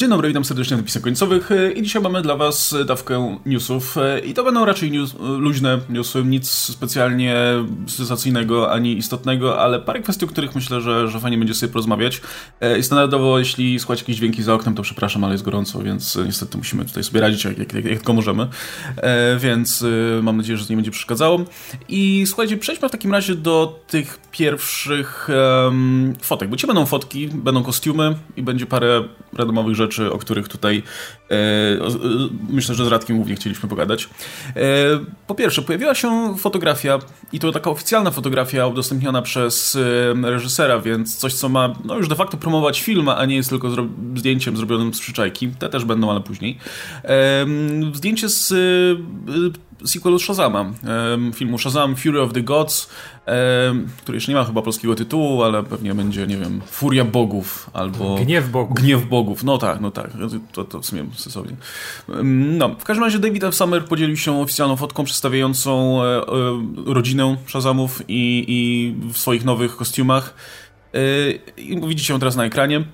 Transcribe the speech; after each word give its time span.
Dzień 0.00 0.10
dobry, 0.10 0.28
witam 0.28 0.44
serdecznie 0.44 0.76
na 0.76 0.80
napisach 0.80 1.02
końcowych 1.02 1.50
i 1.74 1.82
dzisiaj 1.82 2.02
mamy 2.02 2.22
dla 2.22 2.36
Was 2.36 2.74
dawkę 2.86 3.38
newsów 3.46 3.96
i 4.26 4.34
to 4.34 4.44
będą 4.44 4.64
raczej 4.64 4.90
news, 4.90 5.14
luźne 5.20 5.78
newsy, 5.88 6.24
nic 6.24 6.50
specjalnie 6.50 7.36
sensacyjnego 7.86 8.72
ani 8.72 8.96
istotnego, 8.96 9.60
ale 9.60 9.80
parę 9.80 10.00
kwestii, 10.00 10.24
o 10.24 10.28
których 10.28 10.54
myślę, 10.54 10.80
że, 10.80 11.08
że 11.08 11.20
fajnie 11.20 11.38
będzie 11.38 11.54
sobie 11.54 11.72
porozmawiać. 11.72 12.20
I 12.78 12.82
standardowo, 12.82 13.38
jeśli 13.38 13.78
słuchać 13.78 14.00
jakieś 14.00 14.16
dźwięki 14.16 14.42
za 14.42 14.54
oknem, 14.54 14.74
to 14.74 14.82
przepraszam, 14.82 15.24
ale 15.24 15.34
jest 15.34 15.44
gorąco, 15.44 15.82
więc 15.82 16.18
niestety 16.26 16.58
musimy 16.58 16.84
tutaj 16.84 17.04
sobie 17.04 17.20
radzić 17.20 17.44
jak, 17.44 17.58
jak, 17.58 17.72
jak, 17.72 17.84
jak 17.84 17.98
tylko 17.98 18.12
możemy, 18.12 18.48
więc 19.38 19.84
mam 20.22 20.36
nadzieję, 20.36 20.58
że 20.58 20.66
to 20.66 20.72
nie 20.72 20.76
będzie 20.76 20.90
przeszkadzało. 20.90 21.44
I 21.88 22.24
słuchajcie, 22.26 22.56
przejdźmy 22.56 22.88
w 22.88 22.92
takim 22.92 23.12
razie 23.12 23.34
do 23.34 23.80
tych 23.86 24.20
pierwszych 24.30 25.28
um, 25.64 26.14
fotek, 26.22 26.50
bo 26.50 26.56
ci 26.56 26.66
będą 26.66 26.86
fotki, 26.86 27.28
będą 27.28 27.62
kostiumy 27.62 28.16
i 28.36 28.42
będzie 28.42 28.66
parę 28.66 29.04
randomowych 29.32 29.74
rzeczy, 29.74 29.83
o 30.12 30.18
których 30.18 30.48
tutaj 30.48 30.82
e, 31.30 31.82
o, 31.82 31.88
myślę, 32.48 32.74
że 32.74 32.84
z 32.84 32.88
Radkiem 32.88 33.16
głównie 33.16 33.36
chcieliśmy 33.36 33.68
pogadać. 33.68 34.08
E, 34.56 34.60
po 35.26 35.34
pierwsze, 35.34 35.62
pojawiła 35.62 35.94
się 35.94 36.34
fotografia 36.38 36.98
i 37.32 37.38
to 37.40 37.52
taka 37.52 37.70
oficjalna 37.70 38.10
fotografia 38.10 38.66
udostępniona 38.66 39.22
przez 39.22 39.76
e, 39.76 40.30
reżysera, 40.30 40.80
więc 40.80 41.16
coś, 41.16 41.34
co 41.34 41.48
ma 41.48 41.74
no, 41.84 41.96
już 41.96 42.08
de 42.08 42.14
facto 42.14 42.36
promować 42.36 42.82
film, 42.82 43.08
a 43.08 43.24
nie 43.24 43.36
jest 43.36 43.50
tylko 43.50 43.70
zro 43.70 43.86
zdjęciem 44.16 44.56
zrobionym 44.56 44.94
z 44.94 45.00
przyczajki. 45.00 45.48
Te 45.48 45.68
też 45.68 45.84
będą, 45.84 46.10
ale 46.10 46.20
później. 46.20 46.58
E, 47.04 47.46
zdjęcie 47.92 48.28
z 48.28 48.52
e, 48.52 49.73
sequelu 49.84 50.18
Shazama, 50.18 50.72
filmu 51.34 51.58
Shazam 51.58 51.96
Fury 51.96 52.20
of 52.20 52.32
the 52.32 52.42
Gods, 52.42 52.90
który 54.02 54.16
jeszcze 54.16 54.32
nie 54.32 54.38
ma 54.38 54.44
chyba 54.44 54.62
polskiego 54.62 54.94
tytułu, 54.94 55.42
ale 55.42 55.62
pewnie 55.62 55.94
będzie, 55.94 56.26
nie 56.26 56.36
wiem, 56.36 56.60
Furia 56.66 57.04
Bogów 57.04 57.70
albo... 57.72 58.14
Gniew 58.14 58.50
Bogów. 58.50 58.76
Gniew 58.76 59.08
Bogów, 59.08 59.44
no 59.44 59.58
tak, 59.58 59.80
no 59.80 59.90
tak, 59.90 60.10
to, 60.52 60.64
to 60.64 60.80
w 60.80 60.86
sumie 60.86 61.04
sensownie. 61.16 61.56
No, 62.58 62.68
w 62.68 62.84
każdym 62.84 63.04
razie 63.04 63.18
David 63.18 63.44
F. 63.44 63.54
Summer 63.54 63.84
podzielił 63.84 64.16
się 64.16 64.40
oficjalną 64.40 64.76
fotką 64.76 65.04
przedstawiającą 65.04 66.02
e, 66.02 66.06
e, 66.06 66.22
rodzinę 66.86 67.36
Shazamów 67.46 68.02
i, 68.08 68.44
i 68.48 68.94
w 69.12 69.18
swoich 69.18 69.44
nowych 69.44 69.76
kostiumach. 69.76 70.34
E, 70.94 71.00
I 71.56 71.88
widzicie 71.88 72.12
ją 72.12 72.18
teraz 72.18 72.36
na 72.36 72.44
ekranie. 72.44 72.84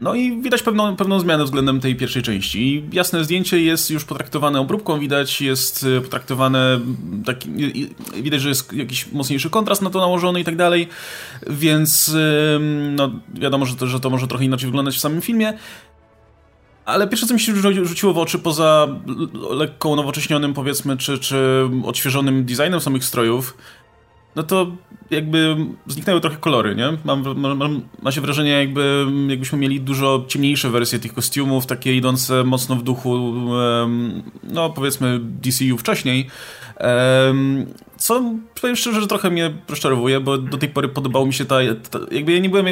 No 0.00 0.14
i 0.14 0.42
widać 0.42 0.62
pewną, 0.62 0.96
pewną 0.96 1.20
zmianę 1.20 1.44
względem 1.44 1.80
tej 1.80 1.96
pierwszej 1.96 2.22
części. 2.22 2.84
Jasne 2.92 3.24
zdjęcie 3.24 3.60
jest 3.60 3.90
już 3.90 4.04
potraktowane 4.04 4.60
obróbką, 4.60 4.98
widać, 4.98 5.40
jest 5.40 5.86
e, 5.98 6.00
potraktowane 6.00 6.80
taki, 7.24 7.48
widać, 8.22 8.40
że 8.40 8.48
jest 8.48 8.72
jakiś 8.72 9.12
mocniejszy 9.12 9.50
kontrast 9.50 9.82
na 9.82 9.90
to 9.90 9.98
nałożony 9.98 10.40
i 10.40 10.44
tak 10.44 10.56
dalej, 10.56 10.88
więc 11.46 12.14
no 12.90 13.10
wiadomo, 13.34 13.66
że 13.66 13.76
to, 13.76 13.86
że 13.86 14.00
to 14.00 14.10
może 14.10 14.26
trochę 14.28 14.44
inaczej 14.44 14.66
wyglądać 14.66 14.96
w 14.96 15.00
samym 15.00 15.20
filmie. 15.20 15.52
Ale 16.84 17.08
pierwsze, 17.08 17.26
co 17.26 17.34
mi 17.34 17.40
się 17.40 17.52
rzuciło 17.84 18.12
w 18.12 18.18
oczy, 18.18 18.38
poza 18.38 18.88
lekko 19.50 19.96
nowocześnionym, 19.96 20.54
powiedzmy, 20.54 20.96
czy, 20.96 21.18
czy 21.18 21.36
odświeżonym 21.84 22.44
designem 22.44 22.80
samych 22.80 23.04
strojów, 23.04 23.56
no 24.36 24.42
to 24.42 24.66
jakby 25.10 25.56
zniknęły 25.86 26.20
trochę 26.20 26.36
kolory, 26.36 26.74
nie? 26.74 26.86
Mam, 27.04 27.24
mam, 27.56 27.82
ma 28.02 28.12
się 28.12 28.20
wrażenie, 28.20 28.50
jakby, 28.50 29.06
jakbyśmy 29.28 29.58
mieli 29.58 29.80
dużo 29.80 30.24
ciemniejsze 30.28 30.70
wersje 30.70 30.98
tych 30.98 31.14
kostiumów, 31.14 31.66
takie 31.66 31.96
idące 31.96 32.44
mocno 32.44 32.76
w 32.76 32.82
duchu, 32.82 33.32
no 34.42 34.70
powiedzmy 34.70 35.20
DCU 35.22 35.78
wcześniej. 35.78 36.26
Co 37.96 38.22
powiem 38.60 38.76
szczerze, 38.76 39.00
że 39.00 39.06
trochę 39.06 39.30
mnie 39.30 39.54
rozczarowuje, 39.68 40.20
bo 40.20 40.38
do 40.38 40.58
tej 40.58 40.68
pory 40.68 40.88
podobało 40.88 41.26
mi 41.26 41.34
się 41.34 41.44
ta, 41.44 41.56
ta, 41.90 41.98
jakby 42.10 42.32
ja 42.32 42.38
nie 42.38 42.48
byłem, 42.48 42.66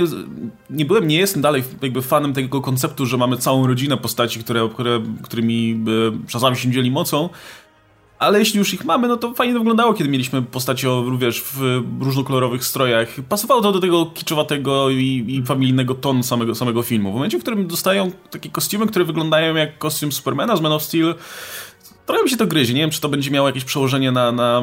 nie 0.70 0.84
byłem, 0.84 1.08
nie 1.08 1.16
jestem 1.16 1.42
dalej 1.42 1.62
jakby 1.82 2.02
fanem 2.02 2.32
tego 2.32 2.60
konceptu, 2.60 3.06
że 3.06 3.16
mamy 3.16 3.36
całą 3.36 3.66
rodzinę 3.66 3.96
postaci, 3.96 4.40
które, 4.40 4.68
które, 4.74 5.02
którymi 5.22 5.84
czasami 6.28 6.56
się 6.56 6.70
dzieli 6.70 6.90
mocą, 6.90 7.28
ale 8.18 8.38
jeśli 8.38 8.58
już 8.58 8.74
ich 8.74 8.84
mamy, 8.84 9.08
no 9.08 9.16
to 9.16 9.34
fajnie 9.34 9.54
to 9.54 9.60
wyglądało, 9.60 9.94
kiedy 9.94 10.10
mieliśmy 10.10 10.42
postaci 10.42 10.88
o, 10.88 11.04
wiesz, 11.18 11.42
w 11.42 11.82
różnokolorowych 12.00 12.64
strojach. 12.64 13.08
Pasowało 13.28 13.60
to 13.60 13.72
do 13.72 13.80
tego 13.80 14.06
kiczowatego 14.06 14.90
i, 14.90 15.24
i 15.28 15.46
familijnego 15.46 15.94
tonu 15.94 16.22
samego, 16.22 16.54
samego 16.54 16.82
filmu. 16.82 17.10
W 17.10 17.14
momencie, 17.14 17.38
w 17.38 17.42
którym 17.42 17.66
dostają 17.66 18.10
takie 18.30 18.50
kostiumy, 18.50 18.86
które 18.86 19.04
wyglądają 19.04 19.54
jak 19.54 19.78
kostium 19.78 20.12
Supermana 20.12 20.56
z 20.56 20.60
Man 20.60 20.72
of 20.72 20.82
Steel, 20.82 21.14
trochę 22.06 22.22
mi 22.22 22.30
się 22.30 22.36
to 22.36 22.46
gryzie. 22.46 22.74
Nie 22.74 22.80
wiem, 22.80 22.90
czy 22.90 23.00
to 23.00 23.08
będzie 23.08 23.30
miało 23.30 23.48
jakieś 23.48 23.64
przełożenie 23.64 24.12
na, 24.12 24.32
na 24.32 24.62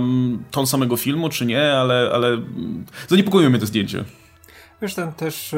ton 0.52 0.68
samego 0.68 0.98
filmu, 0.98 1.30
czy 1.30 1.46
nie, 1.46 1.74
ale, 1.74 2.12
ale 2.14 2.38
zaniepokoiło 3.08 3.50
mnie 3.50 3.60
to 3.60 3.66
zdjęcie. 3.66 4.04
Wiesz, 4.82 4.96
tam 4.96 5.14
też 5.14 5.54
e, 5.54 5.58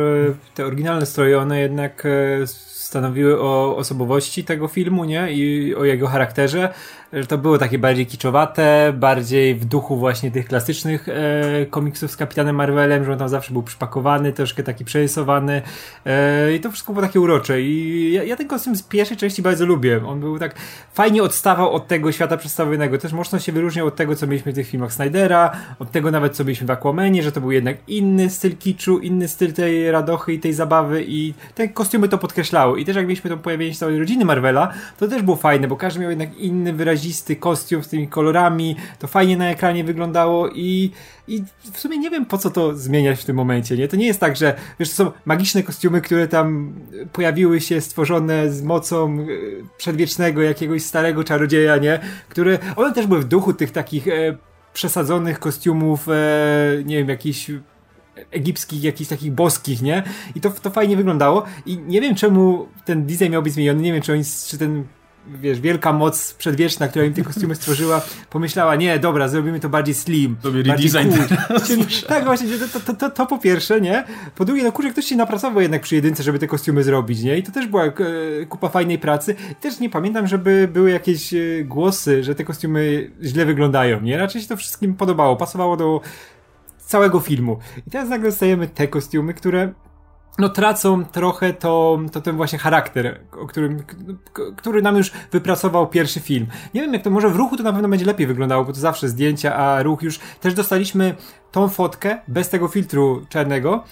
te 0.56 0.66
oryginalne 0.66 1.06
stroje, 1.06 1.40
one 1.40 1.60
jednak 1.60 2.06
e, 2.06 2.48
stanowiły 2.48 3.42
o 3.42 3.78
osobowości 3.78 4.44
tego 4.44 4.68
filmu, 4.68 5.06
nie? 5.06 5.34
I 5.34 5.76
o 5.76 5.86
jego 5.86 6.08
charakterze 6.08 6.74
że 7.16 7.28
to 7.28 7.38
było 7.38 7.58
takie 7.58 7.80
bardziej 7.80 8.06
kiczowate, 8.06 8.94
bardziej 8.98 9.56
w 9.56 9.66
duchu 9.66 9.98
właśnie 9.98 10.32
tych 10.32 10.48
klasycznych 10.48 11.10
e, 11.10 11.66
komiksów 11.66 12.12
z 12.12 12.18
Kapitanem 12.18 12.56
Marvelem, 12.56 13.06
że 13.06 13.12
on 13.12 13.18
tam 13.18 13.30
zawsze 13.30 13.54
był 13.54 13.64
przypakowany, 13.64 14.34
troszkę 14.34 14.64
taki 14.64 14.86
przerysowany 14.86 15.62
e, 16.06 16.54
i 16.54 16.60
to 16.60 16.72
wszystko 16.72 16.94
było 16.94 17.06
takie 17.06 17.20
urocze 17.20 17.62
i 17.62 18.12
ja, 18.14 18.24
ja 18.24 18.36
ten 18.36 18.48
kostium 18.48 18.76
z 18.76 18.84
pierwszej 18.84 19.18
części 19.18 19.42
bardzo 19.42 19.66
lubię. 19.66 20.08
On 20.08 20.20
był 20.20 20.40
tak 20.40 20.56
fajnie 20.94 21.24
odstawał 21.24 21.72
od 21.72 21.88
tego 21.88 22.12
świata 22.12 22.38
przedstawionego, 22.38 22.98
też 22.98 23.14
mocno 23.14 23.40
się 23.40 23.52
wyróżniał 23.52 23.88
od 23.88 23.96
tego, 23.96 24.16
co 24.16 24.28
mieliśmy 24.28 24.52
w 24.52 24.56
tych 24.56 24.68
filmach 24.68 24.94
Snydera, 24.94 25.52
od 25.80 25.92
tego 25.92 26.12
nawet, 26.12 26.36
co 26.36 26.44
mieliśmy 26.44 26.68
w 26.68 26.72
Aquamanie, 26.72 27.24
że 27.24 27.32
to 27.32 27.42
był 27.42 27.52
jednak 27.52 27.78
inny 27.88 28.30
styl 28.30 28.58
kiczu, 28.58 29.00
inny 29.00 29.28
styl 29.28 29.54
tej 29.54 29.92
radochy 29.92 30.34
i 30.34 30.40
tej 30.40 30.54
zabawy 30.54 31.04
i 31.08 31.34
te 31.56 31.68
kostiumy 31.68 32.10
to 32.10 32.18
podkreślały. 32.18 32.80
I 32.80 32.86
też 32.86 32.96
jak 32.96 33.06
mieliśmy 33.06 33.30
to 33.30 33.38
pojawienie 33.38 33.74
się 33.74 33.80
całej 33.80 34.00
rodziny 34.00 34.26
Marvela, 34.26 34.74
to 34.98 35.08
też 35.08 35.22
było 35.22 35.38
fajne, 35.38 35.68
bo 35.68 35.76
każdy 35.78 36.00
miał 36.00 36.10
jednak 36.10 36.38
inny 36.38 36.74
wyraźny 36.74 37.05
wyrazisty 37.06 37.36
kostium 37.36 37.84
z 37.84 37.88
tymi 37.88 38.08
kolorami, 38.08 38.76
to 39.00 39.08
fajnie 39.08 39.38
na 39.38 39.50
ekranie 39.50 39.84
wyglądało 39.84 40.50
i, 40.50 40.92
i 41.28 41.44
w 41.74 41.80
sumie 41.80 41.98
nie 41.98 42.10
wiem 42.10 42.26
po 42.26 42.38
co 42.38 42.50
to 42.50 42.76
zmieniać 42.76 43.20
w 43.22 43.26
tym 43.26 43.36
momencie, 43.36 43.78
nie? 43.78 43.88
To 43.88 43.96
nie 43.96 44.06
jest 44.06 44.20
tak, 44.20 44.36
że 44.36 44.56
wiesz, 44.80 44.90
to 44.90 44.96
są 44.96 45.12
magiczne 45.26 45.64
kostiumy, 45.64 46.02
które 46.02 46.28
tam 46.28 46.74
pojawiły 47.14 47.62
się 47.62 47.82
stworzone 47.82 48.52
z 48.52 48.62
mocą 48.62 49.20
e, 49.20 49.26
przedwiecznego 49.78 50.42
jakiegoś 50.42 50.84
starego 50.84 51.24
czarodzieja, 51.24 51.78
nie? 51.78 52.00
Które, 52.30 52.60
one 52.76 52.94
też 52.94 53.08
były 53.08 53.22
w 53.22 53.26
duchu 53.26 53.54
tych 53.54 53.72
takich 53.72 54.08
e, 54.08 54.38
przesadzonych 54.74 55.40
kostiumów, 55.40 56.08
e, 56.10 56.14
nie 56.86 56.98
wiem, 56.98 57.10
jakichś 57.10 57.52
egipskich, 58.32 58.84
jakichś 58.84 59.10
takich 59.10 59.32
boskich, 59.32 59.82
nie? 59.82 60.04
I 60.36 60.42
to, 60.42 60.50
to 60.50 60.70
fajnie 60.70 60.98
wyglądało. 60.98 61.46
I 61.66 61.78
nie 61.78 62.02
wiem, 62.02 62.16
czemu 62.16 62.68
ten 62.86 63.06
design 63.06 63.32
miał 63.32 63.44
być 63.44 63.54
zmieniony. 63.54 63.82
Nie 63.82 63.94
wiem, 63.94 64.02
czy, 64.02 64.14
oni, 64.14 64.24
czy 64.48 64.58
ten 64.58 64.84
wiesz, 65.28 65.60
wielka 65.60 65.94
moc 65.94 66.34
przedwieczna, 66.34 66.88
która 66.88 67.06
im 67.06 67.14
te 67.14 67.22
kostiumy 67.22 67.56
stworzyła, 67.56 68.02
pomyślała, 68.30 68.76
nie, 68.76 69.00
dobra, 69.00 69.28
zrobimy 69.28 69.60
to 69.60 69.70
bardziej 69.70 69.96
slim. 69.96 70.36
To 70.42 70.52
bardziej. 70.68 70.90
Cool. 71.68 71.86
tak, 72.08 72.26
właśnie, 72.26 72.48
to, 72.74 72.80
to, 72.80 72.94
to, 72.94 73.10
to, 73.10 73.26
po 73.26 73.38
pierwsze, 73.38 73.82
nie? 73.82 74.04
Po 74.36 74.46
drugie, 74.46 74.64
no 74.64 74.72
kurczę, 74.72 74.92
ktoś 74.92 75.06
się 75.06 75.16
napracował 75.16 75.62
jednak 75.62 75.82
przy 75.82 75.96
jedynce, 75.96 76.24
żeby 76.24 76.40
te 76.40 76.48
kostiumy 76.48 76.84
zrobić, 76.84 77.22
nie? 77.22 77.38
I 77.38 77.44
to 77.44 77.52
też 77.52 77.68
była 77.68 77.86
e, 77.86 77.92
kupa 78.50 78.70
fajnej 78.70 79.00
pracy. 79.00 79.36
I 79.52 79.56
też 79.56 79.80
nie 79.80 79.90
pamiętam, 79.90 80.28
żeby 80.28 80.70
były 80.74 80.92
jakieś 80.92 81.34
e, 81.34 81.38
głosy, 81.64 82.24
że 82.24 82.36
te 82.36 82.44
kostiumy 82.44 83.12
źle 83.24 83.46
wyglądają, 83.46 84.02
nie? 84.02 84.18
Raczej 84.18 84.42
się 84.42 84.48
to 84.48 84.58
wszystkim 84.58 84.94
podobało, 84.94 85.36
pasowało 85.36 85.78
do 85.78 86.02
całego 86.78 87.20
filmu. 87.20 87.60
I 87.88 87.92
teraz 87.92 88.10
nagle 88.10 88.30
dostajemy 88.30 88.68
te 88.68 88.88
kostiumy, 88.88 89.34
które 89.34 89.74
no 90.38 90.50
tracą 90.50 91.06
trochę 91.06 91.54
to, 91.54 92.00
to 92.12 92.22
ten 92.22 92.36
właśnie 92.36 92.60
charakter, 92.60 93.20
o 93.32 93.48
którym, 93.48 93.84
który 94.58 94.82
nam 94.82 94.98
już 94.98 95.12
wypracował 95.32 95.88
pierwszy 95.88 96.20
film. 96.20 96.48
Nie 96.74 96.82
wiem 96.82 96.94
jak 96.94 97.04
to, 97.04 97.10
może 97.10 97.30
w 97.30 97.36
ruchu 97.36 97.58
to 97.58 97.64
na 97.64 97.74
pewno 97.74 97.90
będzie 97.90 98.06
lepiej 98.06 98.28
wyglądało, 98.28 98.66
bo 98.66 98.74
to 98.74 98.80
zawsze 98.80 99.10
zdjęcia, 99.10 99.56
a 99.56 99.84
ruch 99.84 100.02
już, 100.02 100.20
też 100.42 100.54
dostaliśmy 100.54 101.16
tą 101.52 101.70
fotkę 101.70 102.18
bez 102.28 102.50
tego 102.50 102.68
filtru 102.68 103.26
czarnego, 103.30 103.84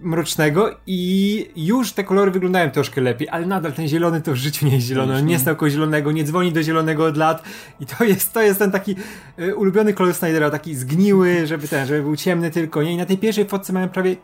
mrocznego 0.00 0.70
i 0.86 1.50
już 1.56 1.92
te 1.92 2.04
kolory 2.04 2.30
wyglądają 2.30 2.70
troszkę 2.70 3.00
lepiej, 3.00 3.28
ale 3.28 3.46
nadal 3.46 3.72
ten 3.72 3.88
zielony 3.88 4.22
to 4.22 4.32
w 4.32 4.36
życiu 4.36 4.66
nie 4.66 4.74
jest 4.74 4.86
zielony, 4.86 5.16
on 5.16 5.26
nie 5.26 5.38
stał 5.38 5.56
zielonego, 5.68 6.12
nie 6.12 6.24
dzwoni 6.24 6.52
do 6.52 6.62
zielonego 6.62 7.06
od 7.06 7.16
lat 7.16 7.42
i 7.80 7.86
to 7.86 8.04
jest, 8.04 8.32
to 8.32 8.42
jest 8.42 8.58
ten 8.58 8.70
taki 8.70 8.96
y, 9.38 9.56
ulubiony 9.56 9.92
kolor 9.92 10.14
Snydera, 10.14 10.50
taki 10.50 10.74
zgniły, 10.74 11.46
żeby 11.46 11.68
ten, 11.68 11.86
żeby 11.86 12.02
był 12.02 12.16
ciemny 12.16 12.50
tylko, 12.50 12.82
nie? 12.82 12.92
I 12.92 12.96
na 12.96 13.06
tej 13.06 13.18
pierwszej 13.18 13.44
fotce 13.44 13.72
mamy 13.72 13.88
prawie 13.88 14.16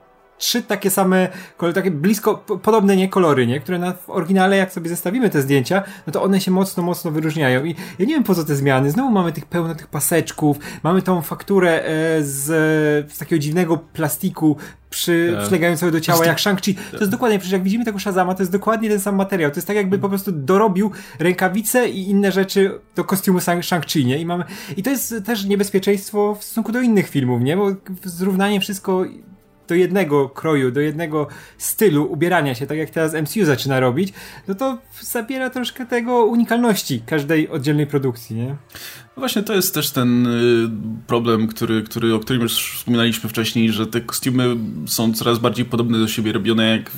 trzy 0.42 0.62
takie 0.62 0.90
same, 0.90 1.28
takie 1.74 1.90
blisko, 1.90 2.34
podobne 2.62 2.96
nie 2.96 3.08
kolory, 3.08 3.46
nie? 3.46 3.60
Które 3.60 3.78
na, 3.78 3.92
w 3.92 4.10
oryginale, 4.10 4.56
jak 4.56 4.72
sobie 4.72 4.88
zestawimy 4.88 5.30
te 5.30 5.42
zdjęcia, 5.42 5.82
no 6.06 6.12
to 6.12 6.22
one 6.22 6.40
się 6.40 6.50
mocno, 6.50 6.82
mocno 6.82 7.10
wyróżniają. 7.10 7.64
I 7.64 7.74
ja 7.98 8.06
nie 8.06 8.14
wiem 8.14 8.24
po 8.24 8.34
co 8.34 8.44
te 8.44 8.56
zmiany. 8.56 8.90
Znowu 8.90 9.10
mamy 9.10 9.32
tych 9.32 9.46
pełno 9.46 9.74
tych 9.74 9.86
paseczków, 9.86 10.56
mamy 10.82 11.02
tą 11.02 11.22
fakturę 11.22 11.84
e, 11.84 12.22
z, 12.22 12.44
z 13.12 13.18
takiego 13.18 13.38
dziwnego 13.38 13.76
plastiku, 13.76 14.56
przy, 14.90 15.32
tak. 15.34 15.42
przylegającego 15.42 15.92
do 15.92 16.00
ciała, 16.00 16.26
jak 16.26 16.38
Shang-Chi. 16.38 16.74
To 16.90 16.98
jest 16.98 17.10
dokładnie, 17.10 17.38
przecież 17.38 17.52
jak 17.52 17.62
widzimy 17.62 17.84
tego 17.84 17.98
Shazama, 17.98 18.34
to 18.34 18.42
jest 18.42 18.52
dokładnie 18.52 18.88
ten 18.88 19.00
sam 19.00 19.16
materiał. 19.16 19.50
To 19.50 19.56
jest 19.56 19.66
tak 19.66 19.76
jakby 19.76 19.98
po 19.98 20.08
prostu 20.08 20.32
dorobił 20.32 20.90
rękawice 21.18 21.88
i 21.88 22.10
inne 22.10 22.32
rzeczy 22.32 22.80
do 22.96 23.04
kostiumu 23.04 23.38
Shang-Chi, 23.38 24.04
nie? 24.04 24.18
I 24.18 24.26
mamy, 24.26 24.44
i 24.76 24.82
to 24.82 24.90
jest 24.90 25.14
też 25.24 25.44
niebezpieczeństwo 25.44 26.34
w 26.34 26.44
stosunku 26.44 26.72
do 26.72 26.80
innych 26.80 27.08
filmów, 27.08 27.42
nie? 27.42 27.56
Bo 27.56 27.70
zrównanie 28.04 28.60
wszystko 28.60 29.04
do 29.68 29.74
jednego 29.74 30.28
kroju, 30.28 30.70
do 30.70 30.80
jednego 30.80 31.28
stylu 31.58 32.12
ubierania 32.12 32.54
się, 32.54 32.66
tak 32.66 32.78
jak 32.78 32.90
teraz 32.90 33.14
MCU 33.14 33.44
zaczyna 33.44 33.80
robić, 33.80 34.12
no 34.48 34.54
to 34.54 34.78
zabiera 35.00 35.50
troszkę 35.50 35.86
tego 35.86 36.24
unikalności 36.24 37.02
każdej 37.06 37.48
oddzielnej 37.48 37.86
produkcji, 37.86 38.36
nie? 38.36 38.56
No 39.16 39.20
właśnie 39.20 39.42
to 39.42 39.54
jest 39.54 39.74
też 39.74 39.90
ten 39.90 40.26
y, 40.26 40.70
problem, 41.06 41.48
który, 41.48 41.82
który, 41.82 42.14
o 42.14 42.18
którym 42.18 42.42
już 42.42 42.72
wspominaliśmy 42.76 43.30
wcześniej, 43.30 43.72
że 43.72 43.86
te 43.86 44.00
kostiumy 44.00 44.56
są 44.86 45.14
coraz 45.14 45.38
bardziej 45.38 45.64
podobne 45.64 45.98
do 45.98 46.08
siebie, 46.08 46.32
robione 46.32 46.70
jak 46.70 46.90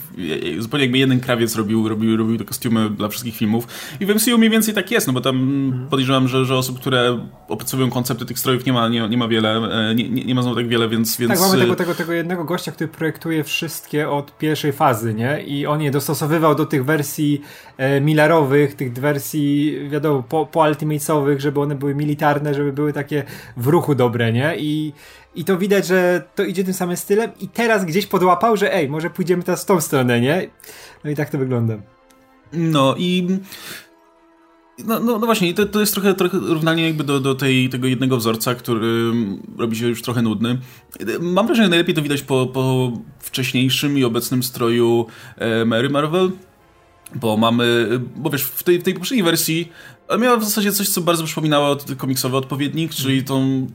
zupełnie 0.59 0.85
jakby 0.85 0.99
jeden 0.99 1.21
krawiec 1.21 1.57
robił, 1.57 1.89
robił, 1.89 2.17
robił 2.17 2.39
te 2.39 2.45
kostiumy 2.45 2.91
dla 2.91 3.09
wszystkich 3.09 3.37
filmów. 3.37 3.67
I 4.01 4.07
w 4.07 4.15
MCU 4.15 4.39
mniej 4.39 4.51
więcej 4.51 4.75
tak 4.75 4.91
jest, 4.91 5.07
no 5.07 5.13
bo 5.13 5.21
tam 5.21 5.37
mhm. 5.37 5.87
podejrzewam, 5.89 6.29
że, 6.29 6.45
że 6.45 6.57
osób, 6.57 6.81
które 6.81 7.19
opracowują 7.49 7.91
koncepty 7.91 8.27
tych 8.27 8.39
strojów 8.39 8.67
nie 8.67 8.73
ma, 8.73 8.89
nie, 8.89 9.09
nie 9.09 9.19
ma 9.19 9.29
wiele, 9.29 9.57
e, 9.91 9.95
nie, 9.95 10.09
nie, 10.09 10.35
ma 10.35 10.43
znowu 10.43 10.57
tak 10.57 10.69
wiele, 10.69 10.89
więc, 10.89 11.17
więc... 11.17 11.33
Tak, 11.33 11.41
mamy 11.41 11.59
tego, 11.59 11.77
tego, 11.77 11.95
tego 11.95 12.13
jednego 12.13 12.45
gościa, 12.45 12.73
który 12.73 12.89
projektuje 12.89 13.45
wszystkie 13.45 14.11
od 14.11 14.39
pierwszej 14.39 14.73
fazy, 14.73 15.15
nie? 15.15 15.43
I 15.43 15.67
on 15.67 15.83
je 15.83 15.91
dostosowywał 15.91 16.55
do 16.55 16.67
tych 16.67 16.85
wersji 16.85 17.41
e, 17.77 18.01
milarowych, 18.01 18.75
tych 18.75 18.93
wersji, 18.93 19.79
wiadomo, 19.89 20.23
po, 20.23 20.47
po 20.47 20.69
ultimatesowych, 20.69 21.41
żeby 21.41 21.61
one 21.61 21.75
były 21.75 21.95
militarne, 22.05 22.55
żeby 22.55 22.73
były 22.73 22.93
takie 22.93 23.25
w 23.57 23.67
ruchu 23.67 23.95
dobre, 23.95 24.33
nie? 24.33 24.55
I, 24.59 24.93
i 25.35 25.45
to 25.45 25.59
widać, 25.59 25.87
że 25.87 26.23
to 26.35 26.45
idzie 26.45 26.65
tym 26.65 26.75
samym 26.75 26.97
stylem 26.97 27.31
i 27.41 27.49
teraz 27.49 27.85
gdzieś 27.85 28.07
podłapał, 28.07 28.57
że 28.57 28.75
ej, 28.75 28.89
może 28.89 29.11
pójdziemy 29.11 29.43
teraz 29.43 29.63
w 29.63 29.67
tą 29.67 29.81
stronę, 29.81 30.21
nie? 30.21 30.49
No 31.05 31.11
i 31.11 31.17
tak 31.17 31.31
to 31.31 31.39
wygląda. 31.39 31.75
No 32.53 32.95
i 32.99 33.29
no, 34.79 35.01
no, 35.01 35.19
no, 35.19 35.27
właśnie, 35.27 35.55
to, 35.55 35.67
to 35.67 35.81
jest 35.81 35.93
trochę, 35.93 36.15
trochę 36.15 36.39
równanie 36.39 36.87
jakby 36.87 37.05
do, 37.05 37.21
do 37.21 37.35
tej, 37.35 37.69
tego 37.69 37.89
jednego 37.89 38.17
wzorca, 38.17 38.55
który 38.55 39.13
robi 39.59 39.77
się 39.77 39.89
już 39.89 40.03
trochę 40.03 40.23
nudny. 40.23 40.59
Mam 41.21 41.47
wrażenie, 41.47 41.67
że 41.67 41.71
najlepiej 41.71 41.95
to 41.95 42.03
widać 42.03 42.23
po, 42.23 42.47
po 42.47 42.93
wcześniejszym 43.19 43.99
i 43.99 44.05
obecnym 44.05 44.43
stroju 44.43 45.07
e, 45.37 45.65
Mary 45.65 45.91
Marvel, 45.91 46.31
bo 47.15 47.37
mamy, 47.37 47.89
bo 48.17 48.31
wiesz, 48.31 48.43
w 48.43 48.63
tej, 48.63 48.79
w 48.79 48.83
tej 48.83 48.95
poprzedniej 48.95 49.25
wersji 49.25 49.73
miała 50.19 50.37
w 50.37 50.45
zasadzie 50.45 50.73
coś, 50.73 50.89
co 50.89 51.01
bardzo 51.01 51.25
przypominało 51.25 51.77
komiksowy 51.97 52.37
odpowiednik, 52.37 52.95
czyli 52.95 53.25
tą 53.25 53.67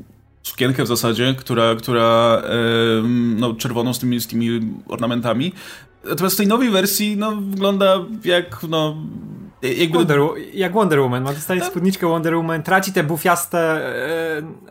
sukienkę 0.44 0.84
w 0.84 0.88
zasadzie, 0.88 1.36
która, 1.38 1.76
która 1.76 2.42
no, 3.38 3.54
czerwoną 3.54 3.94
z 3.94 4.00
tymi, 4.00 4.20
z 4.20 4.28
tymi 4.28 4.60
ornamentami. 4.88 5.54
Natomiast 6.04 6.36
w 6.36 6.38
tej 6.38 6.48
nowej 6.48 6.70
wersji 6.70 7.18
no, 7.18 7.36
wygląda 7.36 8.06
jak 8.26 8.64
no, 8.70 8.98
jakby... 9.62 9.98
Wonder, 9.98 10.20
jak 10.54 10.74
Wonder 10.74 11.00
Woman, 11.00 11.24
ma 11.24 11.34
dostaje 11.34 11.64
spódniczkę 11.64 12.08
Wonder 12.08 12.36
Woman, 12.36 12.64
traci 12.64 12.94
te 12.94 13.04
bufiaste 13.04 13.60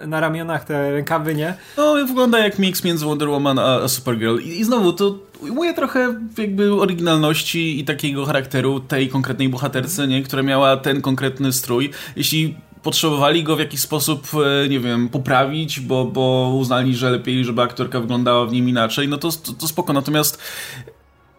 e, 0.01 0.07
na 0.07 0.21
ramionach, 0.21 0.65
te 0.65 0.93
rękawy, 0.93 1.35
nie? 1.35 1.55
No, 1.77 1.95
wygląda 1.95 2.39
jak 2.39 2.59
mix 2.59 2.85
między 2.85 3.05
Wonder 3.05 3.29
Woman 3.29 3.59
a, 3.59 3.83
a 3.83 3.89
Supergirl. 3.89 4.39
I, 4.39 4.61
I, 4.61 4.65
znowu, 4.65 4.93
to 4.93 5.19
ujmuje 5.41 5.75
trochę 5.75 6.15
jakby 6.39 6.75
oryginalności 6.75 7.81
i 7.81 7.85
takiego 7.85 8.27
charakteru 8.27 8.81
tej 8.81 9.09
konkretnej 9.09 9.49
bohaterce, 9.49 10.09
nie? 10.09 10.23
Która 10.23 10.43
miała 10.43 10.77
ten 10.77 11.01
konkretny 11.01 11.53
strój. 11.53 11.91
Jeśli 12.17 12.57
potrzebowali 12.83 13.45
go 13.45 13.57
w 13.57 13.59
jakiś 13.59 13.81
sposób, 13.81 14.29
e, 14.65 14.69
nie 14.69 14.81
wiem, 14.81 15.09
poprawić, 15.09 15.81
bo, 15.81 16.05
bo 16.05 16.55
uznali, 16.59 16.97
że 16.97 17.11
lepiej, 17.11 17.45
żeby 17.45 17.63
aktorka 17.63 18.01
wyglądała 18.01 18.47
w 18.47 18.53
nim 18.53 18.69
inaczej, 18.69 19.09
no 19.09 19.19
to, 19.19 19.33
to, 19.33 19.53
to 19.53 19.69
spoko. 19.69 19.93
Natomiast 19.93 20.43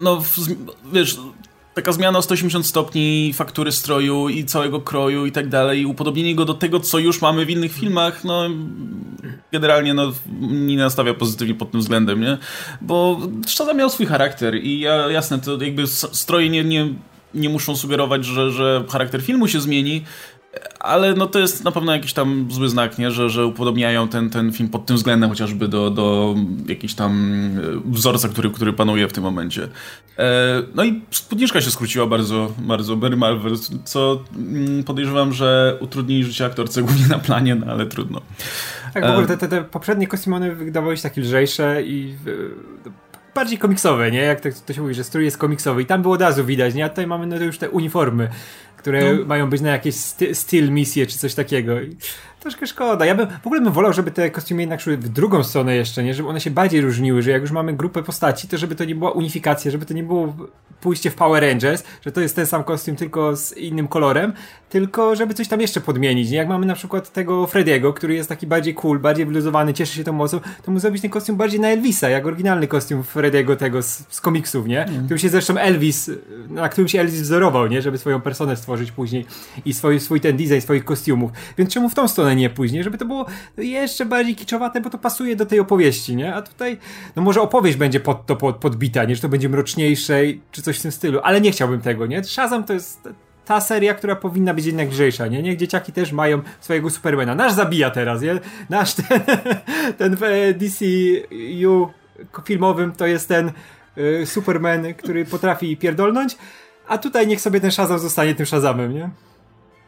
no, 0.02 0.22
wiesz, 0.94 1.18
taka 1.80 1.92
zmiana 1.92 2.20
o 2.20 2.22
180 2.22 2.66
stopni 2.66 3.34
faktury 3.34 3.72
stroju 3.72 4.30
i 4.30 4.46
całego 4.46 4.82
kroju 4.82 5.26
i 5.26 5.32
tak 5.32 5.48
dalej, 5.48 5.86
upodobnienie 5.86 6.36
go 6.36 6.46
do 6.46 6.54
tego, 6.54 6.80
co 6.80 7.00
już 7.00 7.22
mamy 7.22 7.46
w 7.46 7.50
innych 7.50 7.74
filmach, 7.74 8.24
no 8.24 8.50
generalnie 9.52 9.94
no, 9.94 10.12
nie 10.42 10.78
nastawia 10.78 11.14
pozytywnie 11.14 11.56
pod 11.56 11.72
tym 11.72 11.80
względem, 11.80 12.22
nie? 12.22 12.38
Bo 12.82 13.20
Shazam 13.48 13.78
miał 13.78 13.90
swój 13.90 14.06
charakter 14.06 14.56
i 14.56 14.80
ja, 14.80 15.12
jasne, 15.12 15.40
to 15.40 15.64
jakby 15.64 15.88
stroje 15.88 16.50
nie, 16.50 16.64
nie, 16.64 16.88
nie 17.34 17.50
muszą 17.50 17.76
sugerować, 17.76 18.26
że, 18.26 18.52
że 18.52 18.84
charakter 18.90 19.22
filmu 19.22 19.48
się 19.48 19.62
zmieni, 19.62 20.04
ale 20.80 21.14
no 21.14 21.28
to 21.28 21.40
jest 21.40 21.64
na 21.64 21.72
pewno 21.72 21.94
jakiś 21.94 22.14
tam 22.14 22.48
zły 22.52 22.70
znak, 22.70 22.98
nie? 22.98 23.12
Że, 23.12 23.30
że 23.30 23.46
upodobniają 23.46 24.08
ten, 24.08 24.30
ten 24.30 24.52
film 24.52 24.70
pod 24.70 24.86
tym 24.86 24.96
względem 24.96 25.30
chociażby 25.30 25.68
do, 25.68 25.90
do 25.90 26.36
jakiejś 26.68 26.94
tam 26.94 27.32
e, 27.58 27.92
wzorca, 27.92 28.30
który, 28.30 28.50
który 28.50 28.74
panuje 28.74 29.08
w 29.08 29.14
tym 29.14 29.24
momencie. 29.24 29.68
E, 30.18 30.28
no 30.76 30.84
i 30.84 31.02
spódniczka 31.12 31.62
się 31.62 31.72
skróciła 31.72 32.08
bardzo, 32.08 32.52
bardzo 32.58 32.96
Barry 32.96 33.18
Marvel, 33.18 33.54
co 33.86 34.24
mm, 34.36 34.84
podejrzewam, 34.84 35.34
że 35.34 35.78
utrudni 35.80 36.24
życie 36.24 36.46
aktorce 36.46 36.82
głównie 36.82 37.08
na 37.08 37.20
planie, 37.20 37.56
no 37.56 37.72
ale 37.72 37.86
trudno. 37.86 38.22
Tak, 38.94 39.04
w 39.06 39.10
ogóle 39.10 39.24
e, 39.24 39.28
te, 39.28 39.38
te, 39.38 39.48
te 39.48 39.64
poprzednie 39.64 40.08
kostiumy 40.08 40.56
wydawały 40.56 40.98
się 40.98 41.04
takie 41.04 41.22
lżejsze 41.22 41.84
i 41.84 42.16
bardziej 43.36 43.58
komiksowe, 43.58 44.12
nie? 44.12 44.20
Jak 44.20 44.42
to, 44.42 44.50
to 44.66 44.74
się 44.74 44.82
mówi, 44.82 44.94
że 44.94 45.04
strój 45.04 45.26
jest 45.26 45.38
komiksowy 45.38 45.82
i 45.82 45.86
tam 45.86 46.02
było 46.02 46.14
od 46.14 46.22
razu 46.22 46.46
widać, 46.46 46.74
nie? 46.74 46.86
A 46.86 46.90
tutaj 46.90 47.08
mamy 47.08 47.28
no, 47.28 47.36
już 47.36 47.58
te 47.58 47.70
uniformy 47.70 48.30
które 48.80 49.14
no. 49.14 49.26
mają 49.26 49.50
być 49.50 49.62
na 49.62 49.70
jakieś 49.70 49.96
styl 50.34 50.72
misje 50.72 51.08
czy 51.08 51.18
coś 51.18 51.34
takiego. 51.34 51.82
I 51.82 51.98
troszkę 52.40 52.68
szkoda. 52.68 53.06
Ja 53.06 53.16
bym 53.16 53.28
w 53.28 53.48
ogóle 53.48 53.62
bym 53.62 53.74
wolał, 53.74 53.94
żeby 53.94 54.12
te 54.12 54.30
kostiumy 54.30 54.62
jednak 54.62 54.82
szły 54.82 54.98
w 54.98 55.10
drugą 55.10 55.44
stronę 55.44 55.76
jeszcze, 55.76 56.04
nie? 56.04 56.14
Żeby 56.14 56.30
one 56.30 56.42
się 56.42 56.52
bardziej 56.52 56.82
różniły, 56.82 57.22
że 57.22 57.32
jak 57.32 57.42
już 57.42 57.52
mamy 57.52 57.74
grupę 57.74 58.04
postaci, 58.04 58.48
to 58.48 58.58
żeby 58.58 58.76
to 58.76 58.86
nie 58.86 58.96
była 58.96 59.12
unifikacja, 59.12 59.72
żeby 59.72 59.86
to 59.86 59.94
nie 59.94 60.04
było 60.04 60.36
pójście 60.82 61.12
w 61.12 61.16
Power 61.16 61.44
Rangers, 61.44 61.84
że 62.06 62.12
to 62.12 62.22
jest 62.22 62.36
ten 62.36 62.46
sam 62.46 62.64
kostium 62.64 62.98
tylko 62.98 63.36
z 63.36 63.58
innym 63.58 63.88
kolorem, 63.88 64.34
tylko 64.70 65.16
żeby 65.16 65.34
coś 65.34 65.48
tam 65.48 65.62
jeszcze 65.62 65.82
podmienić. 65.82 66.32
Jak 66.32 66.48
mamy 66.48 66.66
na 66.66 66.76
przykład 66.76 67.14
tego 67.14 67.48
Frediego, 67.48 67.94
który 67.94 68.14
jest 68.14 68.30
taki 68.30 68.48
bardziej 68.48 68.74
cool, 68.74 69.00
bardziej 69.00 69.26
wyluzowany, 69.26 69.74
cieszy 69.74 69.96
się 69.96 70.04
tą 70.04 70.14
mocą, 70.14 70.40
to 70.66 70.72
mu 70.72 70.80
zrobić 70.80 71.02
ten 71.02 71.12
kostium 71.12 71.38
bardziej 71.38 71.60
na 71.60 71.68
Elvisa, 71.68 72.10
jak 72.10 72.26
oryginalny 72.26 72.68
kostium 72.68 73.04
Frediego 73.04 73.56
tego 73.56 73.82
z, 73.82 74.04
z 74.10 74.22
komiksów, 74.22 74.68
nie? 74.68 74.86
Mm. 74.86 75.06
Którym 75.06 75.20
się 75.20 75.30
zresztą 75.30 75.58
Elvis, 75.58 76.12
na 76.50 76.70
którym 76.70 76.88
się 76.88 77.00
Elvis 77.00 77.22
wzorował, 77.22 77.68
nie? 77.68 77.82
Żeby 77.82 77.98
swoją 77.98 78.22
personę 78.22 78.56
stworzyć 78.56 78.92
później 78.92 79.26
i 79.66 79.74
swój, 79.74 80.00
swój 80.00 80.22
ten 80.22 80.38
design 80.38 80.62
swoich 80.62 80.86
kostiumów. 80.86 81.32
Więc 81.58 81.74
czemu 81.74 81.90
w 81.90 81.96
tą 81.96 82.08
stronę 82.08 82.36
nie 82.36 82.50
później? 82.50 82.84
Żeby 82.84 82.98
to 82.98 83.06
było 83.06 83.26
jeszcze 83.58 84.06
bardziej 84.06 84.36
kiczowate, 84.36 84.82
bo 84.82 84.90
to 84.90 84.98
pasuje 84.98 85.36
do 85.36 85.46
tej 85.46 85.60
opowieści, 85.60 86.16
nie? 86.16 86.36
A 86.36 86.42
tutaj, 86.42 86.78
no 87.16 87.22
może 87.22 87.42
opowieść 87.42 87.78
będzie 87.78 88.00
pod 88.00 88.26
to 88.26 88.36
pod, 88.36 88.56
podbita, 88.56 89.04
nie? 89.04 89.16
Że 89.16 89.22
to 89.22 89.30
będzie 89.30 89.50
mroczniejsze 89.50 90.20
czy 90.52 90.62
coś 90.62 90.80
w 90.80 90.82
tym 90.82 90.92
stylu, 90.92 91.20
ale 91.24 91.42
nie 91.42 91.52
chciałbym 91.52 91.82
tego, 91.82 92.06
nie? 92.06 92.24
Shazam 92.24 92.64
to 92.64 92.74
jest 92.74 93.10
ta 93.50 93.62
seria, 93.62 93.94
która 93.94 94.16
powinna 94.16 94.54
być 94.54 94.66
jednak 94.66 94.90
lżejsza, 94.90 95.28
nie? 95.28 95.42
Niech 95.42 95.58
dzieciaki 95.58 95.92
też 95.92 96.12
mają 96.12 96.42
swojego 96.60 96.90
Supermana. 96.90 97.36
Nasz 97.36 97.54
zabija 97.54 97.90
teraz, 97.90 98.22
nie? 98.22 98.40
Nasz 98.70 98.94
ten, 98.94 99.22
ten 99.98 100.18
w 100.20 100.22
DCU 100.58 101.90
filmowym 102.46 102.92
to 102.92 103.08
jest 103.08 103.28
ten 103.28 103.52
y, 103.98 104.26
Superman, 104.26 104.94
który 104.94 105.26
potrafi 105.26 105.78
pierdolnąć, 105.78 106.38
a 106.88 106.98
tutaj 106.98 107.28
niech 107.28 107.42
sobie 107.42 107.62
ten 107.62 107.72
Shazam 107.72 108.00
zostanie 108.00 108.36
tym 108.36 108.46
Shazamem, 108.46 108.94
nie? 108.94 109.10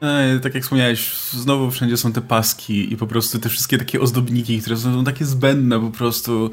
E, 0.01 0.39
tak 0.39 0.55
jak 0.55 0.63
wspomniałeś, 0.63 1.13
znowu 1.31 1.71
wszędzie 1.71 1.97
są 1.97 2.13
te 2.13 2.21
paski 2.21 2.93
i 2.93 2.97
po 2.97 3.07
prostu 3.07 3.39
te 3.39 3.50
wszystkie 3.50 3.77
takie 3.77 4.01
ozdobniki, 4.01 4.62
które 4.62 4.77
są 4.77 5.03
takie 5.03 5.25
zbędne 5.25 5.79
po 5.79 5.91
prostu 5.97 6.51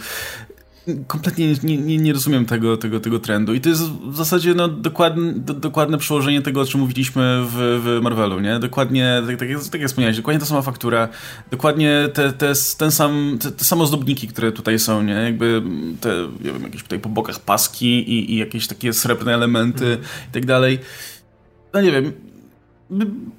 kompletnie 1.07 1.55
nie, 1.63 1.77
nie, 1.77 1.99
nie, 1.99 2.13
rozumiem 2.13 2.47
tego, 2.47 2.77
tego, 2.77 3.01
tego 3.01 3.19
trendu. 3.19 3.55
I 3.55 3.61
to 3.61 3.69
jest 3.69 3.83
w 3.83 4.17
zasadzie 4.17 4.55
no, 4.55 4.69
dokładne, 4.69 5.33
do, 5.33 5.55
dokładne 5.55 5.99
przełożenie 5.99 6.43
tego, 6.43 6.61
o 6.61 6.65
czym 6.65 6.81
mówiliśmy 6.81 7.43
w, 7.45 7.81
w 7.85 8.03
Marvelu, 8.03 8.41
nie? 8.41 8.59
Dokładnie, 8.59 9.23
tak, 9.27 9.39
tak, 9.39 9.49
tak 9.71 9.81
jak 9.81 9.91
wspomniałeś, 9.91 10.17
dokładnie 10.17 10.41
ta 10.41 10.47
sama 10.47 10.63
faktura, 10.63 11.09
dokładnie 11.51 12.09
te, 12.15 12.33
te, 12.33 12.53
ten 12.79 12.91
sam, 12.91 13.39
te, 13.41 13.51
te 13.51 13.65
same 13.65 13.83
ozdobniki, 13.83 14.29
które 14.29 14.53
tutaj 14.53 14.79
są, 14.79 15.03
nie? 15.03 15.13
Jakby 15.13 15.63
te, 16.01 16.29
nie 16.45 16.53
wiem, 16.53 16.63
jakieś 16.63 16.83
tutaj 16.83 16.99
po 16.99 17.09
bokach 17.09 17.41
paski 17.41 17.87
i, 17.87 18.33
i 18.33 18.37
jakieś 18.37 18.67
takie 18.67 18.93
srebrne 18.93 19.35
elementy 19.35 19.87
mm. 19.87 20.01
i 20.31 20.33
tak 20.33 20.47
dalej. 20.47 20.79
No 21.75 21.81
nie 21.81 21.93
wiem, 21.93 22.13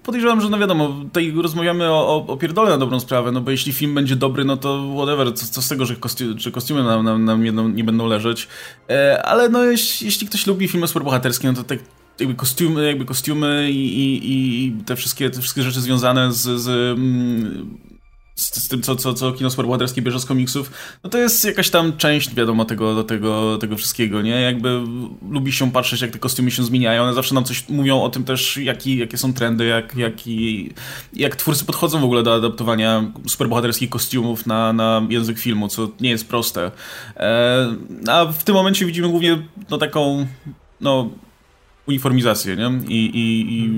Podejrzewam, 0.03 0.41
że 0.41 0.49
no 0.49 0.59
wiadomo, 0.59 0.87
tutaj 0.87 1.31
rozmawiamy 1.31 1.85
o, 1.85 2.07
o, 2.07 2.25
o 2.27 2.37
pierdole 2.37 2.69
na 2.69 2.77
dobrą 2.77 2.99
sprawę, 2.99 3.31
no 3.31 3.41
bo 3.41 3.51
jeśli 3.51 3.73
film 3.73 3.95
będzie 3.95 4.15
dobry, 4.15 4.45
no 4.45 4.57
to 4.57 4.93
whatever, 4.95 5.33
co, 5.33 5.45
co 5.45 5.61
z 5.61 5.67
tego, 5.67 5.85
że 5.85 5.95
kostium, 5.95 6.37
czy 6.37 6.51
kostiumy 6.51 6.83
nam, 6.83 7.25
nam, 7.25 7.25
nam 7.55 7.75
nie 7.75 7.83
będą 7.83 8.07
leżeć. 8.07 8.47
E, 8.89 9.23
ale 9.25 9.49
no 9.49 9.63
jeśli, 9.63 10.05
jeśli, 10.05 10.27
ktoś 10.27 10.47
lubi 10.47 10.67
filmy 10.67 10.87
superbohaterskie, 10.87 11.47
no 11.47 11.53
to 11.53 11.63
tak 11.63 11.79
jakby 12.19 12.35
kostiumy, 12.35 12.87
jakby 12.87 13.05
kostiumy 13.05 13.71
i, 13.71 13.99
i, 13.99 14.31
i 14.65 14.71
te, 14.85 14.95
wszystkie, 14.95 15.29
te 15.29 15.41
wszystkie 15.41 15.63
rzeczy 15.63 15.81
związane 15.81 16.33
z, 16.33 16.61
z 16.61 16.97
mm, 16.99 17.77
z, 18.39 18.63
z, 18.63 18.67
tym, 18.67 18.81
co, 18.81 18.95
co, 18.95 19.13
co 19.13 19.31
kino 19.31 19.49
superbohaterskie 19.49 20.01
bierze 20.01 20.19
z 20.19 20.25
komiksów, 20.25 20.71
no 21.03 21.09
to 21.09 21.17
jest 21.17 21.45
jakaś 21.45 21.69
tam 21.69 21.97
część, 21.97 22.35
wiadomo, 22.35 22.65
tego, 22.65 23.03
tego, 23.03 23.57
tego 23.57 23.77
wszystkiego, 23.77 24.21
nie? 24.21 24.41
Jakby 24.41 24.81
lubi 25.29 25.51
się 25.51 25.71
patrzeć, 25.71 26.01
jak 26.01 26.11
te 26.11 26.19
kostiumy 26.19 26.51
się 26.51 26.63
zmieniają, 26.63 27.03
one 27.03 27.13
zawsze 27.13 27.35
nam 27.35 27.43
coś 27.43 27.69
mówią 27.69 28.01
o 28.01 28.09
tym 28.09 28.23
też, 28.23 28.57
jaki, 28.57 28.97
jakie 28.97 29.17
są 29.17 29.33
trendy, 29.33 29.65
jak, 29.65 29.95
jak, 29.95 30.13
jak 31.13 31.35
twórcy 31.35 31.65
podchodzą 31.65 31.99
w 31.99 32.03
ogóle 32.03 32.23
do 32.23 32.33
adaptowania 32.35 33.11
superbohaterskich 33.27 33.89
kostiumów 33.89 34.45
na, 34.45 34.73
na 34.73 35.07
język 35.09 35.39
filmu, 35.39 35.67
co 35.67 35.89
nie 35.99 36.09
jest 36.09 36.27
proste. 36.29 36.71
E, 37.17 37.67
a 38.07 38.25
w 38.25 38.43
tym 38.43 38.55
momencie 38.55 38.85
widzimy 38.85 39.09
głównie 39.09 39.41
no, 39.69 39.77
taką, 39.77 40.27
no 40.81 41.09
uniformizację, 41.89 42.55
nie? 42.55 42.71
I, 42.87 43.05
i, 43.05 43.57
i 43.57 43.69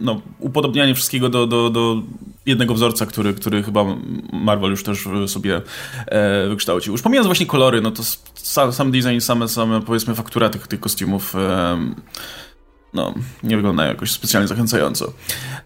no, 0.00 0.20
upodobnianie 0.38 0.94
wszystkiego 0.94 1.28
do, 1.28 1.46
do, 1.46 1.70
do 1.70 2.02
jednego 2.46 2.74
wzorca, 2.74 3.06
który, 3.06 3.34
który 3.34 3.62
chyba 3.62 3.84
Marvel 4.32 4.70
już 4.70 4.82
też 4.82 5.08
sobie 5.26 5.62
e, 6.06 6.48
wykształcił. 6.48 6.92
Już 6.92 7.02
pomijając 7.02 7.26
właśnie 7.26 7.46
kolory, 7.46 7.80
no 7.80 7.90
to 7.90 8.02
sam, 8.34 8.72
sam 8.72 8.90
design, 8.90 9.20
same, 9.20 9.48
same 9.48 9.80
powiedzmy 9.80 10.14
faktura 10.14 10.48
tych, 10.48 10.66
tych 10.66 10.80
kostiumów 10.80 11.36
e, 11.36 11.78
no, 12.94 13.14
nie 13.42 13.56
wyglądają 13.56 13.88
jakoś 13.88 14.10
specjalnie 14.10 14.48
zachęcająco. 14.48 15.12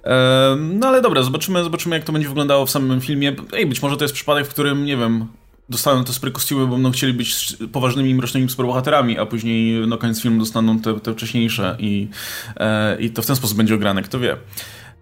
E, 0.05 0.57
no 0.59 0.89
ale 0.89 1.03
dobra, 1.03 1.23
zobaczymy, 1.23 1.65
zobaczymy 1.65 1.97
jak 1.97 2.05
to 2.05 2.13
będzie 2.13 2.29
wyglądało 2.29 2.67
w 2.67 2.71
samym 2.71 3.01
filmie. 3.01 3.37
Ej, 3.53 3.67
być 3.67 3.83
może 3.83 3.97
to 3.97 4.05
jest 4.05 4.15
przypadek, 4.15 4.47
w 4.47 4.51
którym, 4.51 4.85
nie 4.85 4.97
wiem, 4.97 5.27
dostaną 5.69 6.05
te 6.05 6.13
super 6.13 6.33
kostiumy, 6.33 6.67
bo 6.67 6.73
będą 6.73 6.91
chcieli 6.91 7.13
być 7.13 7.57
poważnymi, 7.73 8.15
mrocznymi 8.15 8.49
superbohaterami, 8.49 9.19
a 9.19 9.27
później 9.27 9.87
na 9.87 9.97
koniec 9.97 10.23
filmu 10.23 10.39
dostaną 10.39 10.81
te, 10.81 11.01
te 11.01 11.13
wcześniejsze 11.13 11.77
i, 11.79 12.09
e, 12.57 13.01
i 13.01 13.11
to 13.11 13.23
w 13.23 13.27
ten 13.27 13.37
sposób 13.37 13.57
będzie 13.57 13.75
ograne, 13.75 14.03
kto 14.03 14.21
wie. 14.21 14.37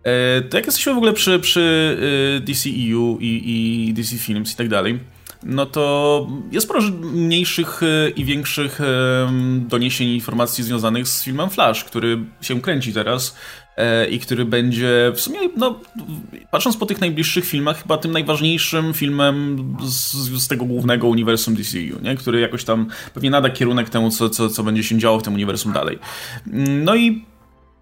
E, 0.06 0.42
to 0.42 0.56
jak 0.56 0.66
jesteśmy 0.66 0.94
w 0.94 0.96
ogóle 0.96 1.12
przy, 1.12 1.40
przy 1.40 1.96
e, 2.36 2.40
DCEU 2.40 3.18
i, 3.20 3.42
i 3.88 3.94
DC 3.94 4.16
Films 4.16 4.52
i 4.52 4.56
tak 4.56 4.68
dalej, 4.68 5.00
no 5.42 5.66
to 5.66 6.26
jest 6.52 6.66
sporo 6.66 6.80
mniejszych 7.00 7.80
e, 7.82 8.10
i 8.10 8.24
większych 8.24 8.78
doniesień 9.58 10.08
i 10.08 10.14
informacji 10.14 10.64
związanych 10.64 11.08
z 11.08 11.24
filmem 11.24 11.50
Flash, 11.50 11.84
który 11.84 12.18
się 12.40 12.60
kręci 12.60 12.92
teraz 12.92 13.36
i 14.10 14.18
który 14.18 14.44
będzie 14.44 15.12
w 15.14 15.20
sumie, 15.20 15.38
no, 15.56 15.80
patrząc 16.50 16.76
po 16.76 16.86
tych 16.86 17.00
najbliższych 17.00 17.44
filmach, 17.44 17.82
chyba 17.82 17.98
tym 17.98 18.12
najważniejszym 18.12 18.94
filmem 18.94 19.76
z, 19.82 20.12
z 20.42 20.48
tego 20.48 20.64
głównego 20.64 21.08
uniwersum 21.08 21.54
DCU, 21.54 22.02
nie? 22.02 22.16
który 22.16 22.40
jakoś 22.40 22.64
tam 22.64 22.86
pewnie 23.14 23.30
nada 23.30 23.50
kierunek 23.50 23.90
temu, 23.90 24.10
co, 24.10 24.30
co, 24.30 24.48
co 24.48 24.62
będzie 24.62 24.82
się 24.82 24.98
działo 24.98 25.20
w 25.20 25.22
tym 25.22 25.34
uniwersum 25.34 25.72
dalej. 25.72 25.98
Mm, 26.46 26.84
no 26.84 26.96
i 26.96 27.24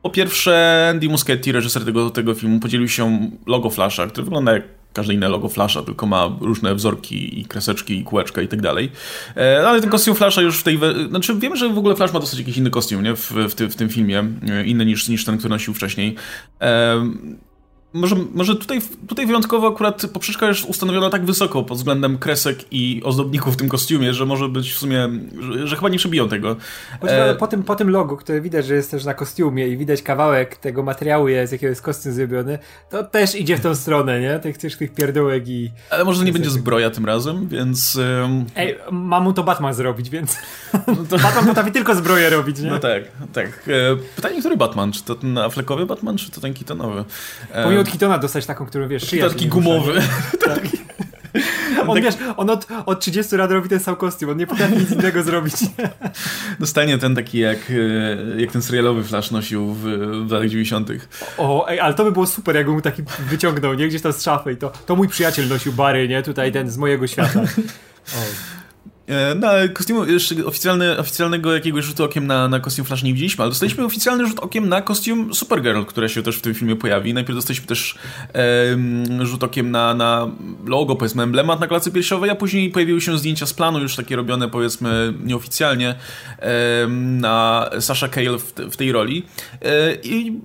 po 0.03 0.11
pierwsze, 0.11 0.87
Andy 0.91 1.09
Muschietti, 1.09 1.53
reżyser 1.53 1.85
tego, 1.85 2.11
tego 2.11 2.35
filmu, 2.35 2.61
podzielił 2.61 2.89
się 2.89 3.31
logo 3.47 3.71
Flasha, 3.71 4.07
który 4.07 4.25
wygląda 4.25 4.53
jak 4.53 4.63
każde 4.95 5.15
inne 5.15 5.29
logo 5.29 5.49
Flasha, 5.49 5.83
tylko 5.83 6.07
ma 6.07 6.31
różne 6.41 6.75
wzorki 6.75 7.41
i 7.41 7.45
kreseczki 7.45 7.99
i 7.99 8.05
kółeczka 8.05 8.43
i 8.43 8.49
tak 8.49 8.63
dalej. 8.63 8.93
E, 9.37 9.69
ale 9.69 9.81
ten 9.81 9.91
kostium 9.91 10.17
Flasha 10.17 10.43
już 10.43 10.61
w 10.61 10.63
tej... 10.63 10.79
Znaczy 11.09 11.35
wiemy, 11.35 11.57
że 11.57 11.69
w 11.69 11.79
ogóle 11.79 11.97
Flash 11.97 12.13
ma 12.13 12.21
dosyć 12.21 12.39
jakiś 12.39 12.57
inny 12.57 12.71
kostium, 12.71 13.03
nie? 13.03 13.17
W, 13.17 13.31
w, 13.31 13.55
ty, 13.55 13.69
w 13.69 13.77
tym 13.77 13.89
filmie. 13.89 14.25
E, 14.49 14.65
inny 14.65 14.87
niż, 14.87 15.09
niż 15.09 15.25
ten, 15.25 15.39
który 15.39 15.51
nosił 15.51 15.75
wcześniej. 15.75 16.15
E, 16.61 17.07
może, 17.95 18.17
może 18.35 18.57
tutaj, 18.57 18.81
tutaj 19.09 19.27
wyjątkowo 19.27 19.69
akurat 19.69 20.07
poprzeczka 20.13 20.49
jest 20.49 20.65
ustanowiona 20.65 21.11
tak 21.11 21.25
wysoko 21.25 21.63
pod 21.63 21.79
względem 21.79 22.19
kresek 22.19 22.59
i 22.71 23.03
ozdobników 23.05 23.55
w 23.55 23.57
tym 23.57 23.69
kostiumie, 23.69 24.15
że 24.15 24.27
może 24.27 24.49
być 24.49 24.73
w 24.73 24.79
sumie, 24.79 25.09
że, 25.41 25.67
że 25.67 25.77
chyba 25.77 25.89
nie 25.89 25.99
przebiją 25.99 26.29
tego. 26.29 26.57
E... 27.03 27.35
Po, 27.35 27.47
tym, 27.47 27.63
po 27.63 27.77
tym 27.77 27.91
logu, 27.91 28.17
które 28.17 28.41
widać, 28.41 28.67
że 28.67 28.75
jest 28.75 28.91
też 28.91 29.05
na 29.05 29.15
kostiumie 29.15 29.69
i 29.69 29.77
widać 29.77 30.03
kawałek 30.03 30.57
tego 30.57 30.83
materiału, 30.83 31.27
z 31.45 31.53
jakiego 31.53 31.71
jest 31.71 31.83
kostium 31.83 32.15
zrobiony, 32.15 32.59
to 32.91 33.05
też 33.05 33.35
idzie 33.35 33.57
w 33.57 33.61
tą 33.61 33.75
stronę, 33.75 34.21
nie? 34.21 34.39
Tych, 34.39 34.59
tych, 34.59 34.77
tych 34.77 34.95
pierdółek 34.95 35.49
i... 35.49 35.71
Ale 35.91 36.05
może 36.05 36.19
to 36.19 36.25
nie 36.25 36.33
będzie 36.33 36.51
zbroja 36.51 36.91
tym 36.91 37.05
razem, 37.05 37.49
więc... 37.49 37.97
Um... 37.97 38.45
Ej, 38.57 38.79
ma 38.91 39.21
mu 39.21 39.33
to 39.33 39.45
Batman 39.45 39.75
zrobić, 39.75 40.11
więc... 40.11 40.37
No 40.87 40.97
to... 41.11 41.19
Batman 41.19 41.47
potrafi 41.47 41.73
tylko 41.73 41.95
zbroję 41.95 42.31
robić, 42.31 42.61
nie? 42.61 42.71
No 42.71 42.79
tak, 42.79 43.03
tak. 43.33 43.47
E, 43.47 43.97
pytanie, 44.17 44.41
który 44.41 44.57
Batman? 44.57 44.93
Czy 44.93 45.05
to 45.05 45.15
ten 45.15 45.39
Affleckowy 45.39 45.87
Batman, 45.87 46.17
czy 46.17 46.31
to 46.31 46.41
ten 46.41 46.55
Keatonowy? 46.55 47.05
E 47.53 47.84
od 47.85 47.93
Kitona 47.93 48.19
dostać 48.19 48.47
taką, 48.47 48.67
którą 48.67 48.89
wiesz, 48.89 49.09
szyja. 49.09 49.29
Taki 49.29 49.49
gumowy. 49.49 50.03
Tak. 50.45 50.61
On, 51.87 52.03
wiesz, 52.03 52.15
on 52.37 52.51
od, 52.51 52.67
od 52.87 53.01
30 53.01 53.37
lat 53.37 53.51
robi 53.51 53.69
ten 53.69 53.81
sam 53.81 53.97
kostium, 53.97 54.31
on 54.31 54.37
nie 54.37 54.47
potrafi 54.47 54.77
nic 54.77 54.91
innego 54.91 55.23
zrobić. 55.23 55.55
Dostanie 56.61 56.99
ten 56.99 57.15
taki 57.15 57.39
jak, 57.39 57.59
e, 57.71 58.41
jak 58.41 58.53
ten 58.53 58.63
serialowy 58.63 59.05
Flash 59.05 59.31
nosił 59.31 59.75
w, 59.75 59.83
w 60.27 60.31
latach 60.31 60.49
90. 60.49 60.91
O, 61.39 61.69
ej, 61.69 61.81
ale 61.81 61.95
to 61.95 62.05
by 62.05 62.13
było 62.13 62.27
super, 62.27 62.57
jakby 62.57 62.73
mu 62.73 62.81
taki 62.81 63.03
wyciągnął, 63.31 63.75
nie? 63.75 63.89
Gdzieś 63.89 64.03
tam 64.03 64.13
z 64.13 64.23
szafy 64.23 64.53
i 64.53 64.57
to, 64.57 64.73
to 64.87 64.97
mój 64.97 65.09
przyjaciel 65.09 65.49
nosił 65.49 65.73
Bary, 65.73 66.09
nie? 66.09 66.23
Tutaj 66.23 66.53
ten 66.53 66.71
z 66.71 66.77
mojego 66.77 67.07
świata. 67.07 67.41
O. 68.15 68.64
E, 69.07 69.35
no, 69.35 69.49
ale 69.49 69.69
kostiumu 69.69 70.05
jeszcze 70.05 70.47
oficjalny, 70.47 70.99
oficjalnego 70.99 71.55
jakiegoś 71.55 71.85
rzutu 71.85 72.05
okiem 72.05 72.27
na, 72.27 72.49
na 72.49 72.61
kostium 72.61 72.87
Flash 72.87 73.03
nie 73.03 73.13
widzieliśmy, 73.13 73.43
ale 73.43 73.51
dostaliśmy 73.51 73.85
oficjalny 73.85 74.27
rzut 74.27 74.39
okiem 74.39 74.69
na 74.69 74.83
kostium 74.83 75.35
Supergirl, 75.35 75.83
która 75.83 76.09
się 76.09 76.23
też 76.23 76.37
w 76.37 76.41
tym 76.41 76.55
filmie 76.55 76.77
pojawi. 76.77 77.15
Najpierw 77.15 77.37
dostaliśmy 77.37 77.67
też 77.67 77.99
e, 78.35 79.27
rzut 79.27 79.45
okiem 79.45 79.71
na, 79.71 79.95
na 79.95 80.31
logo, 80.67 80.97
powiedzmy, 80.97 81.23
emblemat 81.23 81.61
na 81.61 81.67
klacy 81.67 81.91
piersiowej, 81.91 82.31
a 82.31 82.35
później 82.35 82.71
pojawiły 82.71 83.01
się 83.01 83.19
zdjęcia 83.19 83.47
z 83.47 83.55
planu, 83.55 83.81
już 83.81 83.97
takie 83.97 84.17
robione, 84.17 84.49
powiedzmy, 84.49 85.15
nieoficjalnie, 85.25 85.95
e, 86.39 86.87
na 86.89 87.71
Sasha 87.81 88.09
Cale 88.09 88.39
w, 88.39 88.53
w 88.71 88.77
tej 88.77 88.93
roli. 88.93 89.23
E, 89.63 89.95
I 90.03 90.41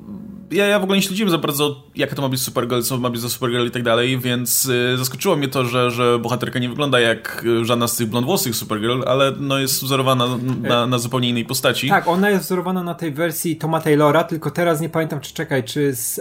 ja, 0.51 0.65
ja 0.65 0.79
w 0.79 0.83
ogóle 0.83 0.97
nie 0.97 1.03
śledziłem 1.03 1.29
za 1.31 1.37
bardzo, 1.37 1.83
jaka 1.95 2.15
to 2.15 2.21
ma 2.21 2.29
być 2.29 2.41
Supergirl, 2.41 2.81
co 2.81 2.97
ma 2.97 3.09
być 3.09 3.21
za 3.21 3.29
Supergirl 3.29 3.67
i 3.67 3.71
tak 3.71 3.83
dalej, 3.83 4.19
więc 4.19 4.65
y, 4.65 4.97
zaskoczyło 4.97 5.35
mnie 5.35 5.47
to, 5.47 5.65
że, 5.65 5.91
że 5.91 6.19
bohaterka 6.19 6.59
nie 6.59 6.69
wygląda 6.69 6.99
jak 6.99 7.45
żadna 7.61 7.87
z 7.87 7.95
tych 7.95 8.07
blondwłosych 8.07 8.55
Supergirl, 8.55 9.01
ale 9.07 9.33
no 9.39 9.59
jest 9.59 9.83
wzorowana 9.83 10.27
na, 10.61 10.87
na 10.87 10.97
zupełnie 10.97 11.29
innej 11.29 11.45
postaci. 11.45 11.89
Tak, 11.89 12.07
ona 12.07 12.29
jest 12.29 12.45
wzorowana 12.45 12.83
na 12.83 12.93
tej 12.93 13.11
wersji 13.11 13.55
Toma 13.55 13.81
Taylora, 13.81 14.23
tylko 14.23 14.51
teraz 14.51 14.81
nie 14.81 14.89
pamiętam, 14.89 15.19
czy 15.19 15.33
czekaj, 15.33 15.63
czy 15.63 15.95
z 15.95 16.19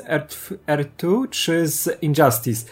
R2, 0.67 1.29
czy 1.31 1.67
z 1.67 2.03
Injustice. 2.03 2.67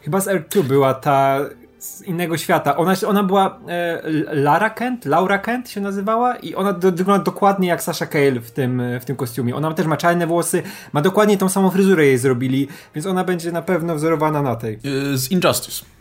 Chyba 0.00 0.20
z 0.20 0.26
R2 0.26 0.62
była 0.62 0.94
ta 0.94 1.40
z 1.86 2.02
innego 2.02 2.38
świata. 2.38 2.76
Ona, 2.76 2.94
ona 3.06 3.22
była 3.22 3.58
e, 3.68 4.02
Lara 4.32 4.70
Kent, 4.70 5.04
Laura 5.04 5.38
Kent 5.38 5.70
się 5.70 5.80
nazywała 5.80 6.36
i 6.36 6.54
ona 6.54 6.72
do, 6.72 6.92
wygląda 6.92 7.24
dokładnie 7.24 7.68
jak 7.68 7.82
Sasha 7.82 8.06
Cale 8.06 8.40
w 8.40 8.50
tym, 8.50 8.82
w 9.00 9.04
tym 9.04 9.16
kostiumie. 9.16 9.56
Ona 9.56 9.74
też 9.74 9.86
ma 9.86 9.96
czarne 9.96 10.26
włosy, 10.26 10.62
ma 10.92 11.02
dokładnie 11.02 11.38
tą 11.38 11.48
samą 11.48 11.70
fryzurę 11.70 12.06
jej 12.06 12.18
zrobili, 12.18 12.68
więc 12.94 13.06
ona 13.06 13.24
będzie 13.24 13.52
na 13.52 13.62
pewno 13.62 13.94
wzorowana 13.94 14.42
na 14.42 14.56
tej. 14.56 14.74
E, 14.74 15.16
z 15.16 15.30
Injustice. 15.30 15.95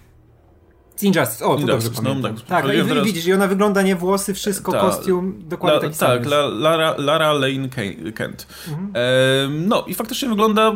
Injustice, 1.04 1.46
o, 1.46 1.56
to 1.56 1.66
dobrze 1.66 1.90
no, 2.04 2.16
tak, 2.22 2.42
tak 2.42 2.66
i, 2.66 2.88
teraz... 2.88 3.06
widzisz, 3.06 3.26
i 3.26 3.34
ona 3.34 3.48
wygląda 3.48 3.82
nie 3.82 3.96
włosy, 3.96 4.34
wszystko, 4.34 4.72
ta, 4.72 4.80
kostium, 4.80 5.44
dokładnie 5.50 5.78
la, 5.78 5.82
taki 5.82 5.98
tak. 6.00 6.24
Tak, 6.24 6.32
Lara, 6.52 6.96
Lara 6.98 7.34
Lane 7.34 7.70
Kent. 8.16 8.48
Mhm. 8.68 8.92
E, 8.94 9.50
no 9.50 9.86
i 9.88 9.94
faktycznie 9.94 10.30
wygląda 10.30 10.74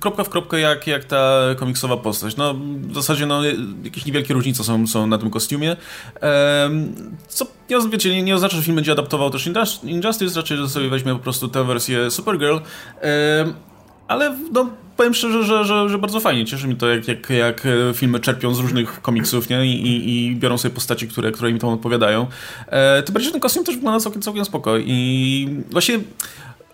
kropka 0.00 0.24
w 0.24 0.28
kropkę 0.28 0.60
jak, 0.60 0.86
jak 0.86 1.04
ta 1.04 1.40
komiksowa 1.58 1.96
postać. 1.96 2.36
No 2.36 2.54
w 2.80 2.94
zasadzie 2.94 3.26
no, 3.26 3.40
jakieś 3.84 4.06
niewielkie 4.06 4.34
różnice 4.34 4.64
są, 4.64 4.86
są 4.86 5.06
na 5.06 5.18
tym 5.18 5.30
kostiumie. 5.30 5.76
E, 6.22 6.70
co 7.28 7.46
nie, 7.70 7.88
wiecie, 7.90 8.10
nie, 8.10 8.22
nie 8.22 8.34
oznacza, 8.34 8.56
że 8.56 8.62
film 8.62 8.76
będzie 8.76 8.92
adaptował 8.92 9.30
też 9.30 9.50
Injustice, 9.84 10.36
raczej, 10.36 10.56
że 10.56 10.68
sobie 10.68 10.88
weźmie 10.88 11.12
po 11.12 11.18
prostu 11.18 11.48
tę 11.48 11.64
wersję 11.64 12.10
Supergirl. 12.10 12.56
E, 12.56 12.60
ale 14.08 14.36
no 14.52 14.70
powiem 15.00 15.14
szczerze, 15.14 15.44
że, 15.44 15.64
że, 15.64 15.88
że, 15.88 15.98
bardzo 15.98 16.20
fajnie. 16.20 16.44
Cieszy 16.44 16.68
mi 16.68 16.76
to, 16.76 16.88
jak, 16.88 17.08
jak, 17.08 17.30
jak 17.30 17.66
e, 17.66 17.94
filmy 17.94 18.20
czerpią 18.20 18.54
z 18.54 18.58
różnych 18.58 19.02
komiksów 19.02 19.48
nie? 19.48 19.66
I, 19.66 19.86
i, 19.86 20.26
i 20.26 20.36
biorą 20.36 20.58
sobie 20.58 20.74
postaci, 20.74 21.08
które, 21.08 21.32
które 21.32 21.50
im 21.50 21.58
tam 21.58 21.70
odpowiadają. 21.70 22.26
E, 22.66 23.02
bardziej, 23.02 23.24
że 23.24 23.30
ten 23.30 23.40
kostium 23.40 23.64
też 23.64 23.74
wygląda 23.74 24.00
całkiem, 24.00 24.22
całkiem 24.22 24.44
spoko. 24.44 24.78
I 24.78 25.48
właśnie 25.70 26.00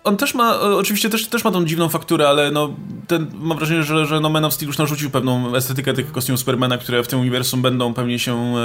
on 0.03 0.17
też 0.17 0.33
ma, 0.33 0.53
e, 0.53 0.59
oczywiście 0.59 1.09
też, 1.09 1.27
też 1.27 1.43
ma 1.43 1.51
tą 1.51 1.65
dziwną 1.65 1.89
fakturę, 1.89 2.29
ale 2.29 2.51
no, 2.51 2.73
ten, 3.07 3.27
mam 3.33 3.57
wrażenie, 3.57 3.83
że, 3.83 4.05
że 4.05 4.19
no 4.19 4.29
Man 4.29 4.45
of 4.45 4.53
Steel 4.53 4.67
już 4.67 4.77
narzucił 4.77 5.09
pewną 5.09 5.55
estetykę 5.55 5.93
tych 5.93 6.11
kostiumów 6.11 6.39
Supermana, 6.39 6.77
które 6.77 7.03
w 7.03 7.07
tym 7.07 7.19
uniwersum 7.19 7.61
będą 7.61 7.93
pewnie 7.93 8.19
się 8.19 8.57
e, 8.57 8.63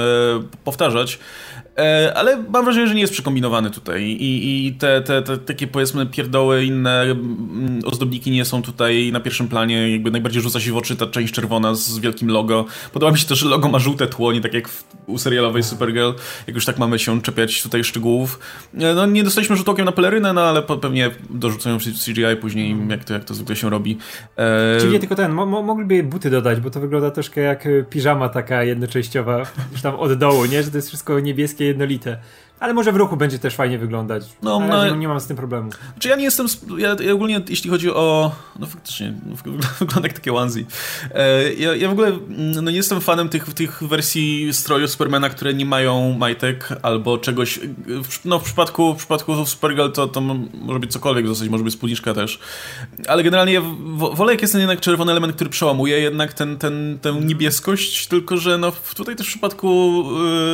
powtarzać. 0.63 1.19
E, 1.77 2.13
ale 2.15 2.43
mam 2.49 2.65
wrażenie, 2.65 2.87
że 2.87 2.95
nie 2.95 3.01
jest 3.01 3.13
przekombinowany 3.13 3.71
tutaj 3.71 4.03
i, 4.03 4.67
i 4.67 4.73
te, 4.73 5.01
te, 5.01 5.21
te, 5.21 5.37
takie 5.37 5.67
powiedzmy 5.67 6.05
pierdoły, 6.05 6.65
inne 6.65 7.01
mm, 7.01 7.79
ozdobniki 7.85 8.31
nie 8.31 8.45
są 8.45 8.61
tutaj 8.61 9.11
na 9.11 9.19
pierwszym 9.19 9.47
planie, 9.47 9.91
jakby 9.91 10.11
najbardziej 10.11 10.41
rzuca 10.41 10.59
się 10.59 10.71
w 10.71 10.77
oczy 10.77 10.95
ta 10.95 11.07
część 11.07 11.33
czerwona 11.33 11.75
z 11.75 11.99
wielkim 11.99 12.29
logo. 12.29 12.65
Podoba 12.91 13.11
mi 13.11 13.17
się 13.17 13.27
to, 13.27 13.35
że 13.35 13.49
logo 13.49 13.69
ma 13.69 13.79
żółte 13.79 14.07
tło, 14.07 14.33
nie 14.33 14.41
tak 14.41 14.53
jak 14.53 14.67
w, 14.67 14.85
u 15.07 15.17
serialowej 15.17 15.63
Supergirl, 15.63 16.11
jak 16.47 16.55
już 16.55 16.65
tak 16.65 16.79
mamy 16.79 16.99
się 16.99 17.21
czepiać 17.21 17.63
tutaj 17.63 17.83
szczegółów. 17.83 18.39
E, 18.73 18.93
no 18.93 19.05
nie 19.05 19.23
dostaliśmy 19.23 19.55
rzut 19.55 19.69
okiem 19.69 19.85
na 19.85 19.91
pelerynę, 19.91 20.33
no 20.33 20.41
ale 20.41 20.61
pewnie 20.61 21.11
dorzucają 21.29 21.77
CGI 21.77 22.37
później, 22.41 22.77
jak 22.89 23.03
to, 23.03 23.13
jak 23.13 23.23
to 23.23 23.33
zwykle 23.33 23.55
się 23.55 23.69
robi. 23.69 23.97
E... 24.37 24.79
Czyli 24.79 24.93
nie 24.93 24.99
tylko 24.99 25.15
ten, 25.15 25.31
mo 25.31 25.45
mogliby 25.45 26.03
buty 26.03 26.29
dodać, 26.29 26.59
bo 26.59 26.69
to 26.69 26.79
wygląda 26.79 27.11
troszkę 27.11 27.41
jak 27.41 27.67
piżama 27.89 28.29
taka 28.29 28.63
jednoczęściowa, 28.63 29.45
już 29.71 29.81
tam 29.81 29.95
od 29.95 30.13
dołu, 30.13 30.45
nie? 30.45 30.63
Że 30.63 30.71
to 30.71 30.77
jest 30.77 30.87
wszystko 30.87 31.19
niebieskie, 31.19 31.62
jednolite. 31.63 32.19
Ale 32.59 32.73
może 32.73 32.91
w 32.91 32.95
ruchu 32.95 33.17
będzie 33.17 33.39
też 33.39 33.55
fajnie 33.55 33.77
wyglądać. 33.77 34.23
No, 34.41 34.59
no, 34.59 34.95
nie 34.95 35.07
mam 35.07 35.19
z 35.19 35.27
tym 35.27 35.37
problemu. 35.37 35.69
Czy 35.99 36.09
ja 36.09 36.15
nie 36.15 36.23
jestem. 36.23 36.47
Ja, 36.77 36.95
ja 37.05 37.13
ogólnie, 37.13 37.41
jeśli 37.49 37.69
chodzi 37.69 37.91
o. 37.91 38.31
No 38.59 38.67
faktycznie, 38.67 39.13
wygląda 39.79 40.07
jak 40.07 40.13
takie 40.13 40.33
onesie. 40.33 40.65
E, 41.11 41.53
ja, 41.53 41.75
ja 41.75 41.89
w 41.89 41.91
ogóle 41.91 42.11
no, 42.29 42.61
nie 42.61 42.77
jestem 42.77 43.01
fanem 43.01 43.29
tych, 43.29 43.53
tych 43.53 43.83
wersji 43.83 44.53
stroju 44.53 44.87
Supermana, 44.87 45.29
które 45.29 45.53
nie 45.53 45.65
mają 45.65 46.17
majtek 46.17 46.69
albo 46.81 47.17
czegoś. 47.17 47.59
No 48.25 48.39
w 48.39 48.43
przypadku, 48.43 48.93
w 48.93 48.97
przypadku 48.97 49.45
Supergirl 49.45 49.91
to, 49.91 50.07
to 50.07 50.21
może 50.53 50.79
być 50.79 50.91
cokolwiek 50.91 51.25
w 51.25 51.29
zasadzie, 51.29 51.51
może 51.51 51.63
być 51.63 51.73
spódniczka 51.73 52.13
też. 52.13 52.39
Ale 53.07 53.23
generalnie 53.23 53.53
ja 53.53 53.61
wolę, 54.13 54.33
jak 54.33 54.41
jest 54.41 54.53
ten 54.53 54.61
jednak 54.61 54.79
czerwony 54.79 55.11
element, 55.11 55.35
który 55.35 55.49
przełamuje 55.49 55.99
jednak 55.99 56.33
ten, 56.33 56.57
ten, 56.57 56.99
tę 57.01 57.13
niebieskość, 57.13 58.07
tylko 58.07 58.37
że 58.37 58.57
no 58.57 58.71
tutaj 58.95 59.15
też 59.15 59.27
w 59.27 59.29
przypadku 59.29 60.03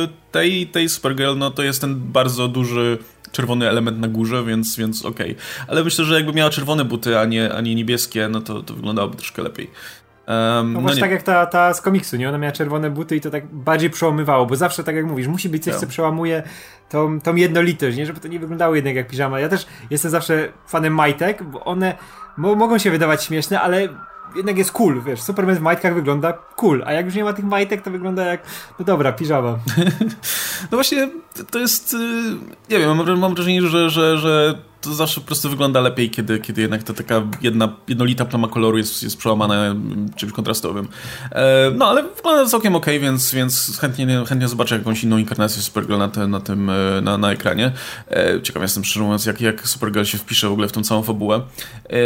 y, 0.04 0.08
tej, 0.32 0.66
tej 0.66 0.88
Supergirl, 0.88 1.38
no 1.38 1.50
to 1.50 1.62
jest 1.62 1.80
ten 1.80 1.99
bardzo 2.00 2.48
duży 2.48 2.98
czerwony 3.32 3.68
element 3.68 3.98
na 3.98 4.08
górze, 4.08 4.44
więc, 4.44 4.76
więc 4.76 5.04
okej. 5.04 5.30
Okay. 5.32 5.66
Ale 5.68 5.84
myślę, 5.84 6.04
że 6.04 6.14
jakby 6.14 6.32
miała 6.32 6.50
czerwone 6.50 6.84
buty, 6.84 7.18
a 7.18 7.24
nie, 7.24 7.54
a 7.54 7.60
nie 7.60 7.74
niebieskie, 7.74 8.28
no 8.28 8.40
to, 8.40 8.62
to 8.62 8.74
wyglądałoby 8.74 9.16
troszkę 9.16 9.42
lepiej. 9.42 9.70
Um, 10.28 10.72
no, 10.72 10.78
no 10.78 10.80
właśnie 10.80 11.00
tak 11.00 11.10
jak 11.10 11.22
ta, 11.22 11.46
ta 11.46 11.74
z 11.74 11.80
komiksu, 11.80 12.16
nie? 12.16 12.28
Ona 12.28 12.38
miała 12.38 12.52
czerwone 12.52 12.90
buty 12.90 13.16
i 13.16 13.20
to 13.20 13.30
tak 13.30 13.46
bardziej 13.54 13.90
przełamywało, 13.90 14.46
bo 14.46 14.56
zawsze 14.56 14.84
tak 14.84 14.96
jak 14.96 15.06
mówisz, 15.06 15.26
musi 15.26 15.48
być 15.48 15.64
coś, 15.64 15.74
co 15.74 15.80
tak. 15.80 15.88
przełamuje 15.88 16.42
tą, 16.88 17.20
tą 17.20 17.34
jednolitość, 17.34 17.96
nie? 17.96 18.06
Żeby 18.06 18.20
to 18.20 18.28
nie 18.28 18.38
wyglądało 18.38 18.74
jednak 18.74 18.94
jak 18.94 19.08
piżama. 19.08 19.40
Ja 19.40 19.48
też 19.48 19.66
jestem 19.90 20.10
zawsze 20.10 20.48
fanem 20.66 20.94
majtek, 20.94 21.42
bo 21.42 21.64
one 21.64 21.94
mogą 22.36 22.78
się 22.78 22.90
wydawać 22.90 23.24
śmieszne, 23.24 23.60
ale 23.60 23.88
jednak 24.36 24.58
jest 24.58 24.72
cool, 24.72 25.02
wiesz, 25.02 25.22
Superman 25.22 25.56
w 25.56 25.60
majtkach 25.60 25.94
wygląda 25.94 26.32
cool, 26.32 26.82
a 26.86 26.92
jak 26.92 27.06
już 27.06 27.14
nie 27.14 27.24
ma 27.24 27.32
tych 27.32 27.44
majtek, 27.44 27.82
to 27.82 27.90
wygląda 27.90 28.24
jak, 28.24 28.42
no 28.78 28.84
dobra, 28.84 29.12
piżama. 29.12 29.58
no 30.70 30.76
właśnie, 30.76 31.08
to 31.50 31.58
jest, 31.58 31.94
y, 31.94 31.96
nie 32.70 32.78
wiem, 32.78 32.96
mam, 32.96 33.18
mam 33.18 33.34
wrażenie, 33.34 33.62
że, 33.62 33.90
że, 33.90 34.18
że 34.18 34.58
to 34.80 34.94
zawsze 34.94 35.20
po 35.20 35.26
prostu 35.26 35.50
wygląda 35.50 35.80
lepiej, 35.80 36.10
kiedy, 36.10 36.38
kiedy 36.38 36.60
jednak 36.60 36.82
ta 36.82 36.94
taka 36.94 37.22
jedna, 37.42 37.72
jednolita 37.88 38.24
plama 38.24 38.48
koloru 38.48 38.78
jest, 38.78 39.02
jest 39.02 39.16
przełamana 39.16 39.74
czymś 40.16 40.32
kontrastowym. 40.32 40.88
E, 41.32 41.70
no, 41.74 41.86
ale 41.86 42.02
wygląda 42.02 42.46
całkiem 42.46 42.76
ok, 42.76 42.86
więc, 43.00 43.34
więc 43.34 43.78
chętnie, 43.80 44.24
chętnie 44.28 44.48
zobaczę 44.48 44.78
jakąś 44.78 45.04
inną 45.04 45.18
inkarnację 45.18 45.62
Supergirl 45.62 45.98
na, 45.98 46.08
te, 46.08 46.26
na 46.26 46.40
tym, 46.40 46.70
e, 46.70 47.00
na, 47.00 47.18
na 47.18 47.32
ekranie. 47.32 47.72
E, 48.10 48.42
ciekaw 48.42 48.62
jestem, 48.62 48.84
szczerze 48.84 49.04
mówiąc, 49.04 49.26
jak, 49.26 49.40
jak 49.40 49.68
Supergirl 49.68 50.04
się 50.04 50.18
wpisze 50.18 50.48
w 50.48 50.52
ogóle 50.52 50.68
w 50.68 50.72
tą 50.72 50.82
całą 50.82 51.02
fabułę. 51.02 51.40
E, 51.90 51.96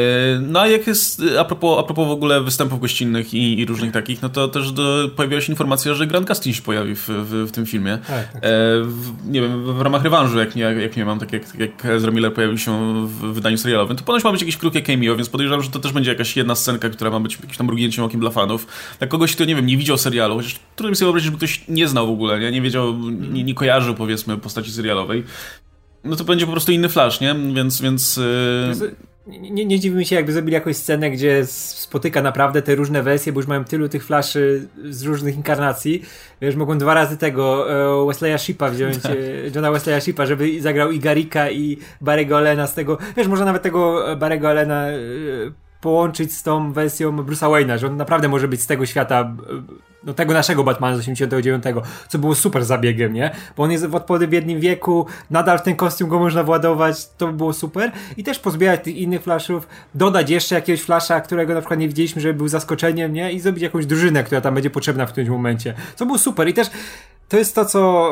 no, 0.41 0.61
a 0.61 0.67
jak 0.67 0.87
jest, 0.87 1.23
a 1.39 1.45
propos, 1.45 1.79
a 1.81 1.83
propos 1.83 2.09
w 2.09 2.11
ogóle 2.11 2.41
występów 2.41 2.81
gościnnych 2.81 3.35
i, 3.35 3.61
i 3.61 3.67
różnych 3.67 3.93
takich, 3.93 4.23
no 4.23 4.29
to 4.29 4.49
też 4.49 4.73
do, 4.73 5.09
pojawiła 5.17 5.41
się 5.41 5.53
informacja, 5.53 5.95
że 5.95 6.07
Grant 6.07 6.27
Gustin 6.27 6.55
się 6.55 6.63
pojawi 6.63 6.95
w, 6.95 7.09
w, 7.09 7.49
w 7.49 7.51
tym 7.51 7.67
filmie. 7.67 7.99
Tak, 8.07 8.33
tak. 8.33 8.37
E, 8.37 8.49
w, 8.83 9.13
nie 9.27 9.41
wiem, 9.41 9.75
w 9.75 9.81
ramach 9.81 10.03
rewanżu, 10.03 10.39
jak 10.39 10.57
nie, 10.57 10.63
jak 10.63 10.97
nie 10.97 11.05
mam, 11.05 11.19
tak 11.19 11.33
jak, 11.33 11.43
jak 11.59 11.85
Ezra 11.85 12.11
Miller 12.11 12.35
pojawił 12.35 12.59
się 12.59 12.64
się 12.65 13.07
w 13.07 13.35
wydaniu 13.35 13.59
serialowym, 13.59 13.97
to 13.97 14.05
ponoć 14.05 14.25
ma 14.25 14.33
być 14.33 14.41
jakieś 14.41 14.57
krótkie 14.57 14.83
cameo, 14.83 15.17
więc 15.17 15.29
podejrzewam, 15.29 15.63
że 15.63 15.71
to 15.71 15.79
też 15.79 15.93
będzie 15.93 16.11
jakaś 16.11 16.37
jedna 16.37 16.55
scenka, 16.55 16.91
która 16.91 17.11
ma 17.11 17.21
być 17.21 17.35
jakimś 17.35 17.57
tam 17.57 17.67
mrugnięciem 17.67 18.05
okiem 18.05 18.21
dla 18.21 18.31
fanów. 18.31 18.67
Dla 18.99 19.09
kogoś, 19.09 19.35
kto, 19.35 19.45
nie 19.45 19.55
wiem, 19.55 19.67
nie 19.67 19.77
widział 19.77 19.99
serialu, 19.99 20.37
chociaż 20.37 20.59
trudno 20.77 20.97
sobie 20.97 21.07
wyobrazić, 21.07 21.25
żeby 21.25 21.37
ktoś 21.37 21.65
nie 21.69 21.89
znał 21.89 22.07
w 22.07 22.11
ogóle, 22.11 22.41
nie, 22.41 22.51
nie 22.51 22.63
wiedział, 22.63 22.95
nie, 23.11 23.45
nie 23.45 23.55
kojarzył, 23.55 23.95
powiedzmy, 23.95 24.37
postaci 24.37 24.73
serialowej, 24.73 25.25
no 26.05 26.17
to 26.17 26.25
będzie 26.25 26.47
po 26.47 26.53
prostu 26.53 26.73
inny 26.73 26.89
flash, 26.89 27.21
nie? 27.21 27.35
Więc, 27.55 27.81
więc... 27.81 28.17
Yy 28.81 29.14
nie, 29.27 29.65
nie 29.65 29.81
dziwi 29.81 29.97
mi 29.97 30.07
się, 30.07 30.17
jakby 30.17 30.33
zrobili 30.33 30.55
jakąś 30.55 30.77
scenę, 30.77 31.11
gdzie 31.11 31.47
spotyka 31.47 32.23
naprawdę 32.23 32.63
te 32.63 32.75
różne 32.75 33.03
wersje, 33.03 33.33
bo 33.33 33.41
już 33.41 33.47
mają 33.47 33.65
tylu 33.65 33.89
tych 33.89 34.05
flaszy 34.05 34.69
z 34.91 35.03
różnych 35.03 35.37
inkarnacji. 35.37 36.03
Wiesz, 36.41 36.57
mogą 36.57 36.79
dwa 36.79 36.95
razy 36.95 37.17
tego 37.17 37.73
e, 38.03 38.07
Wesleya 38.07 38.39
Shipa 38.39 38.71
wziąć, 38.71 38.99
tak. 38.99 39.13
E, 39.13 39.17
Johna 39.55 39.71
Wesleya 39.71 40.01
Shipa, 40.01 40.27
żeby 40.27 40.61
zagrał 40.61 40.91
i 40.91 40.99
Garika 40.99 41.51
i 41.51 41.79
Barry'ego 42.03 42.37
Allena 42.37 42.67
z 42.67 42.75
tego, 42.75 42.99
wiesz, 43.17 43.27
może 43.27 43.45
nawet 43.45 43.63
tego 43.63 44.05
Barry'ego 44.17 44.47
Allena 44.47 44.89
e, 44.89 44.99
połączyć 45.81 46.37
z 46.37 46.43
tą 46.43 46.73
wersją 46.73 47.17
Bruce'a 47.17 47.51
Wayne'a, 47.51 47.79
że 47.79 47.87
on 47.87 47.97
naprawdę 47.97 48.29
może 48.29 48.49
być 48.49 48.63
z 48.63 48.67
tego 48.67 48.87
świata 48.87 49.37
no 50.07 50.15
tego 50.15 50.35
naszego 50.35 50.65
Batmana 50.65 50.97
z 50.97 51.01
89, 51.01 51.65
co 52.09 52.19
było 52.19 52.35
super 52.35 52.65
zabiegiem, 52.65 53.13
nie? 53.13 53.31
Bo 53.57 53.63
on 53.63 53.71
jest 53.71 53.87
w 53.87 53.95
odpowiednim 53.95 54.61
wieku, 54.61 55.07
nadal 55.31 55.59
w 55.59 55.63
ten 55.63 55.77
kostium 55.77 56.11
go 56.11 56.19
można 56.19 56.45
władować, 56.45 57.09
to 57.09 57.27
by 57.27 57.33
było 57.33 57.53
super. 57.53 57.93
I 58.17 58.25
też 58.25 58.39
pozbierać 58.39 58.85
tych 58.85 58.97
innych 58.97 59.23
flashów, 59.23 59.69
dodać 59.95 60.31
jeszcze 60.31 60.55
jakiegoś 60.55 60.83
flasha, 60.83 61.21
którego 61.21 61.55
na 61.55 61.61
przykład 61.61 61.81
nie 61.81 61.89
widzieliśmy, 61.89 62.23
żeby 62.23 62.35
był 62.35 62.49
zaskoczeniem, 62.49 63.13
nie? 63.13 63.33
I 63.33 63.41
zrobić 63.41 63.63
jakąś 63.63 63.87
drużynę, 63.87 64.25
która 64.25 64.41
tam 64.41 64.55
będzie 64.55 64.71
potrzebna 64.71 65.07
w 65.07 65.13
którymś 65.13 65.31
momencie. 65.31 65.75
Co 65.97 66.07
było 66.07 66.19
super. 66.19 66.49
I 66.49 66.55
też 66.55 66.71
to 67.29 67.39
jest 67.39 67.55
to, 67.55 67.65
co 67.65 68.11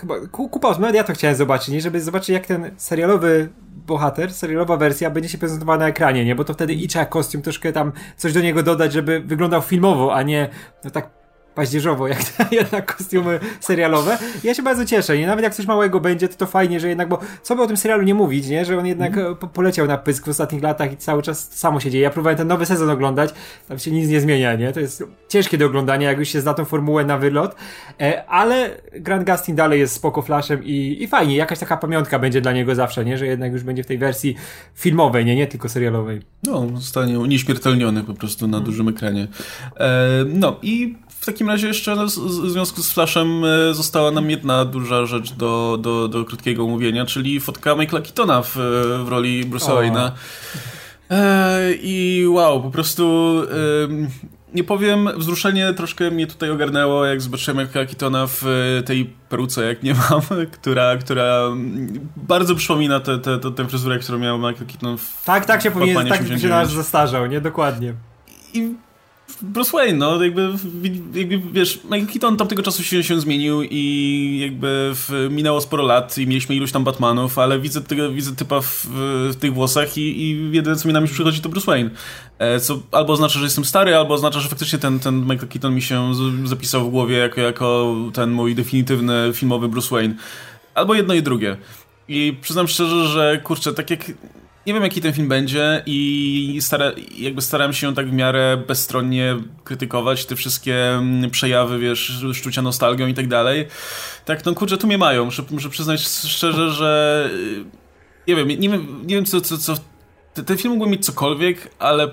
chyba 0.00 0.14
kupa 0.32 0.68
osób, 0.68 0.84
ja 0.94 1.04
to 1.04 1.12
chciałem 1.12 1.36
zobaczyć, 1.36 1.68
nie? 1.68 1.80
Żeby 1.80 2.00
zobaczyć, 2.00 2.28
jak 2.28 2.46
ten 2.46 2.70
serialowy 2.76 3.48
bohater, 3.86 4.32
serialowa 4.32 4.76
wersja 4.76 5.10
będzie 5.10 5.28
się 5.28 5.38
prezentowała 5.38 5.78
na 5.78 5.88
ekranie, 5.88 6.24
nie? 6.24 6.34
Bo 6.34 6.44
to 6.44 6.54
wtedy 6.54 6.74
i 6.74 6.88
trzeba 6.88 7.06
kostium 7.06 7.42
troszkę 7.42 7.72
tam 7.72 7.92
coś 8.16 8.32
do 8.32 8.40
niego 8.40 8.62
dodać, 8.62 8.92
żeby 8.92 9.20
wyglądał 9.20 9.62
filmowo, 9.62 10.14
a 10.14 10.22
nie 10.22 10.48
no 10.84 10.90
tak 10.90 11.17
paździerzowo, 11.58 12.08
jak 12.08 12.18
jednak 12.60 12.96
kostiumy 12.96 13.40
serialowe. 13.60 14.18
Ja 14.44 14.54
się 14.54 14.62
bardzo 14.62 14.84
cieszę, 14.84 15.18
nie? 15.18 15.26
Nawet 15.26 15.42
jak 15.42 15.54
coś 15.54 15.66
małego 15.66 16.00
będzie, 16.00 16.28
to 16.28 16.36
to 16.36 16.46
fajnie, 16.46 16.80
że 16.80 16.88
jednak, 16.88 17.08
bo 17.08 17.18
co 17.42 17.56
by 17.56 17.62
o 17.62 17.66
tym 17.66 17.76
serialu 17.76 18.02
nie 18.02 18.14
mówić, 18.14 18.48
nie? 18.48 18.64
Że 18.64 18.78
on 18.78 18.86
jednak 18.86 19.18
mm. 19.18 19.36
po 19.36 19.46
poleciał 19.46 19.86
na 19.86 19.98
pysk 19.98 20.26
w 20.26 20.28
ostatnich 20.28 20.62
latach 20.62 20.92
i 20.92 20.96
cały 20.96 21.22
czas 21.22 21.52
samo 21.52 21.80
się 21.80 21.90
dzieje. 21.90 22.04
Ja 22.04 22.10
próbowałem 22.10 22.36
ten 22.38 22.48
nowy 22.48 22.66
sezon 22.66 22.90
oglądać, 22.90 23.34
tam 23.68 23.78
się 23.78 23.90
nic 23.90 24.08
nie 24.08 24.20
zmienia, 24.20 24.54
nie? 24.54 24.72
To 24.72 24.80
jest 24.80 25.04
ciężkie 25.28 25.58
do 25.58 25.66
oglądania, 25.66 26.08
jak 26.08 26.18
już 26.18 26.28
się 26.28 26.40
zna 26.40 26.54
tą 26.54 26.64
formułę 26.64 27.04
na 27.04 27.18
wylot, 27.18 27.56
e, 28.00 28.26
ale 28.26 28.70
Grant 28.92 29.30
Gustin 29.30 29.56
dalej 29.56 29.80
jest 29.80 29.94
spoko 29.94 30.22
flashem 30.22 30.64
i, 30.64 30.96
i 31.00 31.08
fajnie, 31.08 31.36
jakaś 31.36 31.58
taka 31.58 31.76
pamiątka 31.76 32.18
będzie 32.18 32.40
dla 32.40 32.52
niego 32.52 32.74
zawsze, 32.74 33.04
nie? 33.04 33.18
Że 33.18 33.26
jednak 33.26 33.52
już 33.52 33.62
będzie 33.62 33.84
w 33.84 33.86
tej 33.86 33.98
wersji 33.98 34.34
filmowej, 34.74 35.24
nie? 35.24 35.36
Nie 35.36 35.46
tylko 35.46 35.68
serialowej. 35.68 36.22
No, 36.42 36.66
zostanie 36.74 37.18
unieśmiertelniony 37.18 38.04
po 38.04 38.14
prostu 38.14 38.48
na 38.48 38.56
mm. 38.56 38.66
dużym 38.70 38.88
ekranie. 38.88 39.28
E, 39.76 40.24
no 40.26 40.56
i 40.62 40.96
takim 41.32 41.48
razie 41.48 41.66
jeszcze 41.66 41.96
w 42.06 42.50
związku 42.50 42.82
z 42.82 42.92
Flashem 42.92 43.44
e, 43.44 43.74
została 43.74 44.10
nam 44.10 44.30
jedna 44.30 44.64
duża 44.64 45.06
rzecz 45.06 45.32
do, 45.32 45.78
do, 45.80 46.08
do 46.08 46.24
krótkiego 46.24 46.64
omówienia, 46.64 47.06
czyli 47.06 47.40
fotka 47.40 47.74
Michaela 47.74 48.04
Keatona 48.04 48.42
w, 48.42 48.52
w 49.04 49.08
roli 49.08 49.46
Bruce'a 49.46 49.74
Wayne'a. 49.74 50.10
E, 51.10 51.72
I 51.72 52.24
wow, 52.28 52.62
po 52.62 52.70
prostu 52.70 53.34
nie 54.54 54.64
powiem, 54.64 55.08
wzruszenie 55.16 55.74
troszkę 55.74 56.10
mnie 56.10 56.26
tutaj 56.26 56.50
ogarnęło, 56.50 57.06
jak 57.06 57.20
zobaczyłem 57.20 57.66
Michaela 57.66 57.86
Keatona 57.86 58.26
w 58.26 58.42
tej 58.86 59.10
peruce, 59.28 59.64
jak 59.64 59.82
nie 59.82 59.94
mam, 59.94 60.22
która, 60.60 60.96
która 60.96 61.48
bardzo 62.16 62.54
przypomina 62.54 63.00
tę 63.00 63.18
te, 63.18 63.38
te, 63.38 63.50
te, 63.50 63.68
fryzurę, 63.68 63.98
którą 63.98 64.18
miał 64.18 64.38
Michael 64.38 64.66
Keaton 64.66 64.98
w 64.98 65.24
Tak, 65.24 65.46
tak 65.46 65.62
się 65.62 65.70
powinien, 65.70 66.08
tak 66.08 66.40
się 66.40 66.48
nasz 66.48 66.68
zestarzał, 66.68 67.26
nie? 67.26 67.40
Dokładnie. 67.40 67.94
I 68.54 68.74
Bruce 69.42 69.70
Wayne, 69.72 69.98
no 69.98 70.22
jakby, 70.22 70.52
jakby 71.14 71.40
wiesz, 71.52 71.80
Michael 71.84 72.06
Keaton 72.06 72.36
tamtego 72.36 72.62
czasu 72.62 72.82
się, 72.82 73.02
się 73.02 73.20
zmienił 73.20 73.62
i 73.62 74.38
jakby 74.42 74.90
w, 74.94 75.28
minęło 75.30 75.60
sporo 75.60 75.86
lat 75.86 76.18
i 76.18 76.26
mieliśmy 76.26 76.54
iluś 76.54 76.72
tam 76.72 76.84
Batmanów, 76.84 77.38
ale 77.38 77.58
widzę, 77.58 77.80
tego, 77.80 78.10
widzę 78.10 78.36
typa 78.36 78.60
w, 78.60 78.86
w 79.30 79.36
tych 79.40 79.54
włosach 79.54 79.98
i, 79.98 80.22
i 80.22 80.50
jedyne 80.52 80.76
co 80.76 80.88
mi 80.88 80.94
na 80.94 81.00
myśl 81.00 81.14
przychodzi 81.14 81.40
to 81.40 81.48
Bruce 81.48 81.66
Wayne. 81.66 81.90
E, 82.38 82.60
co 82.60 82.80
albo 82.92 83.12
oznacza, 83.12 83.38
że 83.38 83.44
jestem 83.44 83.64
stary, 83.64 83.96
albo 83.96 84.14
oznacza, 84.14 84.40
że 84.40 84.48
faktycznie 84.48 84.78
ten, 84.78 84.98
ten 85.00 85.20
Michael 85.20 85.48
Keaton 85.48 85.74
mi 85.74 85.82
się 85.82 86.12
zapisał 86.44 86.88
w 86.88 86.90
głowie 86.90 87.16
jako, 87.16 87.40
jako 87.40 87.96
ten 88.14 88.30
mój 88.30 88.54
definitywny 88.54 89.30
filmowy 89.34 89.68
Bruce 89.68 89.88
Wayne. 89.90 90.14
Albo 90.74 90.94
jedno 90.94 91.14
i 91.14 91.22
drugie. 91.22 91.56
I 92.08 92.36
przyznam 92.40 92.68
szczerze, 92.68 93.08
że 93.08 93.40
kurczę, 93.44 93.74
tak 93.74 93.90
jak 93.90 94.12
nie 94.68 94.74
wiem 94.74 94.82
jaki 94.82 95.00
ten 95.00 95.12
film 95.12 95.28
będzie 95.28 95.82
i 95.86 96.58
stara, 96.60 96.92
jakby 97.18 97.42
starałem 97.42 97.72
się 97.72 97.94
tak 97.94 98.10
w 98.10 98.12
miarę 98.12 98.56
bezstronnie 98.66 99.36
krytykować 99.64 100.26
te 100.26 100.36
wszystkie 100.36 100.94
mm, 100.94 101.30
przejawy, 101.30 101.78
wiesz, 101.78 102.24
szczucia 102.32 102.62
nostalgią 102.62 103.06
i 103.06 103.14
tak 103.14 103.28
dalej. 103.28 103.66
Tak, 104.24 104.44
no 104.44 104.54
kurczę, 104.54 104.76
tu 104.76 104.86
mnie 104.86 104.98
mają. 104.98 105.24
Muszę, 105.24 105.42
muszę 105.50 105.68
przyznać 105.68 106.00
szczerze, 106.08 106.70
że 106.70 107.30
y, 107.32 107.64
nie 108.26 108.36
wiem, 108.36 108.48
nie 108.48 108.68
wiem, 108.68 109.06
nie 109.06 109.14
wiem 109.14 109.24
co, 109.24 109.40
co, 109.40 109.58
co 109.58 109.74
ten 110.46 110.58
film 110.58 110.74
mógłby 110.74 110.90
mieć 110.90 111.04
cokolwiek, 111.04 111.70
ale 111.78 112.08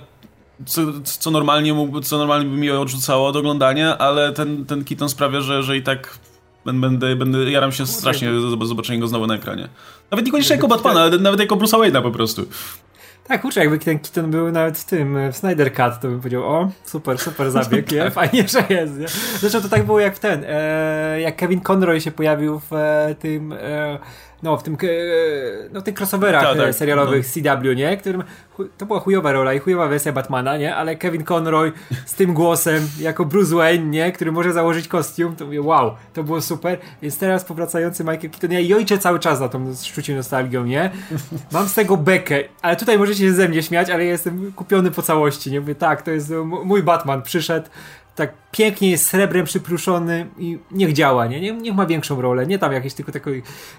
co, 0.65 0.81
co, 1.03 1.31
normalnie 1.31 1.73
mógłby, 1.73 2.01
co 2.01 2.17
normalnie 2.17 2.49
by 2.49 2.57
mi 2.57 2.71
odrzucało 2.71 3.27
od 3.27 3.35
oglądania, 3.35 3.97
ale 3.97 4.33
ten, 4.33 4.65
ten 4.65 4.83
Keaton 4.83 5.09
sprawia, 5.09 5.41
że, 5.41 5.63
że 5.63 5.77
i 5.77 5.83
tak 5.83 6.19
będę, 6.65 7.15
będę, 7.15 7.51
jaram 7.51 7.71
się 7.71 7.87
strasznie 7.87 8.29
zobaczenia 8.61 8.99
go 8.99 9.07
znowu 9.07 9.27
na 9.27 9.35
ekranie. 9.35 9.67
Nawet 10.11 10.25
niekoniecznie 10.25 10.55
jako 10.55 10.67
Batmana, 10.67 11.01
ale 11.01 11.17
nawet 11.17 11.39
jako 11.39 11.55
Bruce'a 11.55 11.79
Wayne'a 11.79 12.01
po 12.01 12.11
prostu. 12.11 12.45
Tak, 13.27 13.41
kurczę, 13.41 13.59
jakby 13.59 13.79
ten 13.79 13.99
Keaton 13.99 14.31
był 14.31 14.51
nawet 14.51 14.77
w 14.77 14.85
tym, 14.85 15.31
w 15.31 15.37
Snyder 15.37 15.73
Cut, 15.73 15.99
to 16.01 16.07
bym 16.07 16.19
powiedział, 16.19 16.43
o, 16.43 16.71
super, 16.83 17.19
super 17.19 17.51
zabieg, 17.51 17.91
nie? 17.91 18.11
fajnie, 18.11 18.47
że 18.47 18.63
jest, 18.69 18.99
nie? 18.99 19.07
Zresztą 19.39 19.61
to 19.61 19.69
tak 19.69 19.85
było 19.85 19.99
jak 19.99 20.15
w 20.15 20.19
ten, 20.19 20.43
e, 20.47 21.21
jak 21.21 21.35
Kevin 21.35 21.61
Conroy 21.71 22.01
się 22.01 22.11
pojawił 22.11 22.59
w 22.59 22.73
e, 22.73 23.15
tym... 23.19 23.53
E, 23.53 23.99
no, 24.45 24.57
w 24.57 24.63
tym, 24.63 24.73
e, 24.73 24.87
no, 25.73 25.81
tych 25.81 25.95
crossoverach 25.95 26.43
tak, 26.43 26.57
tak, 26.57 26.75
serialowych 26.75 27.25
no. 27.35 27.55
CW, 27.55 27.73
nie? 27.73 27.97
Którym 27.97 28.23
to 28.77 28.85
była 28.85 28.99
chujowa 28.99 29.31
rola 29.31 29.53
i 29.53 29.59
chujowa 29.59 29.87
wersja 29.87 30.11
Batmana, 30.11 30.57
nie? 30.57 30.75
Ale 30.75 30.95
Kevin 30.95 31.23
Conroy 31.23 31.71
z 32.05 32.13
tym 32.13 32.33
głosem, 32.33 32.87
jako 32.99 33.25
Bruce 33.25 33.55
Wayne, 33.55 33.85
nie? 33.85 34.11
Który 34.11 34.31
może 34.31 34.53
założyć 34.53 34.87
kostium, 34.87 35.35
to 35.35 35.45
mówię, 35.45 35.61
wow, 35.61 35.91
to 36.13 36.23
było 36.23 36.41
super. 36.41 36.79
Więc 37.01 37.17
teraz 37.17 37.45
powracający 37.45 38.03
Michael 38.03 38.29
Keaton, 38.29 38.51
ja 38.51 38.59
jojczę 38.59 38.97
cały 38.97 39.19
czas 39.19 39.39
na 39.39 39.49
tą 39.49 39.75
szczucie 39.83 40.15
nostalgią, 40.15 40.65
nie? 40.65 40.91
Mam 41.51 41.67
z 41.67 41.73
tego 41.73 41.97
bekę, 41.97 42.43
ale 42.61 42.75
tutaj 42.75 42.97
możecie 42.97 43.19
się 43.19 43.33
ze 43.33 43.49
mnie 43.49 43.63
śmiać, 43.63 43.89
ale 43.89 44.05
ja 44.05 44.11
jestem 44.11 44.51
kupiony 44.51 44.91
po 44.91 45.01
całości, 45.01 45.51
nie? 45.51 45.59
Mówię, 45.59 45.75
tak, 45.75 46.01
to 46.01 46.11
jest 46.11 46.33
mój 46.63 46.83
Batman, 46.83 47.21
przyszedł, 47.21 47.69
tak 48.15 48.33
pięknie 48.51 48.91
jest 48.91 49.05
srebrem 49.05 49.45
przypruszony 49.45 50.29
i 50.37 50.59
niech 50.71 50.93
działa, 50.93 51.27
nie? 51.27 51.41
Niech, 51.41 51.61
niech 51.61 51.75
ma 51.75 51.85
większą 51.85 52.21
rolę, 52.21 52.47
nie 52.47 52.59
tam 52.59 52.73
jakieś 52.73 52.93
tylko 52.93 53.11
tako, 53.11 53.29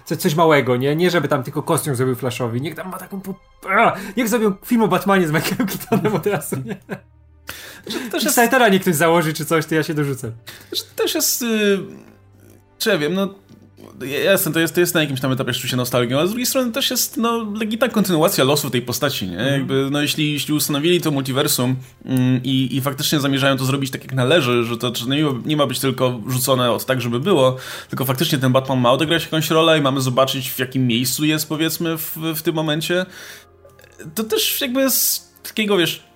coś, 0.05 0.35
małego, 0.35 0.75
nie? 0.75 0.95
Nie 0.95 1.11
żeby 1.11 1.27
tam 1.27 1.43
tylko 1.43 1.63
kostium 1.63 1.95
zrobił 1.95 2.15
Flashowi, 2.15 2.61
niech 2.61 2.75
tam 2.75 2.89
ma 2.91 2.97
taką... 2.97 3.21
A, 3.69 3.95
niech 4.17 4.29
zrobią 4.29 4.53
film 4.65 4.81
o 4.81 4.87
Batmanie 4.87 5.27
z 5.27 5.31
Michaelem 5.31 5.67
Keatonem 5.67 6.15
od 6.15 6.27
razu, 6.27 6.55
nie? 6.65 6.77
Znaczy, 7.87 8.11
też 8.11 8.23
jest... 8.23 8.39
niech 8.71 8.81
ktoś 8.81 8.95
założy 8.95 9.33
czy 9.33 9.45
coś, 9.45 9.65
to 9.65 9.75
ja 9.75 9.83
się 9.83 9.93
dorzucę. 9.93 10.31
Znaczy, 10.69 10.83
też 10.95 11.15
jest... 11.15 11.41
Yy... 11.41 11.85
Czy 12.77 12.89
ja 12.89 12.97
wiem, 12.97 13.13
no 13.13 13.33
Jasne, 14.05 14.51
to 14.51 14.59
jest, 14.59 14.73
to 14.73 14.79
jest 14.79 14.95
na 14.95 15.01
jakimś 15.01 15.21
tam 15.21 15.31
etapie 15.31 15.53
rzeczywiście 15.53 15.77
nostalgią, 15.77 16.17
ale 16.17 16.27
z 16.27 16.29
drugiej 16.29 16.45
strony 16.45 16.71
też 16.71 16.91
jest 16.91 17.17
no, 17.17 17.53
legitna 17.59 17.89
kontynuacja 17.89 18.43
losu 18.43 18.69
tej 18.69 18.81
postaci, 18.81 19.27
nie? 19.27 19.39
Mm. 19.39 19.53
Jakby, 19.53 19.87
no, 19.91 20.01
jeśli, 20.01 20.33
jeśli 20.33 20.53
ustanowili 20.53 21.01
to 21.01 21.11
multiversum 21.11 21.75
mm, 22.05 22.43
i, 22.43 22.75
i 22.75 22.81
faktycznie 22.81 23.19
zamierzają 23.19 23.57
to 23.57 23.65
zrobić 23.65 23.91
tak 23.91 24.01
jak 24.01 24.13
należy, 24.13 24.63
że 24.63 24.77
to 24.77 24.91
nie, 25.07 25.25
nie 25.45 25.57
ma 25.57 25.67
być 25.67 25.79
tylko 25.79 26.21
rzucone 26.27 26.71
od 26.71 26.85
tak, 26.85 27.01
żeby 27.01 27.19
było, 27.19 27.57
tylko 27.89 28.05
faktycznie 28.05 28.37
ten 28.37 28.51
Batman 28.51 28.79
ma 28.79 28.91
odegrać 28.91 29.23
jakąś 29.23 29.49
rolę 29.49 29.77
i 29.79 29.81
mamy 29.81 30.01
zobaczyć 30.01 30.49
w 30.49 30.59
jakim 30.59 30.87
miejscu 30.87 31.25
jest 31.25 31.49
powiedzmy 31.49 31.97
w, 31.97 32.17
w 32.35 32.41
tym 32.41 32.55
momencie, 32.55 33.05
to 34.15 34.23
też 34.23 34.61
jakby 34.61 34.81
jest 34.81 35.27
takiego, 35.43 35.77
wiesz, 35.77 36.06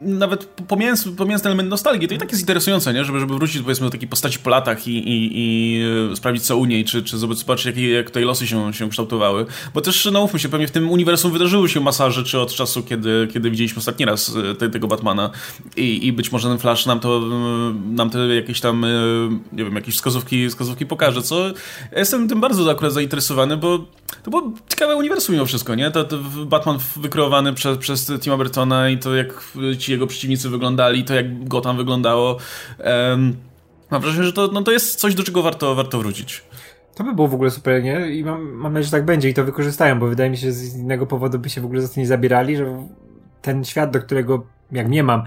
nawet 0.00 0.44
pomijając, 0.44 1.08
pomijając 1.16 1.42
ten 1.42 1.50
element 1.50 1.68
nostalgii, 1.68 2.08
to 2.08 2.14
i 2.14 2.18
tak 2.18 2.30
jest 2.30 2.42
interesujące, 2.42 2.94
nie? 2.94 3.04
Żeby, 3.04 3.20
żeby 3.20 3.34
wrócić 3.34 3.62
powiedzmy 3.62 3.86
do 3.86 3.90
takiej 3.90 4.08
postaci 4.08 4.38
po 4.38 4.50
latach 4.50 4.88
i, 4.88 4.98
i, 4.98 5.30
i 5.32 5.82
e, 6.12 6.16
sprawdzić 6.16 6.44
co 6.44 6.56
u 6.56 6.64
niej, 6.64 6.84
czy, 6.84 7.02
czy 7.02 7.18
zobaczyć 7.18 7.66
jak, 7.66 7.76
jak 7.76 8.06
tutaj 8.06 8.24
losy 8.24 8.46
się, 8.46 8.72
się 8.72 8.88
kształtowały. 8.88 9.46
Bo 9.74 9.80
też, 9.80 10.08
no 10.12 10.20
mówmy 10.20 10.38
się, 10.38 10.48
pewnie 10.48 10.68
w 10.68 10.70
tym 10.70 10.90
uniwersum 10.90 11.32
wydarzyły 11.32 11.68
się 11.68 11.80
masa 11.80 12.10
rzeczy 12.10 12.40
od 12.40 12.54
czasu, 12.54 12.82
kiedy, 12.82 13.28
kiedy 13.32 13.50
widzieliśmy 13.50 13.78
ostatni 13.78 14.06
raz 14.06 14.36
e, 14.36 14.54
te, 14.54 14.70
tego 14.70 14.88
Batmana 14.88 15.30
I, 15.76 16.06
i 16.06 16.12
być 16.12 16.32
może 16.32 16.48
ten 16.48 16.58
Flash 16.58 16.86
nam 16.86 17.00
to, 17.00 17.18
e, 17.18 17.94
nam 17.94 18.10
te 18.10 18.18
jakieś 18.18 18.60
tam, 18.60 18.86
nie 19.52 19.64
wiem, 19.64 19.74
jakieś 19.74 19.94
wskazówki, 19.94 20.48
wskazówki 20.48 20.86
pokaże, 20.86 21.22
co 21.22 21.46
ja 21.92 21.98
jestem 21.98 22.28
tym 22.28 22.40
bardzo 22.40 22.70
akurat 22.70 22.92
zainteresowany, 22.92 23.56
bo 23.56 23.78
to 24.22 24.30
było 24.30 24.52
ciekawe 24.68 24.96
uniwersum 24.96 25.34
mimo 25.34 25.46
wszystko, 25.46 25.74
nie? 25.74 25.90
To, 25.90 26.04
to 26.04 26.18
Batman 26.46 26.78
wykreowany 26.96 27.52
przez, 27.52 27.78
przez 27.78 28.12
Tima 28.20 28.36
Burtona 28.36 28.90
i 28.90 28.98
to 28.98 29.14
jak 29.14 29.44
ci 29.84 29.92
jego 29.92 30.06
przeciwnicy 30.06 30.48
wyglądali, 30.48 31.04
to 31.04 31.14
jak 31.14 31.48
go 31.48 31.60
tam 31.60 31.76
wyglądało. 31.76 32.36
Um, 32.84 33.36
mam 33.90 34.02
wrażenie, 34.02 34.24
że 34.24 34.32
to, 34.32 34.48
no 34.52 34.62
to 34.62 34.72
jest 34.72 35.00
coś, 35.00 35.14
do 35.14 35.22
czego 35.22 35.42
warto, 35.42 35.74
warto 35.74 35.98
wrócić. 35.98 36.42
To 36.94 37.04
by 37.04 37.14
było 37.14 37.28
w 37.28 37.34
ogóle 37.34 37.50
super, 37.50 37.82
nie? 37.82 38.10
I 38.10 38.24
mam, 38.24 38.42
mam 38.42 38.72
nadzieję, 38.72 38.84
że 38.84 38.90
tak 38.90 39.04
będzie 39.04 39.28
i 39.28 39.34
to 39.34 39.44
wykorzystają, 39.44 39.98
bo 39.98 40.06
wydaje 40.06 40.30
mi 40.30 40.36
się, 40.36 40.46
że 40.46 40.52
z 40.52 40.76
innego 40.76 41.06
powodu 41.06 41.38
by 41.38 41.50
się 41.50 41.60
w 41.60 41.64
ogóle 41.64 41.82
za 41.82 41.94
to 41.94 42.00
nie 42.00 42.06
zabierali, 42.06 42.56
że 42.56 42.86
ten 43.42 43.64
świat, 43.64 43.90
do 43.90 44.00
którego 44.00 44.46
jak 44.72 44.88
nie 44.88 45.02
mam, 45.02 45.22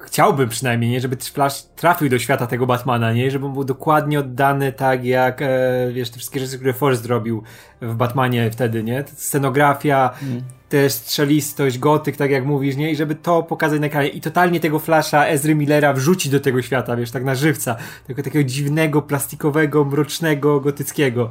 chciałbym 0.00 0.48
przynajmniej, 0.48 0.90
nie, 0.90 1.00
żeby 1.00 1.16
Flash 1.16 1.62
trafił 1.76 2.08
do 2.08 2.18
świata 2.18 2.46
tego 2.46 2.66
Batmana, 2.66 3.12
nie, 3.12 3.30
żeby 3.30 3.48
był 3.48 3.64
dokładnie 3.64 4.20
oddany 4.20 4.72
tak 4.72 5.04
jak, 5.04 5.42
e, 5.42 5.48
wiesz, 5.92 6.10
te 6.10 6.16
wszystkie 6.16 6.40
rzeczy, 6.40 6.56
które 6.56 6.72
Forrest 6.72 7.02
zrobił 7.02 7.42
w 7.82 7.94
Batmanie 7.94 8.50
wtedy, 8.50 8.82
nie, 8.82 9.04
scenografia, 9.16 10.10
mm 10.22 10.42
też 10.70 10.92
strzelistość, 10.92 11.78
gotyk, 11.78 12.16
tak 12.16 12.30
jak 12.30 12.44
mówisz, 12.44 12.76
nie? 12.76 12.90
I 12.90 12.96
żeby 12.96 13.14
to 13.14 13.42
pokazać 13.42 13.80
na 13.80 13.86
ekranie. 13.86 14.08
I 14.08 14.20
totalnie 14.20 14.60
tego 14.60 14.78
Flasha 14.78 15.26
Ezry 15.26 15.54
Millera 15.54 15.92
wrzucić 15.92 16.32
do 16.32 16.40
tego 16.40 16.62
świata, 16.62 16.96
wiesz, 16.96 17.10
tak 17.10 17.24
na 17.24 17.34
żywca. 17.34 17.76
Tego 18.06 18.22
takiego 18.22 18.48
dziwnego, 18.48 19.02
plastikowego, 19.02 19.84
mrocznego, 19.84 20.60
gotyckiego. 20.60 21.30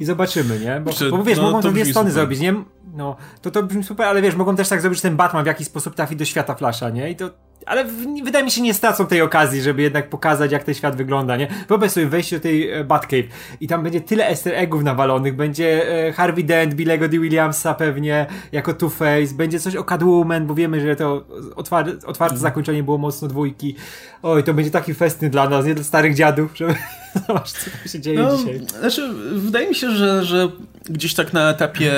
I 0.00 0.04
zobaczymy, 0.04 0.60
nie? 0.60 0.80
Bo, 0.80 0.92
Czy, 0.92 1.10
bo 1.10 1.22
wiesz, 1.22 1.38
no, 1.38 1.44
mogą 1.44 1.62
to 1.62 1.70
dwie 1.70 1.84
strony 1.84 2.10
zrobić, 2.10 2.40
nie? 2.40 2.54
No, 2.94 3.16
to 3.42 3.50
to 3.50 3.62
brzmi 3.62 3.84
super, 3.84 4.06
ale 4.06 4.22
wiesz, 4.22 4.34
mogą 4.34 4.56
też 4.56 4.68
tak 4.68 4.80
zrobić, 4.80 4.98
że 4.98 5.02
ten 5.02 5.16
Batman 5.16 5.44
w 5.44 5.46
jakiś 5.46 5.66
sposób 5.66 5.94
trafi 5.94 6.16
do 6.16 6.24
świata 6.24 6.54
Flasha, 6.54 6.90
nie? 6.90 7.10
I 7.10 7.16
to 7.16 7.30
ale 7.66 7.84
wydaje 8.24 8.44
mi 8.44 8.50
się 8.50 8.62
nie 8.62 8.74
stracą 8.74 9.06
tej 9.06 9.22
okazji, 9.22 9.62
żeby 9.62 9.82
jednak 9.82 10.10
pokazać, 10.10 10.52
jak 10.52 10.64
ten 10.64 10.74
świat 10.74 10.96
wygląda, 10.96 11.36
nie? 11.36 11.48
Wyobraź 11.68 11.90
sobie 11.90 12.06
wejście 12.06 12.36
do 12.36 12.42
tej 12.42 12.70
e, 12.70 12.84
Batcave 12.84 13.24
i 13.60 13.68
tam 13.68 13.82
będzie 13.82 14.00
tyle 14.00 14.28
easter 14.28 14.54
eggów 14.54 14.82
nawalonych, 14.82 15.36
będzie 15.36 15.88
e, 16.08 16.12
Harvey 16.12 16.44
Dent, 16.44 16.74
Billego 16.74 17.08
D. 17.08 17.18
Williamsa 17.18 17.74
pewnie, 17.74 18.26
jako 18.52 18.72
Two-Face, 18.72 19.34
będzie 19.34 19.60
coś 19.60 19.76
o 19.76 19.84
Catwoman, 19.84 20.46
bo 20.46 20.54
wiemy, 20.54 20.80
że 20.80 20.96
to 20.96 21.24
otwarte, 21.56 21.92
otwarte 22.06 22.34
mm. 22.34 22.42
zakończenie 22.42 22.82
było 22.82 22.98
mocno 22.98 23.28
dwójki. 23.28 23.74
Oj, 24.22 24.44
to 24.44 24.54
będzie 24.54 24.70
taki 24.70 24.94
festyn 24.94 25.30
dla 25.30 25.48
nas, 25.48 25.66
nie 25.66 25.74
dla 25.74 25.84
starych 25.84 26.14
dziadów, 26.14 26.50
żeby 26.54 26.74
zobaczyć, 27.26 27.56
co 27.56 27.70
tam 27.70 27.88
się 27.88 28.00
dzieje 28.00 28.18
no, 28.18 28.36
dzisiaj. 28.36 28.60
Znaczy, 28.80 29.08
wydaje 29.32 29.68
mi 29.68 29.74
się, 29.74 29.90
że, 29.90 30.24
że 30.24 30.48
gdzieś 30.84 31.14
tak 31.14 31.32
na 31.32 31.50
etapie 31.50 31.92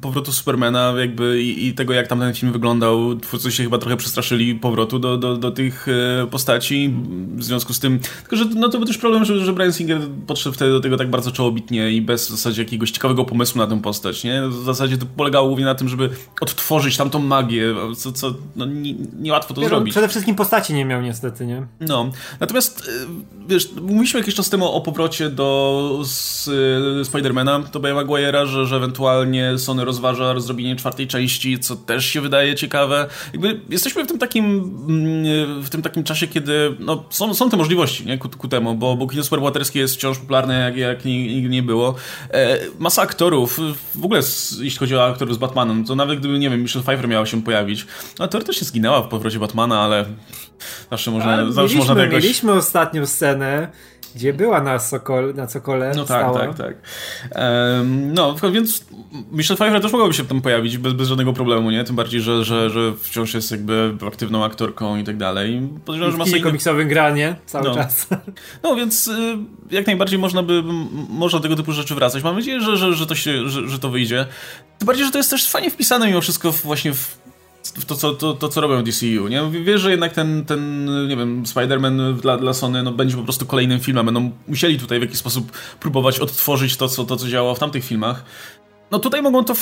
powrotu 0.00 0.32
Supermana 0.32 0.94
jakby 0.98 1.42
i, 1.42 1.66
i, 1.66 1.74
tego, 1.74 1.92
jak 1.92 2.06
tam 2.06 2.18
ten 2.18 2.34
film 2.34 2.52
wyglądał, 2.52 3.16
twórcy 3.16 3.52
się 3.52 3.62
chyba 3.62 3.78
trochę 3.78 3.96
przestraszyli 3.96 4.54
powrotu 4.54 4.98
do, 4.98 5.16
do, 5.16 5.36
do 5.36 5.50
tych 5.50 5.86
e, 5.88 6.26
postaci 6.26 6.94
w 7.36 7.44
związku 7.44 7.74
z 7.74 7.80
tym, 7.80 7.98
tylko 8.20 8.36
że 8.36 8.44
no 8.44 8.68
to 8.68 8.78
był 8.78 8.86
też 8.86 8.98
problem, 8.98 9.24
że, 9.24 9.44
że 9.44 9.52
Brian 9.52 9.72
Singer 9.72 10.00
podszedł 10.26 10.54
wtedy 10.54 10.70
do 10.70 10.80
tego 10.80 10.96
tak 10.96 11.10
bardzo 11.10 11.32
czołobitnie 11.32 11.90
i 11.90 12.02
bez 12.02 12.26
w 12.26 12.30
zasadzie 12.30 12.62
jakiegoś 12.62 12.90
ciekawego 12.90 13.24
pomysłu 13.24 13.58
na 13.58 13.66
tę 13.66 13.82
postać, 13.82 14.24
nie? 14.24 14.42
W 14.48 14.64
zasadzie 14.64 14.98
to 14.98 15.06
polegało 15.16 15.46
głównie 15.46 15.64
na 15.64 15.74
tym, 15.74 15.88
żeby 15.88 16.10
odtworzyć 16.40 16.96
tamtą 16.96 17.18
magię, 17.18 17.74
co, 17.96 18.12
co 18.12 18.34
no, 18.56 18.66
niełatwo 19.18 19.54
to 19.54 19.68
zrobić. 19.68 19.94
Przede 19.94 20.08
wszystkim 20.08 20.34
postaci 20.34 20.74
nie 20.74 20.84
miał 20.84 21.02
niestety, 21.02 21.46
nie? 21.46 21.66
No, 21.80 22.10
natomiast 22.40 22.88
e, 22.88 23.06
wiesz, 23.48 23.72
mówiliśmy 23.82 24.20
jakiś 24.20 24.34
czas 24.34 24.50
temu 24.50 24.72
o 24.72 24.80
powrocie 24.80 25.30
do 25.30 26.02
Spidermana, 27.04 27.58
do 27.58 27.80
Baya 27.80 27.94
Maguire'a, 27.94 28.46
że, 28.46 28.66
że 28.66 28.76
ewentualnie 28.76 29.58
Sony 29.76 29.84
rozważa 29.84 30.40
zrobienie 30.40 30.76
czwartej 30.76 31.06
części, 31.06 31.58
co 31.58 31.76
też 31.76 32.06
się 32.06 32.20
wydaje 32.20 32.54
ciekawe. 32.54 33.08
Jakby 33.32 33.60
jesteśmy 33.68 34.04
w 34.04 34.06
tym 34.06 34.18
takim, 34.18 34.44
mm, 34.88 35.62
w 35.62 35.70
tym 35.70 35.82
takim 35.82 36.04
czasie, 36.04 36.26
kiedy 36.26 36.76
no, 36.78 37.04
są, 37.10 37.34
są 37.34 37.50
te 37.50 37.56
możliwości 37.56 38.06
nie, 38.06 38.18
ku, 38.18 38.28
ku 38.28 38.48
temu, 38.48 38.74
bo, 38.74 38.96
bo 38.96 39.06
kino 39.06 39.24
superbohaterskie 39.24 39.80
jest 39.80 39.94
wciąż 39.94 40.18
popularne, 40.18 40.60
jak, 40.60 40.76
jak 40.76 41.04
nigdy 41.04 41.48
nie 41.48 41.62
było. 41.62 41.94
E, 42.30 42.58
masa 42.78 43.02
aktorów, 43.02 43.60
w 43.94 44.04
ogóle 44.04 44.20
jeśli 44.60 44.78
chodzi 44.78 44.96
o 44.96 45.06
aktorów 45.06 45.34
z 45.34 45.38
Batmanem, 45.38 45.84
to 45.84 45.94
nawet 45.94 46.18
gdyby, 46.18 46.38
nie 46.38 46.50
wiem, 46.50 46.62
Michelle 46.62 46.82
Pfeiffer 46.82 47.08
miała 47.08 47.26
się 47.26 47.42
pojawić, 47.42 47.86
no 48.18 48.28
teoretycznie 48.28 48.66
zginęła 48.66 49.02
w 49.02 49.08
powrocie 49.08 49.38
Batmana, 49.38 49.80
ale 49.80 50.04
zawsze 50.90 51.10
można, 51.10 51.36
zawsze 51.36 51.60
mieliśmy, 51.60 51.78
można 51.78 52.02
jakoś... 52.02 52.22
Mieliśmy 52.22 52.52
ostatnią 52.52 53.06
scenę, 53.06 53.68
gdzie 54.16 54.32
była 54.32 54.60
na, 54.60 54.78
Sokol, 54.78 55.34
na 55.34 55.46
Cokole. 55.46 55.92
No 55.96 56.04
tak, 56.04 56.22
stała. 56.22 56.38
tak, 56.40 56.56
tak. 56.56 56.74
Um, 57.78 58.14
no, 58.14 58.36
więc 58.52 58.84
Michelle 59.32 59.56
Pfeiffer 59.56 59.82
też 59.82 59.92
mogłaby 59.92 60.14
się 60.14 60.24
tam 60.24 60.40
pojawić 60.40 60.78
bez, 60.78 60.92
bez 60.92 61.08
żadnego 61.08 61.32
problemu, 61.32 61.70
nie? 61.70 61.84
Tym 61.84 61.96
bardziej, 61.96 62.20
że, 62.20 62.44
że, 62.44 62.70
że 62.70 62.92
wciąż 63.02 63.34
jest 63.34 63.50
jakby 63.50 63.94
aktywną 64.06 64.44
aktorką 64.44 64.96
i 64.96 65.04
tak 65.04 65.16
dalej. 65.16 65.68
Podejrzewam, 65.84 66.12
że 66.12 66.18
masa 66.18 66.44
komiksowym 66.44 66.88
granie 66.88 67.36
cały 67.46 67.68
no. 67.68 67.74
czas. 67.74 68.06
No, 68.62 68.76
więc 68.76 69.08
y, 69.08 69.36
jak 69.70 69.86
najbardziej 69.86 70.18
można 70.18 70.42
by, 70.42 70.62
można 71.08 71.38
do 71.38 71.42
tego 71.42 71.56
typu 71.56 71.72
rzeczy 71.72 71.94
wracać. 71.94 72.22
Mam 72.22 72.34
nadzieję, 72.34 72.60
że, 72.60 72.76
że, 72.76 72.94
że, 72.94 73.06
to, 73.06 73.14
się, 73.14 73.48
że, 73.48 73.68
że 73.68 73.78
to 73.78 73.88
wyjdzie. 73.88 74.26
Tym 74.78 74.86
bardziej, 74.86 75.04
że 75.04 75.12
to 75.12 75.18
jest 75.18 75.30
też 75.30 75.50
fajnie 75.50 75.70
wpisane 75.70 76.06
mimo 76.06 76.20
wszystko 76.20 76.52
właśnie 76.52 76.92
w 76.94 77.18
w 77.78 77.84
to, 77.84 77.94
co, 77.94 78.14
to, 78.14 78.34
to, 78.34 78.48
co 78.48 78.60
robią 78.60 78.82
DCU, 78.82 79.28
nie? 79.28 79.50
Wiesz, 79.64 79.80
że 79.80 79.90
jednak 79.90 80.12
ten, 80.12 80.44
ten 80.44 80.84
nie 81.08 81.16
wiem, 81.16 81.44
Spider-Man 81.44 82.14
dla, 82.14 82.36
dla 82.36 82.52
Sony 82.52 82.82
no, 82.82 82.92
będzie 82.92 83.16
po 83.16 83.22
prostu 83.22 83.46
kolejnym 83.46 83.80
filmem. 83.80 84.06
Będą 84.06 84.30
musieli 84.48 84.78
tutaj 84.78 84.98
w 84.98 85.02
jakiś 85.02 85.18
sposób 85.18 85.52
próbować 85.80 86.20
odtworzyć 86.20 86.76
to, 86.76 86.88
co, 86.88 87.04
to, 87.04 87.16
co 87.16 87.28
działało 87.28 87.54
w 87.54 87.58
tamtych 87.58 87.84
filmach. 87.84 88.24
No 88.90 88.98
tutaj 88.98 89.22
mogą 89.22 89.44
to 89.44 89.54
w, 89.54 89.58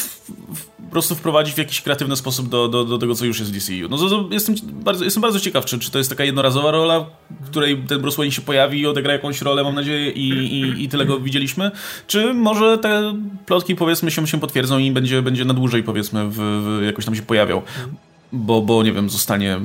w, 0.55 0.67
po 0.67 0.91
prostu 0.91 1.15
wprowadzić 1.15 1.55
w 1.55 1.59
jakiś 1.59 1.81
kreatywny 1.81 2.17
sposób 2.17 2.49
do, 2.49 2.69
do, 2.69 2.85
do 2.85 2.99
tego, 2.99 3.15
co 3.15 3.25
już 3.25 3.39
jest 3.39 3.53
w 3.53 3.57
DCU. 3.57 3.89
No 3.91 4.29
jestem, 4.31 4.55
bardzo, 4.73 5.05
jestem 5.05 5.21
bardzo 5.21 5.41
ciekaw, 5.41 5.65
czy, 5.65 5.79
czy 5.79 5.91
to 5.91 5.99
jest 5.99 6.11
taka 6.11 6.25
jednorazowa 6.25 6.71
rola, 6.71 7.07
w 7.41 7.47
której 7.47 7.83
ten 7.89 8.01
Bruce 8.01 8.17
Wayne 8.17 8.33
się 8.33 8.43
pojawi 8.43 8.81
i 8.81 8.87
odegra 8.87 9.13
jakąś 9.13 9.43
rolę, 9.43 9.65
mam 9.65 9.75
nadzieję, 9.75 10.11
i, 10.11 10.29
i, 10.29 10.85
i 10.85 10.89
tyle 10.89 11.07
go 11.07 11.21
widzieliśmy, 11.21 11.71
czy 12.07 12.35
może 12.35 12.79
te 12.79 13.15
plotki, 13.47 13.77
powiedzmy, 13.77 14.11
się, 14.11 14.27
się 14.27 14.41
potwierdzą 14.41 14.79
i 14.79 14.91
będzie, 14.91 15.23
będzie 15.23 15.45
na 15.45 15.55
dłużej, 15.55 15.83
powiedzmy, 15.83 16.29
w, 16.29 16.37
w 16.39 16.83
jakoś 16.85 17.05
tam 17.05 17.15
się 17.15 17.23
pojawiał. 17.23 17.63
Bo, 18.33 18.61
bo 18.61 18.83
nie 18.83 18.93
wiem, 18.93 19.11
zostanie 19.11 19.61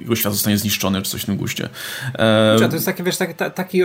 jego 0.00 0.16
świat 0.16 0.32
zostanie 0.32 0.58
zniszczony, 0.58 1.02
czy 1.02 1.10
coś 1.10 1.22
w 1.22 1.26
tym 1.26 1.36
guście. 1.36 1.68
E... 2.14 2.56
To 2.58 2.74
jest 2.74 2.86
taki, 2.86 3.02
wiesz, 3.02 3.16
taki, 3.16 3.34
taki 3.54 3.82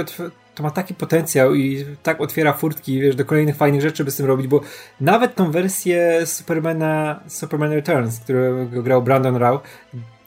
to 0.55 0.63
ma 0.63 0.71
taki 0.71 0.93
potencjał 0.93 1.55
i 1.55 1.85
tak 2.03 2.21
otwiera 2.21 2.53
furtki, 2.53 2.99
wiesz, 2.99 3.15
do 3.15 3.25
kolejnych 3.25 3.55
fajnych 3.55 3.81
rzeczy 3.81 4.03
by 4.03 4.11
z 4.11 4.15
tym 4.15 4.25
robić, 4.25 4.47
bo 4.47 4.61
nawet 5.01 5.35
tą 5.35 5.51
wersję 5.51 6.25
Supermana, 6.25 7.19
Superman 7.27 7.71
Returns, 7.71 8.19
którego 8.19 8.83
grał 8.83 9.01
Brandon 9.01 9.35
Rao, 9.35 9.61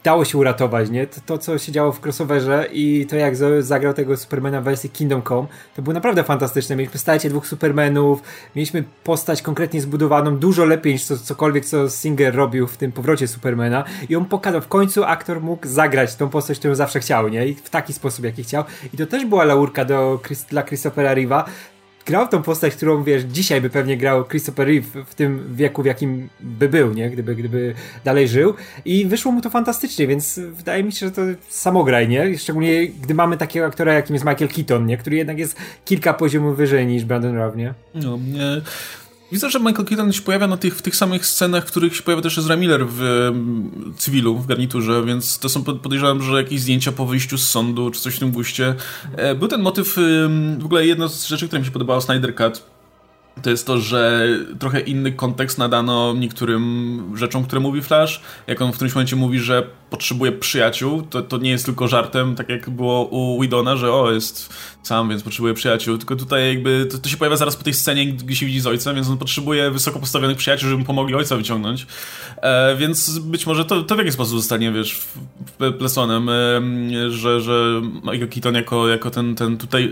dało 0.03 0.25
się 0.25 0.37
uratować, 0.37 0.89
nie? 0.89 1.07
To, 1.07 1.21
to, 1.25 1.37
co 1.37 1.57
się 1.57 1.71
działo 1.71 1.91
w 1.91 2.05
crossoverze 2.05 2.67
i 2.71 3.05
to, 3.09 3.15
jak 3.15 3.35
zagrał 3.59 3.93
tego 3.93 4.17
Supermana 4.17 4.61
w 4.61 4.63
wersji 4.63 4.89
Kingdom 4.89 5.21
Come, 5.21 5.47
to 5.75 5.81
było 5.81 5.93
naprawdę 5.93 6.23
fantastyczne. 6.23 6.75
Mieliśmy 6.75 6.99
stacie 6.99 7.29
dwóch 7.29 7.47
Supermanów, 7.47 8.21
mieliśmy 8.55 8.83
postać 9.03 9.41
konkretnie 9.41 9.81
zbudowaną, 9.81 10.37
dużo 10.37 10.65
lepiej 10.65 10.93
niż 10.93 11.05
co, 11.05 11.17
cokolwiek, 11.17 11.65
co 11.65 11.89
Singer 11.89 12.35
robił 12.35 12.67
w 12.67 12.77
tym 12.77 12.91
powrocie 12.91 13.27
Supermana 13.27 13.83
i 14.09 14.15
on 14.15 14.25
pokazał, 14.25 14.61
w 14.61 14.67
końcu 14.67 15.03
aktor 15.03 15.41
mógł 15.41 15.67
zagrać 15.67 16.15
tą 16.15 16.29
postać, 16.29 16.59
którą 16.59 16.75
zawsze 16.75 16.99
chciał, 16.99 17.29
nie? 17.29 17.47
I 17.47 17.55
w 17.55 17.69
taki 17.69 17.93
sposób, 17.93 18.25
jaki 18.25 18.43
chciał. 18.43 18.63
I 18.93 18.97
to 18.97 19.05
też 19.05 19.25
była 19.25 19.43
laurka 19.43 19.85
do, 19.85 20.19
dla 20.49 20.63
Christophera 20.63 21.15
Reeve'a, 21.15 21.43
grał 22.05 22.27
tą 22.27 22.43
postać, 22.43 22.75
którą 22.75 23.03
wiesz, 23.03 23.23
dzisiaj 23.23 23.61
by 23.61 23.69
pewnie 23.69 23.97
grał 23.97 24.25
Christopher 24.25 24.67
Reeve 24.67 25.05
w 25.05 25.15
tym 25.15 25.55
wieku, 25.55 25.83
w 25.83 25.85
jakim 25.85 26.29
by 26.39 26.69
był, 26.69 26.93
nie? 26.93 27.09
Gdyby, 27.09 27.35
gdyby 27.35 27.73
dalej 28.03 28.27
żył. 28.27 28.53
I 28.85 29.05
wyszło 29.05 29.31
mu 29.31 29.41
to 29.41 29.49
fantastycznie, 29.49 30.07
więc 30.07 30.39
wydaje 30.39 30.83
mi 30.83 30.91
się, 30.91 31.05
że 31.05 31.11
to 31.11 31.21
samograj, 31.49 32.07
nie? 32.07 32.37
Szczególnie 32.37 32.87
gdy 32.87 33.13
mamy 33.13 33.37
takiego 33.37 33.65
aktora, 33.65 33.93
jakim 33.93 34.15
jest 34.15 34.25
Michael 34.25 34.49
Keaton, 34.49 34.85
nie? 34.85 34.97
Który 34.97 35.15
jednak 35.15 35.37
jest 35.39 35.57
kilka 35.85 36.13
poziomów 36.13 36.57
wyżej 36.57 36.87
niż 36.87 37.05
Brandon 37.05 37.35
Routh, 37.35 37.57
nie? 37.57 37.73
No, 37.95 38.17
nie. 38.17 38.61
Widzę, 39.33 39.49
że 39.49 39.59
Michael 39.59 39.85
Keaton 39.85 40.13
się 40.13 40.21
pojawia 40.21 40.47
na 40.47 40.57
tych, 40.57 40.75
w 40.75 40.81
tych 40.81 40.95
samych 40.95 41.25
scenach, 41.25 41.63
w 41.63 41.67
których 41.67 41.95
się 41.95 42.03
pojawia 42.03 42.21
też 42.23 42.37
Ezra 42.37 42.55
Miller 42.55 42.87
w 42.87 43.01
um, 43.01 43.93
cywilu, 43.97 44.37
w 44.37 44.45
garniturze, 44.45 45.03
więc 45.05 45.39
to 45.39 45.49
są, 45.49 45.63
podejrzewam, 45.63 46.21
że 46.21 46.37
jakieś 46.37 46.61
zdjęcia 46.61 46.91
po 46.91 47.05
wyjściu 47.05 47.37
z 47.37 47.49
sądu, 47.49 47.91
czy 47.91 48.01
coś 48.01 48.15
w 48.15 48.19
tym 48.19 48.31
guście. 48.31 48.75
E, 49.15 49.35
był 49.35 49.47
ten 49.47 49.61
motyw, 49.61 49.95
w 50.59 50.65
ogóle 50.65 50.85
jedna 50.85 51.07
z 51.07 51.27
rzeczy, 51.27 51.47
która 51.47 51.59
mi 51.59 51.65
się 51.65 51.71
podobała, 51.71 52.01
Snyder 52.01 52.35
Cut, 52.35 52.63
to 53.41 53.49
jest 53.49 53.67
to, 53.67 53.79
że 53.79 54.27
trochę 54.59 54.79
inny 54.79 55.11
kontekst 55.11 55.57
nadano 55.57 56.13
niektórym 56.13 57.11
rzeczom, 57.15 57.43
które 57.43 57.61
mówi 57.61 57.81
Flash. 57.81 58.21
Jak 58.47 58.61
on 58.61 58.71
w 58.71 58.75
którymś 58.75 58.95
momencie 58.95 59.15
mówi, 59.15 59.39
że 59.39 59.67
potrzebuje 59.89 60.31
przyjaciół, 60.31 61.01
to, 61.01 61.21
to 61.21 61.37
nie 61.37 61.49
jest 61.49 61.65
tylko 61.65 61.87
żartem, 61.87 62.35
tak 62.35 62.49
jak 62.49 62.69
było 62.69 63.05
u 63.05 63.41
Widona, 63.41 63.75
że 63.75 63.93
o, 63.93 64.11
jest 64.11 64.53
sam, 64.83 65.09
więc 65.09 65.23
potrzebuje 65.23 65.53
przyjaciół. 65.53 65.97
Tylko 65.97 66.15
tutaj 66.15 66.47
jakby 66.47 66.87
to, 66.91 66.97
to, 66.97 67.09
się 67.09 67.17
pojawia 67.17 67.37
zaraz 67.37 67.55
po 67.55 67.63
tej 67.63 67.73
scenie, 67.73 68.05
gdzie 68.05 68.35
się 68.35 68.45
widzi 68.45 68.59
z 68.59 68.67
ojcem, 68.67 68.95
więc 68.95 69.09
on 69.09 69.17
potrzebuje 69.17 69.71
wysoko 69.71 69.99
postawionych 69.99 70.37
przyjaciół, 70.37 70.69
żeby 70.69 70.83
pomogli 70.83 71.15
ojca 71.15 71.35
wyciągnąć. 71.35 71.87
E, 72.37 72.75
więc 72.75 73.19
być 73.19 73.45
może 73.45 73.65
to, 73.65 73.83
to 73.83 73.95
w 73.95 73.97
jakiś 73.97 74.13
sposób 74.13 74.37
zostanie, 74.37 74.71
wiesz, 74.71 75.01
plesonem, 75.79 76.29
e, 76.29 77.11
że, 77.11 77.41
że 77.41 77.81
Michael 77.95 78.29
Keaton 78.29 78.55
jako, 78.55 78.87
jako 78.87 79.11
ten, 79.11 79.35
ten 79.35 79.57
tutaj 79.57 79.91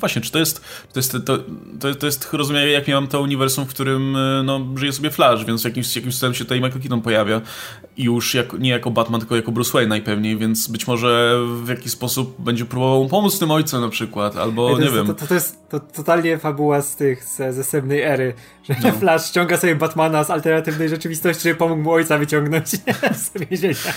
właśnie, 0.00 0.22
czy 0.22 0.30
to 0.32 0.38
jest, 0.38 0.60
to 0.92 0.98
jest, 0.98 1.12
to, 1.12 1.38
to, 1.80 1.94
to 1.94 2.06
jest 2.06 2.32
rozumiem, 2.32 2.68
jak 2.68 2.88
miałem 2.88 3.06
to 3.06 3.20
uniwersum, 3.20 3.64
w 3.64 3.68
którym 3.68 4.16
e, 4.16 4.42
no, 4.42 4.66
żyje 4.76 4.92
sobie 4.92 5.10
Flash, 5.10 5.44
więc 5.44 5.64
jakimś, 5.64 5.96
jakimś 5.96 6.14
cudem 6.14 6.34
się 6.34 6.44
tutaj 6.44 6.60
Michael 6.60 6.80
Keaton 6.82 7.00
pojawia 7.00 7.40
już 7.96 8.34
jak, 8.34 8.52
nie 8.52 8.70
jako 8.70 8.90
Batman, 8.90 9.20
tylko 9.20 9.36
jako 9.36 9.52
Bruce 9.52 9.72
Wayne 9.72 9.88
najpewniej, 9.88 10.36
więc 10.36 10.68
być 10.68 10.86
może 10.86 11.40
w 11.64 11.68
jakiś 11.68 11.92
sposób 11.92 12.34
będzie 12.38 12.64
próbował 12.64 13.08
pomóc 13.08 13.38
tym 13.38 13.50
ojcem 13.50 13.80
na 13.80 13.88
przykład, 13.88 14.36
albo 14.36 14.78
nie 14.78 14.90
wiem. 14.90 15.06
To, 15.06 15.14
to, 15.14 15.26
to 15.26 15.34
jest 15.34 15.68
to, 15.68 15.80
totalnie 15.80 16.38
fabuła 16.38 16.82
z 16.82 16.96
tych, 16.96 17.24
ze, 17.24 17.52
ze 17.52 17.78
ery, 18.04 18.34
że 18.62 18.74
no. 18.82 18.92
Flash 19.00 19.26
ściąga 19.26 19.56
sobie 19.56 19.76
Batmana 19.76 20.24
z 20.24 20.30
alternatywnej 20.30 20.88
rzeczywistości, 20.88 21.42
żeby 21.42 21.54
pomógł 21.54 21.82
mu 21.82 21.92
ojca 21.92 22.18
wyciągnąć 22.18 22.68
z 23.24 23.30
więzienia. 23.50 23.92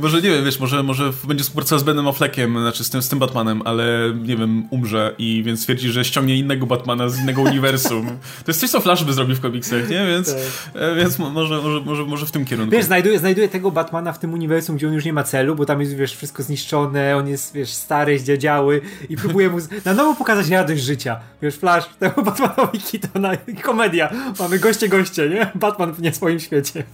Może 0.00 0.22
nie 0.22 0.30
wiem, 0.30 0.44
wiesz, 0.44 0.60
może, 0.60 0.82
może 0.82 1.12
będzie 1.28 1.44
współpracował 1.44 1.78
z 1.78 1.82
Benem 1.82 2.08
Affleckiem, 2.08 2.58
znaczy 2.60 2.84
z 2.84 2.90
tym, 2.90 3.02
z 3.02 3.08
tym 3.08 3.18
Batmanem, 3.18 3.62
ale 3.64 4.12
nie 4.22 4.36
wiem, 4.36 4.68
umrze 4.70 5.14
i 5.18 5.42
więc 5.42 5.62
twierdzi, 5.62 5.92
że 5.92 6.04
ściągnie 6.04 6.36
innego 6.36 6.66
Batmana 6.66 7.08
z 7.08 7.20
innego 7.20 7.42
uniwersum. 7.42 8.06
To 8.06 8.50
jest 8.50 8.60
coś, 8.60 8.70
co 8.70 8.80
Flash 8.80 9.04
by 9.04 9.12
zrobił 9.12 9.36
w 9.36 9.40
komiksach, 9.40 9.90
nie? 9.90 10.06
Więc, 10.06 10.34
tak. 10.34 10.42
E, 10.74 10.94
więc 10.94 11.18
może, 11.18 11.62
może, 11.62 11.80
może, 11.80 12.04
może 12.04 12.26
w 12.26 12.30
tym 12.30 12.44
kierunku. 12.44 12.72
Wiesz, 12.72 12.84
znajduje, 12.84 13.18
znajduje 13.18 13.48
tego 13.48 13.70
Batmana 13.70 14.12
w 14.12 14.18
tym 14.18 14.32
uniwersum, 14.32 14.76
gdzie 14.76 14.88
on 14.88 14.94
już 14.94 15.04
nie 15.04 15.12
ma 15.12 15.22
celu, 15.22 15.56
bo 15.56 15.66
tam 15.66 15.80
jest, 15.80 15.96
wiesz, 15.96 16.16
wszystko 16.16 16.42
zniszczone, 16.42 17.16
on 17.16 17.28
jest, 17.28 17.54
wiesz, 17.54 17.70
stary, 17.70 18.18
zdziadziały 18.18 18.80
i 19.08 19.16
próbuje 19.16 19.50
mu 19.50 19.58
na 19.84 19.94
nowo 19.94 20.14
pokazać 20.14 20.48
radość 20.48 20.82
życia. 20.82 21.20
Wiesz, 21.42 21.56
Flash, 21.56 21.86
temu 21.98 22.22
Batmanowi 22.24 22.78
Kitona 22.78 23.34
i 23.34 23.54
komedia. 23.54 24.12
Mamy 24.38 24.58
goście, 24.58 24.88
goście, 24.88 25.28
nie? 25.28 25.50
Batman 25.54 25.92
w 25.92 26.02
nie 26.02 26.12
swoim 26.12 26.40
świecie. 26.40 26.84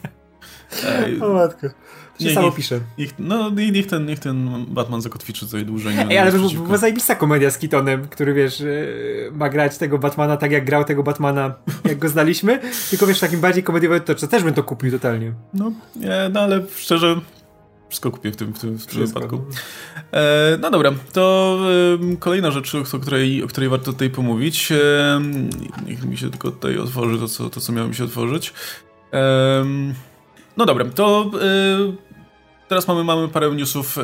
Ej. 0.87 1.21
O 1.21 1.33
matko 1.33 1.69
się 2.23 2.29
nie, 2.29 2.35
samo 2.35 2.47
niech, 2.47 2.57
pisze. 2.57 2.81
Niech, 2.99 3.11
no 3.19 3.51
niech 3.51 3.87
ten, 3.87 4.07
niech 4.07 4.19
ten 4.19 4.65
Batman 4.69 5.03
zakotwiczy 5.03 5.47
coś 5.47 5.65
dłużej. 5.65 5.97
Ej, 6.11 6.19
ale 6.19 6.33
była 6.33 6.69
by, 6.69 6.79
zajebista 6.79 7.15
komedia 7.15 7.51
z 7.51 7.59
Keatonem, 7.59 8.09
który 8.09 8.35
wiesz, 8.35 8.61
e, 8.61 8.67
ma 9.33 9.49
grać 9.49 9.79
tego 9.79 9.99
Batmana 9.99 10.37
tak 10.37 10.53
jak 10.53 10.65
grał 10.65 10.85
tego 10.85 11.03
Batmana, 11.03 11.55
jak 11.85 11.99
go 11.99 12.09
znaliśmy, 12.09 12.61
tylko 12.91 13.07
wiesz, 13.07 13.21
takim 13.21 13.41
bardziej 13.41 13.63
komediowym 13.63 14.01
to 14.01 14.15
też 14.15 14.43
bym 14.43 14.55
to 14.55 14.63
kupił 14.63 14.91
totalnie. 14.91 15.33
No, 15.55 15.73
nie, 15.97 16.31
no 16.33 16.41
ale 16.41 16.63
szczerze 16.77 17.21
wszystko 17.93 18.11
kupię 18.11 18.31
w 18.33 18.37
tym, 18.37 18.53
w 18.55 18.59
tym, 18.59 18.79
w 18.79 18.87
tym 18.87 19.07
wypadku. 19.07 19.45
E, 20.13 20.59
no 20.61 20.71
dobra, 20.71 20.93
to 21.13 21.59
e, 22.13 22.17
kolejna 22.17 22.51
rzecz, 22.51 22.75
o 22.75 22.99
której, 22.99 23.43
o 23.43 23.47
której 23.47 23.69
warto 23.69 23.93
tutaj 23.93 24.11
pomówić. 24.11 24.73
E, 24.73 25.21
niech 25.87 26.05
mi 26.05 26.17
się 26.17 26.31
tylko 26.31 26.51
tutaj 26.51 26.79
otworzy 26.79 27.19
to, 27.19 27.29
co, 27.29 27.51
to, 27.51 27.61
co 27.61 27.73
miało 27.73 27.89
mi 27.89 27.95
się 27.95 28.05
otworzyć. 28.05 28.53
no 30.57 30.67
dobra, 30.67 30.85
to 30.85 31.31
teraz 32.73 32.89
mamy, 32.89 33.05
mamy 33.05 33.29
parę 33.29 33.51
newsów 33.51 33.99
e, 33.99 34.03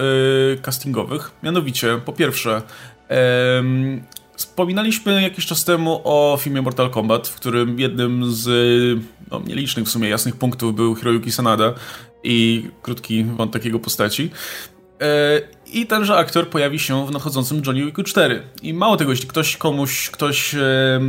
castingowych. 0.63 1.31
Mianowicie, 1.43 2.01
po 2.05 2.13
pierwsze, 2.13 2.63
e, 3.11 3.63
wspominaliśmy 4.37 5.23
jakiś 5.23 5.47
czas 5.47 5.65
temu 5.65 6.01
o 6.05 6.39
filmie 6.41 6.63
Mortal 6.63 6.91
Kombat, 6.91 7.29
w 7.29 7.35
którym 7.35 7.81
jednym 7.81 8.33
z 8.33 8.47
no, 9.31 9.43
nielicznych 9.47 9.87
w 9.87 9.91
sumie 9.91 10.09
jasnych 10.09 10.37
punktów 10.37 10.75
był 10.75 10.95
Hiroyuki 10.95 11.33
Sanada 11.33 11.75
i 12.25 12.67
krótki 12.83 13.25
wątek 13.25 13.65
jego 13.65 13.79
postaci. 13.79 14.31
E, 15.69 15.79
I 15.79 15.87
tenże 15.87 16.17
aktor 16.17 16.49
pojawi 16.49 16.79
się 16.79 17.07
w 17.07 17.11
nadchodzącym 17.11 17.63
Johnny 17.67 17.85
Wicku 17.85 18.03
4. 18.03 18.43
I 18.63 18.75
mało 18.75 18.97
tego, 18.97 19.11
jeśli 19.11 19.29
ktoś 19.29 19.57
komuś, 19.57 20.11
ktoś 20.11 20.55
e, 20.55 20.61
e, 20.61 21.01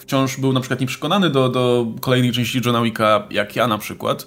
wciąż 0.00 0.40
był 0.40 0.52
na 0.52 0.60
przykład 0.60 0.80
nieprzekonany 0.80 1.30
do, 1.30 1.48
do 1.48 1.86
kolejnej 2.00 2.32
części 2.32 2.60
Johna 2.64 2.82
Wicka, 2.82 3.26
jak 3.30 3.56
ja 3.56 3.66
na 3.66 3.78
przykład, 3.78 4.26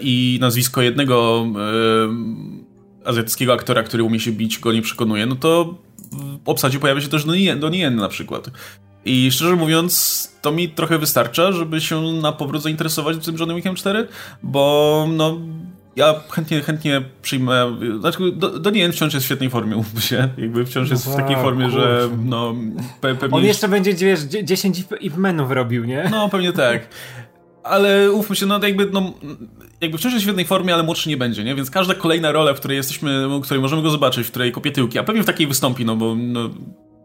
i 0.00 0.38
nazwisko 0.40 0.82
jednego 0.82 1.46
azjatyckiego 3.04 3.52
aktora, 3.52 3.82
który 3.82 4.02
umie 4.02 4.20
się 4.20 4.32
bić, 4.32 4.58
go 4.58 4.72
nie 4.72 4.82
przekonuje, 4.82 5.26
no 5.26 5.36
to 5.36 5.74
w 6.44 6.48
obsadzie 6.48 6.78
pojawia 6.78 7.00
się 7.00 7.08
też 7.08 7.24
Donnie 7.58 7.78
Yen 7.78 7.96
na 7.96 8.08
przykład. 8.08 8.50
I 9.04 9.30
szczerze 9.32 9.56
mówiąc, 9.56 10.32
to 10.42 10.52
mi 10.52 10.68
trochę 10.68 10.98
wystarcza, 10.98 11.52
żeby 11.52 11.80
się 11.80 12.02
na 12.02 12.32
powrót 12.32 12.62
zainteresować 12.62 13.24
tym 13.24 13.36
Johnny 13.38 13.54
Wickiem 13.54 13.74
4, 13.74 14.08
bo 14.42 15.06
no 15.10 15.38
ja 15.98 16.14
chętnie, 16.30 16.60
chętnie 16.60 17.02
przyjmę. 17.22 17.76
Znaczy, 18.00 18.32
do, 18.32 18.58
do 18.58 18.70
nie 18.70 18.92
wciąż 18.92 19.14
jest 19.14 19.24
w 19.24 19.26
świetnej 19.26 19.50
formie, 19.50 19.74
umówmy 19.74 20.00
się. 20.00 20.28
Jakby 20.38 20.66
wciąż 20.66 20.90
jest 20.90 21.08
w 21.08 21.16
takiej 21.16 21.36
no, 21.36 21.42
formie, 21.42 21.64
kurczę. 21.64 21.80
że 21.80 22.08
no, 22.24 22.54
pe, 23.00 23.14
pewnie. 23.14 23.36
On 23.36 23.44
jeszcze 23.44 23.68
będzie, 23.68 23.94
wiesz, 23.94 24.20
10 24.20 24.84
Ip-Menów 25.00 25.50
robił, 25.50 25.84
nie? 25.84 26.08
No, 26.10 26.28
pewnie 26.28 26.52
tak. 26.52 26.88
Ale 27.62 28.12
ufmy 28.12 28.36
się, 28.36 28.46
no 28.46 28.60
jakby, 28.62 28.90
no, 28.92 29.12
jakby 29.80 29.98
wciąż 29.98 30.12
jest 30.12 30.22
w 30.22 30.26
świetnej 30.26 30.44
formie, 30.44 30.74
ale 30.74 30.82
młodszy 30.82 31.08
nie 31.08 31.16
będzie, 31.16 31.44
nie? 31.44 31.54
Więc 31.54 31.70
każda 31.70 31.94
kolejna 31.94 32.32
rola, 32.32 32.54
w 32.54 32.58
której 32.58 32.76
jesteśmy, 32.76 33.28
w 33.28 33.40
której 33.40 33.62
możemy 33.62 33.82
go 33.82 33.90
zobaczyć, 33.90 34.26
w 34.26 34.30
której 34.30 34.52
kopie 34.52 34.70
tyłki, 34.70 34.98
a 34.98 35.04
pewnie 35.04 35.22
w 35.22 35.26
takiej 35.26 35.46
wystąpi, 35.46 35.84
no 35.84 35.96
bo 35.96 36.14
no, 36.18 36.50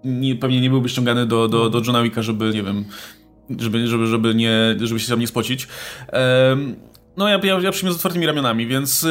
nie, 0.04 0.36
pewnie 0.36 0.62
nie 0.62 0.70
byłby 0.70 0.90
ściągany 0.90 1.26
do, 1.26 1.48
do, 1.48 1.70
do 1.70 1.78
Johna 1.80 2.04
Wicka, 2.04 2.22
żeby, 2.22 2.52
nie 2.54 2.64
wiem, 2.64 2.86
żeby, 3.60 3.88
żeby, 3.88 4.08
żeby, 4.08 4.36
nie, 4.36 4.76
żeby 4.82 5.00
się 5.00 5.10
tam 5.10 5.20
nie 5.20 5.28
spocić. 5.28 5.68
Um, 6.50 6.76
no 7.18 7.28
ja, 7.28 7.40
ja, 7.44 7.60
ja 7.60 7.72
przyjmę 7.72 7.94
z 7.94 7.96
otwartymi 7.96 8.26
ramionami, 8.26 8.68
więc 8.68 9.02
yy, 9.02 9.10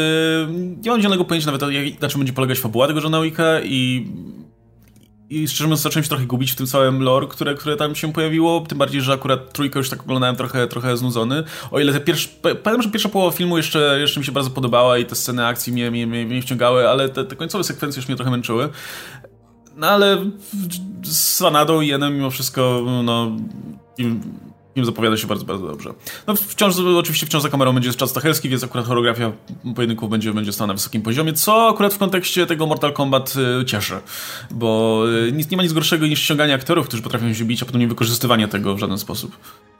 nie 0.85 0.91
mam 0.91 1.01
zielonego 1.01 1.25
pojęcia 1.25 1.51
nawet 1.53 2.01
na 2.01 2.09
czym 2.09 2.21
będzie 2.21 2.33
polegać 2.33 2.59
fabuła 2.59 2.87
tego 2.87 3.01
Johna 3.01 3.23
Wicka 3.23 3.61
i 3.61 4.07
i 5.33 5.49
szczerze 5.49 5.65
mówiąc 5.65 5.81
zacząłem 5.81 6.05
się 6.05 6.09
trochę 6.09 6.27
gubić 6.27 6.53
w 6.53 6.57
tym 6.57 6.67
całym 6.67 7.03
lore, 7.03 7.27
które, 7.27 7.55
które 7.55 7.77
tam 7.77 7.95
się 7.95 8.13
pojawiło, 8.13 8.61
tym 8.61 8.79
bardziej, 8.79 9.01
że 9.01 9.13
akurat 9.13 9.53
trójkę 9.53 9.79
już 9.79 9.91
tak 9.91 10.01
oglądałem 10.03 10.37
trochę, 10.37 10.69
trochę 10.69 10.97
znudzony. 10.97 11.45
O 11.71 11.81
ile 11.81 11.93
te 11.93 12.01
pierwsze, 12.01 12.29
pamiętam, 12.43 12.83
że 12.83 12.91
pierwsza 12.91 13.09
połowa 13.09 13.37
filmu 13.37 13.57
jeszcze, 13.57 13.99
jeszcze 14.01 14.21
mi 14.21 14.27
się 14.27 14.33
bardzo 14.33 14.51
podobała 14.51 14.99
i 14.99 15.07
te 15.07 15.15
sceny 15.15 15.47
akcji 15.47 15.73
mnie, 15.73 15.91
mnie, 15.91 16.07
mnie, 16.07 16.27
mnie 16.27 16.43
wciągały, 16.43 16.89
ale 16.89 17.09
te, 17.09 17.25
te 17.25 17.37
końcowe 17.37 17.65
sekwencje 17.65 18.01
już 18.01 18.09
mnie 18.09 18.17
trochę 18.17 18.31
męczyły. 18.31 18.69
No 19.77 19.87
ale 19.87 20.31
z 21.03 21.17
Sanadą 21.17 21.81
i 21.81 21.89
Jenem 21.89 22.15
mimo 22.15 22.31
wszystko, 22.31 22.85
no 23.05 23.37
Film 24.75 24.87
zapowiada 24.87 25.17
się 25.17 25.27
bardzo, 25.27 25.45
bardzo 25.45 25.67
dobrze. 25.67 25.95
No 26.27 26.37
wciąż, 26.37 26.75
oczywiście 26.79 27.27
wciąż 27.27 27.43
za 27.43 27.49
kamerą 27.49 27.73
będzie 27.73 27.93
Czad 27.93 28.11
Stachelski, 28.11 28.49
więc 28.49 28.65
akurat 28.65 28.87
choreografia 28.87 29.33
pojedynków 29.75 30.11
będzie, 30.11 30.33
będzie 30.33 30.53
stała 30.53 30.67
na 30.67 30.75
wysokim 30.75 31.03
poziomie, 31.03 31.33
co 31.33 31.69
akurat 31.69 31.95
w 31.95 31.99
kontekście 31.99 32.47
tego 32.47 32.67
Mortal 32.67 32.93
Kombat 32.93 33.35
y, 33.61 33.65
cieszy, 33.65 33.95
bo 34.51 35.03
y, 35.29 35.33
nic, 35.33 35.51
nie 35.51 35.57
ma 35.57 35.63
nic 35.63 35.73
gorszego 35.73 36.07
niż 36.07 36.23
ściąganie 36.23 36.55
aktorów, 36.55 36.87
którzy 36.87 37.03
potrafią 37.03 37.35
się 37.35 37.45
bić, 37.45 37.63
a 37.63 37.67
potem 37.67 37.81
nie 37.81 37.89
wykorzystywanie 37.89 38.49
tego 38.49 38.75
w 38.75 38.79
żaden 38.79 38.99
sposób. 38.99 39.37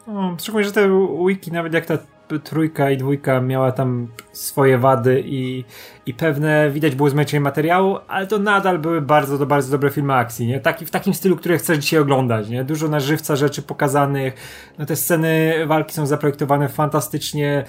No, 0.07 0.37
szczególnie, 0.41 0.67
że 0.67 0.73
te 0.73 1.09
wiki, 1.27 1.53
nawet 1.53 1.73
jak 1.73 1.87
ta 1.87 1.99
trójka 2.41 2.91
i 2.91 2.97
dwójka 2.97 3.41
miała 3.41 3.73
tam 3.73 4.09
swoje 4.33 4.79
wady 4.79 5.23
i, 5.27 5.65
i 6.07 6.15
pewne, 6.15 6.71
widać 6.71 6.95
było 6.95 7.11
zmęczenie 7.11 7.41
materiału, 7.41 7.99
ale 8.09 8.27
to 8.27 8.39
nadal 8.39 8.79
były 8.79 9.01
bardzo, 9.01 9.47
bardzo 9.47 9.71
dobre 9.71 9.91
filmy 9.91 10.15
akcji, 10.15 10.47
nie? 10.47 10.61
Taki, 10.61 10.87
w 10.87 10.91
takim 10.91 11.15
stylu, 11.15 11.37
który 11.37 11.59
chcesz 11.59 11.79
dzisiaj 11.79 12.01
oglądać, 12.01 12.49
nie? 12.49 12.65
Dużo 12.65 12.89
na 12.89 13.01
żywca 13.01 13.37
rzeczy 13.37 13.63
pokazanych, 13.63 14.35
no 14.79 14.87
te 14.87 14.97
sceny 14.97 15.55
walki 15.67 15.95
są 15.95 16.07
zaprojektowane 16.07 16.69
fantastycznie, 16.69 17.65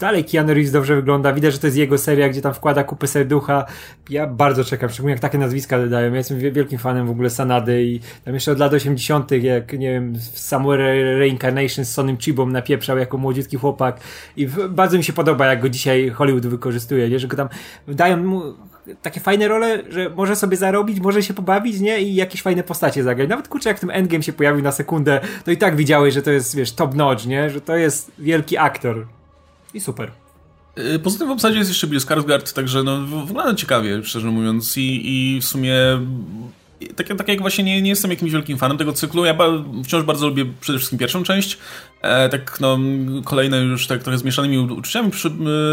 dalej 0.00 0.24
Keanu 0.24 0.54
Reeves 0.54 0.72
dobrze 0.72 0.96
wygląda, 0.96 1.32
widać, 1.32 1.52
że 1.52 1.58
to 1.58 1.66
jest 1.66 1.76
jego 1.76 1.98
seria, 1.98 2.28
gdzie 2.28 2.42
tam 2.42 2.54
wkłada 2.54 2.84
kupę 2.84 3.06
serducha, 3.06 3.64
ja 4.10 4.26
bardzo 4.26 4.64
czekam, 4.64 4.90
szczególnie 4.90 5.12
jak 5.12 5.20
takie 5.20 5.38
nazwiska 5.38 5.78
dodają, 5.78 6.10
ja 6.10 6.16
jestem 6.16 6.38
wielkim 6.38 6.78
fanem 6.78 7.06
w 7.06 7.10
ogóle 7.10 7.30
Sanady 7.30 7.84
i 7.84 8.00
tam 8.24 8.34
jeszcze 8.34 8.52
od 8.52 8.58
lat 8.58 8.72
80 8.72 9.30
jak, 9.30 9.72
nie 9.72 9.92
wiem, 9.92 10.12
Samuel 10.18 10.78
Reincarnation 11.18 11.84
z 11.84 11.92
Sonym 11.92 12.16
Chibą 12.16 12.46
napieprzał 12.46 12.98
jako 12.98 13.18
młodziutki 13.18 13.56
chłopak 13.56 13.99
i 14.36 14.48
bardzo 14.68 14.96
mi 14.96 15.04
się 15.04 15.12
podoba, 15.12 15.46
jak 15.46 15.60
go 15.60 15.68
dzisiaj 15.68 16.10
Hollywood 16.10 16.46
wykorzystuje, 16.46 17.08
nie? 17.08 17.18
że 17.18 17.28
go 17.28 17.36
tam 17.36 17.48
dają 17.88 18.16
mu 18.16 18.42
takie 19.02 19.20
fajne 19.20 19.48
role, 19.48 19.82
że 19.88 20.10
może 20.10 20.36
sobie 20.36 20.56
zarobić, 20.56 21.00
może 21.00 21.22
się 21.22 21.34
pobawić, 21.34 21.80
nie? 21.80 22.02
I 22.02 22.14
jakieś 22.14 22.42
fajne 22.42 22.62
postacie 22.62 23.02
zagrać. 23.02 23.28
Nawet 23.28 23.48
kurczę, 23.48 23.68
jak 23.68 23.80
tym 23.80 23.90
Endgame 23.90 24.22
się 24.22 24.32
pojawił 24.32 24.62
na 24.62 24.72
sekundę, 24.72 25.20
to 25.44 25.50
i 25.50 25.56
tak 25.56 25.76
widziałeś, 25.76 26.14
że 26.14 26.22
to 26.22 26.30
jest, 26.30 26.56
wiesz, 26.56 26.72
top 26.72 26.94
notch, 26.94 27.26
nie? 27.26 27.50
Że 27.50 27.60
to 27.60 27.76
jest 27.76 28.12
wielki 28.18 28.58
aktor. 28.58 29.06
I 29.74 29.80
super. 29.80 30.10
Y, 30.78 30.98
poza 30.98 31.18
tym 31.18 31.28
w 31.28 31.30
obsadzie 31.30 31.58
jest 31.58 31.70
jeszcze 31.70 31.86
Bill 31.86 32.00
Skarsgård, 32.00 32.52
także 32.54 32.82
no 32.82 33.00
wygląda 33.26 33.54
ciekawie, 33.54 34.04
szczerze 34.04 34.28
mówiąc 34.28 34.76
i, 34.76 35.00
i 35.04 35.40
w 35.40 35.44
sumie 35.44 35.74
tak, 36.96 37.08
tak 37.18 37.28
jak 37.28 37.40
właśnie 37.40 37.64
nie, 37.64 37.82
nie 37.82 37.90
jestem 37.90 38.10
jakimś 38.10 38.32
wielkim 38.32 38.58
fanem 38.58 38.78
tego 38.78 38.92
cyklu, 38.92 39.24
ja 39.24 39.34
ba, 39.34 39.44
wciąż 39.84 40.04
bardzo 40.04 40.28
lubię 40.28 40.44
przede 40.60 40.78
wszystkim 40.78 40.98
pierwszą 40.98 41.22
część, 41.22 41.58
e, 42.02 42.28
tak 42.28 42.58
no, 42.60 42.78
kolejne 43.24 43.58
już 43.58 43.86
tak 43.86 44.02
trochę 44.02 44.18
zmieszanymi 44.18 44.58
uczuciami 44.58 45.10
przy, 45.10 45.30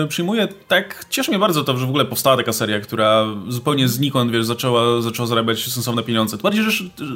przyjmuję, 0.09 0.47
tak 0.67 1.05
cieszy 1.09 1.31
mnie 1.31 1.39
bardzo 1.39 1.63
to, 1.63 1.77
że 1.77 1.85
w 1.85 1.89
ogóle 1.89 2.05
powstała 2.05 2.37
taka 2.37 2.53
seria, 2.53 2.79
która 2.79 3.25
zupełnie 3.47 3.87
znikąd, 3.87 4.31
wiesz, 4.31 4.45
zaczęła, 4.45 5.01
zaczęła 5.01 5.27
zarabiać 5.27 5.65
sensowne 5.65 6.03
pieniądze. 6.03 6.37
To 6.37 6.43
bardziej, 6.43 6.63
że, 6.63 6.71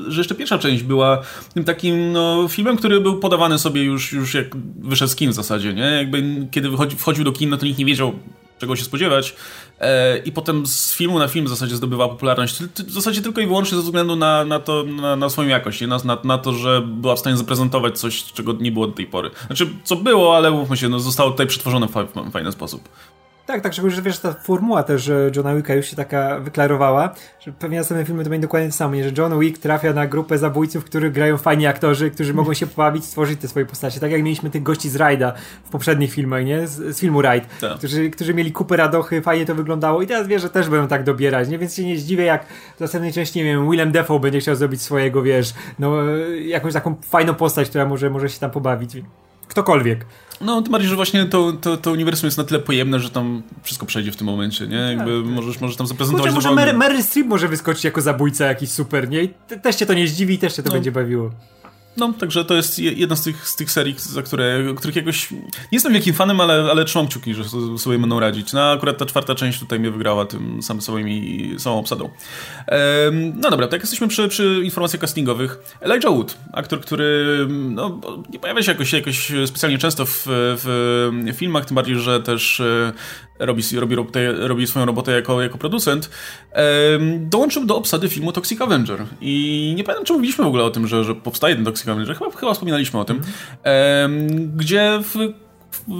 że 0.07 0.17
jeszcze 0.17 0.35
pierwsza 0.35 0.59
część 0.59 0.83
była 0.83 1.21
tym 1.53 1.63
takim 1.63 2.11
no, 2.11 2.47
filmem, 2.49 2.77
który 2.77 3.01
był 3.01 3.19
podawany 3.19 3.59
sobie 3.59 3.83
już, 3.83 4.13
już 4.13 4.33
jak 4.33 4.47
wyszedł 4.79 5.11
z 5.11 5.15
kin 5.15 5.31
w 5.31 5.33
zasadzie, 5.33 5.73
nie? 5.73 5.83
Jakby 5.83 6.47
kiedy 6.51 6.69
wchodził 6.97 7.23
do 7.23 7.31
kin, 7.31 7.49
no 7.49 7.57
to 7.57 7.65
nikt 7.65 7.79
nie 7.79 7.85
wiedział, 7.85 8.13
czego 8.61 8.75
się 8.75 8.83
spodziewać. 8.83 9.35
E, 9.79 10.17
I 10.17 10.31
potem 10.31 10.65
z 10.65 10.93
filmu 10.93 11.19
na 11.19 11.27
film 11.27 11.45
w 11.45 11.49
zasadzie 11.49 11.75
zdobywa 11.75 12.09
popularność. 12.09 12.63
W 12.63 12.91
zasadzie 12.91 13.21
tylko 13.21 13.41
i 13.41 13.47
wyłącznie 13.47 13.77
ze 13.77 13.83
względu 13.83 14.15
na, 14.15 14.45
na, 14.45 14.59
to, 14.59 14.83
na, 14.83 15.15
na 15.15 15.29
swoją 15.29 15.49
jakość, 15.49 15.81
na, 15.81 15.97
na, 16.03 16.17
na, 16.23 16.37
to, 16.37 16.53
że 16.53 16.81
była 16.81 17.15
w 17.15 17.19
stanie 17.19 17.37
zaprezentować 17.37 17.99
coś, 17.99 18.23
czego 18.23 18.53
nie 18.53 18.71
było 18.71 18.87
do 18.87 18.93
tej 18.93 19.05
pory. 19.05 19.31
Znaczy, 19.47 19.67
co 19.83 19.95
było, 19.95 20.37
ale 20.37 20.51
mówmy 20.51 20.77
się, 20.77 20.89
no, 20.89 20.99
zostało 20.99 21.31
tutaj 21.31 21.47
przetworzone 21.47 21.87
w 21.87 22.31
fajny 22.31 22.51
sposób. 22.51 22.89
Tak, 23.51 23.61
tak, 23.61 23.73
szczególnie, 23.73 23.95
że 23.95 24.01
wiesz, 24.01 24.19
ta 24.19 24.33
formuła 24.33 24.83
też 24.83 25.01
że 25.01 25.31
Johna 25.35 25.55
Wicka 25.55 25.73
już 25.73 25.85
się 25.85 25.95
taka 25.95 26.39
wyklarowała, 26.39 27.15
że 27.39 27.51
pewnie 27.51 27.77
następne 27.77 28.05
filmy 28.05 28.23
to 28.23 28.29
będzie 28.29 28.47
dokładnie 28.47 28.69
to 28.69 28.75
samo, 28.75 28.95
nie? 28.95 29.03
że 29.03 29.11
John 29.17 29.39
Wick 29.39 29.61
trafia 29.61 29.93
na 29.93 30.07
grupę 30.07 30.37
zabójców, 30.37 30.85
których 30.85 31.11
grają 31.11 31.37
fajni 31.37 31.67
aktorzy, 31.67 32.11
którzy 32.11 32.33
mogą 32.33 32.53
się 32.53 32.67
pobawić, 32.67 33.05
stworzyć 33.05 33.41
te 33.41 33.47
swoje 33.47 33.65
postacie. 33.65 33.99
Tak 33.99 34.11
jak 34.11 34.23
mieliśmy 34.23 34.49
tych 34.49 34.63
gości 34.63 34.89
z 34.89 34.95
Rajda 34.95 35.33
w 35.63 35.69
poprzednich 35.69 36.13
filmach, 36.13 36.45
nie? 36.45 36.67
Z, 36.67 36.95
z 36.95 36.99
filmu 36.99 37.21
Raid, 37.21 37.43
tak. 37.61 37.77
którzy, 37.77 38.09
którzy 38.09 38.33
mieli 38.33 38.51
kupę 38.51 38.77
radochy, 38.77 39.21
fajnie 39.21 39.45
to 39.45 39.55
wyglądało 39.55 40.01
i 40.01 40.07
teraz 40.07 40.27
wiesz, 40.27 40.41
że 40.41 40.49
też 40.49 40.69
będą 40.69 40.87
tak 40.87 41.03
dobierać, 41.03 41.49
nie? 41.49 41.57
Więc 41.57 41.75
się 41.75 41.85
nie 41.85 41.97
zdziwię, 41.97 42.23
jak 42.23 42.45
w 42.77 42.79
następnej 42.79 43.13
części, 43.13 43.39
nie 43.39 43.45
wiem, 43.45 43.71
Willem 43.71 43.91
Dafoe 43.91 44.19
będzie 44.19 44.39
chciał 44.39 44.55
zrobić 44.55 44.81
swojego, 44.81 45.23
wiesz, 45.23 45.53
no, 45.79 45.93
jakąś 46.45 46.73
taką 46.73 46.95
fajną 47.01 47.33
postać, 47.33 47.69
która 47.69 47.85
może, 47.85 48.09
może 48.09 48.29
się 48.29 48.39
tam 48.39 48.51
pobawić. 48.51 48.97
Ktokolwiek. 49.47 50.05
No, 50.41 50.61
tym 50.61 50.71
bardziej, 50.71 50.89
że 50.89 50.95
właśnie 50.95 51.25
to, 51.25 51.53
to, 51.53 51.77
to 51.77 51.91
uniwersum 51.91 52.27
jest 52.27 52.37
na 52.37 52.43
tyle 52.43 52.59
pojemne, 52.59 52.99
że 52.99 53.09
tam 53.09 53.41
wszystko 53.63 53.85
przejdzie 53.85 54.11
w 54.11 54.15
tym 54.15 54.27
momencie, 54.27 54.67
nie? 54.67 54.77
Jakby 54.77 55.17
tak, 55.17 55.23
tak. 55.23 55.35
Możesz, 55.35 55.61
możesz 55.61 55.77
tam 55.77 55.87
zaprezentować 55.87 56.33
Kurczę, 56.33 56.51
może 56.51 56.73
Meryl 56.73 57.03
Streep 57.03 57.27
może 57.27 57.47
wyskoczyć 57.47 57.83
jako 57.83 58.01
zabójca 58.01 58.45
jakiś 58.45 58.71
super, 58.71 59.09
nie? 59.09 59.23
I 59.23 59.29
też 59.63 59.75
cię 59.75 59.85
to 59.85 59.93
nie 59.93 60.07
zdziwi 60.07 60.33
i 60.33 60.37
też 60.37 60.53
cię 60.53 60.63
to 60.63 60.69
no. 60.69 60.73
będzie 60.73 60.91
bawiło. 60.91 61.31
No, 61.97 62.13
także 62.13 62.45
to 62.45 62.53
jest 62.53 62.79
jedna 62.79 63.15
z 63.15 63.23
tych, 63.23 63.47
z 63.47 63.55
tych 63.55 63.71
serii, 63.71 63.95
za 63.97 64.21
które, 64.21 64.63
których 64.77 64.95
jakoś... 64.95 65.31
Nie 65.31 65.39
jestem 65.71 65.93
wielkim 65.93 66.13
fanem, 66.13 66.41
ale, 66.41 66.67
ale 66.71 66.85
trzymam 66.85 67.07
kciuki, 67.07 67.33
że 67.33 67.43
sobie 67.77 67.99
będą 67.99 68.19
radzić. 68.19 68.53
No, 68.53 68.71
akurat 68.71 68.97
ta 68.97 69.05
czwarta 69.05 69.35
część 69.35 69.59
tutaj 69.59 69.79
mnie 69.79 69.91
wygrała 69.91 70.25
tym 70.25 70.63
sam 70.63 70.81
swoimi, 70.81 71.55
samą 71.57 71.79
obsadą. 71.79 72.09
Ehm, 72.67 73.33
no 73.35 73.49
dobra, 73.49 73.67
tak 73.67 73.81
jesteśmy 73.81 74.07
przy, 74.07 74.27
przy 74.27 74.61
informacjach 74.63 75.01
castingowych. 75.01 75.77
Elijah 75.81 76.11
Wood, 76.11 76.37
aktor, 76.53 76.81
który 76.81 77.37
no, 77.49 78.01
nie 78.29 78.39
pojawia 78.39 78.63
się 78.63 78.71
jakoś, 78.71 78.93
jakoś 78.93 79.31
specjalnie 79.45 79.77
często 79.77 80.05
w, 80.05 80.23
w 80.25 81.33
filmach, 81.35 81.65
tym 81.65 81.75
bardziej, 81.75 81.95
że 81.95 82.21
też 82.21 82.59
e, 82.59 82.93
robi, 83.45 83.63
robi, 83.75 83.95
robi 84.37 84.67
swoją 84.67 84.85
robotę 84.85 85.11
jako, 85.11 85.41
jako 85.41 85.57
producent, 85.57 86.09
dołączył 87.19 87.65
do 87.65 87.75
obsady 87.77 88.09
filmu 88.09 88.31
Toxic 88.31 88.61
Avenger. 88.61 89.05
I 89.21 89.73
nie 89.77 89.83
pamiętam, 89.83 90.05
czy 90.05 90.13
mówiliśmy 90.13 90.43
w 90.43 90.47
ogóle 90.47 90.63
o 90.63 90.69
tym, 90.69 90.87
że, 90.87 91.03
że 91.03 91.15
powstaje 91.15 91.55
ten 91.55 91.65
Toxic 91.65 91.87
Avenger. 91.87 92.17
Chyba, 92.17 92.31
chyba 92.31 92.53
wspominaliśmy 92.53 92.99
o 92.99 93.05
tym. 93.05 93.21
Gdzie 94.55 94.99
w 95.03 95.33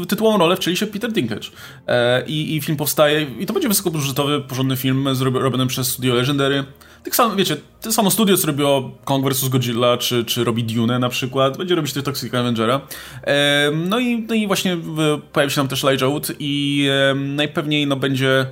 tytułową 0.08 0.38
rolę 0.38 0.56
wczyli 0.56 0.78
się 0.78 0.88
Peter 0.88 1.12
Dinklage. 1.12 1.48
E, 1.88 2.26
i, 2.28 2.56
I 2.56 2.62
film 2.62 2.78
powstaje, 2.78 3.22
i 3.40 3.46
to 3.46 3.54
będzie 3.54 3.68
wysokobudżetowy, 3.68 4.42
porządny 4.42 4.78
film 4.78 5.08
robiony 5.34 5.68
przez 5.68 5.88
studio 5.88 6.14
Legendary. 6.14 6.64
Tak 7.04 7.16
samo, 7.16 7.36
wiecie, 7.36 7.58
to 7.82 7.92
samo 7.92 8.12
studio, 8.12 8.38
co 8.38 8.48
robiło 8.48 8.92
Kong 9.04 9.30
vs. 9.30 9.50
Godzilla, 9.50 9.98
czy, 9.98 10.26
czy 10.26 10.44
robi 10.44 10.64
Dune 10.64 11.00
na 11.00 11.10
przykład, 11.10 11.58
będzie 11.58 11.76
robić 11.76 11.94
też 11.94 12.04
Toxic 12.04 12.34
Avengera. 12.34 12.82
E, 13.24 13.72
no, 13.72 14.00
i, 14.00 14.22
no 14.22 14.36
i 14.36 14.48
właśnie 14.48 14.78
pojawi 15.34 15.52
się 15.52 15.56
tam 15.56 15.68
też 15.68 15.84
Elijah 15.84 16.10
Wood 16.10 16.32
i 16.40 16.88
e, 16.92 17.16
najpewniej 17.16 17.88
no 17.88 17.96
będzie... 17.96 18.46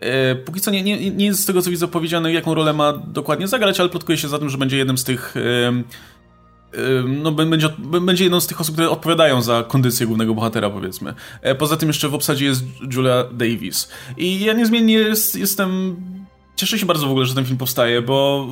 E, 0.00 0.34
póki 0.34 0.60
co 0.60 0.70
nie, 0.70 0.82
nie, 0.82 1.10
nie 1.10 1.26
jest 1.26 1.42
z 1.42 1.46
tego, 1.46 1.62
co 1.62 1.70
widzę, 1.70 1.88
powiedziane, 1.88 2.32
jaką 2.32 2.54
rolę 2.54 2.72
ma 2.72 2.92
dokładnie 2.92 3.48
zagrać, 3.48 3.80
ale 3.80 3.88
plotkuje 3.88 4.18
się 4.18 4.28
za 4.28 4.38
tym, 4.38 4.50
że 4.50 4.58
będzie 4.58 4.76
jednym 4.76 4.98
z 4.98 5.04
tych 5.04 5.34
no, 7.08 7.32
będzie, 7.32 7.68
będzie 7.78 8.24
jedną 8.24 8.40
z 8.40 8.46
tych 8.46 8.60
osób, 8.60 8.74
które 8.74 8.90
odpowiadają 8.90 9.42
za 9.42 9.62
kondycję 9.68 10.06
głównego 10.06 10.34
bohatera, 10.34 10.70
powiedzmy. 10.70 11.14
E, 11.42 11.54
poza 11.54 11.76
tym 11.76 11.88
jeszcze 11.88 12.08
w 12.08 12.14
obsadzie 12.14 12.44
jest 12.44 12.64
Julia 12.94 13.24
Davis. 13.32 13.88
I 14.16 14.44
ja 14.44 14.52
niezmiennie 14.52 14.94
jest, 14.94 15.36
jestem 15.36 15.96
Cieszę 16.56 16.78
się 16.78 16.86
bardzo 16.86 17.06
w 17.06 17.10
ogóle, 17.10 17.26
że 17.26 17.34
ten 17.34 17.44
film 17.44 17.56
powstaje, 17.56 18.02
bo 18.02 18.46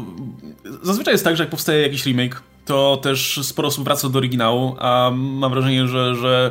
zazwyczaj 0.83 1.15
jest 1.15 1.25
tak, 1.25 1.37
że 1.37 1.43
jak 1.43 1.51
powstaje 1.51 1.83
jakiś 1.83 2.07
remake, 2.07 2.43
to 2.65 2.97
też 3.03 3.41
sporo 3.43 3.69
osób 3.69 3.85
wraca 3.85 4.09
do 4.09 4.19
oryginału, 4.19 4.77
a 4.79 5.11
mam 5.15 5.53
wrażenie, 5.53 5.89
że, 5.89 6.15
że 6.15 6.51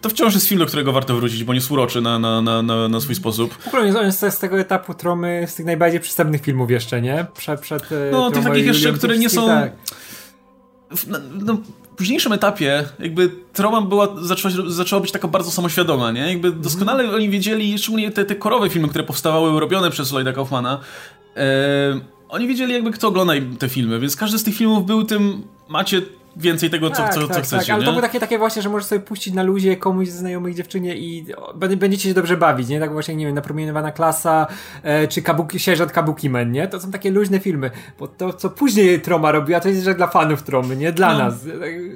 to 0.00 0.08
wciąż 0.08 0.34
jest 0.34 0.48
film, 0.48 0.58
do 0.58 0.66
którego 0.66 0.92
warto 0.92 1.16
wrócić, 1.16 1.44
bo 1.44 1.54
nie 1.54 1.60
uroczy 1.70 2.00
na, 2.00 2.18
na, 2.18 2.42
na, 2.42 2.62
na, 2.62 2.88
na 2.88 3.00
swój 3.00 3.14
sposób. 3.14 3.54
W 3.54 3.68
ogóle 3.68 3.98
on 4.00 4.06
jest 4.06 4.20
z 4.30 4.38
tego 4.38 4.58
etapu 4.58 4.94
tromy, 4.94 5.44
z 5.48 5.54
tych 5.54 5.66
najbardziej 5.66 6.00
przystępnych 6.00 6.42
filmów 6.42 6.70
jeszcze, 6.70 7.02
nie? 7.02 7.26
Przed, 7.34 7.60
przed 7.60 7.92
e, 7.92 8.10
No, 8.12 8.30
tych 8.30 8.44
takich 8.44 8.66
jeszcze, 8.66 8.92
które 8.92 9.18
nie 9.18 9.30
są... 9.30 9.46
Tak. 9.46 9.72
No, 11.06 11.18
no, 11.32 11.58
późniejszym 11.96 12.32
etapie 12.32 12.84
jakby 12.98 13.30
trauma 13.52 13.80
była, 13.80 14.08
zaczęła, 14.22 14.54
zaczęła 14.68 15.02
być 15.02 15.12
taka 15.12 15.28
bardzo 15.28 15.50
samoświadoma, 15.50 16.12
nie? 16.12 16.20
Jakby 16.20 16.48
mhm. 16.48 16.64
doskonale 16.64 17.02
mm. 17.02 17.14
oni 17.14 17.30
wiedzieli, 17.30 17.78
szczególnie 17.78 18.10
te, 18.10 18.24
te 18.24 18.34
korowe 18.34 18.70
filmy, 18.70 18.88
które 18.88 19.04
powstawały, 19.04 19.60
robione 19.60 19.90
przez 19.90 20.12
Lloyda 20.12 20.32
Kaufmana, 20.32 20.80
e, 21.36 22.00
oni 22.28 22.48
wiedzieli 22.48 22.72
jakby 22.72 22.90
kto 22.90 23.08
ogląda 23.08 23.32
te 23.58 23.68
filmy, 23.68 24.00
więc 24.00 24.16
każdy 24.16 24.38
z 24.38 24.44
tych 24.44 24.54
filmów 24.54 24.86
był 24.86 25.04
tym, 25.04 25.42
macie 25.68 26.02
więcej 26.36 26.70
tego, 26.70 26.90
co, 26.90 26.96
tak, 26.96 27.14
co, 27.14 27.20
co 27.20 27.28
tak, 27.28 27.44
chcecie. 27.44 27.66
Tak, 27.66 27.70
ale 27.70 27.80
nie? 27.80 27.84
to 27.84 27.92
było 27.92 28.02
takie, 28.02 28.20
takie 28.20 28.38
właśnie, 28.38 28.62
że 28.62 28.68
możesz 28.68 28.86
sobie 28.86 29.00
puścić 29.00 29.34
na 29.34 29.42
luzie 29.42 29.76
komuś 29.76 30.08
ze 30.08 30.18
znajomych 30.18 30.54
dziewczynie 30.54 30.96
i 30.96 31.26
będziecie 31.76 32.08
się 32.08 32.14
dobrze 32.14 32.36
bawić, 32.36 32.68
nie? 32.68 32.80
Tak 32.80 32.92
właśnie, 32.92 33.16
nie 33.16 33.26
wiem, 33.26 33.34
napromieniowana 33.34 33.92
klasa, 33.92 34.46
e, 34.82 35.08
czy 35.08 35.22
kabuki, 35.22 35.58
sierżant 35.58 35.92
Kabuki 35.92 36.30
Men, 36.30 36.52
nie? 36.52 36.68
To 36.68 36.80
są 36.80 36.90
takie 36.90 37.10
luźne 37.10 37.40
filmy, 37.40 37.70
bo 37.98 38.08
to, 38.08 38.32
co 38.32 38.50
później 38.50 39.00
Troma 39.00 39.32
robiła, 39.32 39.60
to 39.60 39.68
jest 39.68 39.84
że 39.84 39.94
dla 39.94 40.06
fanów 40.06 40.42
Tromy, 40.42 40.76
nie? 40.76 40.92
Dla 40.92 41.12
no. 41.12 41.18
nas. 41.18 41.34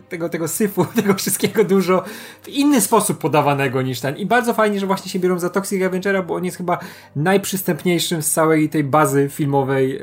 Tego, 0.08 0.28
tego 0.28 0.48
syfu, 0.48 0.86
tego 0.96 1.14
wszystkiego 1.14 1.64
dużo 1.64 2.04
w 2.42 2.48
inny 2.48 2.80
sposób 2.80 3.18
podawanego 3.18 3.82
niż 3.82 4.00
ten. 4.00 4.16
I 4.16 4.26
bardzo 4.26 4.54
fajnie, 4.54 4.80
że 4.80 4.86
właśnie 4.86 5.10
się 5.10 5.18
biorą 5.18 5.38
za 5.38 5.50
Toxic 5.50 5.82
Avengera, 5.82 6.22
bo 6.22 6.34
on 6.34 6.44
jest 6.44 6.56
chyba 6.56 6.78
najprzystępniejszym 7.16 8.22
z 8.22 8.30
całej 8.30 8.68
tej 8.68 8.84
bazy 8.84 9.28
filmowej 9.28 9.96
e, 9.96 10.00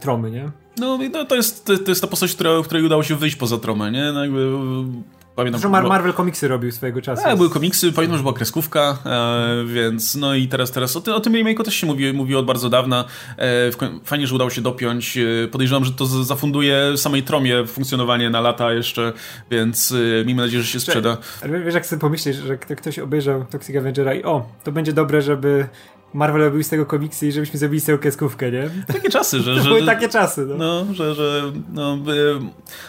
Tromy, 0.00 0.30
nie? 0.30 0.61
No, 0.78 0.98
no 1.12 1.24
to, 1.24 1.34
jest, 1.34 1.64
to, 1.64 1.72
jest 1.88 2.00
ta 2.00 2.06
postać, 2.06 2.34
która, 2.34 2.50
której 2.64 2.84
udało 2.84 3.02
się 3.02 3.16
wyjść 3.16 3.36
poza 3.36 3.58
tromę, 3.58 3.92
nie? 3.92 4.12
No 4.12 4.22
jakby... 4.22 4.52
Pamiętam, 5.36 5.60
Zresztą 5.60 5.72
Mar 5.72 5.84
Marvel 5.84 6.12
komiksy 6.12 6.48
robił 6.48 6.72
swojego 6.72 7.02
czasu. 7.02 7.22
Tak, 7.22 7.36
były 7.36 7.50
komiksy, 7.50 7.92
pamiętam, 7.92 8.16
że 8.16 8.22
była 8.22 8.34
kreskówka, 8.34 8.98
e, 9.06 9.64
więc 9.66 10.14
no 10.14 10.34
i 10.34 10.48
teraz, 10.48 10.70
teraz 10.70 10.96
o, 10.96 11.00
ty, 11.00 11.14
o 11.14 11.20
tym 11.20 11.32
remake'u 11.32 11.64
też 11.64 11.74
się 11.74 11.86
mówi, 11.86 12.12
mówi 12.12 12.36
od 12.36 12.46
bardzo 12.46 12.68
dawna. 12.68 13.04
E, 13.38 13.70
fajnie, 14.04 14.26
że 14.26 14.34
udało 14.34 14.50
się 14.50 14.60
dopiąć. 14.60 15.18
E, 15.18 15.48
podejrzewam, 15.48 15.84
że 15.84 15.92
to 15.92 16.06
zafunduje 16.06 16.96
samej 16.96 17.22
tromie 17.22 17.66
funkcjonowanie 17.66 18.30
na 18.30 18.40
lata 18.40 18.72
jeszcze, 18.72 19.12
więc 19.50 19.92
e, 19.92 20.24
miejmy 20.24 20.42
nadzieję, 20.42 20.62
że 20.62 20.68
się 20.68 20.80
sprzeda. 20.80 21.16
Ale 21.42 21.60
wiesz, 21.60 21.74
jak 21.74 21.86
sobie 21.86 22.00
pomyślisz, 22.00 22.36
że 22.36 22.56
ktoś 22.56 22.98
obejrzał 22.98 23.44
Toxic 23.44 23.76
Avengera 23.76 24.14
i 24.14 24.22
o, 24.22 24.46
to 24.64 24.72
będzie 24.72 24.92
dobre, 24.92 25.22
żeby 25.22 25.68
Marvel 26.14 26.42
robił 26.42 26.62
z 26.62 26.68
tego 26.68 26.86
komiksy 26.86 27.26
i 27.26 27.32
żebyśmy 27.32 27.58
zrobili 27.58 27.80
z 27.80 27.84
tego 27.84 27.98
kreskówkę, 27.98 28.52
nie? 28.52 28.70
Takie 28.86 29.08
czasy, 29.08 29.40
że... 29.40 29.56
to 29.62 29.62
były 29.62 29.86
takie 29.86 30.08
czasy, 30.08 30.46
no. 30.46 30.56
no 30.56 30.94
że, 30.94 31.14
że 31.14 31.52
no, 31.72 31.98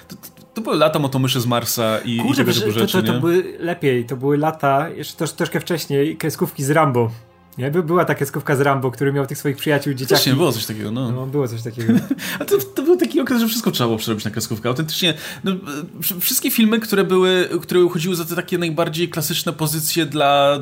to, 0.08 0.16
to 0.54 0.62
były 0.62 0.78
lata 0.78 1.00
motomyszy 1.00 1.42
z 1.42 1.46
Marsa 1.46 2.00
i, 2.06 2.18
Kurde, 2.18 2.34
i 2.34 2.46
tego 2.46 2.60
typu 2.60 2.72
rzeczy, 2.72 3.02
to, 3.02 3.08
to, 3.08 3.14
to 3.14 3.20
były 3.20 3.58
lepiej, 3.60 4.06
to 4.06 4.18
były 4.18 4.38
lata, 4.38 4.90
jeszcze 4.90 5.18
trosz, 5.18 5.32
troszkę 5.32 5.60
wcześniej, 5.60 6.18
kreskówki 6.18 6.64
z 6.64 6.70
Rambo. 6.70 7.12
Nie? 7.58 7.72
Była 7.72 8.06
taka 8.06 8.26
skówka 8.26 8.56
z 8.56 8.62
Rambo, 8.62 8.92
który 8.92 9.14
miał 9.14 9.26
tych 9.26 9.38
swoich 9.38 9.58
przyjaciół 9.58 9.94
dzieciaki. 9.94 10.16
Właśnie, 10.16 10.34
było 10.34 10.52
coś 10.52 10.66
takiego, 10.66 10.92
no. 10.92 11.12
no 11.12 11.26
było 11.26 11.48
coś 11.48 11.62
takiego. 11.62 11.94
A 12.40 12.46
to, 12.46 12.58
to, 12.58 12.84
był 12.84 12.98
taki 12.98 13.20
okres, 13.20 13.42
że 13.42 13.48
wszystko 13.48 13.72
trzeba 13.72 13.88
było 13.88 13.98
przerobić 13.98 14.26
na 14.26 14.32
kreskówkę. 14.32 14.70
Autentycznie, 14.70 15.14
no, 15.44 15.52
wszystkie 16.20 16.52
filmy, 16.52 16.80
które 16.80 17.04
były, 17.04 17.50
które 17.62 17.84
uchodziły 17.84 18.16
za 18.16 18.26
te 18.26 18.36
takie 18.36 18.58
najbardziej 18.58 19.10
klasyczne 19.10 19.54
pozycje 19.54 20.06
dla, 20.06 20.60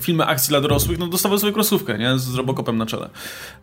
filmy 0.00 0.26
akcji 0.26 0.48
dla 0.48 0.60
dorosłych, 0.60 0.98
no 0.98 1.06
dostawały 1.06 1.38
swoją 1.38 1.54
kreskówkę, 1.54 1.98
nie? 1.98 2.18
Z 2.18 2.34
Robocopem 2.34 2.78
na 2.78 2.86
czele. 2.86 3.10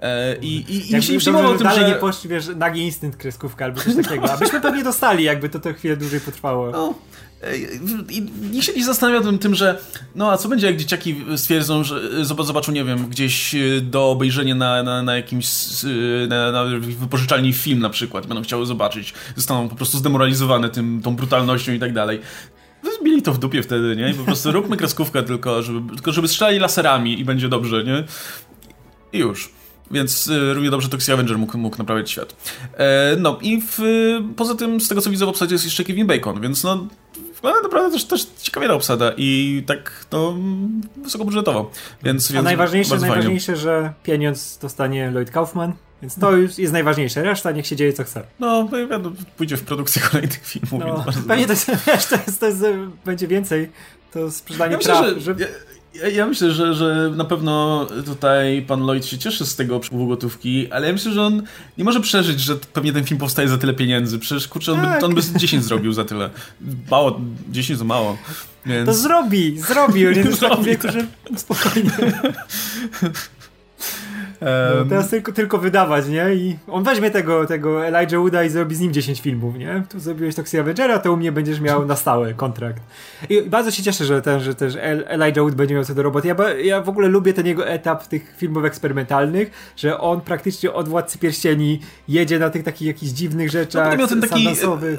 E, 0.02 0.36
I 0.36 0.56
i, 0.56 0.96
i 0.96 1.04
się 1.04 1.14
nie 1.14 1.20
przejmował 1.20 1.58
tym, 1.58 1.68
dalej 1.68 1.82
że... 1.82 1.90
nie 1.90 1.96
poszli, 1.96 2.30
wiesz, 2.30 2.48
nagi 2.56 2.82
instynkt 2.82 3.18
kreskówka 3.18 3.66
albo 3.66 3.82
coś 3.82 3.96
takiego. 3.96 4.32
Abyśmy 4.38 4.62
pewnie 4.62 4.84
dostali, 4.84 5.24
jakby 5.24 5.50
to, 5.50 5.60
to 5.60 5.74
chwilę 5.74 5.98
dłużej 5.98 6.20
potrwało. 6.20 6.72
No. 6.72 6.94
I 8.10 8.22
nikt 8.52 8.66
się 8.66 8.74
nie 8.74 8.86
zastanawia 8.86 9.38
tym, 9.38 9.56
że 9.56 9.80
no 10.16 10.32
a 10.32 10.38
co 10.38 10.50
będzie, 10.50 10.68
jak 10.68 10.78
dzieciaki 10.78 11.16
stwierdzą, 11.36 11.84
że 11.84 12.26
zobaczą, 12.26 12.72
nie 12.72 12.84
wiem, 12.84 13.08
gdzieś 13.08 13.56
y, 13.56 13.82
do 13.82 14.10
obejrzenia 14.10 14.56
na, 14.56 14.84
na, 14.84 15.04
na 15.04 15.16
jakimś 15.16 15.48
y, 15.84 16.28
na, 16.30 16.52
na 16.52 16.66
wypożyczalni 16.80 17.54
film 17.54 17.80
na 17.80 17.90
przykład, 17.90 18.28
będą 18.28 18.44
chciały 18.44 18.66
zobaczyć, 18.66 19.14
zostaną 19.36 19.70
po 19.70 19.76
prostu 19.76 19.98
zdemoralizowane 19.98 20.70
tym, 20.70 21.02
tą 21.04 21.16
brutalnością 21.16 21.74
i 21.74 21.80
tak 21.80 21.94
dalej. 21.94 22.20
Zbili 23.00 23.22
to 23.22 23.34
w 23.34 23.40
dupie 23.40 23.64
wtedy, 23.64 23.96
nie? 23.96 24.10
I 24.10 24.14
po 24.14 24.24
prostu 24.24 24.52
róbmy 24.52 24.78
kreskówkę 24.82 25.24
tylko, 25.24 25.62
żeby, 25.64 25.96
tylko 25.96 26.12
żeby 26.12 26.28
strzelali 26.28 26.60
laserami 26.60 27.20
i 27.20 27.26
będzie 27.26 27.50
dobrze, 27.50 27.84
nie? 27.84 28.04
I 29.14 29.18
już. 29.18 29.50
Więc 29.92 30.28
y, 30.28 30.54
równie 30.54 30.70
dobrze 30.70 30.90
Toxic 30.90 31.10
Avenger 31.10 31.38
mógł, 31.38 31.58
mógł 31.58 31.78
naprawiać 31.78 32.12
świat. 32.12 32.36
E, 32.74 33.16
no 33.20 33.40
i 33.42 33.62
w, 33.62 33.80
poza 34.36 34.56
tym, 34.56 34.82
z 34.82 34.88
tego 34.88 35.02
co 35.02 35.10
widzę 35.10 35.26
w 35.26 35.30
obsadzie 35.30 35.56
jest 35.56 35.66
jeszcze 35.66 35.84
Kevin 35.84 36.08
Bacon, 36.08 36.42
więc 36.42 36.64
no 36.64 36.88
wygląda 37.42 37.62
naprawdę 37.62 37.92
też, 37.92 38.06
też 38.06 38.28
ciekawie 38.42 38.74
obsada 38.74 39.12
i 39.18 39.64
tak 39.68 40.06
no 40.12 40.38
wysokobudżetowo. 40.98 41.72
Więc, 42.04 42.32
A 42.32 42.34
więc 42.34 42.44
najważniejsze, 42.46 42.98
najważniejsze, 42.98 43.56
że 43.56 43.94
pieniądz 44.04 44.58
dostanie 44.58 45.12
Lloyd 45.12 45.32
Kaufman, 45.32 45.74
więc 46.02 46.16
to 46.16 46.32
już 46.32 46.58
jest 46.58 46.74
najważniejsze. 46.74 47.24
Reszta 47.24 47.52
niech 47.52 47.68
się 47.68 47.76
dzieje 47.76 47.94
co 47.94 48.04
chce. 48.04 48.24
No, 48.40 48.70
pójdzie 49.38 49.58
w 49.58 49.64
produkcję 49.64 50.02
kolejnych 50.12 50.46
filmów. 50.46 50.84
No, 50.88 51.06
pewnie 51.28 51.46
to 51.46 51.54
jest, 51.54 51.72
wiesz, 51.88 52.06
to 52.06 52.16
jest, 52.28 52.40
to 52.40 52.46
jest, 52.46 52.64
będzie 53.06 53.28
więcej 53.28 53.70
to 54.12 54.32
sprzedanie 54.32 54.72
ja 54.72 54.78
myślę, 54.78 54.94
praw. 54.94 55.06
Że, 55.06 55.22
że... 55.22 55.36
Ja, 55.38 55.48
ja, 56.14 56.28
myślę, 56.28 56.52
że, 56.52 56.74
że 56.74 57.12
na 57.16 57.26
pewno 57.26 57.88
tutaj 58.06 58.62
pan 58.68 58.82
Lloyd 58.82 59.06
się 59.06 59.18
cieszy 59.18 59.46
z 59.46 59.56
tego 59.56 59.80
przepływu 59.80 60.08
gotówki, 60.08 60.72
ale 60.72 60.88
ja 60.88 60.94
myślę, 60.94 61.12
że 61.12 61.24
on 61.24 61.44
nie 61.78 61.84
może 61.84 62.00
przeżyć, 62.00 62.40
że 62.40 62.56
pewnie 62.56 62.94
ten 62.94 63.04
film 63.04 63.20
powstaje 63.20 63.50
za 63.50 63.58
tyle 63.58 63.74
pieniędzy. 63.74 64.20
Przecież 64.20 64.48
kurczę, 64.48 64.72
on, 64.72 64.82
tak. 64.82 65.00
by, 65.00 65.06
on 65.06 65.16
by 65.16 65.22
10 65.36 65.64
zrobił 65.64 65.94
za 65.94 66.06
tyle. 66.06 66.30
Mało, 66.92 67.22
10 67.50 67.80
to 67.80 67.86
mało. 67.86 68.18
Więc... 68.66 68.86
To 68.86 68.94
zrobi, 68.94 69.60
zrobi, 69.60 70.08
on 70.08 70.14
jest 70.14 70.32
w 70.38 70.40
takim 70.40 70.64
wieku, 70.64 70.88
że 70.92 71.08
spokojnie. 71.36 71.92
No, 74.42 74.86
teraz 74.90 75.10
tylko, 75.10 75.32
tylko 75.32 75.58
wydawać, 75.58 76.08
nie? 76.08 76.34
I 76.34 76.58
on 76.68 76.84
weźmie 76.84 77.12
tego, 77.12 77.46
tego 77.46 77.86
Elijah 77.86 78.22
Wooda 78.22 78.44
i 78.44 78.50
zrobi 78.50 78.76
z 78.76 78.80
nim 78.80 78.94
10 78.94 79.22
filmów, 79.22 79.56
nie? 79.56 79.84
Tu 79.90 80.00
zrobiłeś 80.00 80.36
Toxic 80.36 80.60
Avengera, 80.60 81.00
to 81.00 81.14
u 81.14 81.18
mnie 81.18 81.32
będziesz 81.32 81.60
miał 81.60 81.86
na 81.86 81.96
stałe 81.96 82.34
kontrakt. 82.34 82.82
I 83.30 83.42
bardzo 83.42 83.72
się 83.72 83.84
cieszę, 83.84 84.06
że, 84.06 84.22
ten, 84.22 84.40
że 84.40 84.56
też 84.56 84.78
Elijah 85.08 85.44
Wood 85.44 85.56
będzie 85.56 85.76
miał 85.76 85.86
co 85.86 85.96
do 85.96 86.04
roboty. 86.04 86.28
Ja, 86.28 86.36
ja 86.54 86.82
w 86.82 86.90
ogóle 86.90 87.08
lubię 87.08 87.34
ten 87.34 87.46
jego 87.46 87.68
etap 87.68 88.08
tych 88.08 88.36
filmów 88.38 88.66
eksperymentalnych, 88.66 89.74
że 89.78 90.00
on 90.00 90.22
praktycznie 90.22 90.74
od 90.74 90.90
Władcy 90.90 91.18
Pierścieni 91.18 91.80
jedzie 92.08 92.40
na 92.40 92.50
tych 92.50 92.64
takich 92.64 92.88
jakichś 92.88 93.12
dziwnych 93.12 93.50
rzeczach, 93.50 93.92
no, 93.92 93.98
miał 93.98 94.08
ten 94.08 94.22
taki, 94.22 94.48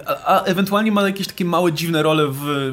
a, 0.06 0.24
a, 0.24 0.44
ewentualnie 0.44 0.92
ma 0.92 1.02
jakieś 1.02 1.26
takie 1.26 1.44
małe, 1.44 1.72
dziwne 1.72 2.02
role 2.02 2.26
w 2.26 2.72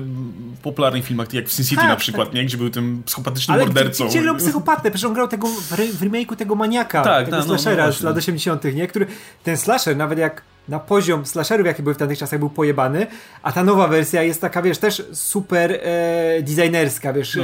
popularnych 0.64 1.06
filmach, 1.06 1.34
jak 1.34 1.48
w 1.48 1.52
Sin 1.52 1.66
City 1.66 1.76
tak, 1.76 1.90
na 1.90 1.96
przykład, 1.96 2.28
tak. 2.28 2.36
nie? 2.36 2.46
Gdzie 2.46 2.58
był 2.58 2.70
tym 2.70 3.04
psychopatycznym 3.06 3.56
Ale 3.56 3.66
mordercą. 3.66 4.08
Gdzie 4.08 4.34
psychopatę? 4.34 4.92
Przecież 4.92 5.06
on 5.06 5.14
grał 5.14 5.28
tego 5.28 5.48
w, 5.48 5.62
w 5.72 6.02
remake'u 6.02 6.36
tego 6.36 6.55
maniaka, 6.56 7.02
tak, 7.02 7.26
tego 7.26 7.38
no, 7.38 7.44
slashera 7.44 7.86
no, 7.86 7.94
z 7.94 8.02
lat 8.02 8.18
80., 8.18 8.64
nie? 8.64 8.88
Który, 8.88 9.06
ten 9.44 9.58
slasher, 9.58 9.98
nawet 9.98 10.20
jak 10.20 10.42
na 10.70 10.80
poziom 10.80 11.26
slasherów, 11.26 11.68
jakie 11.68 11.84
były 11.84 11.96
w 11.96 11.98
tamtych 11.98 12.18
czasach, 12.18 12.40
był 12.40 12.50
pojebany, 12.50 13.08
a 13.44 13.52
ta 13.52 13.64
nowa 13.64 13.88
wersja 13.88 14.24
jest 14.24 14.42
taka, 14.42 14.62
wiesz, 14.62 14.78
też 14.78 15.04
super 15.14 15.72
e, 15.72 16.42
designerska, 16.42 17.14
wiesz, 17.14 17.36
no. 17.36 17.44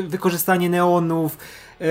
e, 0.00 0.02
wykorzystanie 0.02 0.70
neonów, 0.70 1.38
e, 1.80 1.86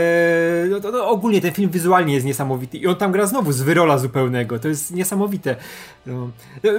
no, 0.69 0.91
no, 0.91 1.09
ogólnie 1.09 1.41
ten 1.41 1.51
film 1.51 1.69
wizualnie 1.69 2.13
jest 2.13 2.25
niesamowity 2.25 2.77
i 2.77 2.87
on 2.87 2.95
tam 2.95 3.11
gra 3.11 3.25
znowu 3.25 3.51
z 3.51 3.61
wyrola 3.61 3.97
zupełnego, 3.97 4.59
to 4.59 4.67
jest 4.67 4.91
niesamowite. 4.91 5.55
No. 6.05 6.29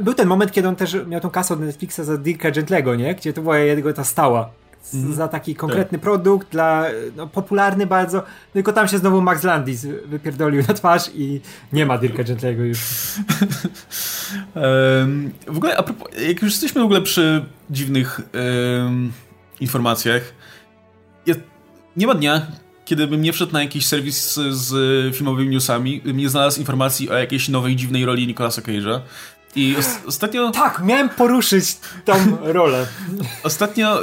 Był 0.02 0.14
ten 0.14 0.28
moment, 0.28 0.52
kiedy 0.52 0.68
on 0.68 0.76
też 0.76 0.96
miał 1.06 1.20
tą 1.20 1.30
kasę 1.30 1.54
od 1.54 1.60
Netflixa 1.60 2.00
za 2.04 2.16
Dirka 2.16 2.50
Gentlego, 2.50 2.94
nie? 2.94 3.14
Gdzie 3.14 3.32
to 3.32 3.42
była 3.42 3.58
jego 3.58 3.92
ta 3.92 4.04
stała 4.04 4.50
mm. 4.94 5.14
za 5.14 5.28
taki 5.28 5.54
konkretny 5.54 5.98
tak. 5.98 6.02
produkt, 6.02 6.52
dla, 6.52 6.84
no, 7.16 7.26
popularny 7.26 7.86
bardzo, 7.86 8.22
tylko 8.52 8.72
tam 8.72 8.88
się 8.88 8.98
znowu 8.98 9.22
Max 9.22 9.42
Landis 9.42 9.86
wypierdolił 10.06 10.62
na 10.68 10.74
twarz 10.74 11.10
i 11.14 11.40
nie 11.72 11.86
ma 11.86 11.98
Dirka 11.98 12.24
Gentlego 12.24 12.64
już. 12.64 12.78
um, 14.54 15.32
w 15.46 15.56
ogóle, 15.56 15.76
a 15.76 15.82
propos, 15.82 16.08
jak 16.28 16.42
już 16.42 16.52
jesteśmy 16.52 16.80
w 16.80 16.84
ogóle 16.84 17.02
przy 17.02 17.44
dziwnych 17.70 18.20
um, 18.80 19.12
informacjach, 19.60 20.22
ja, 21.26 21.34
nie 21.96 22.06
ma 22.06 22.14
dnia, 22.14 22.46
kiedy 22.84 23.06
bym 23.06 23.22
nie 23.22 23.32
wszedł 23.32 23.52
na 23.52 23.62
jakiś 23.62 23.86
serwis 23.86 24.34
z, 24.34 24.54
z 24.54 25.16
filmowymi 25.16 25.48
newsami, 25.48 26.02
nie 26.04 26.28
znalazł 26.28 26.60
informacji 26.60 27.10
o 27.10 27.14
jakiejś 27.14 27.48
nowej, 27.48 27.76
dziwnej 27.76 28.04
roli 28.04 28.26
Nicolasa 28.26 28.62
Cage'a. 28.62 29.00
I 29.56 29.76
ostatnio. 30.06 30.50
Tak, 30.50 30.82
miałem 30.84 31.08
poruszyć 31.08 31.76
tą 32.04 32.14
rolę. 32.40 32.86
Ostatnio 33.42 34.02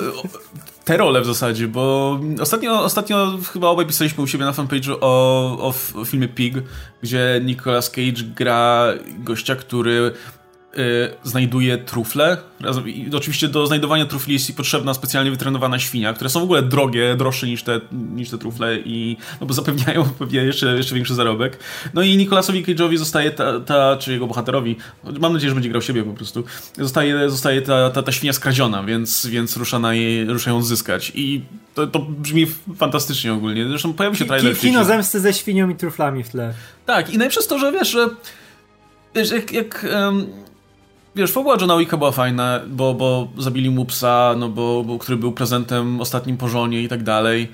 te 0.84 0.98
role 0.98 1.22
w 1.22 1.26
zasadzie, 1.26 1.68
bo 1.68 2.20
ostatnio, 2.42 2.84
ostatnio 2.84 3.38
chyba 3.54 3.68
obaj 3.68 3.86
pisaliśmy 3.86 4.24
u 4.24 4.28
siebie 4.28 4.46
na 4.46 4.52
fanpage'u 4.52 4.98
o, 5.02 5.74
o 5.94 6.06
filmie 6.06 6.28
Pig, 6.28 6.54
gdzie 7.02 7.42
Nicolas 7.44 7.90
Cage 7.90 8.24
gra 8.36 8.88
gościa, 9.18 9.56
który 9.56 10.12
znajduje 11.24 11.78
trufle. 11.78 12.38
I 12.86 13.10
oczywiście 13.16 13.48
do 13.48 13.68
znajdowania 13.68 14.06
trufli 14.06 14.34
jest 14.34 14.58
potrzebna 14.58 14.94
specjalnie 14.94 15.32
wytrenowana 15.32 15.80
świnia, 15.80 16.14
które 16.14 16.30
są 16.30 16.40
w 16.40 16.44
ogóle 16.44 16.62
drogie, 16.62 17.16
droższe 17.16 17.48
niż 17.48 17.64
te, 17.64 17.82
niż 17.92 18.30
te 18.30 18.38
trufle 18.38 18.78
i 18.80 19.18
no 19.42 19.48
bo 19.48 19.54
zapewniają 19.54 20.06
pewnie 20.20 20.40
jeszcze, 20.40 20.78
jeszcze 20.78 20.96
większy 20.96 21.16
zarobek. 21.16 21.60
No 21.94 22.02
i 22.02 22.18
Nicolasowi 22.18 22.66
Cage'owi 22.66 22.98
zostaje 22.98 23.32
ta, 23.32 23.60
ta, 23.60 23.98
czy 23.98 24.12
jego 24.12 24.28
bohaterowi, 24.28 24.76
mam 25.20 25.34
nadzieję, 25.34 25.50
że 25.50 25.56
będzie 25.56 25.70
grał 25.70 25.82
siebie 25.82 26.04
po 26.04 26.14
prostu, 26.14 26.44
zostaje, 26.78 27.30
zostaje 27.30 27.62
ta, 27.62 27.90
ta, 27.90 28.04
ta 28.04 28.12
świnia 28.12 28.34
skradziona, 28.34 28.84
więc, 28.84 29.26
więc 29.26 29.58
rusza, 29.58 29.80
na 29.80 29.94
jej, 29.94 30.26
rusza 30.26 30.50
ją 30.50 30.64
zyskać. 30.64 31.12
I 31.16 31.42
to, 31.76 31.88
to 31.88 32.00
brzmi 32.00 32.48
fantastycznie 32.78 33.34
ogólnie. 33.34 33.68
Zresztą 33.68 33.94
pojawi 33.94 34.18
się 34.18 34.26
trailer. 34.26 34.58
Kino 34.58 34.86
zemsty 34.86 35.20
ze 35.20 35.34
świnią 35.34 35.70
i 35.70 35.76
truflami 35.76 36.24
w 36.24 36.30
tle. 36.30 36.54
Tak, 36.86 37.14
i 37.14 37.18
najpierw 37.18 37.48
to, 37.48 37.60
że 37.60 37.72
wiesz, 37.72 37.92
że 37.92 38.10
wiesz, 39.16 39.32
jak, 39.32 39.52
jak 39.52 39.86
um, 39.94 40.43
wiesz, 41.16 41.32
fabuła 41.32 41.58
Johna 41.62 41.78
Wicka 41.78 41.98
była 41.98 42.12
fajna, 42.12 42.60
bo, 42.68 42.94
bo 42.94 43.28
zabili 43.38 43.70
mu 43.70 43.86
psa, 43.86 44.36
no 44.38 44.50
bo, 44.50 44.84
bo, 44.84 45.00
który 45.00 45.18
był 45.18 45.32
prezentem 45.32 46.02
ostatnim 46.02 46.38
po 46.38 46.48
żonie 46.48 46.84
i 46.84 46.88
tak 46.88 47.04
dalej. 47.04 47.52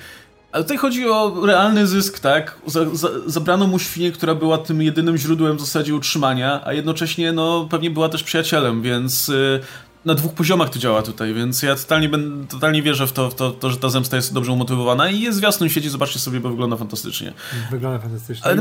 Ale 0.52 0.64
tutaj 0.64 0.78
chodzi 0.78 1.10
o 1.10 1.46
realny 1.46 1.88
zysk, 1.88 2.20
tak? 2.20 2.56
Za, 2.66 2.96
za, 2.96 3.10
zabrano 3.26 3.68
mu 3.68 3.80
świnię, 3.80 4.12
która 4.12 4.36
była 4.36 4.58
tym 4.58 4.82
jedynym 4.82 5.18
źródłem 5.18 5.58
w 5.58 5.60
zasadzie 5.60 5.96
utrzymania, 5.96 6.62
a 6.66 6.74
jednocześnie, 6.74 7.32
no, 7.32 7.68
pewnie 7.72 7.92
była 7.92 8.10
też 8.10 8.24
przyjacielem, 8.24 8.82
więc 8.82 9.30
y, 9.30 9.60
na 10.06 10.14
dwóch 10.16 10.34
poziomach 10.34 10.70
to 10.70 10.80
działa 10.80 11.02
tutaj, 11.02 11.34
więc 11.34 11.64
ja 11.64 11.76
totalnie, 11.76 12.10
ben, 12.10 12.48
totalnie 12.48 12.82
wierzę 12.82 13.08
w 13.08 13.12
to, 13.12 13.30
w 13.30 13.36
to, 13.36 13.52
to, 13.52 13.70
że 13.70 13.78
ta 13.78 13.90
zemsta 13.90 14.16
jest 14.16 14.34
dobrze 14.34 14.52
umotywowana 14.52 15.10
i 15.10 15.20
jest 15.20 15.40
w 15.40 15.44
jasnym 15.44 15.70
świecie, 15.70 15.90
zobaczcie 15.90 16.20
sobie, 16.20 16.40
bo 16.40 16.50
wygląda 16.50 16.78
fantastycznie. 16.78 17.34
Wygląda 17.72 18.00
fantastycznie. 18.00 18.46
Ale 18.46 18.56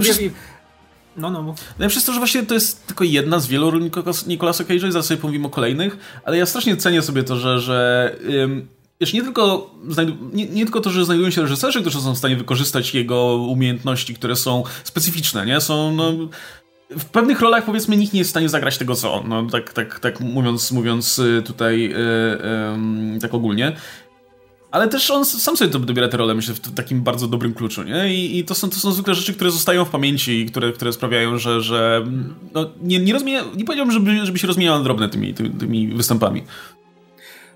no, 1.30 1.42
no. 1.42 1.54
No 1.78 1.88
przez 1.88 2.04
to, 2.04 2.12
że 2.12 2.18
właśnie 2.18 2.46
to 2.46 2.54
jest 2.54 2.86
tylko 2.86 3.04
jedna 3.04 3.40
z 3.40 3.46
wielu 3.46 3.70
ról 3.70 3.82
Nicolasa 4.26 4.64
Cage'a 4.64 4.88
i 4.88 4.92
zaraz 4.92 5.06
sobie 5.06 5.20
powiem 5.20 5.46
o 5.46 5.50
kolejnych, 5.50 6.20
ale 6.24 6.38
ja 6.38 6.46
strasznie 6.46 6.76
cenię 6.76 7.02
sobie 7.02 7.22
to, 7.22 7.36
że, 7.36 7.60
że 7.60 8.16
ym, 8.42 8.68
Wiesz, 9.00 9.12
nie 9.12 9.22
tylko, 9.22 9.74
nie, 10.32 10.46
nie, 10.46 10.64
tylko 10.64 10.80
to, 10.80 10.90
że 10.90 11.04
znajdują 11.04 11.30
się 11.30 11.42
reżyserzy, 11.42 11.80
którzy 11.80 12.00
są 12.00 12.14
w 12.14 12.18
stanie 12.18 12.36
wykorzystać 12.36 12.94
jego 12.94 13.36
umiejętności, 13.36 14.14
które 14.14 14.36
są 14.36 14.62
specyficzne, 14.84 15.46
nie? 15.46 15.60
Są, 15.60 15.94
no, 15.94 16.12
w 16.90 17.04
pewnych 17.04 17.40
rolach 17.40 17.64
powiedzmy 17.64 17.96
nikt 17.96 18.12
nie 18.12 18.18
jest 18.18 18.30
w 18.30 18.30
stanie 18.30 18.48
zagrać 18.48 18.78
tego, 18.78 18.94
co 18.94 19.14
on, 19.14 19.28
no, 19.28 19.46
tak, 19.46 19.72
tak, 19.72 20.00
tak 20.00 20.20
mówiąc, 20.20 20.72
mówiąc 20.72 21.18
y, 21.18 21.42
tutaj 21.46 21.80
yy, 21.80 21.88
yy, 23.14 23.20
tak 23.20 23.34
ogólnie. 23.34 23.76
Ale 24.70 24.88
też 24.88 25.10
on 25.10 25.24
sam 25.24 25.56
sobie 25.56 25.70
to 25.70 25.78
dobiera 25.78 26.08
te 26.08 26.16
role, 26.16 26.34
myślę, 26.34 26.54
w 26.54 26.74
takim 26.74 27.02
bardzo 27.02 27.28
dobrym 27.28 27.54
kluczu, 27.54 27.82
nie? 27.82 28.14
I, 28.14 28.38
i 28.38 28.44
to, 28.44 28.54
są, 28.54 28.70
to 28.70 28.76
są 28.76 28.92
zwykle 28.92 29.14
rzeczy, 29.14 29.34
które 29.34 29.50
zostają 29.50 29.84
w 29.84 29.90
pamięci 29.90 30.40
i 30.40 30.46
które, 30.46 30.72
które 30.72 30.92
sprawiają, 30.92 31.38
że, 31.38 31.60
że 31.60 32.04
no, 32.54 32.70
nie, 32.82 32.98
nie, 32.98 33.12
rozmija, 33.12 33.44
nie 33.56 33.64
powiedziałbym, 33.64 33.92
żeby, 33.92 34.26
żeby 34.26 34.38
się 34.38 34.46
rozmieniał 34.46 34.78
na 34.78 34.84
drobne 34.84 35.08
tymi, 35.08 35.34
tymi, 35.34 35.50
tymi 35.50 35.88
występami. 35.88 36.42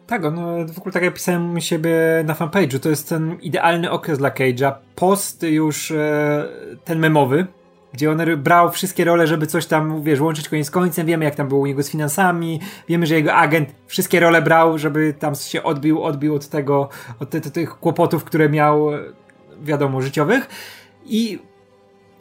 Tak, 0.07 0.23
no 0.23 0.67
w 0.75 0.79
ogóle 0.79 0.93
tak 0.93 1.03
jak 1.03 1.15
pisałem 1.15 1.61
siebie 1.61 1.95
na 2.25 2.35
fanpage'u, 2.35 2.79
to 2.79 2.89
jest 2.89 3.09
ten 3.09 3.41
idealny 3.41 3.91
okres 3.91 4.19
dla 4.19 4.31
Cage'a. 4.31 4.73
Post 4.95 5.43
już 5.43 5.91
e, 5.91 6.45
ten 6.85 6.99
memowy, 6.99 7.47
gdzie 7.93 8.11
on 8.11 8.18
brał 8.36 8.70
wszystkie 8.70 9.05
role, 9.05 9.26
żeby 9.26 9.47
coś 9.47 9.66
tam, 9.66 10.03
wiesz, 10.03 10.20
łączyć 10.20 10.49
koniec 10.49 10.66
z 10.66 10.70
końcem, 10.70 11.07
wiemy 11.07 11.24
jak 11.24 11.34
tam 11.34 11.49
było 11.49 11.61
u 11.61 11.66
niego 11.66 11.82
z 11.82 11.90
finansami, 11.90 12.61
wiemy, 12.88 13.07
że 13.07 13.14
jego 13.14 13.34
agent 13.34 13.74
wszystkie 13.86 14.20
role 14.20 14.43
brał, 14.43 14.78
żeby 14.78 15.14
tam 15.18 15.34
się 15.34 15.62
odbił, 15.62 16.03
odbił 16.03 16.34
od 16.34 16.49
tego, 16.49 16.88
od 17.20 17.53
tych 17.53 17.78
kłopotów, 17.78 18.24
które 18.24 18.49
miał, 18.49 18.90
wiadomo, 19.62 20.03
życiowych. 20.03 20.49
I 21.05 21.38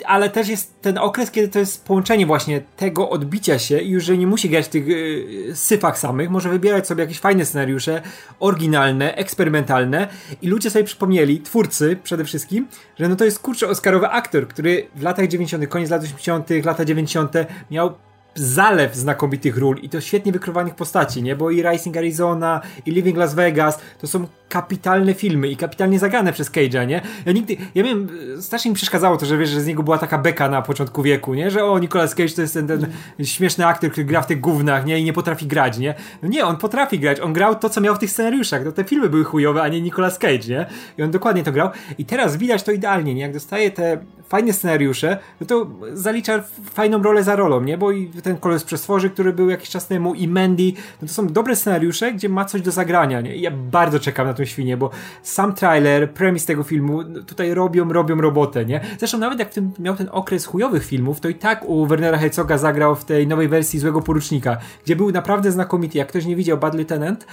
ale 0.06 0.30
też 0.30 0.48
jest 0.48 0.82
ten 0.82 0.98
okres, 0.98 1.32
kiedy 1.32 1.48
to 1.48 1.60
jest 1.60 1.86
połączenie 1.86 2.26
właśnie 2.26 2.62
tego 2.78 3.10
odbicia 3.10 3.60
się 3.60 3.80
i 3.80 3.90
już, 3.90 4.04
że 4.04 4.18
nie 4.18 4.28
musi 4.28 4.50
grać 4.50 4.66
w 4.66 4.70
tych 4.70 4.88
yy, 4.88 5.56
syfach 5.56 6.00
samych, 6.00 6.30
może 6.30 6.50
wybierać 6.50 6.88
sobie 6.88 7.04
jakieś 7.04 7.20
fajne 7.20 7.46
scenariusze, 7.46 8.02
oryginalne, 8.40 9.16
eksperymentalne 9.16 10.08
i 10.42 10.48
ludzie 10.48 10.70
sobie 10.70 10.86
przypomnieli, 10.86 11.42
twórcy 11.42 11.98
przede 12.04 12.26
wszystkim, 12.26 12.68
że 13.00 13.10
no 13.10 13.16
to 13.16 13.26
jest 13.26 13.40
kurczę 13.40 13.68
Oscarowy 13.68 14.08
aktor, 14.08 14.48
który 14.48 14.88
w 14.96 15.02
latach 15.02 15.28
90., 15.28 15.68
koniec 15.68 15.90
lat 15.90 16.04
80., 16.04 16.50
lata 16.66 16.86
90. 16.86 17.34
miał 17.72 17.94
zalew 18.36 18.96
znakomitych 18.96 19.58
ról 19.58 19.78
i 19.82 19.90
to 19.90 20.02
świetnie 20.02 20.32
wykrywanych 20.32 20.76
postaci, 20.76 21.24
nie? 21.24 21.36
Bo 21.36 21.52
i 21.52 21.64
Rising 21.64 21.98
Arizona, 21.98 22.62
i 22.86 22.92
Living 22.92 23.18
Las 23.18 23.34
Vegas 23.34 23.80
to 24.02 24.08
są 24.08 24.28
kapitalne 24.50 25.14
filmy 25.14 25.48
i 25.48 25.58
kapitalnie 25.58 26.00
zagrane 26.00 26.34
przez 26.34 26.52
Cage'a, 26.52 26.88
nie? 26.88 27.02
Ja 27.26 27.32
nigdy, 27.32 27.58
ja 27.76 27.84
wiem, 27.84 28.08
strasznie 28.42 28.72
mi 28.72 28.76
przeszkadzało 28.76 29.18
to, 29.18 29.26
że 29.26 29.38
wiesz, 29.38 29.50
że 29.50 29.62
z 29.62 29.68
niego 29.68 29.84
była 29.84 29.98
taka 29.98 30.18
beka 30.18 30.50
na 30.50 30.62
początku 30.62 31.04
wieku, 31.04 31.34
nie? 31.34 31.52
Że 31.52 31.66
o, 31.66 31.80
Nicolas 31.80 32.16
Cage 32.16 32.30
to 32.30 32.42
jest 32.42 32.54
ten, 32.54 32.68
ten 32.68 32.88
śmieszny 33.24 33.66
aktor, 33.66 33.92
który 33.92 34.06
gra 34.06 34.22
w 34.22 34.28
tych 34.28 34.40
gównach, 34.40 34.86
nie? 34.86 35.00
I 35.00 35.04
nie 35.04 35.14
potrafi 35.14 35.48
grać, 35.48 35.78
nie? 35.78 35.96
No 36.22 36.30
nie, 36.30 36.46
on 36.46 36.58
potrafi 36.58 37.00
grać, 37.00 37.20
on 37.20 37.34
grał 37.34 37.56
to, 37.56 37.70
co 37.70 37.82
miał 37.82 37.96
w 37.96 38.00
tych 38.00 38.12
scenariuszach, 38.12 38.66
no 38.66 38.72
te 38.72 38.84
filmy 38.84 39.10
były 39.10 39.24
chujowe, 39.24 39.62
a 39.62 39.68
nie 39.68 39.82
Nicolas 39.82 40.18
Cage, 40.18 40.48
nie? 40.50 40.66
I 40.98 41.04
on 41.04 41.12
dokładnie 41.12 41.44
to 41.44 41.52
grał 41.52 41.70
i 41.98 42.06
teraz 42.06 42.38
widać 42.38 42.64
to 42.64 42.72
idealnie, 42.72 43.14
nie? 43.14 43.22
Jak 43.22 43.34
dostaje 43.34 43.72
te 43.72 43.98
fajne 44.32 44.54
scenariusze, 44.54 45.18
no 45.42 45.48
to 45.48 45.68
zalicza 45.94 46.44
fajną 46.74 47.04
rolę 47.04 47.24
za 47.24 47.36
rolą, 47.36 47.62
nie? 47.62 47.78
Bo 47.78 47.92
i 47.92 48.08
ten 48.08 48.38
Kolos 48.38 48.64
Przestworzy, 48.64 49.10
który 49.10 49.34
był 49.34 49.50
jakiś 49.50 49.70
czas 49.70 49.88
temu 49.88 50.14
i 50.14 50.28
Mandy, 50.28 50.74
no 51.02 51.08
to 51.08 51.14
są 51.14 51.28
dobre 51.28 51.56
scenariusze, 51.56 52.14
gdzie 52.14 52.30
ma 52.30 52.46
coś 52.46 52.62
do 52.62 52.72
zagrania, 52.72 53.22
nie? 53.22 53.36
I 53.36 53.42
ja 53.42 53.52
bardzo 53.52 54.00
czekam 54.00 54.28
na 54.28 54.34
tę 54.34 54.46
świnię, 54.46 54.78
bo 54.78 54.90
sam 55.24 55.54
trailer, 55.56 56.14
premis 56.14 56.46
tego 56.46 56.64
filmu 56.64 57.04
no 57.04 57.24
tutaj 57.24 57.54
robią, 57.54 57.94
robią 57.94 58.22
robotę, 58.22 58.66
nie? 58.66 58.82
Zresztą 59.00 59.18
nawet 59.18 59.40
jak 59.40 59.50
tym, 59.50 59.72
miał 59.80 59.96
ten 59.96 60.08
okres 60.12 60.46
chujowych 60.46 60.86
filmów, 60.86 61.20
to 61.20 61.30
i 61.30 61.36
tak 61.36 61.66
u 61.66 61.86
Wernera 61.86 62.18
Herzoga 62.18 62.58
zagrał 62.58 62.96
w 62.96 63.06
tej 63.06 63.28
nowej 63.28 63.48
wersji 63.48 63.80
Złego 63.80 64.02
Porucznika, 64.02 64.58
gdzie 64.86 64.96
był 64.96 65.12
naprawdę 65.12 65.52
znakomity. 65.52 65.98
Jak 65.98 66.08
ktoś 66.08 66.26
nie 66.26 66.36
widział 66.36 66.58
Bad 66.58 66.76
Lieutenant, 66.76 67.26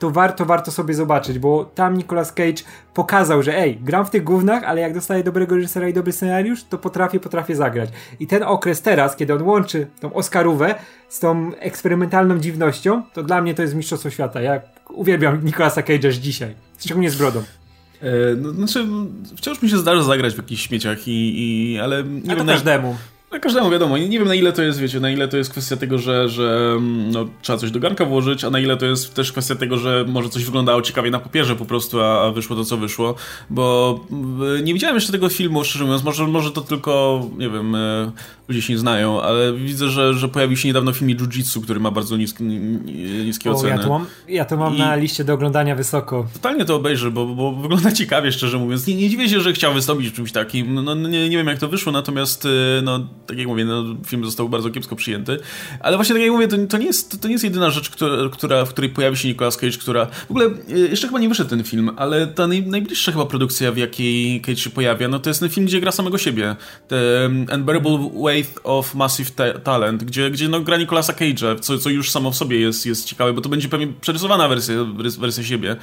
to 0.00 0.10
warto, 0.10 0.44
warto 0.44 0.70
sobie 0.70 0.94
zobaczyć, 0.94 1.38
bo 1.38 1.64
tam 1.74 1.96
Nicolas 1.96 2.32
Cage 2.32 2.62
pokazał, 2.94 3.42
że 3.42 3.56
ej, 3.56 3.76
gram 3.76 4.06
w 4.06 4.10
tych 4.10 4.24
gównach, 4.24 4.64
ale 4.64 4.80
jak 4.80 4.94
dostaję 4.94 5.24
dobrego 5.24 5.56
reżysera 5.56 5.88
i 5.88 5.92
dobry 5.92 6.12
scenariusz, 6.12 6.64
to 6.64 6.78
potrafię, 6.78 7.20
potrafię 7.20 7.56
zagrać. 7.56 7.90
I 8.20 8.26
ten 8.26 8.42
okres 8.42 8.82
teraz, 8.82 9.16
kiedy 9.16 9.34
on 9.34 9.42
łączy 9.42 9.86
tą 10.00 10.12
Oscarówę 10.12 10.74
z 11.08 11.18
tą 11.18 11.54
eksperymentalną 11.54 12.38
dziwnością, 12.38 13.02
to 13.12 13.22
dla 13.22 13.42
mnie 13.42 13.54
to 13.54 13.62
jest 13.62 13.74
mistrzostwo 13.74 14.10
świata. 14.10 14.40
Ja 14.40 14.60
uwielbiam 14.88 15.44
Nicolasa 15.44 15.80
Cage'a 15.80 16.12
dzisiaj, 16.12 16.54
szczególnie 16.78 17.10
z 17.10 17.16
brodą. 17.16 17.42
E, 18.02 18.10
no, 18.36 18.52
znaczy, 18.52 18.86
wciąż 19.36 19.62
mi 19.62 19.70
się 19.70 19.78
zdarza 19.78 20.02
zagrać 20.02 20.34
w 20.34 20.36
jakichś 20.36 20.62
śmieciach, 20.62 21.08
i, 21.08 21.42
i 21.42 21.78
ale 21.78 22.04
nie 22.04 22.32
A 22.32 22.36
wiem. 22.36 22.46
To 22.46 22.52
każdemu. 22.52 22.96
Na 23.30 23.38
każdemu 23.38 23.70
wiadomo, 23.70 23.98
nie 23.98 24.18
wiem 24.18 24.28
na 24.28 24.34
ile 24.34 24.52
to 24.52 24.62
jest, 24.62 24.80
wiecie, 24.80 25.00
na 25.00 25.10
ile 25.10 25.28
to 25.28 25.36
jest 25.36 25.50
kwestia 25.50 25.76
tego, 25.76 25.98
że, 25.98 26.28
że 26.28 26.74
mm, 26.76 27.10
no, 27.10 27.24
trzeba 27.42 27.58
coś 27.58 27.70
do 27.70 27.80
garnka 27.80 28.04
włożyć, 28.04 28.44
a 28.44 28.50
na 28.50 28.60
ile 28.60 28.76
to 28.76 28.86
jest 28.86 29.14
też 29.14 29.32
kwestia 29.32 29.54
tego, 29.54 29.78
że 29.78 30.04
może 30.08 30.28
coś 30.28 30.44
wyglądało 30.44 30.82
ciekawie 30.82 31.10
na 31.10 31.18
papierze 31.18 31.56
po 31.56 31.64
prostu, 31.64 32.00
a, 32.00 32.26
a 32.26 32.30
wyszło 32.30 32.56
to, 32.56 32.64
co 32.64 32.76
wyszło, 32.76 33.14
bo 33.50 34.00
mm, 34.10 34.64
nie 34.64 34.74
widziałem 34.74 34.96
jeszcze 34.96 35.12
tego 35.12 35.28
filmu, 35.28 35.64
szczerze 35.64 35.84
mówiąc, 35.84 36.04
może, 36.04 36.26
może 36.26 36.50
to 36.50 36.60
tylko, 36.60 37.26
nie 37.38 37.50
wiem, 37.50 37.74
e, 37.74 38.12
ludzie 38.48 38.62
się 38.62 38.72
nie 38.72 38.78
znają, 38.78 39.22
ale 39.22 39.52
widzę, 39.52 39.88
że, 39.88 40.14
że 40.14 40.28
pojawił 40.28 40.56
się 40.56 40.68
niedawno 40.68 40.92
film 40.92 41.10
Jiu-Jitsu, 41.10 41.62
który 41.62 41.80
ma 41.80 41.90
bardzo 41.90 42.16
nisk, 42.16 42.40
niskie 43.24 43.50
o, 43.50 43.54
oceny. 43.54 43.70
Ja 43.70 43.78
to 43.78 43.88
mam, 43.88 44.06
ja 44.28 44.44
to 44.44 44.56
mam 44.56 44.74
I 44.74 44.78
na 44.78 44.96
liście 44.96 45.24
do 45.24 45.34
oglądania 45.34 45.74
wysoko. 45.74 46.26
Totalnie 46.32 46.64
to 46.64 46.76
obejrzę, 46.76 47.10
bo, 47.10 47.26
bo 47.26 47.52
wygląda 47.52 47.92
ciekawie, 47.92 48.32
szczerze 48.32 48.58
mówiąc. 48.58 48.86
Nie, 48.86 48.94
nie 48.94 49.08
dziwię 49.08 49.28
się, 49.28 49.40
że 49.40 49.52
chciał 49.52 49.74
wystąpić 49.74 50.08
w 50.08 50.12
czymś 50.12 50.32
takim, 50.32 50.74
no, 50.74 50.82
no 50.82 50.94
nie, 50.94 51.28
nie 51.28 51.36
wiem 51.36 51.46
jak 51.46 51.58
to 51.58 51.68
wyszło, 51.68 51.92
natomiast 51.92 52.46
e, 52.46 52.82
no 52.82 53.06
tak 53.26 53.38
jak 53.38 53.46
mówię, 53.46 53.64
no, 53.64 53.84
film 54.06 54.24
został 54.24 54.48
bardzo 54.48 54.70
kiepsko 54.70 54.96
przyjęty. 54.96 55.38
Ale 55.80 55.96
właśnie 55.96 56.14
tak 56.14 56.22
jak 56.22 56.32
mówię, 56.32 56.48
to, 56.48 56.56
to, 56.68 56.78
nie, 56.78 56.86
jest, 56.86 57.20
to 57.20 57.28
nie 57.28 57.34
jest 57.34 57.44
jedyna 57.44 57.70
rzecz, 57.70 57.90
która, 58.32 58.64
w 58.64 58.68
której 58.68 58.90
pojawi 58.90 59.16
się 59.16 59.28
Nicolas 59.28 59.56
Cage, 59.56 59.78
która... 59.78 60.06
W 60.06 60.30
ogóle 60.30 60.46
e, 60.46 60.78
jeszcze 60.78 61.06
chyba 61.06 61.18
nie 61.18 61.28
wyszedł 61.28 61.50
ten 61.50 61.64
film, 61.64 61.90
ale 61.96 62.26
ta 62.26 62.46
naj, 62.46 62.66
najbliższa 62.66 63.12
chyba 63.12 63.26
produkcja, 63.26 63.72
w 63.72 63.76
jakiej 63.76 64.40
Cage 64.40 64.56
się 64.56 64.70
pojawia, 64.70 65.08
no 65.08 65.18
to 65.18 65.30
jest 65.30 65.40
ten 65.40 65.48
film, 65.48 65.66
gdzie 65.66 65.80
gra 65.80 65.92
samego 65.92 66.18
siebie. 66.18 66.56
The 66.88 67.30
Unbearable 67.54 68.10
Weight 68.24 68.60
of 68.64 68.94
Massive 68.94 69.30
ta 69.30 69.58
Talent, 69.58 70.04
gdzie, 70.04 70.30
gdzie 70.30 70.48
no, 70.48 70.60
gra 70.60 70.76
Nicolasa 70.76 71.12
Cage'a, 71.12 71.60
co, 71.60 71.78
co 71.78 71.90
już 71.90 72.10
samo 72.10 72.30
w 72.30 72.36
sobie 72.36 72.60
jest, 72.60 72.86
jest 72.86 73.04
ciekawe, 73.04 73.32
bo 73.32 73.40
to 73.40 73.48
będzie 73.48 73.68
pewnie 73.68 73.88
przerysowana 74.00 74.48
wersja, 74.48 74.74
wersja 75.18 75.44
siebie. 75.44 75.76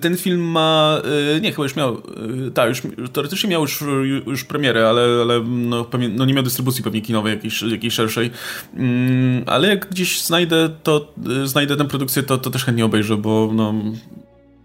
ten 0.00 0.16
film 0.16 0.40
ma... 0.40 1.00
E, 1.36 1.40
nie, 1.40 1.50
chyba 1.50 1.62
już 1.62 1.76
miał... 1.76 2.02
E, 2.46 2.50
tak, 2.50 2.68
już 2.68 2.82
teoretycznie 3.12 3.50
miał 3.50 3.62
już, 3.62 3.84
już 4.26 4.44
premierę, 4.44 4.88
ale, 4.88 5.02
ale 5.22 5.40
no, 5.46 5.86
no 6.10 6.24
nie 6.24 6.31
miał 6.34 6.42
dystrybucji 6.42 6.62
dystrybucji 6.62 6.84
pewnie 6.84 7.00
kinowej 7.00 7.34
jakiejś, 7.34 7.62
jakiejś 7.62 7.94
szerszej. 7.94 8.30
Mm, 8.74 9.44
ale 9.46 9.68
jak 9.68 9.88
gdzieś 9.88 10.22
znajdę 10.22 10.70
to, 10.82 11.12
y, 11.44 11.46
znajdę 11.46 11.76
tę 11.76 11.84
produkcję, 11.84 12.22
to, 12.22 12.38
to 12.38 12.50
też 12.50 12.64
chętnie 12.64 12.84
obejrzę, 12.84 13.16
bo 13.16 13.50
no, 13.54 13.74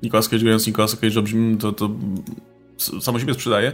Nicolas 0.03 0.30
Cage 0.30 0.43
grając 0.43 0.68
Nicolas 0.68 0.95
Cage 0.95 1.22
brzmi, 1.22 1.57
to, 1.57 1.72
to 1.72 1.89
samo 3.01 3.20
siebie 3.20 3.34
sprzedaje. 3.34 3.72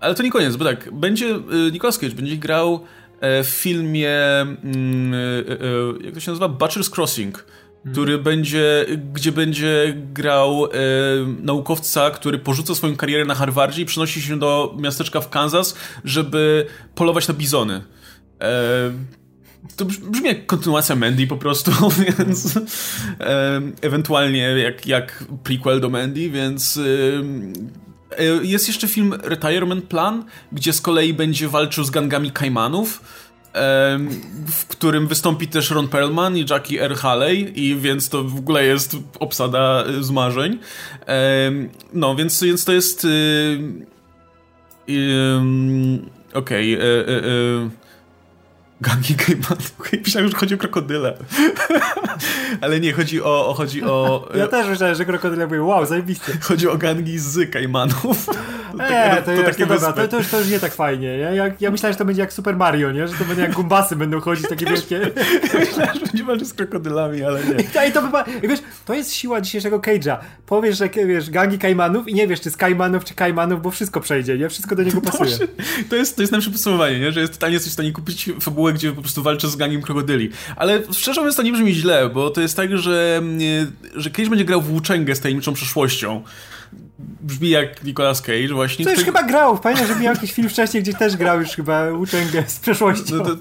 ale 0.00 0.14
to 0.14 0.22
nie 0.22 0.30
koniec, 0.30 0.56
bo 0.56 0.64
tak, 0.64 0.92
będzie 0.92 1.26
y, 1.26 1.72
Nicolas 1.72 1.98
Cage 1.98 2.14
będzie 2.14 2.36
grał 2.36 2.84
e, 3.20 3.44
w 3.44 3.48
filmie 3.48 4.18
mm, 4.40 5.14
e, 5.14 5.18
e, 5.98 6.04
jak 6.04 6.14
to 6.14 6.20
się 6.20 6.30
nazywa? 6.30 6.48
Butcher's 6.48 6.90
Crossing 6.96 7.44
który 7.90 8.18
będzie, 8.18 8.86
gdzie 9.12 9.32
będzie 9.32 9.94
grał 10.12 10.66
e, 10.66 10.68
naukowca, 11.42 12.10
który 12.10 12.38
porzuca 12.38 12.74
swoją 12.74 12.96
karierę 12.96 13.24
na 13.24 13.34
Harvardzie 13.34 13.82
i 13.82 13.86
przenosi 13.86 14.22
się 14.22 14.38
do 14.38 14.74
miasteczka 14.78 15.20
w 15.20 15.30
Kansas, 15.30 15.76
żeby 16.04 16.66
polować 16.94 17.28
na 17.28 17.34
bizony. 17.34 17.82
E, 18.40 18.92
to 19.76 19.84
brzmi 19.84 20.28
jak 20.28 20.46
kontynuacja 20.46 20.96
Mandy 20.96 21.26
po 21.26 21.36
prostu, 21.36 21.72
więc 22.18 22.56
e, 23.20 23.60
ewentualnie 23.80 24.38
jak, 24.38 24.86
jak 24.86 25.24
prequel 25.42 25.80
do 25.80 25.90
Mandy, 25.90 26.30
więc 26.30 26.76
e, 26.76 28.18
e, 28.18 28.24
jest 28.44 28.68
jeszcze 28.68 28.88
film 28.88 29.14
Retirement 29.22 29.84
Plan, 29.84 30.24
gdzie 30.52 30.72
z 30.72 30.80
kolei 30.80 31.14
będzie 31.14 31.48
walczył 31.48 31.84
z 31.84 31.90
gangami 31.90 32.30
Kajmanów 32.30 33.02
w 34.46 34.66
którym 34.68 35.06
wystąpi 35.06 35.48
też 35.48 35.70
Ron 35.70 35.88
Perlman 35.88 36.36
i 36.36 36.46
Jackie 36.50 36.82
R. 36.82 36.94
Haley 36.94 37.52
i 37.60 37.76
więc 37.76 38.08
to 38.08 38.24
w 38.24 38.38
ogóle 38.38 38.64
jest 38.64 38.96
obsada 39.18 39.84
z 40.00 40.10
marzeń. 40.10 40.58
No, 41.92 42.16
więc, 42.16 42.42
więc 42.42 42.64
to 42.64 42.72
jest... 42.72 43.04
Y, 43.04 43.08
okej. 46.34 46.74
Okay, 46.74 46.86
e, 46.86 47.81
Gangi 48.82 49.14
Gaiman. 49.14 49.58
Myślałem, 50.04 50.30
że 50.30 50.36
chodzi 50.36 50.54
o 50.54 50.58
krokodyle. 50.58 51.16
Ale 52.60 52.80
nie, 52.80 52.92
chodzi 52.92 53.22
o... 53.22 53.48
o 53.48 53.54
chodzi 53.54 53.82
o 53.82 54.28
ja 54.34 54.48
też 54.48 54.66
myślałem, 54.66 54.96
że 54.96 55.04
krokodyle 55.04 55.46
były 55.46 55.62
wow, 55.62 55.86
zajebiście. 55.86 56.32
Chodzi 56.40 56.68
o 56.68 56.78
gangi 56.78 57.18
z 57.18 57.50
Kajmanów. 57.50 58.26
Eee, 58.80 59.16
to, 59.16 59.22
to, 59.22 59.54
to, 59.58 59.66
dobra, 59.66 59.92
to, 59.92 60.08
to, 60.08 60.18
już, 60.18 60.28
to 60.28 60.38
już 60.38 60.48
nie 60.48 60.60
tak 60.60 60.74
fajnie. 60.74 61.08
Ja, 61.08 61.30
ja, 61.30 61.44
ja 61.60 61.70
myślałem, 61.70 61.92
że 61.92 61.98
to 61.98 62.04
będzie 62.04 62.22
jak 62.22 62.32
Super 62.32 62.56
Mario, 62.56 62.92
nie? 62.92 63.08
Że 63.08 63.14
to 63.14 63.24
będzie 63.24 63.42
jak 63.42 63.54
gumbasy 63.54 63.96
będą 63.96 64.20
chodzić 64.20 64.48
takie 64.48 64.66
wielkie. 64.66 65.00
myślałem, 65.58 65.94
że 65.94 66.00
będzie 66.00 66.24
walczyć 66.24 66.48
z 66.48 66.54
krokodylami, 66.54 67.22
ale 67.22 67.40
nie. 67.44 67.88
I 67.88 67.92
to, 67.92 68.02
chyba, 68.02 68.24
wiesz, 68.42 68.60
to 68.84 68.94
jest 68.94 69.12
siła 69.12 69.40
dzisiejszego 69.40 69.78
Cage'a. 69.78 70.16
Powiesz, 70.46 70.78
że 70.78 70.88
wiesz, 70.88 71.30
gangi 71.30 71.58
Kajmanów 71.58 72.08
i 72.08 72.14
nie 72.14 72.28
wiesz, 72.28 72.40
czy 72.40 72.50
z 72.50 72.56
Kajmanów, 72.56 73.04
czy 73.04 73.14
Kajmanów, 73.14 73.62
bo 73.62 73.70
wszystko 73.70 74.00
przejdzie, 74.00 74.38
nie? 74.38 74.48
Wszystko 74.48 74.76
do 74.76 74.82
niego 74.82 75.00
pasuje. 75.00 75.38
To 75.88 75.96
jest, 75.96 76.16
to 76.16 76.22
jest 76.22 76.32
najlepsze 76.32 76.50
podsumowanie, 76.50 77.00
nie? 77.00 77.12
Że 77.12 77.20
jest 77.20 77.32
totalnie 77.32 77.60
coś 77.60 77.68
w 77.68 77.72
stanie 77.72 77.92
kupić 77.92 78.30
fabułę, 78.40 78.71
gdzie 78.72 78.92
po 78.92 79.00
prostu 79.02 79.22
walczy 79.22 79.48
z 79.48 79.56
gangiem 79.56 79.82
krokodyli. 79.82 80.30
Ale 80.56 80.82
szczerze 80.92 81.20
mówiąc, 81.20 81.36
to 81.36 81.42
nie 81.42 81.52
brzmi 81.52 81.74
źle, 81.74 82.08
bo 82.08 82.30
to 82.30 82.40
jest 82.40 82.56
tak, 82.56 82.78
że, 82.78 83.22
że 83.96 84.10
Cage 84.10 84.28
będzie 84.28 84.44
grał 84.44 84.62
w 84.62 84.66
włóczęgę 84.66 85.14
z 85.14 85.20
tajemniczą 85.20 85.52
przeszłością 85.54 86.22
brzmi 87.20 87.50
jak 87.50 87.84
Nicolas 87.84 88.22
Cage 88.22 88.48
właśnie. 88.54 88.84
To 88.84 88.90
już 88.90 89.04
chyba 89.04 89.22
grał, 89.22 89.58
pamiętam, 89.58 89.86
że 89.86 89.96
miał 89.96 90.14
jakiś 90.14 90.32
film 90.32 90.48
wcześniej, 90.48 90.82
gdzie 90.82 90.94
też 90.94 91.16
grał 91.16 91.40
już 91.40 91.50
chyba 91.50 91.90
Włóczęgę 91.90 92.44
z 92.46 92.58
przeszłością. 92.58 93.16
No 93.16 93.24
to, 93.24 93.36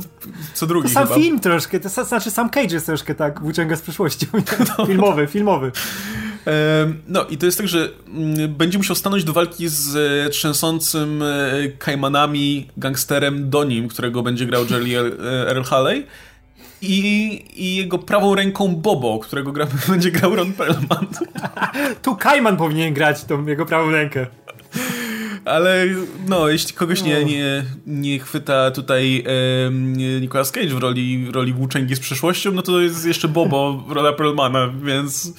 co 0.54 0.68
drugi 0.68 0.88
to 0.88 0.94
sam 0.94 1.04
chyba. 1.04 1.16
film 1.16 1.40
troszkę, 1.40 1.80
to 1.80 1.90
znaczy 1.90 2.32
sam 2.32 2.50
Cage 2.50 2.74
jest 2.74 2.86
troszkę 2.86 3.16
tak 3.16 3.42
Włóczęga 3.42 3.76
z 3.76 3.82
przeszłością. 3.82 4.28
No. 4.78 4.86
Filmowy, 4.86 5.28
filmowy. 5.28 5.72
No 7.08 7.26
i 7.26 7.38
to 7.38 7.46
jest 7.46 7.58
tak, 7.58 7.68
że 7.68 7.90
mm, 8.08 8.54
będzie 8.54 8.78
musiał 8.78 8.96
stanąć 8.96 9.24
do 9.24 9.34
walki 9.34 9.70
z 9.70 9.96
e, 9.96 10.30
trzęsącym 10.30 11.24
e, 11.24 11.28
kajmanami 11.80 12.68
gangsterem 12.78 13.50
Donim, 13.50 13.88
którego 13.88 14.24
będzie 14.24 14.46
grał 14.46 14.66
Jelly 14.70 14.98
Earl 15.48 15.64
Haley 15.64 16.06
i, 16.82 17.46
i 17.56 17.76
jego 17.76 18.00
prawą 18.00 18.36
ręką 18.36 18.76
Bobo, 18.76 19.20
którego 19.20 19.52
gra, 19.52 19.68
będzie 19.90 20.12
grał 20.12 20.36
Ron 20.36 20.54
Perlman. 20.54 21.08
tu 22.02 22.16
Kajman 22.16 22.58
powinien 22.58 22.94
grać 22.94 23.24
tą 23.24 23.46
jego 23.46 23.66
prawą 23.66 23.92
rękę. 23.92 24.28
Ale 25.46 25.86
no, 26.28 26.50
jeśli 26.50 26.74
kogoś 26.74 27.04
nie, 27.04 27.26
nie, 27.26 27.64
nie 27.88 28.20
chwyta 28.20 28.72
tutaj 28.72 29.24
e, 29.68 29.72
Nicolas 30.22 30.52
Cage 30.52 30.68
w 30.68 30.78
roli, 30.78 31.32
roli 31.32 31.54
włóczęgi 31.54 31.96
z 31.96 32.00
przeszłością, 32.00 32.52
no 32.52 32.62
to 32.62 32.82
jest 32.82 33.06
jeszcze 33.06 33.28
Bobo, 33.28 33.84
rola 33.90 34.14
Perlmana, 34.14 34.70
więc... 34.84 35.34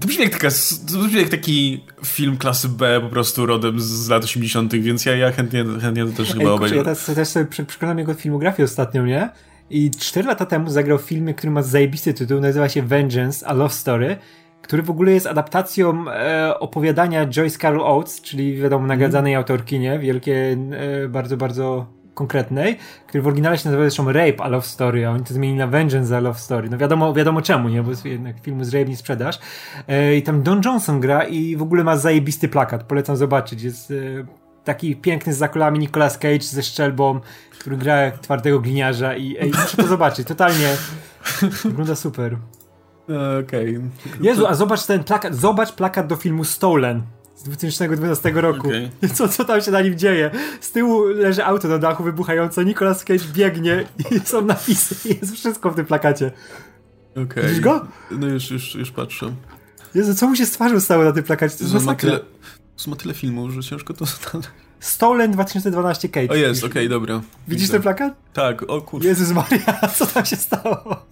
To 0.00 0.08
brzmi, 0.08 0.24
jak 0.24 0.32
taka, 0.32 0.48
to 0.92 0.98
brzmi 0.98 1.20
jak 1.20 1.28
taki 1.28 1.84
film 2.04 2.36
klasy 2.36 2.68
B 2.68 3.00
po 3.00 3.08
prostu 3.08 3.46
rodem 3.46 3.80
z 3.80 4.08
lat 4.08 4.24
80., 4.24 4.74
więc 4.74 5.06
ja, 5.06 5.16
ja 5.16 5.32
chętnie, 5.32 5.64
chętnie 5.82 6.04
to 6.04 6.12
też 6.12 6.34
chyba 6.34 6.50
obejrzę. 6.50 6.76
Ja 6.76 6.84
też, 6.84 7.04
też 7.04 7.28
sobie 7.28 7.46
przeglądam 7.46 7.98
jego 7.98 8.14
filmografię 8.14 8.64
ostatnią, 8.64 9.06
nie? 9.06 9.28
I 9.70 9.90
4 9.90 10.28
lata 10.28 10.46
temu 10.46 10.70
zagrał 10.70 10.98
w 10.98 11.02
filmie, 11.02 11.34
który 11.34 11.50
ma 11.50 11.62
zajebisty 11.62 12.14
tytuł, 12.14 12.40
nazywa 12.40 12.68
się 12.68 12.82
Vengeance, 12.82 13.46
a 13.46 13.52
Love 13.52 13.74
Story, 13.74 14.16
który 14.62 14.82
w 14.82 14.90
ogóle 14.90 15.12
jest 15.12 15.26
adaptacją 15.26 16.04
e, 16.10 16.58
opowiadania 16.58 17.26
Joyce 17.26 17.58
Carol 17.58 17.80
Oates, 17.80 18.20
czyli 18.20 18.56
wiadomo 18.56 18.86
nagradzanej 18.86 19.32
mm. 19.32 19.38
autorki, 19.38 19.78
nie? 19.78 19.98
Wielkie, 19.98 20.56
e, 21.04 21.08
bardzo, 21.08 21.36
bardzo 21.36 21.86
konkretnej, 22.14 22.78
który 23.06 23.22
w 23.22 23.26
oryginale 23.26 23.58
się 23.58 23.64
nazywa 23.64 23.82
zresztą 23.82 24.12
Rape 24.12 24.42
a 24.42 24.48
Love 24.48 24.66
Story, 24.66 25.06
a 25.06 25.10
oni 25.10 25.24
to 25.24 25.34
zmienili 25.34 25.58
na 25.58 25.66
Vengeance 25.66 26.16
a 26.16 26.20
Love 26.20 26.38
Story. 26.38 26.70
No 26.70 26.78
wiadomo, 26.78 27.14
wiadomo 27.14 27.42
czemu, 27.42 27.68
nie? 27.68 27.82
Bo 27.82 27.90
jest 27.90 28.04
jednak 28.04 28.36
filmu 28.42 28.64
z 28.64 28.74
Rape 28.74 28.88
nie 28.88 28.96
sprzedaż. 28.96 29.38
E, 29.88 30.16
I 30.16 30.22
tam 30.22 30.42
Don 30.42 30.60
Johnson 30.64 31.00
gra 31.00 31.24
i 31.24 31.56
w 31.56 31.62
ogóle 31.62 31.84
ma 31.84 31.96
zajebisty 31.96 32.48
plakat. 32.48 32.82
Polecam 32.82 33.16
zobaczyć. 33.16 33.62
Jest 33.62 33.90
e, 33.90 33.94
taki 34.64 34.96
piękny 34.96 35.34
z 35.34 35.38
zakolami 35.38 35.78
Nicolas 35.78 36.18
Cage 36.18 36.42
ze 36.42 36.62
szczelbą, 36.62 37.20
który 37.58 37.76
gra 37.76 37.96
jak 37.96 38.18
twardego 38.18 38.60
gliniarza 38.60 39.16
i 39.16 39.36
ej, 39.40 39.50
muszę 39.50 39.76
to 39.76 39.86
zobaczyć. 39.86 40.28
Totalnie 40.28 40.76
wygląda 41.64 41.94
super. 41.94 42.36
Okej. 43.44 43.76
Okay. 43.76 43.90
Jezu, 44.20 44.46
a 44.46 44.54
zobacz 44.54 44.86
ten 44.86 45.04
plakat, 45.04 45.34
zobacz 45.34 45.72
plakat 45.72 46.06
do 46.06 46.16
filmu 46.16 46.44
Stolen 46.44 47.02
z 47.42 47.44
2012 47.44 48.30
roku. 48.30 48.68
Okay. 48.68 48.90
Co, 49.14 49.28
co 49.28 49.44
tam 49.44 49.60
się 49.60 49.70
na 49.70 49.80
nim 49.80 49.98
dzieje? 49.98 50.30
Z 50.60 50.72
tyłu 50.72 51.04
leży 51.04 51.44
auto 51.44 51.68
na 51.68 51.78
dachu 51.78 52.04
wybuchające, 52.04 52.64
Nicolas 52.64 53.04
Cage 53.04 53.24
biegnie 53.32 53.84
i 54.10 54.20
są 54.20 54.44
napisy. 54.44 55.08
Jest 55.08 55.34
wszystko 55.34 55.70
w 55.70 55.74
tym 55.74 55.86
plakacie. 55.86 56.30
Okej. 57.10 57.24
Okay. 57.24 57.42
Widzisz 57.42 57.60
go? 57.60 57.86
No 58.10 58.26
już, 58.26 58.50
już, 58.50 58.74
już 58.74 58.90
patrzę. 58.90 59.34
Jezu, 59.94 60.14
co 60.14 60.28
mu 60.28 60.36
się 60.36 60.46
z 60.46 60.50
twarzą 60.50 60.80
stało 60.80 61.04
na 61.04 61.12
tym 61.12 61.24
plakacie? 61.24 61.56
To 61.56 61.64
jest 61.64 61.86
ma 61.86 61.94
tyle, 61.94 62.20
ma 62.86 62.96
tyle 62.96 63.14
filmów, 63.14 63.50
że 63.50 63.62
ciężko 63.62 63.94
to 63.94 64.04
Stolen 64.80 65.32
2012 65.32 66.08
Cage. 66.08 66.28
O 66.28 66.34
jest, 66.34 66.64
okej, 66.64 66.70
okay, 66.70 66.88
dobra. 66.88 67.20
Widzisz 67.48 67.62
Widzę. 67.62 67.72
ten 67.72 67.82
plakat? 67.82 68.14
Tak, 68.32 68.70
o 68.70 68.80
kurczę. 68.80 69.08
Jezus 69.08 69.30
Maria, 69.30 69.88
co 69.94 70.06
tam 70.06 70.26
się 70.26 70.36
stało? 70.36 71.06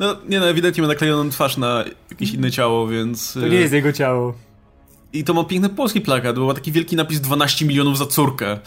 no, 0.00 0.16
nie 0.28 0.40
no, 0.40 0.48
ewidentnie 0.48 0.82
ma 0.82 0.88
naklejoną 0.88 1.30
twarz 1.30 1.56
na 1.56 1.84
jakieś 2.10 2.34
inne 2.34 2.50
ciało, 2.50 2.88
więc... 2.88 3.32
To 3.32 3.48
nie 3.48 3.60
jest 3.60 3.72
jego 3.72 3.92
ciało. 3.92 4.45
I 5.18 5.24
to 5.24 5.34
ma 5.34 5.44
piękny 5.44 5.68
polski 5.68 6.00
plakat, 6.00 6.38
bo 6.38 6.46
ma 6.46 6.54
taki 6.54 6.72
wielki 6.72 6.96
napis 6.96 7.20
12 7.20 7.66
milionów 7.66 7.98
za 7.98 8.06
córkę. 8.06 8.58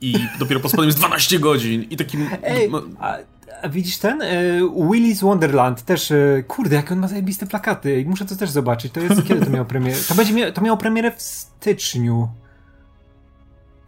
I 0.00 0.14
dopiero 0.38 0.60
pod 0.60 0.70
spodem 0.70 0.88
jest 0.88 0.98
12 0.98 1.38
godzin. 1.38 1.82
I 1.82 1.96
taki... 1.96 2.18
Ej, 2.42 2.70
a, 3.00 3.16
a 3.62 3.68
widzisz 3.68 3.98
ten? 3.98 4.22
E, 4.22 4.60
Willy's 4.60 5.22
Wonderland 5.22 5.82
też, 5.82 6.10
e, 6.10 6.42
kurde, 6.48 6.76
jak 6.76 6.92
on 6.92 6.98
ma 6.98 7.08
zajebiste 7.08 7.46
plakaty. 7.46 8.04
Muszę 8.08 8.24
to 8.24 8.36
też 8.36 8.50
zobaczyć. 8.50 8.92
To 8.92 9.00
jest, 9.00 9.24
kiedy 9.28 9.46
to 9.46 9.50
miało 9.50 9.64
premierę? 9.64 9.96
To 10.08 10.14
będzie 10.14 10.32
mia 10.32 10.52
to 10.52 10.60
miało 10.60 10.76
premierę 10.76 11.12
w 11.16 11.22
styczniu. 11.22 12.28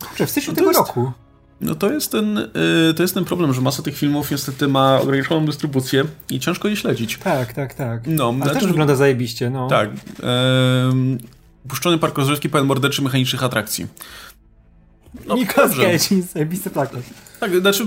Kurczę, 0.09 0.27
w 0.27 0.31
styczniu 0.31 0.53
no 0.53 0.57
tego 0.57 0.69
jest, 0.69 0.79
roku. 0.81 1.13
No 1.61 1.75
to 1.75 1.93
jest, 1.93 2.13
ten, 2.13 2.51
yy, 2.87 2.95
to 2.95 3.03
jest 3.03 3.15
ten 3.15 3.25
problem, 3.25 3.53
że 3.53 3.61
masa 3.61 3.83
tych 3.83 3.97
filmów 3.97 4.31
niestety 4.31 4.69
ma 4.69 5.01
ograniczoną 5.01 5.47
dystrybucję 5.47 6.05
i 6.31 6.41
ciężko 6.41 6.69
je 6.69 6.77
śledzić. 6.77 7.19
Tak, 7.19 7.53
tak, 7.53 7.75
tak. 7.75 8.03
No, 8.07 8.29
Ale 8.29 8.37
znaczy, 8.37 8.55
też 8.55 8.67
wygląda 8.67 8.97
zajebiście, 8.97 9.51
no. 9.51 9.69
Tak. 9.69 9.91
Yy, 9.91 11.36
puszczony 11.69 11.99
park 11.99 12.19
rozrywki 12.19 12.49
pełen 12.49 12.67
morderczy 12.67 13.03
mechanicznych 13.03 13.43
atrakcji. 13.43 13.87
No, 15.27 15.35
Nicolas 15.35 15.77
Cage, 15.77 16.23
zajebisty 16.33 16.71
plakat. 16.71 17.01
Tak, 17.41 17.61
znaczy 17.61 17.87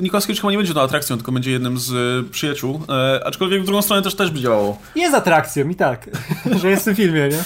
Nicolas 0.00 0.26
Cage 0.26 0.40
chyba 0.40 0.50
nie 0.50 0.56
będzie 0.56 0.74
tą 0.74 0.80
atrakcją, 0.80 1.16
tylko 1.16 1.32
będzie 1.32 1.50
jednym 1.50 1.78
z 1.78 1.90
y, 1.90 2.30
przyjaciół, 2.30 2.80
e, 2.88 3.26
aczkolwiek 3.26 3.62
w 3.62 3.64
drugą 3.64 3.82
stronę 3.82 4.02
też 4.02 4.14
też 4.14 4.30
by 4.30 4.40
działało. 4.40 4.78
Jest 4.94 5.14
atrakcją 5.14 5.68
i 5.68 5.74
tak, 5.74 6.10
że 6.60 6.70
jest 6.70 6.82
w 6.82 6.84
tym 6.84 6.94
filmie, 6.94 7.28
nie? 7.28 7.38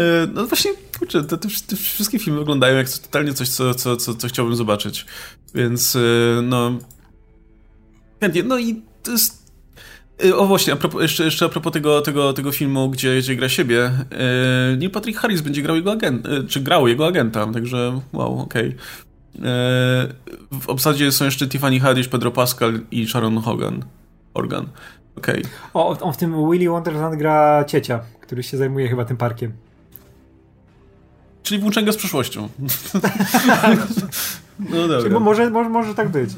E, 0.00 0.26
no 0.34 0.46
właśnie, 0.46 0.70
kurczę, 0.98 1.24
te, 1.24 1.38
te, 1.38 1.48
te, 1.66 1.76
wszystkie 1.76 2.18
filmy 2.18 2.38
wyglądają 2.38 2.76
jak 2.76 2.90
totalnie 2.90 3.34
coś, 3.34 3.48
co, 3.48 3.74
co, 3.74 3.96
co, 3.96 4.14
co 4.14 4.28
chciałbym 4.28 4.56
zobaczyć, 4.56 5.06
więc 5.54 5.96
e, 5.96 6.00
no... 6.42 6.78
Chętnie, 8.20 8.42
no 8.42 8.58
i 8.58 8.82
to 9.02 9.10
jest 9.10 9.38
Y, 9.38 9.47
o 10.36 10.46
właśnie, 10.46 10.72
a 10.72 10.76
propos, 10.76 11.02
jeszcze, 11.02 11.24
jeszcze 11.24 11.46
a 11.46 11.48
propos 11.48 11.72
tego, 11.72 12.00
tego, 12.00 12.32
tego 12.32 12.52
filmu, 12.52 12.90
gdzie, 12.90 13.18
gdzie 13.18 13.36
gra 13.36 13.48
siebie, 13.48 13.76
yy, 13.76 14.76
Neil 14.76 14.90
Patrick 14.90 15.20
Harris 15.20 15.40
będzie 15.40 15.62
grał 15.62 15.76
jego 15.76 15.92
agenta, 15.92 16.30
yy, 16.30 16.44
czy 16.44 16.60
grał 16.60 16.88
jego 16.88 17.06
agenta, 17.06 17.46
także 17.46 18.00
wow, 18.12 18.40
okej. 18.40 18.68
Okay. 18.68 18.78
W 20.60 20.68
obsadzie 20.68 21.12
są 21.12 21.24
jeszcze 21.24 21.48
Tiffany 21.48 21.80
Haddish, 21.80 22.08
Pedro 22.08 22.30
Pascal 22.30 22.80
i 22.90 23.06
Sharon 23.06 23.38
Hogan. 23.38 23.84
Organ. 24.34 24.66
Okej. 25.16 25.40
Okay. 25.40 25.50
O, 25.74 25.98
on 26.00 26.12
w 26.12 26.16
tym 26.16 26.50
Willy 26.50 26.70
Wonderland 26.70 27.16
gra 27.16 27.64
ciecia, 27.64 28.00
który 28.20 28.42
się 28.42 28.56
zajmuje 28.56 28.88
chyba 28.88 29.04
tym 29.04 29.16
parkiem. 29.16 29.52
Czyli 31.42 31.60
włóczęga 31.60 31.92
z 31.92 31.96
przyszłością. 31.96 32.48
no 34.70 34.88
dobra. 34.88 35.02
Czyli 35.02 35.20
może, 35.20 35.50
może, 35.50 35.70
może 35.70 35.94
tak 35.94 36.08
być. 36.08 36.30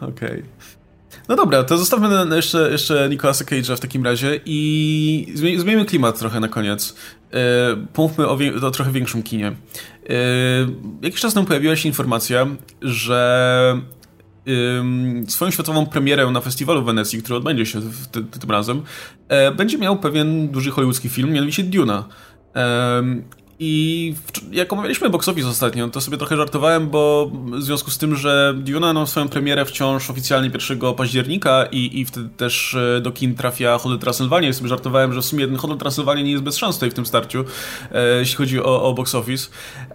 Okej. 0.00 0.10
Okay. 0.10 0.42
No 1.28 1.36
dobra, 1.36 1.64
to 1.64 1.78
zostawmy 1.78 2.36
jeszcze, 2.36 2.70
jeszcze 2.72 3.08
Nicolasa 3.08 3.44
Cage'a 3.44 3.76
w 3.76 3.80
takim 3.80 4.04
razie 4.04 4.40
i 4.46 5.34
zmienimy 5.34 5.84
klimat 5.84 6.18
trochę 6.18 6.40
na 6.40 6.48
koniec. 6.48 6.96
Yy, 7.32 7.38
pomówmy 7.92 8.28
o, 8.28 8.38
o, 8.62 8.70
trochę 8.70 8.92
większym 8.92 9.22
kinie. 9.22 9.52
Yy, 10.08 10.16
jakiś 11.02 11.20
czas 11.20 11.34
temu 11.34 11.46
pojawiła 11.46 11.76
się 11.76 11.88
informacja, 11.88 12.46
że 12.82 13.80
swoją 15.28 15.50
światową 15.50 15.86
premierę 15.86 16.30
na 16.30 16.40
festiwalu 16.40 16.82
w 16.82 16.84
Wenecji, 16.84 17.22
który 17.22 17.36
odbędzie 17.36 17.66
się 17.66 17.80
tym 18.40 18.50
razem, 18.50 18.82
będzie 19.56 19.78
miał 19.78 19.98
pewien 19.98 20.48
duży 20.48 20.70
hollywoodzki 20.70 21.08
film, 21.08 21.32
mianowicie 21.32 21.62
Duna. 21.62 22.08
I 23.64 24.14
jak 24.52 24.72
omawialiśmy 24.72 25.10
box 25.10 25.28
office 25.28 25.48
ostatnio, 25.48 25.88
to 25.88 26.00
sobie 26.00 26.16
trochę 26.16 26.36
żartowałem, 26.36 26.90
bo 26.90 27.30
w 27.52 27.62
związku 27.62 27.90
z 27.90 27.98
tym, 27.98 28.16
że 28.16 28.54
Duna 28.56 28.92
ma 28.92 29.06
swoją 29.06 29.28
premierę 29.28 29.64
wciąż 29.64 30.10
oficjalnie 30.10 30.50
1 30.70 30.94
października 30.94 31.66
i, 31.72 32.00
i 32.00 32.04
wtedy 32.04 32.28
też 32.36 32.74
e, 32.74 33.00
do 33.00 33.10
kin 33.10 33.34
trafia 33.34 33.78
Hotel 33.78 33.98
Transylvania 33.98 34.48
i 34.48 34.54
sobie 34.54 34.68
żartowałem, 34.68 35.12
że 35.12 35.20
w 35.20 35.24
sumie 35.24 35.56
Hotel 35.56 35.76
Transylvania 35.76 36.22
nie 36.22 36.30
jest 36.30 36.42
bez 36.42 36.56
szans 36.56 36.76
tutaj 36.76 36.90
w 36.90 36.94
tym 36.94 37.06
starciu, 37.06 37.44
e, 37.92 38.18
jeśli 38.18 38.36
chodzi 38.36 38.60
o, 38.60 38.82
o 38.82 38.94
box 38.94 39.14
office. 39.14 39.48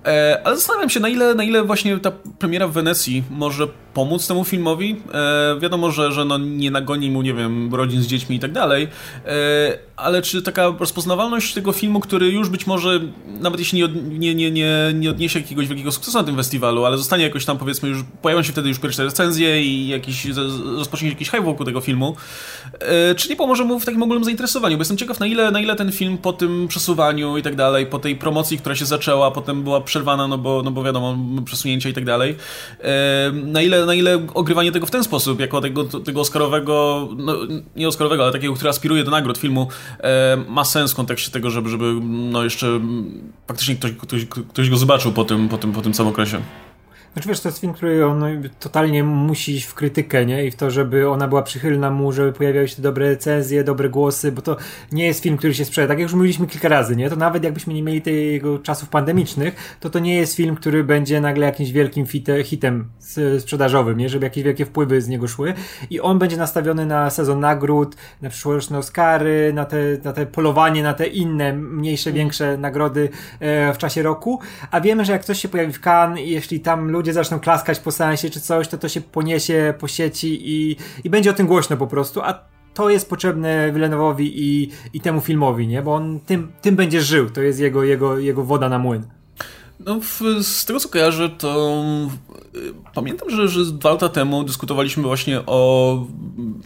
E, 0.05 0.41
ale 0.43 0.55
zastanawiam 0.55 0.89
się, 0.89 0.99
na 0.99 1.09
ile, 1.09 1.35
na 1.35 1.43
ile 1.43 1.63
właśnie 1.63 1.97
ta 1.97 2.11
premiera 2.11 2.67
w 2.67 2.71
Wenecji 2.71 3.23
może 3.29 3.67
pomóc 3.93 4.27
temu 4.27 4.43
filmowi. 4.43 4.95
E, 5.13 5.59
wiadomo, 5.59 5.91
że, 5.91 6.11
że 6.11 6.25
no 6.25 6.37
nie 6.37 6.71
nagoni 6.71 7.11
mu, 7.11 7.21
nie 7.21 7.33
wiem, 7.33 7.75
rodzin 7.75 8.01
z 8.01 8.07
dziećmi 8.07 8.35
i 8.35 8.39
tak 8.39 8.51
dalej, 8.51 8.87
e, 9.25 9.77
ale 9.95 10.21
czy 10.21 10.41
taka 10.41 10.73
rozpoznawalność 10.79 11.53
tego 11.53 11.71
filmu, 11.71 11.99
który 11.99 12.29
już 12.29 12.49
być 12.49 12.67
może 12.67 12.99
nawet 13.39 13.56
nawet 13.57 13.59
jeśli 13.59 13.77
nie, 13.77 13.85
od, 13.85 14.19
nie, 14.19 14.35
nie, 14.35 14.51
nie, 14.51 14.91
nie 14.93 15.09
odniesie 15.09 15.39
jakiegoś 15.39 15.67
wielkiego 15.67 15.91
sukcesu 15.91 16.17
na 16.17 16.23
tym 16.23 16.35
festiwalu, 16.35 16.85
ale 16.85 16.97
zostanie 16.97 17.23
jakoś 17.23 17.45
tam 17.45 17.57
powiedzmy 17.57 17.89
już, 17.89 18.03
pojawią 18.21 18.43
się 18.43 18.51
wtedy 18.51 18.69
już 18.69 18.79
pierwsze 18.79 19.03
recenzje 19.03 19.63
i 19.63 19.87
jakiś, 19.87 20.25
rozpocznie 20.77 21.07
się 21.07 21.13
jakiś 21.13 21.29
hype 21.29 21.43
wokół 21.43 21.65
tego 21.65 21.81
filmu, 21.81 22.15
e, 22.79 23.15
czy 23.15 23.29
nie 23.29 23.35
pomoże 23.35 23.63
mu 23.63 23.79
w 23.79 23.85
takim 23.85 24.03
ogólnym 24.03 24.23
zainteresowaniu, 24.23 24.77
bo 24.77 24.81
jestem 24.81 24.97
ciekaw 24.97 25.19
na 25.19 25.25
ile, 25.25 25.51
na 25.51 25.59
ile 25.59 25.75
ten 25.75 25.91
film 25.91 26.17
po 26.17 26.33
tym 26.33 26.67
przesuwaniu 26.67 27.37
i 27.37 27.43
tak 27.43 27.55
dalej, 27.55 27.85
po 27.85 27.99
tej 27.99 28.15
promocji, 28.15 28.57
która 28.57 28.75
się 28.75 28.85
zaczęła, 28.85 29.31
potem 29.31 29.63
była 29.63 29.81
przerwana, 29.81 30.27
no 30.27 30.37
bo, 30.37 30.61
no 30.63 30.71
bo 30.71 30.83
wiadomo, 30.83 31.17
przesunięcia 31.45 31.89
i 31.89 31.93
tak 31.93 32.05
dalej, 32.05 32.35
e, 32.81 33.31
na 33.31 33.61
ile, 33.61 33.85
na 33.85 33.93
ile 33.93 34.27
ogrywanie 34.33 34.71
tego 34.71 34.85
w 34.85 34.91
ten 34.91 35.03
sposób, 35.03 35.39
jako 35.39 35.61
tego, 35.61 35.83
tego 35.83 36.21
oscarowego, 36.21 37.07
no 37.17 37.35
nie 37.75 37.87
oscarowego, 37.87 38.23
ale 38.23 38.31
takiego, 38.31 38.53
który 38.53 38.69
aspiruje 38.69 39.03
do 39.03 39.11
nagród 39.11 39.37
filmu, 39.37 39.67
e, 39.99 40.37
ma 40.47 40.65
sens 40.65 40.91
w 40.91 40.95
kontekście 40.95 41.31
tego, 41.31 41.49
żeby, 41.49 41.69
żeby 41.69 41.93
no 42.03 42.43
jeszcze 42.43 42.79
faktycznie 43.47 43.75
ktoś, 43.75 43.91
ktoś, 43.91 44.25
ktoś 44.25 44.69
go 44.69 44.77
zobaczył 44.77 45.11
po 45.11 45.25
tym, 45.25 45.49
po 45.49 45.57
tym, 45.57 45.71
po 45.71 45.81
tym 45.81 45.93
samym 45.93 46.13
okresie. 46.13 46.41
Znaczy 47.17 47.29
wiesz, 47.29 47.39
to 47.39 47.49
jest 47.49 47.59
film, 47.59 47.73
który 47.73 48.05
on 48.05 48.23
totalnie 48.59 49.03
musi 49.03 49.55
iść 49.55 49.65
w 49.65 49.73
krytykę, 49.73 50.25
nie? 50.25 50.45
I 50.45 50.51
w 50.51 50.55
to, 50.55 50.71
żeby 50.71 51.09
ona 51.09 51.27
była 51.27 51.41
przychylna 51.41 51.91
mu, 51.91 52.11
żeby 52.11 52.33
pojawiały 52.33 52.67
się 52.67 52.81
dobre 52.81 53.09
recenzje, 53.09 53.63
dobre 53.63 53.89
głosy, 53.89 54.31
bo 54.31 54.41
to 54.41 54.57
nie 54.91 55.05
jest 55.05 55.23
film, 55.23 55.37
który 55.37 55.53
się 55.53 55.65
sprzeda. 55.65 55.87
Tak 55.87 55.97
jak 55.97 56.03
już 56.03 56.13
mówiliśmy 56.13 56.47
kilka 56.47 56.67
razy, 56.67 56.95
nie? 56.95 57.09
To 57.09 57.15
nawet 57.15 57.43
jakbyśmy 57.43 57.73
nie 57.73 57.83
mieli 57.83 58.01
tego 58.01 58.59
czasów 58.59 58.89
pandemicznych, 58.89 59.77
to 59.79 59.89
to 59.89 59.99
nie 59.99 60.15
jest 60.15 60.35
film, 60.35 60.55
który 60.55 60.83
będzie 60.83 61.21
nagle 61.21 61.45
jakimś 61.45 61.71
wielkim 61.71 62.05
fite, 62.05 62.43
hitem 62.43 62.89
sprzedażowym, 63.39 63.97
nie? 63.97 64.09
Żeby 64.09 64.25
jakieś 64.25 64.43
wielkie 64.43 64.65
wpływy 64.65 65.01
z 65.01 65.07
niego 65.07 65.27
szły. 65.27 65.53
I 65.89 65.99
on 65.99 66.19
będzie 66.19 66.37
nastawiony 66.37 66.85
na 66.85 67.09
sezon 67.09 67.39
nagród, 67.39 67.95
na 68.21 68.29
przyszłoroczne 68.29 68.77
Oscary, 68.77 69.51
na 69.53 69.65
te, 69.65 69.77
na 70.03 70.13
te 70.13 70.25
polowanie, 70.25 70.83
na 70.83 70.93
te 70.93 71.07
inne, 71.07 71.53
mniejsze, 71.53 72.11
większe 72.11 72.57
nagrody 72.57 73.09
e, 73.39 73.73
w 73.73 73.77
czasie 73.77 74.03
roku. 74.03 74.39
A 74.71 74.81
wiemy, 74.81 75.05
że 75.05 75.13
jak 75.13 75.25
coś 75.25 75.41
się 75.41 75.49
pojawi 75.49 75.73
w 75.73 75.81
Cannes 75.87 76.19
jeśli 76.25 76.59
tam 76.59 76.91
ludzie 76.91 77.06
ludzie 77.07 77.13
zaczną 77.13 77.39
klaskać 77.39 77.79
po 77.79 77.91
sensie 77.91 78.29
czy 78.29 78.41
coś, 78.41 78.67
to 78.67 78.77
to 78.77 78.89
się 78.89 79.01
poniesie 79.01 79.73
po 79.79 79.87
sieci 79.87 80.39
i, 80.49 80.75
i 81.03 81.09
będzie 81.09 81.29
o 81.29 81.33
tym 81.33 81.47
głośno 81.47 81.77
po 81.77 81.87
prostu, 81.87 82.21
a 82.21 82.39
to 82.73 82.89
jest 82.89 83.09
potrzebne 83.09 83.73
Villeneuve'owi 83.73 84.21
i, 84.21 84.69
i 84.93 85.01
temu 85.01 85.21
filmowi, 85.21 85.67
nie? 85.67 85.81
Bo 85.81 85.95
on 85.95 86.19
tym, 86.19 86.51
tym 86.61 86.75
będzie 86.75 87.01
żył, 87.01 87.29
to 87.29 87.41
jest 87.41 87.59
jego, 87.59 87.83
jego, 87.83 88.17
jego 88.17 88.43
woda 88.43 88.69
na 88.69 88.79
młyn. 88.79 89.16
No, 89.79 89.99
w, 90.01 90.21
z 90.41 90.65
tego 90.65 90.79
co 90.79 90.89
kojarzę, 90.89 91.29
to 91.29 91.83
y, 92.55 92.73
pamiętam, 92.93 93.29
że, 93.29 93.47
że 93.47 93.65
dwa 93.65 93.91
lata 93.91 94.09
temu 94.09 94.43
dyskutowaliśmy 94.43 95.03
właśnie 95.03 95.41
o 95.45 96.05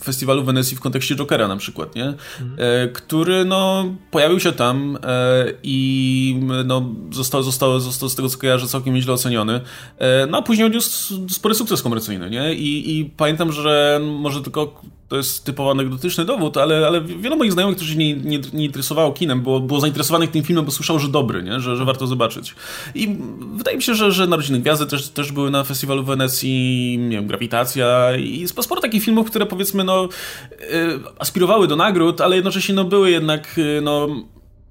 festiwalu 0.03 0.43
Wenecji 0.43 0.77
w 0.77 0.79
kontekście 0.79 1.15
Jokera 1.15 1.47
na 1.47 1.57
przykład, 1.57 1.95
nie? 1.95 2.05
Mhm. 2.05 2.55
E, 2.57 2.87
który 2.87 3.45
no, 3.45 3.85
pojawił 4.11 4.39
się 4.39 4.51
tam 4.51 4.97
e, 5.03 5.45
i 5.63 6.39
no, 6.65 6.89
został, 7.11 7.43
został, 7.43 7.79
został 7.79 8.09
z 8.09 8.15
tego 8.15 8.29
co 8.29 8.37
kojarzę 8.37 8.67
całkiem 8.67 8.93
nieźle 8.93 9.13
oceniony. 9.13 9.61
E, 9.97 10.25
no 10.25 10.37
a 10.37 10.41
później 10.41 10.67
odniósł 10.67 11.29
spory 11.29 11.55
sukces 11.55 11.81
komercyjny, 11.81 12.29
nie? 12.29 12.53
I, 12.53 12.99
i 12.99 13.05
pamiętam, 13.05 13.51
że 13.51 14.01
może 14.03 14.41
tylko 14.41 14.81
to 15.11 15.17
jest 15.17 15.45
typowo 15.45 15.71
anegdotyczny 15.71 16.25
dowód, 16.25 16.57
ale, 16.57 16.87
ale 16.87 17.01
wielu 17.01 17.37
moich 17.37 17.51
znajomych, 17.51 17.77
którzy 17.77 17.91
się 17.91 17.97
nie, 17.97 18.15
nie, 18.15 18.39
nie 18.53 18.65
interesowało 18.65 19.11
kinem, 19.11 19.41
było, 19.41 19.59
było 19.59 19.79
zainteresowanych 19.79 20.31
tym 20.31 20.43
filmem, 20.43 20.65
bo 20.65 20.71
słyszał, 20.71 20.99
że 20.99 21.07
dobry, 21.07 21.43
nie? 21.43 21.59
Że, 21.59 21.75
że 21.75 21.85
warto 21.85 22.07
zobaczyć. 22.07 22.55
I, 22.95 23.17
wydaje 23.53 23.77
mi 23.77 23.83
się, 23.83 23.95
że, 23.95 24.11
że 24.11 24.27
Narodziny 24.27 24.59
Gwiazdy 24.59 24.85
też, 24.85 25.09
też 25.09 25.31
były 25.31 25.51
na 25.51 25.63
festiwalu 25.63 26.03
w 26.03 26.05
Wenecji, 26.05 26.97
nie 26.97 27.17
wiem, 27.17 27.27
Grawitacja 27.27 28.15
i 28.17 28.47
sporo 28.47 28.81
takich 28.81 29.03
filmów, 29.03 29.29
które 29.29 29.45
powiedzmy, 29.45 29.83
no, 29.83 30.09
aspirowały 31.19 31.67
do 31.67 31.75
nagród, 31.75 32.21
ale 32.21 32.35
jednocześnie, 32.35 32.75
no, 32.75 32.83
były 32.83 33.11
jednak, 33.11 33.59
no, 33.81 34.07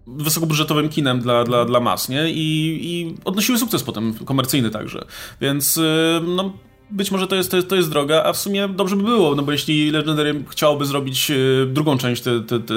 wysokobudżetowym 0.06 0.88
kinem 0.88 1.20
dla, 1.20 1.44
dla, 1.44 1.64
dla 1.64 1.80
mas, 1.80 2.08
nie? 2.08 2.30
I, 2.30 2.78
I 2.82 3.14
odnosiły 3.24 3.58
sukces 3.58 3.82
potem, 3.82 4.14
komercyjny 4.24 4.70
także. 4.70 5.04
Więc, 5.40 5.80
no, 6.26 6.52
być 6.90 7.10
może 7.10 7.26
to 7.26 7.36
jest, 7.36 7.50
to 7.50 7.56
jest, 7.56 7.68
to 7.68 7.76
jest 7.76 7.90
droga, 7.90 8.22
a 8.24 8.32
w 8.32 8.36
sumie 8.36 8.68
dobrze 8.68 8.96
by 8.96 9.02
było, 9.02 9.34
no 9.34 9.42
bo 9.42 9.52
jeśli 9.52 9.90
Legendary 9.90 10.44
chciałoby 10.48 10.86
zrobić 10.86 11.30
e, 11.30 11.34
drugą 11.66 11.98
część 11.98 12.22
te, 12.22 12.40
te, 12.40 12.60
te 12.60 12.74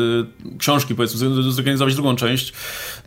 książki, 0.58 0.96
powiedzmy, 0.96 1.52
zorganizować 1.52 1.96
drugą 1.96 2.16
część, 2.16 2.54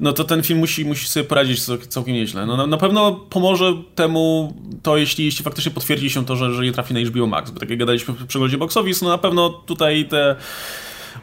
no 0.00 0.12
to 0.12 0.24
ten 0.24 0.42
film 0.42 0.58
musi, 0.58 0.84
musi 0.84 1.08
sobie 1.08 1.24
poradzić 1.24 1.64
całkiem 1.88 2.14
nieźle. 2.14 2.46
No, 2.46 2.56
na, 2.56 2.66
na 2.66 2.76
pewno 2.76 3.12
pomoże 3.12 3.74
temu 3.94 4.54
to, 4.82 4.96
jeśli, 4.96 5.24
jeśli 5.24 5.44
faktycznie 5.44 5.72
potwierdzi 5.72 6.10
się 6.10 6.24
to, 6.24 6.36
że, 6.36 6.54
że 6.54 6.62
nie 6.62 6.72
trafi 6.72 6.94
na 6.94 7.00
HBO 7.00 7.26
Max, 7.26 7.50
bo 7.50 7.60
tak 7.60 7.70
jak 7.70 7.78
gadaliśmy 7.78 8.14
w 8.14 8.26
przeglądzie 8.26 8.58
box 8.58 8.76
office, 8.76 9.04
no 9.04 9.10
na 9.10 9.18
pewno 9.18 9.50
tutaj 9.50 10.08
te 10.08 10.36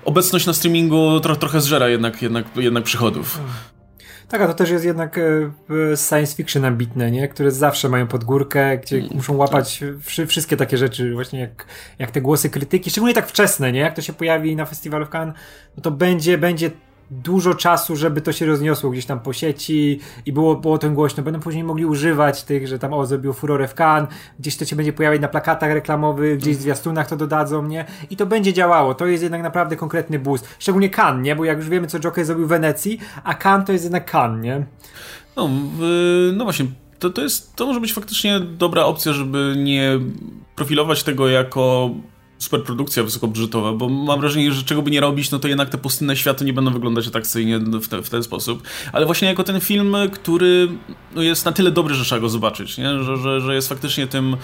obecność 0.05 0.45
na 0.45 0.53
streamingu 0.53 1.19
tro, 1.19 1.36
trochę 1.36 1.61
zżera 1.61 1.89
jednak, 1.89 2.21
jednak, 2.21 2.45
jednak 2.55 2.84
przychodów. 2.84 3.39
Tak, 4.34 4.41
a 4.41 4.47
to 4.47 4.53
też 4.53 4.69
jest 4.69 4.86
jednak 4.86 5.17
e, 5.17 5.51
science 5.97 6.36
fiction 6.36 6.65
ambitne, 6.65 7.11
nie? 7.11 7.27
które 7.27 7.51
zawsze 7.51 7.89
mają 7.89 8.07
pod 8.07 8.23
górkę, 8.23 8.77
gdzie 8.77 8.97
mm, 8.97 9.09
muszą 9.13 9.38
łapać 9.38 9.84
tak. 10.17 10.27
wszystkie 10.27 10.57
takie 10.57 10.77
rzeczy, 10.77 11.13
właśnie 11.13 11.39
jak, 11.39 11.65
jak 11.99 12.11
te 12.11 12.21
głosy 12.21 12.49
krytyki, 12.49 12.89
szczególnie 12.89 13.15
tak 13.15 13.27
wczesne, 13.27 13.71
nie? 13.71 13.79
Jak 13.79 13.95
to 13.95 14.01
się 14.01 14.13
pojawi 14.13 14.55
na 14.55 14.65
festiwalu 14.65 15.05
w 15.05 15.09
Cannes, 15.09 15.36
no 15.77 15.84
to 15.84 15.91
będzie, 15.91 16.38
będzie 16.38 16.71
dużo 17.11 17.53
czasu, 17.53 17.95
żeby 17.95 18.21
to 18.21 18.31
się 18.31 18.45
rozniosło 18.45 18.89
gdzieś 18.89 19.05
tam 19.05 19.19
po 19.19 19.33
sieci 19.33 19.99
i 20.25 20.33
było, 20.33 20.55
było 20.55 20.77
tym 20.77 20.95
głośno. 20.95 21.23
Będą 21.23 21.39
później 21.39 21.63
mogli 21.63 21.85
używać 21.85 22.43
tych, 22.43 22.67
że 22.67 22.79
tam 22.79 22.93
o, 22.93 23.05
zrobił 23.05 23.33
furorę 23.33 23.67
w 23.67 23.73
Cannes, 23.73 24.09
gdzieś 24.39 24.57
to 24.57 24.65
się 24.65 24.75
będzie 24.75 24.93
pojawiać 24.93 25.21
na 25.21 25.27
plakatach 25.27 25.71
reklamowych, 25.71 26.37
gdzieś 26.37 26.57
w 26.57 26.61
zwiastunach 26.61 27.07
to 27.07 27.17
dodadzą, 27.17 27.67
nie? 27.67 27.85
I 28.09 28.17
to 28.17 28.25
będzie 28.25 28.53
działało. 28.53 28.95
To 28.95 29.05
jest 29.05 29.23
jednak 29.23 29.43
naprawdę 29.43 29.75
konkretny 29.75 30.19
boost. 30.19 30.47
Szczególnie 30.59 30.89
Cannes, 30.89 31.25
nie? 31.25 31.35
Bo 31.35 31.45
jak 31.45 31.57
już 31.57 31.69
wiemy, 31.69 31.87
co 31.87 31.99
Joker 31.99 32.25
zrobił 32.25 32.45
w 32.45 32.49
Wenecji, 32.49 32.99
a 33.23 33.33
Cannes 33.33 33.67
to 33.67 33.71
jest 33.71 33.83
jednak 33.83 34.15
Cannes, 34.15 34.43
nie? 34.43 34.65
No, 35.35 35.49
no 36.33 36.43
właśnie, 36.43 36.65
to, 36.99 37.09
to, 37.09 37.21
jest, 37.21 37.55
to 37.55 37.65
może 37.65 37.79
być 37.79 37.93
faktycznie 37.93 38.39
dobra 38.39 38.85
opcja, 38.85 39.13
żeby 39.13 39.55
nie 39.57 39.99
profilować 40.55 41.03
tego 41.03 41.27
jako 41.27 41.89
superprodukcja 42.43 43.03
wysokobudżetowa, 43.03 43.73
bo 43.73 43.89
mam 43.89 44.19
wrażenie, 44.19 44.51
że 44.51 44.63
czego 44.63 44.81
by 44.81 44.91
nie 44.91 45.01
robić, 45.01 45.31
no 45.31 45.39
to 45.39 45.47
jednak 45.47 45.69
te 45.69 45.77
pustynne 45.77 46.15
światy 46.15 46.45
nie 46.45 46.53
będą 46.53 46.71
wyglądać 46.71 47.07
atrakcyjnie 47.07 47.59
w, 47.59 47.87
te, 47.87 48.03
w 48.03 48.09
ten 48.09 48.23
sposób. 48.23 48.63
Ale 48.93 49.05
właśnie 49.05 49.27
jako 49.27 49.43
ten 49.43 49.59
film, 49.59 49.95
który 50.11 50.67
no 51.15 51.21
jest 51.21 51.45
na 51.45 51.51
tyle 51.51 51.71
dobry, 51.71 51.95
że 51.95 52.05
trzeba 52.05 52.21
go 52.21 52.29
zobaczyć, 52.29 52.77
nie? 52.77 53.03
Że, 53.03 53.17
że, 53.17 53.41
że 53.41 53.55
jest 53.55 53.69
faktycznie 53.69 54.07
tym 54.07 54.37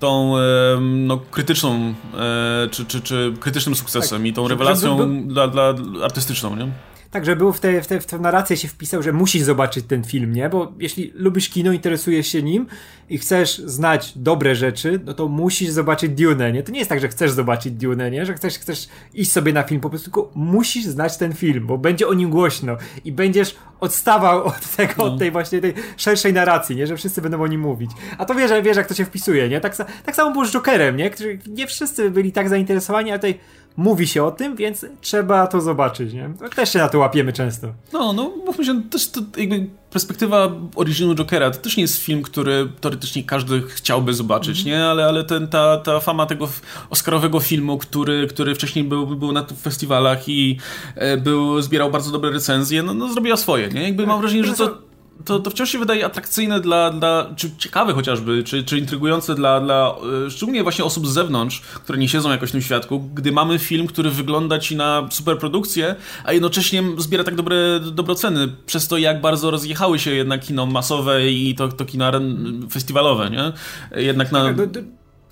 tą 0.00 0.34
no, 0.80 1.18
krytyczną, 1.30 1.94
e, 2.14 2.68
czy, 2.70 2.84
czy, 2.84 3.00
czy 3.00 3.34
krytycznym 3.40 3.74
sukcesem 3.74 4.18
tak, 4.18 4.26
i 4.26 4.32
tą 4.32 4.48
rewelacją 4.48 5.22
dla, 5.26 5.48
dla 5.48 5.74
artystyczną, 6.02 6.56
nie? 6.56 6.68
Tak, 7.10 7.24
że 7.24 7.36
był 7.36 7.52
w 7.52 7.60
tę 7.60 7.82
w 7.82 7.86
te, 7.86 8.00
w 8.00 8.06
te 8.06 8.18
narrację 8.18 8.56
się 8.56 8.68
wpisał, 8.68 9.02
że 9.02 9.12
musisz 9.12 9.42
zobaczyć 9.42 9.84
ten 9.86 10.04
film, 10.04 10.32
nie? 10.32 10.48
Bo 10.48 10.72
jeśli 10.78 11.12
lubisz 11.14 11.48
kino, 11.48 11.72
interesujesz 11.72 12.26
się 12.26 12.42
nim 12.42 12.66
i 13.10 13.18
chcesz 13.18 13.58
znać 13.58 14.12
dobre 14.16 14.54
rzeczy, 14.54 15.00
no 15.04 15.14
to 15.14 15.28
musisz 15.28 15.70
zobaczyć 15.70 16.10
Dune, 16.10 16.52
nie? 16.52 16.62
To 16.62 16.72
nie 16.72 16.78
jest 16.78 16.88
tak, 16.88 17.00
że 17.00 17.08
chcesz 17.08 17.30
zobaczyć 17.30 17.72
Dune, 17.72 18.10
nie? 18.10 18.26
Że 18.26 18.34
chcesz, 18.34 18.58
chcesz 18.58 18.88
iść 19.14 19.32
sobie 19.32 19.52
na 19.52 19.62
film, 19.62 19.80
po 19.80 19.90
prostu 19.90 20.04
tylko 20.04 20.30
musisz 20.34 20.84
znać 20.84 21.16
ten 21.16 21.32
film, 21.32 21.66
bo 21.66 21.78
będzie 21.78 22.08
o 22.08 22.14
nim 22.14 22.30
głośno 22.30 22.76
i 23.04 23.12
będziesz 23.12 23.56
odstawał 23.80 24.44
od 24.54 24.76
tego, 24.76 24.94
no. 24.98 25.04
od 25.04 25.18
tej 25.18 25.30
właśnie 25.30 25.60
tej 25.60 25.74
szerszej 25.96 26.32
narracji, 26.32 26.76
nie? 26.76 26.86
Że 26.86 26.96
wszyscy 26.96 27.22
będą 27.22 27.42
o 27.42 27.46
nim 27.46 27.60
mówić. 27.60 27.90
A 28.18 28.24
to 28.24 28.34
wiesz, 28.34 28.50
wiesz 28.62 28.76
jak 28.76 28.86
to 28.86 28.94
się 28.94 29.04
wpisuje, 29.04 29.48
nie? 29.48 29.60
Tak, 29.60 29.76
tak 30.04 30.16
samo 30.16 30.30
było 30.30 30.46
z 30.46 30.52
Jokerem, 30.52 30.96
nie? 30.96 31.10
Którzy 31.10 31.38
nie 31.46 31.66
wszyscy 31.66 32.10
byli 32.10 32.32
tak 32.32 32.48
zainteresowani, 32.48 33.10
ale 33.10 33.18
tutaj 33.18 33.38
mówi 33.78 34.06
się 34.06 34.24
o 34.24 34.30
tym, 34.30 34.56
więc 34.56 34.86
trzeba 35.00 35.46
to 35.46 35.60
zobaczyć, 35.60 36.12
nie? 36.12 36.30
Też 36.56 36.72
się 36.72 36.78
na 36.78 36.88
to 36.88 36.98
łapiemy 36.98 37.32
często. 37.32 37.68
No, 37.92 38.12
no, 38.12 38.32
mówmy 38.46 38.64
się, 38.64 38.82
też 38.82 39.10
to 39.10 39.20
jakby 39.36 39.66
perspektywa 39.90 40.52
oryginalnego 40.74 41.24
Jokera 41.24 41.50
to 41.50 41.58
też 41.58 41.76
nie 41.76 41.82
jest 41.82 41.98
film, 41.98 42.22
który 42.22 42.68
teoretycznie 42.80 43.24
każdy 43.24 43.62
chciałby 43.62 44.14
zobaczyć, 44.14 44.64
nie? 44.64 44.84
Ale, 44.84 45.04
ale 45.04 45.24
ten, 45.24 45.48
ta, 45.48 45.76
ta 45.76 46.00
fama 46.00 46.26
tego 46.26 46.48
oscarowego 46.90 47.40
filmu, 47.40 47.78
który, 47.78 48.26
który 48.26 48.54
wcześniej 48.54 48.84
był, 48.84 49.06
był 49.06 49.32
na 49.32 49.46
festiwalach 49.62 50.28
i 50.28 50.58
e, 50.94 51.16
był, 51.16 51.62
zbierał 51.62 51.90
bardzo 51.90 52.10
dobre 52.10 52.30
recenzje, 52.30 52.82
no, 52.82 52.94
no 52.94 53.12
zrobiła 53.12 53.36
swoje, 53.36 53.68
nie? 53.68 53.82
Jakby 53.82 54.06
mam 54.06 54.20
wrażenie, 54.20 54.44
że 54.44 54.54
to 54.54 54.87
to, 55.24 55.38
to 55.38 55.50
wciąż 55.50 55.70
się 55.70 55.78
wydaje 55.78 56.06
atrakcyjne 56.06 56.60
dla, 56.60 56.90
dla 56.90 57.30
czy 57.36 57.50
ciekawe 57.58 57.92
chociażby, 57.92 58.44
czy, 58.44 58.64
czy 58.64 58.78
intrygujące 58.78 59.34
dla, 59.34 59.60
dla 59.60 59.94
e, 60.26 60.30
szczególnie 60.30 60.62
właśnie 60.62 60.84
osób 60.84 61.06
z 61.06 61.12
zewnątrz, 61.12 61.60
które 61.60 61.98
nie 61.98 62.08
siedzą 62.08 62.30
jakoś 62.30 62.48
w 62.48 62.52
tym 62.52 62.62
świadku, 62.62 63.00
gdy 63.14 63.32
mamy 63.32 63.58
film, 63.58 63.86
który 63.86 64.10
wygląda 64.10 64.58
ci 64.58 64.76
na 64.76 65.08
superprodukcję, 65.10 65.94
a 66.24 66.32
jednocześnie 66.32 66.82
zbiera 66.98 67.24
tak 67.24 67.34
dobre, 67.34 67.80
dobre 67.80 68.14
ceny, 68.14 68.48
przez 68.66 68.88
to 68.88 68.98
jak 68.98 69.20
bardzo 69.20 69.50
rozjechały 69.50 69.98
się 69.98 70.10
jednak 70.10 70.40
kino 70.40 70.66
masowe 70.66 71.30
i 71.30 71.54
to, 71.54 71.68
to 71.68 71.84
kino 71.84 72.12
festiwalowe, 72.70 73.30
nie? 73.30 73.52
Jednak 74.02 74.32
na... 74.32 74.54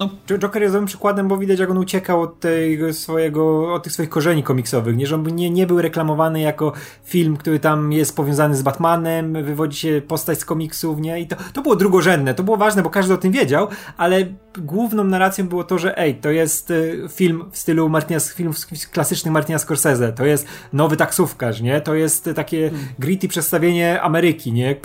No. 0.01 0.11
Joker 0.39 0.63
jest 0.63 0.73
złym 0.73 0.87
przykładem, 0.87 1.29
bo 1.29 1.37
widać 1.37 1.59
jak 1.59 1.71
on 1.71 1.79
uciekał 1.79 2.23
od 2.23 2.41
tego 2.41 2.93
swojego, 2.93 3.75
od 3.75 3.83
tych 3.83 3.93
swoich 3.93 4.09
korzeni 4.09 4.43
komiksowych, 4.43 4.97
nie? 4.97 5.07
Że 5.07 5.15
on 5.15 5.27
nie, 5.27 5.51
nie 5.51 5.67
był 5.67 5.83
reklamowany 5.83 6.41
jako 6.41 6.73
film, 7.05 7.37
który 7.37 7.61
tam 7.61 7.93
jest 7.93 8.17
powiązany 8.17 8.57
z 8.57 8.63
Batmanem, 8.63 9.45
wywodzi 9.45 9.79
się 9.79 10.03
postać 10.09 10.41
z 10.41 10.45
komiksów, 10.45 11.01
nie? 11.01 11.21
I 11.21 11.27
to, 11.27 11.37
to 11.53 11.63
było 11.63 11.77
drugorzędne, 11.77 12.35
to 12.35 12.43
było 12.43 12.57
ważne, 12.57 12.83
bo 12.83 12.91
każdy 12.91 13.15
o 13.15 13.17
tym 13.17 13.33
wiedział, 13.33 13.69
ale 13.97 14.27
główną 14.59 15.05
narracją 15.05 15.49
było 15.49 15.65
to, 15.65 15.79
że 15.79 15.99
ej, 15.99 16.15
to 16.15 16.31
jest 16.31 16.71
y, 16.71 17.07
film 17.11 17.45
w 17.51 17.59
stylu 17.59 17.89
Martina, 17.89 18.21
film 18.21 18.53
klasycznych 18.93 19.33
Martina 19.33 19.59
Scorsese, 19.59 20.13
to 20.13 20.25
jest 20.25 20.47
nowy 20.73 20.97
taksówkarz, 20.97 21.61
nie? 21.61 21.81
To 21.81 21.95
jest 21.95 22.31
takie 22.35 22.71
hmm. 22.71 22.89
gritty 22.99 23.29
przedstawienie 23.29 24.03
Ameryki, 24.03 24.53
nie? 24.53 24.77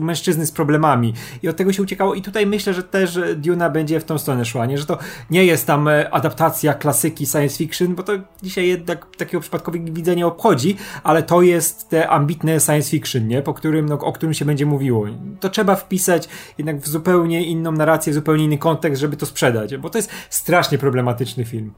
Mężczyzny 0.00 0.46
z 0.46 0.52
problemami. 0.52 1.14
I 1.42 1.48
od 1.48 1.56
tego 1.56 1.72
się 1.72 1.82
uciekało 1.82 2.14
i 2.14 2.22
tutaj 2.22 2.46
myślę, 2.46 2.74
że 2.74 2.82
też 2.82 3.18
Duna 3.36 3.70
będzie 3.70 4.00
w 4.00 4.04
tą 4.04 4.18
stronę 4.18 4.44
szła, 4.44 4.53
nie? 4.66 4.78
Że 4.78 4.86
to 4.86 4.98
nie 5.30 5.44
jest 5.44 5.66
tam 5.66 5.88
e, 5.88 6.10
adaptacja 6.10 6.74
klasyki 6.74 7.26
science 7.26 7.56
fiction, 7.56 7.94
bo 7.94 8.02
to 8.02 8.12
dzisiaj 8.42 8.68
jednak 8.68 9.16
takiego 9.16 9.40
przypadkowego 9.40 9.92
widzenia 9.92 10.26
obchodzi, 10.26 10.76
ale 11.02 11.22
to 11.22 11.42
jest 11.42 11.88
te 11.88 12.08
ambitne 12.08 12.60
science 12.60 12.90
fiction, 12.90 13.28
nie? 13.28 13.42
Po 13.42 13.54
którym, 13.54 13.88
no, 13.88 13.98
o 13.98 14.12
którym 14.12 14.34
się 14.34 14.44
będzie 14.44 14.66
mówiło. 14.66 15.06
To 15.40 15.48
trzeba 15.48 15.76
wpisać 15.76 16.28
jednak 16.58 16.80
w 16.80 16.88
zupełnie 16.88 17.44
inną 17.44 17.72
narrację, 17.72 18.12
w 18.12 18.14
zupełnie 18.14 18.44
inny 18.44 18.58
kontekst, 18.58 19.00
żeby 19.00 19.16
to 19.16 19.26
sprzedać, 19.26 19.76
bo 19.76 19.90
to 19.90 19.98
jest 19.98 20.10
strasznie 20.30 20.78
problematyczny 20.78 21.44
film. 21.44 21.72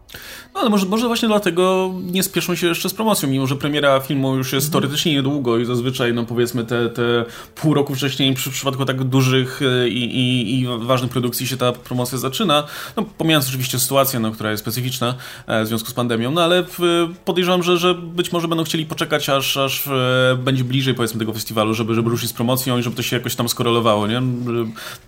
No 0.55 0.61
ale 0.61 0.71
może, 0.71 0.87
może 0.87 1.07
właśnie 1.07 1.29
dlatego 1.29 1.91
nie 2.03 2.23
spieszą 2.23 2.55
się 2.55 2.67
jeszcze 2.67 2.89
z 2.89 2.95
promocją, 2.95 3.29
mimo 3.29 3.47
że 3.47 3.57
premiera 3.57 4.01
filmu 4.01 4.37
już 4.37 4.53
jest 4.53 4.67
mhm. 4.67 4.83
teoretycznie 4.83 5.13
niedługo 5.13 5.59
i 5.59 5.65
zazwyczaj, 5.65 6.15
no 6.15 6.25
powiedzmy 6.25 6.65
te, 6.65 6.91
te 6.91 7.25
pół 7.55 7.75
roku 7.75 7.95
wcześniej 7.95 8.35
przy 8.35 8.51
przypadku 8.51 8.85
tak 8.85 9.05
dużych 9.05 9.61
e, 9.63 9.89
i, 9.89 10.05
i, 10.05 10.61
i 10.61 10.67
ważnych 10.79 11.11
produkcji 11.11 11.47
się 11.47 11.57
ta 11.57 11.73
promocja 11.73 12.19
zaczyna, 12.19 12.66
no, 12.97 13.05
pomijając 13.19 13.49
oczywiście 13.49 13.79
sytuację, 13.79 14.21
no, 14.21 14.31
która 14.31 14.51
jest 14.51 14.63
specyficzna 14.63 15.15
e, 15.47 15.65
w 15.65 15.69
związku 15.69 15.91
z 15.91 15.95
pandemią, 15.95 16.31
no 16.31 16.43
ale 16.43 16.65
podejrzewam, 17.25 17.63
że, 17.63 17.79
że 17.79 17.95
być 17.95 18.33
może 18.33 18.49
będą 18.49 18.65
chcieli 18.65 18.87
poczekać, 18.87 19.29
aż, 19.29 19.57
aż 19.57 19.87
e, 19.87 20.39
będzie 20.39 20.65
bliżej 20.65 20.95
powiedzmy 20.95 21.19
tego 21.19 21.33
festiwalu, 21.33 21.75
żeby, 21.75 21.95
żeby 21.95 22.11
ruszyć 22.11 22.31
z 22.31 22.33
promocją 22.33 22.79
i 22.79 22.83
żeby 22.83 22.97
to 22.97 23.03
się 23.03 23.17
jakoś 23.17 23.37
tam 23.37 23.49
skorelowało, 23.49 24.07
nie? 24.07 24.23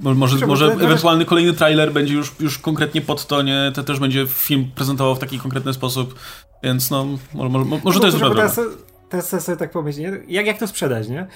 Może, 0.01 0.47
może 0.47 0.67
ewentualny 0.67 1.25
kolejny 1.25 1.53
trailer 1.53 1.93
będzie 1.93 2.15
już, 2.15 2.33
już 2.41 2.59
konkretnie 2.59 3.01
pod 3.01 3.27
to, 3.27 3.43
nie? 3.43 3.73
To 3.75 3.83
też 3.83 3.99
będzie 3.99 4.27
film 4.27 4.71
prezentował 4.75 5.15
w 5.15 5.19
taki 5.19 5.39
konkretny 5.39 5.75
sposób, 5.75 6.15
więc 6.63 6.91
no, 6.91 7.07
może, 7.35 7.49
może, 7.49 7.81
może 7.85 8.01
to 8.01 8.07
jest 8.07 8.19
dobra 8.19 8.49
teraz, 8.49 8.61
teraz 9.09 9.45
sobie 9.45 9.57
tak 9.59 9.71
pomyśleć, 9.71 10.07
nie? 10.07 10.35
Jak, 10.35 10.47
jak 10.47 10.59
to 10.59 10.67
sprzedać, 10.67 11.09
nie? 11.09 11.27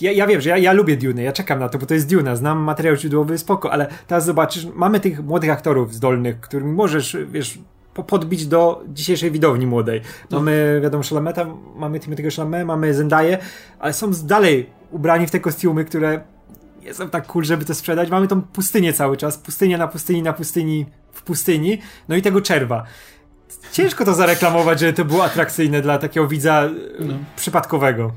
Ja, 0.00 0.12
ja 0.12 0.26
wiem, 0.26 0.40
że 0.40 0.50
ja, 0.50 0.58
ja 0.58 0.72
lubię 0.72 0.96
Dune, 0.96 1.22
ja 1.22 1.32
czekam 1.32 1.58
na 1.58 1.68
to, 1.68 1.78
bo 1.78 1.86
to 1.86 1.94
jest 1.94 2.10
Duna, 2.10 2.36
znam 2.36 2.58
materiał 2.58 2.96
źródłowy, 2.96 3.38
spoko, 3.38 3.72
ale 3.72 3.86
teraz 4.06 4.24
zobaczysz, 4.24 4.66
mamy 4.74 5.00
tych 5.00 5.24
młodych 5.24 5.50
aktorów 5.50 5.94
zdolnych, 5.94 6.40
którymi 6.40 6.72
możesz, 6.72 7.16
wiesz, 7.30 7.58
podbić 8.06 8.46
do 8.46 8.82
dzisiejszej 8.88 9.30
widowni 9.30 9.66
młodej. 9.66 10.00
No. 10.30 10.38
Mamy, 10.38 10.80
wiadomo, 10.82 11.04
Shalameta, 11.04 11.46
mamy 11.76 11.98
Timothy'ego 11.98 12.36
Chalamet, 12.36 12.66
mamy 12.66 12.94
Zendaya, 12.94 13.36
ale 13.78 13.92
są 13.92 14.10
dalej 14.10 14.70
ubrani 14.90 15.26
w 15.26 15.30
te 15.30 15.40
kostiumy, 15.40 15.84
które 15.84 16.20
nie 16.84 16.94
są 16.94 17.08
tak 17.08 17.26
cool, 17.26 17.44
żeby 17.44 17.64
to 17.64 17.74
sprzedać. 17.74 18.10
Mamy 18.10 18.28
tą 18.28 18.42
pustynię 18.42 18.92
cały 18.92 19.16
czas, 19.16 19.38
pustynia 19.38 19.78
na 19.78 19.88
pustyni, 19.88 20.22
na 20.22 20.32
pustyni, 20.32 20.86
w 21.12 21.22
pustyni, 21.22 21.78
no 22.08 22.16
i 22.16 22.22
tego 22.22 22.40
czerwa. 22.40 22.84
Ciężko 23.72 24.04
to 24.04 24.14
zareklamować, 24.14 24.80
że 24.80 24.92
to 24.92 25.04
było 25.04 25.24
atrakcyjne 25.24 25.82
dla 25.82 25.98
takiego 25.98 26.28
widza 26.28 26.68
no. 27.00 27.14
przypadkowego. 27.36 28.12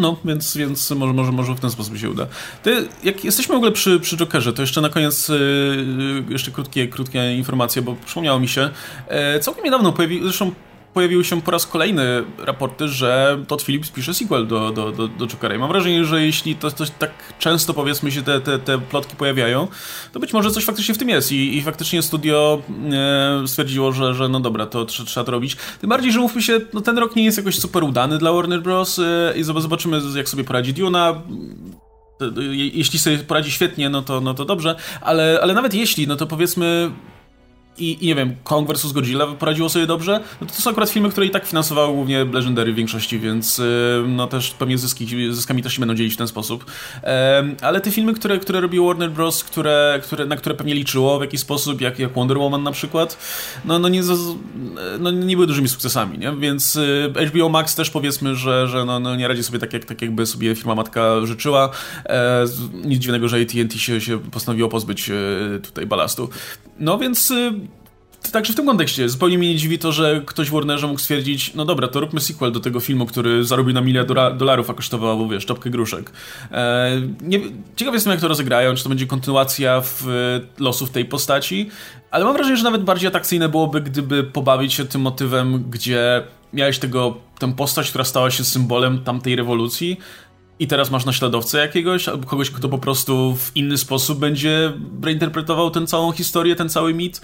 No, 0.00 0.16
więc, 0.24 0.56
więc 0.56 0.90
może, 0.90 1.12
może, 1.12 1.32
może 1.32 1.54
w 1.54 1.60
ten 1.60 1.70
sposób 1.70 1.96
się 1.96 2.10
uda. 2.10 2.26
Ty, 2.62 2.88
jak 3.04 3.24
jesteśmy 3.24 3.54
w 3.54 3.56
ogóle 3.56 3.72
przy, 3.72 4.00
przy 4.00 4.16
Jokerze, 4.16 4.52
to 4.52 4.62
jeszcze 4.62 4.80
na 4.80 4.88
koniec 4.88 5.28
yy, 5.28 6.24
jeszcze 6.28 6.50
krótkie, 6.50 6.88
krótkie 6.88 7.34
informacje, 7.34 7.82
bo 7.82 7.96
przypomniało 8.06 8.40
mi 8.40 8.48
się. 8.48 8.70
E, 9.08 9.40
całkiem 9.40 9.64
niedawno 9.64 9.92
pojawił, 9.92 10.22
zresztą 10.22 10.52
pojawiły 10.94 11.24
się 11.24 11.42
po 11.42 11.50
raz 11.50 11.66
kolejny 11.66 12.24
raporty, 12.38 12.88
że 12.88 13.38
Todd 13.48 13.62
Phillips 13.62 13.90
pisze 13.90 14.14
sequel 14.14 14.46
do, 14.46 14.70
do, 14.70 14.92
do, 14.92 15.08
do 15.08 15.26
Jokera. 15.26 15.54
I 15.54 15.58
mam 15.58 15.68
wrażenie, 15.68 16.04
że 16.04 16.22
jeśli 16.22 16.56
to, 16.56 16.70
to 16.70 16.84
tak 16.98 17.10
często 17.38 17.74
powiedzmy 17.74 18.12
się 18.12 18.22
te, 18.22 18.40
te, 18.40 18.58
te 18.58 18.78
plotki 18.78 19.16
pojawiają, 19.16 19.68
to 20.12 20.20
być 20.20 20.32
może 20.32 20.50
coś 20.50 20.64
faktycznie 20.64 20.94
w 20.94 20.98
tym 20.98 21.08
jest 21.08 21.32
i, 21.32 21.56
i 21.56 21.62
faktycznie 21.62 22.02
studio 22.02 22.62
e, 22.92 23.48
stwierdziło, 23.48 23.92
że, 23.92 24.14
że 24.14 24.28
no 24.28 24.40
dobra, 24.40 24.66
to 24.66 24.84
trzeba, 24.84 25.06
trzeba 25.08 25.24
to 25.24 25.32
robić. 25.32 25.56
Tym 25.80 25.90
bardziej, 25.90 26.12
że 26.12 26.20
mówmy 26.20 26.42
się, 26.42 26.60
no 26.72 26.80
ten 26.80 26.98
rok 26.98 27.16
nie 27.16 27.24
jest 27.24 27.38
jakoś 27.38 27.58
super 27.58 27.84
udany 27.84 28.18
dla 28.18 28.32
Warner 28.32 28.62
Bros. 28.62 28.98
E, 28.98 29.32
i 29.36 29.42
zobaczymy 29.42 30.00
jak 30.16 30.28
sobie 30.28 30.44
poradzi 30.44 30.74
Duna 30.74 31.22
jeśli 32.52 32.98
sobie 32.98 33.18
poradzi 33.18 33.50
świetnie, 33.50 33.90
no 33.90 34.02
to, 34.02 34.20
no 34.20 34.34
to 34.34 34.44
dobrze, 34.44 34.76
ale, 35.00 35.38
ale 35.42 35.54
nawet 35.54 35.74
jeśli, 35.74 36.06
no 36.06 36.16
to 36.16 36.26
powiedzmy 36.26 36.90
i, 37.78 38.04
i, 38.04 38.06
nie 38.06 38.14
wiem, 38.14 38.36
Kong 38.44 38.72
vs. 38.72 38.92
Godzilla 38.92 39.26
poradziło 39.26 39.68
sobie 39.68 39.86
dobrze, 39.86 40.20
no 40.40 40.46
to, 40.46 40.54
to 40.54 40.62
są 40.62 40.70
akurat 40.70 40.90
filmy, 40.90 41.10
które 41.10 41.26
i 41.26 41.30
tak 41.30 41.46
finansowały 41.46 41.94
głównie 41.94 42.24
Legendary 42.24 42.72
w 42.72 42.76
większości, 42.76 43.18
więc 43.18 43.58
yy, 43.58 43.64
no 44.08 44.26
też 44.26 44.50
pewnie 44.50 44.78
zyski, 44.78 45.32
zyskami 45.32 45.62
też 45.62 45.72
się 45.72 45.80
będą 45.80 45.94
dzielić 45.94 46.14
w 46.14 46.16
ten 46.16 46.28
sposób. 46.28 46.64
Yy, 47.02 47.10
ale 47.62 47.80
te 47.80 47.90
filmy, 47.90 48.14
które, 48.14 48.38
które 48.38 48.60
robił 48.60 48.86
Warner 48.86 49.10
Bros., 49.10 49.44
które, 49.44 50.00
które, 50.02 50.26
na 50.26 50.36
które 50.36 50.54
pewnie 50.54 50.74
liczyło 50.74 51.18
w 51.18 51.22
jakiś 51.22 51.40
sposób, 51.40 51.80
jak, 51.80 51.98
jak 51.98 52.12
Wonder 52.12 52.38
Woman 52.38 52.62
na 52.62 52.72
przykład, 52.72 53.18
no, 53.64 53.78
no, 53.78 53.88
nie, 53.88 54.02
no 55.00 55.10
nie 55.10 55.36
były 55.36 55.46
dużymi 55.46 55.68
sukcesami, 55.68 56.18
nie? 56.18 56.32
Więc 56.32 56.74
yy, 56.74 57.26
HBO 57.26 57.48
Max 57.48 57.74
też 57.74 57.90
powiedzmy, 57.90 58.36
że, 58.36 58.68
że 58.68 58.84
no, 58.84 59.00
no 59.00 59.16
nie 59.16 59.28
radzi 59.28 59.42
sobie 59.42 59.58
tak, 59.58 59.72
jak, 59.72 59.84
tak 59.84 60.02
jakby 60.02 60.26
sobie 60.26 60.54
firma 60.54 60.74
matka 60.74 61.26
życzyła. 61.26 61.70
E, 62.06 62.44
nic 62.84 63.02
dziwnego, 63.02 63.28
że 63.28 63.36
AT&T 63.36 63.78
się, 63.78 64.00
się 64.00 64.18
postanowiło 64.18 64.68
pozbyć 64.68 65.10
e, 65.10 65.14
tutaj 65.62 65.86
balastu. 65.86 66.28
No 66.80 66.98
więc 66.98 67.30
y, 67.30 67.52
Także 68.32 68.52
w 68.52 68.56
tym 68.56 68.66
kontekście 68.66 69.08
zupełnie 69.08 69.38
mnie 69.38 69.48
nie 69.48 69.56
dziwi 69.56 69.78
to, 69.78 69.92
że 69.92 70.22
ktoś 70.26 70.48
w 70.48 70.52
Warnerze 70.52 70.86
mógł 70.86 71.00
stwierdzić, 71.00 71.54
no 71.54 71.64
dobra, 71.64 71.88
to 71.88 72.00
róbmy 72.00 72.20
sequel 72.20 72.52
do 72.52 72.60
tego 72.60 72.80
filmu, 72.80 73.06
który 73.06 73.44
zarobił 73.44 73.74
na 73.74 73.80
miliard 73.80 74.08
dolarów, 74.36 74.70
a 74.70 74.74
kosztował, 74.74 75.28
wiesz, 75.28 75.46
czapkę 75.46 75.70
gruszek. 75.70 76.12
E, 76.52 76.90
nie, 77.20 77.40
ciekaw 77.76 77.94
jestem, 77.94 78.10
jak 78.10 78.20
to 78.20 78.28
rozegrają, 78.28 78.74
czy 78.74 78.82
to 78.82 78.88
będzie 78.88 79.06
kontynuacja 79.06 79.82
w 79.84 80.06
losów 80.58 80.90
tej 80.90 81.04
postaci, 81.04 81.70
ale 82.10 82.24
mam 82.24 82.34
wrażenie, 82.34 82.56
że 82.56 82.64
nawet 82.64 82.84
bardziej 82.84 83.08
atrakcyjne 83.08 83.48
byłoby, 83.48 83.80
gdyby 83.80 84.24
pobawić 84.24 84.74
się 84.74 84.84
tym 84.84 85.00
motywem, 85.00 85.64
gdzie 85.70 86.22
miałeś 86.52 86.78
tego, 86.78 87.16
tę 87.38 87.52
postać, 87.54 87.88
która 87.88 88.04
stała 88.04 88.30
się 88.30 88.44
symbolem 88.44 89.04
tamtej 89.04 89.36
rewolucji, 89.36 89.98
i 90.60 90.66
teraz 90.66 90.90
masz 90.90 91.04
naśladowcę 91.04 91.58
jakiegoś, 91.58 92.08
albo 92.08 92.26
kogoś, 92.26 92.50
kto 92.50 92.68
po 92.68 92.78
prostu 92.78 93.36
w 93.36 93.56
inny 93.56 93.78
sposób 93.78 94.18
będzie 94.18 94.72
reinterpretował 95.02 95.70
tę 95.70 95.86
całą 95.86 96.12
historię, 96.12 96.56
ten 96.56 96.68
cały 96.68 96.94
mit. 96.94 97.20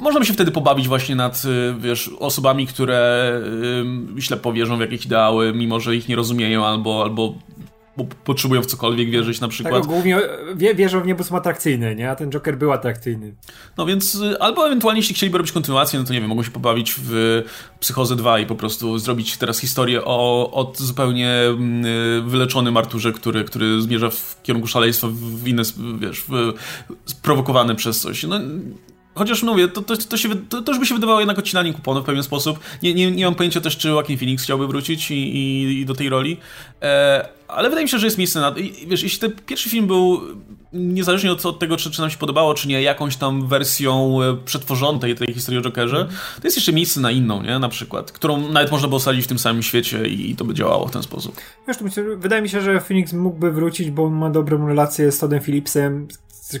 Można 0.00 0.20
by 0.20 0.26
się 0.26 0.32
wtedy 0.32 0.50
pobawić 0.50 0.88
właśnie 0.88 1.16
nad, 1.16 1.44
y, 1.44 1.74
wiesz, 1.78 2.10
osobami, 2.18 2.66
które 2.66 3.32
yy, 4.14 4.22
ślepo 4.22 4.52
wierzą 4.52 4.76
w 4.76 4.80
jakieś 4.80 5.06
ideały, 5.06 5.52
mimo 5.54 5.80
że 5.80 5.96
ich 5.96 6.08
nie 6.08 6.16
rozumieją, 6.16 6.66
albo, 6.66 7.02
albo 7.02 7.34
bo 7.96 8.04
potrzebują 8.04 8.62
w 8.62 8.66
cokolwiek 8.66 9.10
wierzyć 9.10 9.40
na 9.40 9.48
przykład. 9.48 9.74
Tak, 9.74 9.86
głównie 9.86 10.20
wie, 10.54 10.74
wierzą 10.74 11.00
w 11.00 11.06
niebo 11.06 11.24
są 11.24 11.36
atrakcyjne, 11.36 11.94
nie? 11.94 12.10
A 12.10 12.16
ten 12.16 12.30
Joker 12.30 12.58
był 12.58 12.72
atrakcyjny. 12.72 13.34
No 13.76 13.86
więc, 13.86 14.14
y, 14.14 14.40
albo 14.40 14.66
ewentualnie 14.66 15.00
jeśli 15.00 15.14
chcieliby 15.14 15.38
robić 15.38 15.52
kontynuację, 15.52 15.98
no 15.98 16.04
to 16.04 16.12
nie 16.12 16.20
wiem, 16.20 16.28
mogą 16.28 16.42
się 16.42 16.50
pobawić 16.50 16.94
w 16.98 17.42
Psychozę 17.80 18.16
2 18.16 18.38
i 18.38 18.46
po 18.46 18.54
prostu 18.54 18.98
zrobić 18.98 19.36
teraz 19.36 19.58
historię 19.58 20.04
o, 20.04 20.50
o 20.52 20.72
zupełnie 20.76 21.30
mm, 21.30 21.86
y, 21.86 22.22
wyleczonym 22.26 22.76
Arturze, 22.76 23.12
który, 23.12 23.44
który 23.44 23.82
zmierza 23.82 24.10
w 24.10 24.42
kierunku 24.42 24.68
szaleństwa 24.68 25.08
w 25.12 25.48
inne, 25.48 25.62
wiesz, 25.98 26.24
w, 26.28 26.52
sprowokowany 27.04 27.74
przez 27.74 28.00
coś. 28.00 28.22
No, 28.22 28.40
Chociaż 29.14 29.42
mówię, 29.42 29.68
to, 29.68 29.82
to, 29.82 29.96
to, 29.96 30.16
się, 30.16 30.28
to, 30.48 30.62
to 30.62 30.72
już 30.72 30.80
by 30.80 30.86
się 30.86 30.94
wydawało 30.94 31.20
jednak 31.20 31.38
odcinanie 31.38 31.72
kuponu 31.72 32.02
w 32.02 32.04
pewien 32.04 32.22
sposób. 32.22 32.58
Nie, 32.82 32.94
nie, 32.94 33.10
nie 33.10 33.24
mam 33.24 33.34
pojęcia 33.34 33.60
też, 33.60 33.76
czy 33.76 33.88
Joaquin 33.88 34.18
Phoenix 34.18 34.42
chciałby 34.44 34.66
wrócić 34.66 35.10
i, 35.10 35.14
i, 35.14 35.80
i 35.80 35.86
do 35.86 35.94
tej 35.94 36.08
roli. 36.08 36.36
E, 36.82 37.28
ale 37.48 37.68
wydaje 37.68 37.84
mi 37.84 37.90
się, 37.90 37.98
że 37.98 38.06
jest 38.06 38.18
miejsce 38.18 38.40
na... 38.40 38.54
Wiesz, 38.86 39.02
jeśli 39.02 39.18
ten 39.18 39.32
pierwszy 39.46 39.70
film 39.70 39.86
był, 39.86 40.20
niezależnie 40.72 41.32
od, 41.32 41.46
od 41.46 41.58
tego, 41.58 41.76
czy, 41.76 41.90
czy 41.90 42.00
nam 42.00 42.10
się 42.10 42.18
podobało, 42.18 42.54
czy 42.54 42.68
nie, 42.68 42.82
jakąś 42.82 43.16
tam 43.16 43.48
wersją 43.48 44.22
e, 44.22 44.36
przetworzoną 44.44 44.98
tej, 44.98 45.14
tej 45.14 45.34
historii 45.34 45.60
o 45.60 45.62
Jokerze, 45.62 46.08
to 46.40 46.46
jest 46.46 46.56
jeszcze 46.56 46.72
miejsce 46.72 47.00
na 47.00 47.10
inną, 47.10 47.42
nie? 47.42 47.58
Na 47.58 47.68
przykład, 47.68 48.12
którą 48.12 48.48
nawet 48.48 48.70
można 48.70 48.88
było 48.88 48.96
osadzić 48.96 49.24
w 49.24 49.28
tym 49.28 49.38
samym 49.38 49.62
świecie 49.62 50.08
i, 50.08 50.30
i 50.30 50.36
to 50.36 50.44
by 50.44 50.54
działało 50.54 50.88
w 50.88 50.90
ten 50.90 51.02
sposób. 51.02 51.36
Wiesz, 51.68 51.76
wydaje 52.16 52.42
mi 52.42 52.48
się, 52.48 52.60
że 52.60 52.80
Phoenix 52.80 53.12
mógłby 53.12 53.52
wrócić, 53.52 53.90
bo 53.90 54.04
on 54.04 54.12
ma 54.12 54.30
dobrą 54.30 54.66
relację 54.66 55.12
z 55.12 55.18
Toddem 55.18 55.40
Phillipsem, 55.40 56.08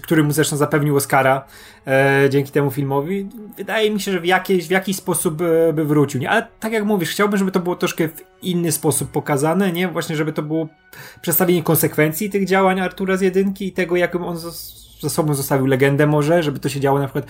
który 0.00 0.24
mu 0.24 0.32
zresztą 0.32 0.56
zapewnił 0.56 0.96
Oscara 0.96 1.44
e, 1.86 2.30
dzięki 2.30 2.52
temu 2.52 2.70
filmowi. 2.70 3.28
Wydaje 3.56 3.90
mi 3.90 4.00
się, 4.00 4.12
że 4.12 4.20
w, 4.20 4.24
jakiejś, 4.24 4.66
w 4.66 4.70
jakiś 4.70 4.96
sposób 4.96 5.42
e, 5.42 5.72
by 5.72 5.84
wrócił. 5.84 6.20
Nie? 6.20 6.30
Ale 6.30 6.46
tak 6.60 6.72
jak 6.72 6.84
mówisz, 6.84 7.10
chciałbym, 7.10 7.38
żeby 7.38 7.50
to 7.50 7.60
było 7.60 7.76
troszkę 7.76 8.08
w 8.08 8.42
inny 8.42 8.72
sposób 8.72 9.10
pokazane, 9.10 9.72
nie? 9.72 9.88
Właśnie, 9.88 10.16
żeby 10.16 10.32
to 10.32 10.42
było 10.42 10.68
przedstawienie 11.22 11.62
konsekwencji 11.62 12.30
tych 12.30 12.46
działań 12.46 12.80
Artura 12.80 13.16
z 13.16 13.20
jedynki 13.20 13.66
i 13.66 13.72
tego, 13.72 13.96
jakim 13.96 14.24
on 14.24 14.38
za 15.00 15.08
sobą 15.08 15.34
zostawił 15.34 15.66
legendę 15.66 16.06
może, 16.06 16.42
żeby 16.42 16.58
to 16.58 16.68
się 16.68 16.80
działo 16.80 16.98
na 16.98 17.04
przykład 17.04 17.26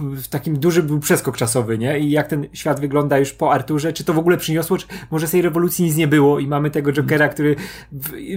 w 0.00 0.28
takim 0.28 0.58
duży 0.58 0.82
był 0.82 1.00
przeskok 1.00 1.36
czasowy, 1.36 1.78
nie? 1.78 1.98
I 1.98 2.10
jak 2.10 2.28
ten 2.28 2.46
świat 2.52 2.80
wygląda 2.80 3.18
już 3.18 3.32
po 3.32 3.52
Arturze, 3.52 3.92
czy 3.92 4.04
to 4.04 4.14
w 4.14 4.18
ogóle 4.18 4.36
przyniosło, 4.36 4.78
czy 4.78 4.86
może 5.10 5.28
z 5.28 5.30
tej 5.30 5.42
rewolucji 5.42 5.84
nic 5.84 5.96
nie 5.96 6.08
było 6.08 6.38
i 6.38 6.46
mamy 6.46 6.70
tego 6.70 6.92
Jokera, 6.92 7.28
który 7.28 7.56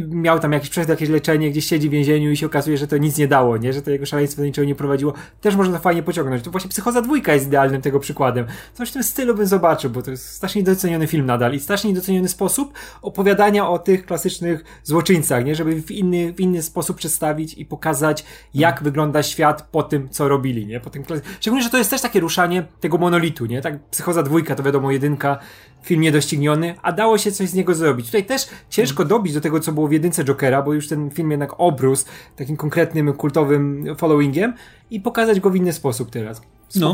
miał 0.07 0.39
tam 0.39 0.53
jakieś, 0.53 0.69
przez 0.69 0.87
jakieś 0.87 1.09
leczenie, 1.09 1.51
gdzieś 1.51 1.65
siedzi 1.65 1.89
w 1.89 1.91
więzieniu 1.91 2.31
i 2.31 2.37
się 2.37 2.45
okazuje, 2.45 2.77
że 2.77 2.87
to 2.87 2.97
nic 2.97 3.17
nie 3.17 3.27
dało, 3.27 3.57
nie? 3.57 3.73
Że 3.73 3.81
to 3.81 3.91
jego 3.91 4.05
szaleństwo 4.05 4.41
do 4.41 4.45
niczego 4.45 4.67
nie 4.67 4.75
prowadziło. 4.75 5.13
Też 5.41 5.55
można 5.55 5.79
fajnie 5.79 6.03
pociągnąć. 6.03 6.43
To 6.43 6.51
właśnie 6.51 6.69
Psychoza 6.69 7.01
dwójka 7.01 7.33
jest 7.33 7.47
idealnym 7.47 7.81
tego 7.81 7.99
przykładem. 7.99 8.45
Coś 8.73 8.89
w 8.89 8.93
tym 8.93 9.03
stylu 9.03 9.35
bym 9.35 9.45
zobaczył, 9.45 9.89
bo 9.89 10.01
to 10.01 10.11
jest 10.11 10.29
strasznie 10.29 10.63
doceniony 10.63 11.07
film 11.07 11.25
nadal 11.25 11.53
i 11.53 11.59
strasznie 11.59 11.93
doceniony 11.93 12.29
sposób 12.29 12.73
opowiadania 13.01 13.69
o 13.69 13.79
tych 13.79 14.05
klasycznych 14.05 14.63
złoczyńcach, 14.83 15.45
nie? 15.45 15.55
Żeby 15.55 15.81
w 15.81 15.91
inny, 15.91 16.33
w 16.33 16.39
inny 16.39 16.61
sposób 16.61 16.97
przedstawić 16.97 17.53
i 17.53 17.65
pokazać, 17.65 18.25
jak 18.53 18.83
wygląda 18.83 19.23
świat 19.23 19.61
po 19.71 19.83
tym, 19.83 20.09
co 20.09 20.27
robili, 20.27 20.67
nie? 20.67 20.79
Po 20.79 20.89
tym 20.89 21.03
Szczególnie, 21.47 21.63
że 21.63 21.69
to 21.69 21.77
jest 21.77 21.89
też 21.89 22.01
takie 22.01 22.19
ruszanie 22.19 22.65
tego 22.79 22.97
monolitu, 22.97 23.45
nie? 23.45 23.61
Tak, 23.61 23.89
Psychoza 23.89 24.23
dwójka 24.23 24.55
to 24.55 24.63
wiadomo 24.63 24.91
jedynka, 24.91 25.39
film 25.83 26.01
niedościgniony, 26.01 26.75
a 26.81 26.91
dało 26.91 27.17
się 27.17 27.31
coś 27.31 27.49
z 27.49 27.53
niego 27.53 27.75
zrobić. 27.75 28.05
Tutaj 28.05 28.25
też 28.25 28.47
ciężko 28.69 29.03
mm. 29.03 29.09
dobić 29.09 29.33
do 29.33 29.41
tego, 29.41 29.59
co 29.59 29.71
było 29.71 29.87
w 29.87 29.91
jedynce 29.91 30.23
Jokera, 30.23 30.61
bo 30.61 30.73
już 30.73 30.87
ten 30.87 31.09
film 31.09 31.31
jednak 31.31 31.51
obrósł 31.57 32.05
takim 32.35 32.57
konkretnym, 32.57 33.13
kultowym 33.13 33.85
followingiem 33.97 34.53
i 34.91 34.99
pokazać 34.99 35.39
go 35.39 35.49
w 35.49 35.55
inny 35.55 35.73
sposób 35.73 36.09
teraz. 36.09 36.41
no, 36.75 36.93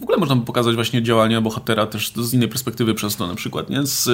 w 0.00 0.02
ogóle 0.02 0.18
można 0.18 0.36
pokazać 0.36 0.74
właśnie 0.74 1.02
działania 1.02 1.40
bohatera 1.40 1.86
też 1.86 2.12
z 2.16 2.34
innej 2.34 2.48
perspektywy 2.48 2.94
przez 2.94 3.16
to 3.16 3.26
na 3.26 3.34
przykład, 3.34 3.70
nie? 3.70 3.86
Z, 3.86 4.08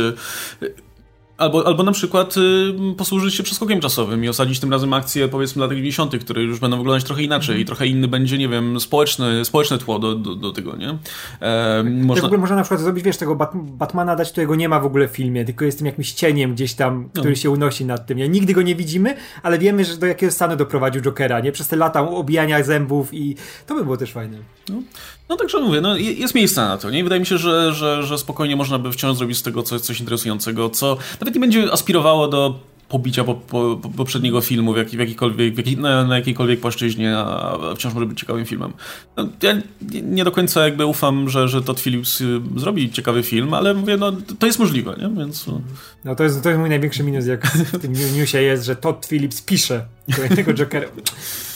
Albo, 1.40 1.66
albo 1.66 1.82
na 1.82 1.92
przykład 1.92 2.36
y, 2.36 2.94
posłużyć 2.96 3.34
się 3.34 3.42
przeskokiem 3.42 3.80
czasowym 3.80 4.24
i 4.24 4.28
osadzić 4.28 4.60
tym 4.60 4.72
razem 4.72 4.92
akcje 4.92 5.28
powiedzmy 5.28 5.62
lat 5.62 5.70
90., 5.70 6.18
które 6.18 6.42
już 6.42 6.58
będą 6.58 6.76
wyglądać 6.76 7.04
trochę 7.04 7.22
inaczej 7.22 7.54
mm. 7.54 7.62
i 7.62 7.64
trochę 7.64 7.86
inny 7.86 8.08
będzie, 8.08 8.38
nie 8.38 8.48
wiem, 8.48 8.80
społeczny, 8.80 9.44
społeczne 9.44 9.78
tło 9.78 9.98
do, 9.98 10.14
do, 10.14 10.34
do 10.34 10.52
tego, 10.52 10.76
nie? 10.76 10.98
E, 11.40 11.82
można... 11.82 12.22
w 12.22 12.24
ogóle 12.24 12.40
można 12.40 12.56
na 12.56 12.62
przykład 12.62 12.80
zrobić, 12.80 13.04
wiesz, 13.04 13.16
tego 13.16 13.36
Bat 13.36 13.50
Batmana 13.54 14.16
dać, 14.16 14.32
którego 14.32 14.54
nie 14.54 14.68
ma 14.68 14.80
w 14.80 14.86
ogóle 14.86 15.08
w 15.08 15.10
filmie, 15.10 15.44
tylko 15.44 15.64
jest 15.64 15.78
tym 15.78 15.86
jakimś 15.86 16.12
cieniem 16.12 16.54
gdzieś 16.54 16.74
tam, 16.74 17.08
który 17.12 17.30
no. 17.30 17.36
się 17.36 17.50
unosi 17.50 17.84
nad 17.84 18.06
tym. 18.06 18.18
Ja 18.18 18.26
nigdy 18.26 18.54
go 18.54 18.62
nie 18.62 18.74
widzimy, 18.74 19.16
ale 19.42 19.58
wiemy, 19.58 19.84
że 19.84 19.96
do 19.96 20.06
jakiego 20.06 20.32
stanu 20.32 20.56
doprowadził 20.56 21.02
Jokera, 21.02 21.40
nie? 21.40 21.52
Przez 21.52 21.68
te 21.68 21.76
lata 21.76 22.10
obijania 22.10 22.62
zębów 22.62 23.14
i 23.14 23.36
to 23.66 23.74
by 23.74 23.84
było 23.84 23.96
też 23.96 24.12
fajne. 24.12 24.38
No. 24.68 24.82
No 25.30 25.36
także 25.36 25.60
mówię, 25.60 25.80
no, 25.80 25.96
jest 25.96 26.34
miejsce 26.34 26.60
na 26.60 26.78
to, 26.78 26.90
nie? 26.90 27.04
Wydaje 27.04 27.20
mi 27.20 27.26
się, 27.26 27.38
że, 27.38 27.72
że, 27.72 28.02
że 28.02 28.18
spokojnie 28.18 28.56
można 28.56 28.78
by 28.78 28.92
wciąż 28.92 29.18
zrobić 29.18 29.38
z 29.38 29.42
tego 29.42 29.62
coś, 29.62 29.80
coś 29.80 30.00
interesującego, 30.00 30.70
co 30.70 30.96
nawet 31.20 31.34
nie 31.34 31.40
będzie 31.40 31.72
aspirowało 31.72 32.28
do 32.28 32.58
pobicia 32.88 33.24
po, 33.24 33.34
po, 33.34 33.76
po 33.82 33.88
poprzedniego 33.88 34.40
filmu 34.40 34.72
w, 34.72 34.76
jak, 34.76 34.88
w 34.88 34.98
jakikolwiek, 34.98 35.54
w 35.54 35.58
jakiej, 35.58 35.76
na, 35.76 36.04
na, 36.04 36.16
jakiejkolwiek 36.16 36.60
płaszczyźnie, 36.60 37.16
a 37.16 37.58
wciąż 37.76 37.94
może 37.94 38.06
być 38.06 38.20
ciekawym 38.20 38.46
filmem. 38.46 38.72
No, 39.16 39.28
ja 39.42 39.56
nie 40.02 40.24
do 40.24 40.32
końca 40.32 40.64
jakby 40.64 40.86
ufam, 40.86 41.28
że, 41.28 41.48
że 41.48 41.62
Todd 41.62 41.80
Phillips 41.80 42.20
y, 42.20 42.40
zrobi 42.56 42.90
ciekawy 42.90 43.22
film, 43.22 43.54
ale 43.54 43.74
mówię, 43.74 43.96
no 43.96 44.12
to 44.38 44.46
jest 44.46 44.58
możliwe, 44.58 44.96
nie? 45.02 45.22
Więc... 45.22 45.46
No, 45.46 45.60
no 46.04 46.14
to 46.14 46.24
jest, 46.24 46.42
to 46.42 46.48
jest 46.48 46.60
mój 46.60 46.68
największy 46.68 47.02
minus, 47.02 47.26
jak 47.26 47.46
w 47.46 47.78
tym 47.78 47.92
newsie 47.92 48.42
jest, 48.42 48.64
że 48.64 48.76
Todd 48.76 49.06
Phillips 49.06 49.42
pisze 49.42 49.86
kolejnego 50.16 50.54
Jokera. 50.54 50.86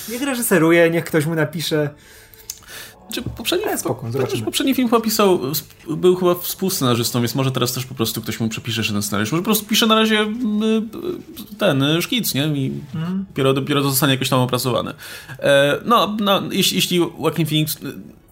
Niech 0.09 0.23
reżyseruje, 0.23 0.91
niech 0.91 1.05
ktoś 1.05 1.27
mu 1.27 1.35
napisze 1.35 1.91
czy 3.13 3.23
poprzedni, 3.23 3.67
Ale 3.67 3.79
spoko, 3.79 4.07
po, 4.13 4.45
poprzedni 4.45 4.75
film 4.75 4.89
chyba 4.89 5.01
pisał, 5.01 5.41
był 5.89 6.17
chyba 6.17 6.35
współscenarzystą, 6.35 7.21
więc 7.21 7.35
może 7.35 7.51
teraz 7.51 7.73
też 7.73 7.87
po 7.87 7.95
prostu 7.95 8.23
ktoś 8.23 8.41
mu 8.41 8.49
przepisze 8.49 8.93
ten 8.93 9.03
scenariusz. 9.03 9.33
Może 9.33 9.43
po 9.43 9.45
prostu 9.45 9.67
pisze 9.67 9.87
na 9.87 9.95
razie 9.95 10.27
ten 11.59 11.85
szkic, 12.01 12.35
nie? 12.35 12.47
I 12.47 12.73
mm. 12.95 13.25
dopiero, 13.29 13.55
dopiero 13.55 13.83
to 13.83 13.91
zostanie 13.91 14.13
jakoś 14.13 14.29
tam 14.29 14.41
opracowane. 14.41 14.95
E, 15.39 15.81
no, 15.85 16.17
no 16.21 16.43
jeśli, 16.51 16.77
jeśli 16.77 16.97
Joaquin 16.97 17.47
Phoenix 17.47 17.79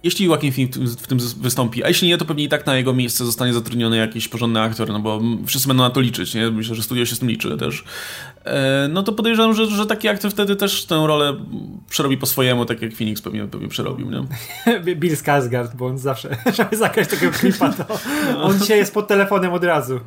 jeśli 0.02 0.26
Joaquin 0.26 0.52
Phoenix 0.52 0.78
w 0.78 1.06
tym 1.06 1.18
wystąpi, 1.18 1.84
a 1.84 1.88
jeśli 1.88 2.08
nie, 2.08 2.18
to 2.18 2.24
pewnie 2.24 2.44
i 2.44 2.48
tak 2.48 2.66
na 2.66 2.76
jego 2.76 2.92
miejsce 2.92 3.24
zostanie 3.24 3.54
zatrudniony 3.54 3.96
jakiś 3.96 4.28
porządny 4.28 4.60
aktor, 4.60 4.88
no 4.88 5.00
bo 5.00 5.20
wszyscy 5.46 5.68
będą 5.68 5.82
na 5.82 5.90
to 5.90 6.00
liczyć, 6.00 6.34
nie? 6.34 6.50
Myślę, 6.50 6.74
że 6.74 6.82
studio 6.82 7.04
się 7.04 7.16
z 7.16 7.18
tym 7.18 7.28
liczy 7.28 7.56
też. 7.56 7.84
E, 8.44 8.88
no 8.90 9.02
to 9.02 9.12
podejrzewam, 9.12 9.54
że, 9.54 9.66
że 9.66 9.86
taki 9.86 10.08
aktor 10.08 10.30
wtedy 10.30 10.56
też 10.56 10.84
tę 10.84 11.04
rolę 11.06 11.36
przerobi 11.90 12.18
po 12.18 12.26
swojemu, 12.26 12.64
tak 12.64 12.82
jak 12.82 12.94
Phoenix 12.94 13.22
pewnie, 13.22 13.46
pewnie 13.46 13.68
przerobił, 13.68 14.10
nie? 14.10 14.24
Bill 14.94 15.16
Skarsgård, 15.16 15.74
bo 15.74 15.86
on 15.86 15.98
zawsze, 15.98 16.36
żeby 16.56 16.76
zagrać 16.76 17.08
takiego 17.08 17.32
klipa, 17.32 17.72
to 17.72 17.98
no. 18.32 18.42
on 18.42 18.58
dzisiaj 18.58 18.78
jest 18.78 18.94
pod 18.94 19.08
telefonem 19.08 19.52
od 19.52 19.64
razu. 19.64 20.00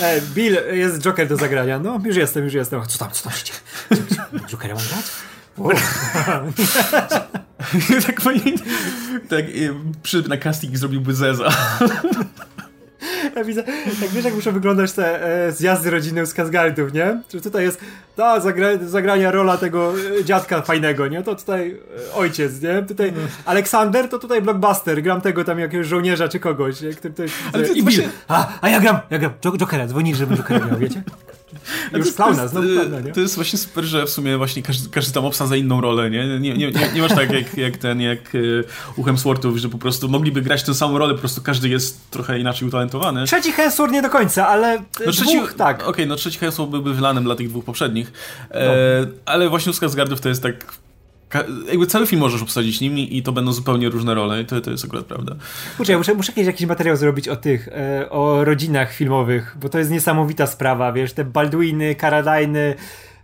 E, 0.00 0.20
Bill, 0.34 0.58
jest 0.72 1.02
Joker 1.02 1.28
do 1.28 1.36
zagrania. 1.36 1.78
No, 1.78 2.00
już 2.04 2.16
jestem, 2.16 2.44
już 2.44 2.54
jestem. 2.54 2.86
Co 2.86 2.98
tam, 2.98 3.10
co 3.10 3.24
tam 3.24 3.32
się 3.32 3.52
Jokera 4.50 4.74
mam 4.74 4.84
grać? 4.84 5.35
Tak 8.06 8.20
fajnie, 8.20 8.52
tak 9.28 9.44
przy, 10.02 10.28
na 10.28 10.36
casting 10.36 10.76
zrobiłby 10.76 11.14
Zeza. 11.14 11.48
Ja 13.36 13.44
widzę, 13.44 13.64
jak 14.02 14.10
wiesz, 14.10 14.24
jak 14.24 14.34
muszą 14.34 14.52
wyglądać 14.52 14.92
te 14.92 15.22
e, 15.46 15.52
zjazdy 15.52 15.90
rodziny 15.90 16.26
z 16.26 16.34
Kazgardów, 16.34 16.92
nie? 16.92 17.22
Czy 17.28 17.40
tutaj 17.40 17.64
jest 17.64 17.80
ta 18.16 18.40
zagra, 18.40 18.68
zagrania 18.86 19.30
rola 19.30 19.56
tego 19.56 19.92
e, 20.20 20.24
dziadka 20.24 20.62
fajnego, 20.62 21.08
nie? 21.08 21.22
To 21.22 21.34
tutaj 21.34 21.80
e, 22.10 22.14
ojciec, 22.14 22.62
nie? 22.62 22.82
Tutaj 22.82 23.12
no. 23.12 23.20
Aleksander, 23.44 24.08
to 24.08 24.18
tutaj 24.18 24.42
blockbuster, 24.42 25.02
gram 25.02 25.20
tego 25.20 25.44
tam 25.44 25.58
jakiegoś 25.58 25.86
żołnierza 25.86 26.28
czy 26.28 26.40
kogoś, 26.40 26.80
nie? 26.80 26.90
Który 26.90 27.14
Ale 27.52 27.68
I 27.68 27.82
Bill. 27.82 28.02
A, 28.28 28.48
a 28.60 28.68
ja 28.68 28.80
gram, 28.80 28.98
ja 29.10 29.18
gram 29.18 29.32
Jokera, 29.58 29.86
dzwoni, 29.86 30.14
żeby 30.14 30.36
Jokera 30.36 30.60
grał, 30.60 30.78
wiecie? 30.78 31.02
Już 31.92 32.12
klauna, 32.12 32.48
znowu 32.48 32.68
klauna, 32.68 33.00
nie? 33.00 33.12
To 33.12 33.20
jest 33.20 33.34
właśnie 33.34 33.58
super, 33.58 33.84
że 33.84 34.06
w 34.06 34.10
sumie 34.10 34.36
właśnie 34.36 34.62
każdy, 34.62 34.90
każdy 34.90 35.12
tam 35.12 35.24
obsadza 35.24 35.56
inną 35.56 35.80
rolę, 35.80 36.10
nie? 36.10 36.26
Nie, 36.26 36.38
nie, 36.38 36.56
nie, 36.56 36.72
nie 36.94 37.02
masz 37.02 37.14
tak 37.14 37.32
jak, 37.32 37.58
jak 37.58 37.76
ten, 37.76 38.00
jak 38.00 38.32
u 38.96 39.02
Hemsworthów, 39.02 39.56
że 39.56 39.68
po 39.68 39.78
prostu 39.78 40.08
mogliby 40.08 40.42
grać 40.42 40.62
tę 40.62 40.74
samą 40.74 40.98
rolę, 40.98 41.14
po 41.14 41.20
prostu 41.20 41.42
każdy 41.42 41.68
jest 41.68 42.10
trochę 42.10 42.38
inaczej 42.38 42.68
utalentowany. 42.68 43.26
Trzeci 43.26 43.52
Hemsworth 43.52 43.92
nie 43.92 44.02
do 44.02 44.10
końca, 44.10 44.48
ale 44.48 44.82
no, 45.06 45.12
trzeci, 45.12 45.36
dwóch, 45.36 45.54
tak. 45.54 45.76
Okej, 45.76 45.90
okay, 45.90 46.06
no 46.06 46.16
trzeci 46.16 46.38
Hemsworth 46.38 46.70
byłby 46.70 46.94
wylanem 46.94 47.24
dla 47.24 47.34
tych 47.34 47.48
dwóch 47.48 47.64
poprzednich, 47.64 48.12
e, 48.50 48.66
no. 49.00 49.12
ale 49.24 49.48
właśnie 49.48 49.70
u 49.70 49.74
Skarsgardów 49.74 50.20
to 50.20 50.28
jest 50.28 50.42
tak 50.42 50.64
jakby 51.68 51.86
cały 51.86 52.06
film 52.06 52.20
możesz 52.20 52.42
obsadzić 52.42 52.80
nimi 52.80 53.16
i 53.16 53.22
to 53.22 53.32
będą 53.32 53.52
zupełnie 53.52 53.88
różne 53.88 54.14
role 54.14 54.42
i 54.42 54.44
to, 54.44 54.60
to 54.60 54.70
jest 54.70 54.84
akurat 54.84 55.04
prawda. 55.04 55.36
Kurczę, 55.76 55.98
muszę, 55.98 56.14
muszę 56.14 56.32
jakiś, 56.32 56.46
jakiś 56.46 56.66
materiał 56.66 56.96
zrobić 56.96 57.28
o 57.28 57.36
tych, 57.36 57.68
e, 57.68 58.10
o 58.10 58.44
rodzinach 58.44 58.92
filmowych, 58.92 59.56
bo 59.60 59.68
to 59.68 59.78
jest 59.78 59.90
niesamowita 59.90 60.46
sprawa, 60.46 60.92
wiesz, 60.92 61.12
te 61.12 61.24
Baldwiny, 61.24 61.94
Caradine, 61.94 62.74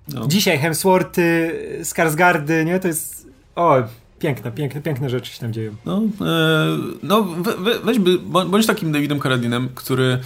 no. 0.09 0.27
dzisiaj 0.27 0.59
Hemsworthy, 0.59 1.53
Skarsgardy, 1.85 2.65
nie, 2.65 2.81
to 2.81 2.89
jest, 2.89 3.29
o, 3.57 3.83
piękne, 4.19 4.53
piękne, 4.53 4.81
piękne 4.81 5.11
rzeczy 5.11 5.33
się 5.33 5.41
tam 5.41 5.53
dzieją. 5.53 5.75
No, 5.87 6.03
e, 6.21 6.79
no 7.03 7.23
we, 7.23 7.57
we, 7.57 7.79
weź, 7.79 7.99
bądź 8.47 8.67
takim 8.67 8.93
Davidem 8.93 9.21
Caradinem, 9.21 9.69
który, 9.75 10.19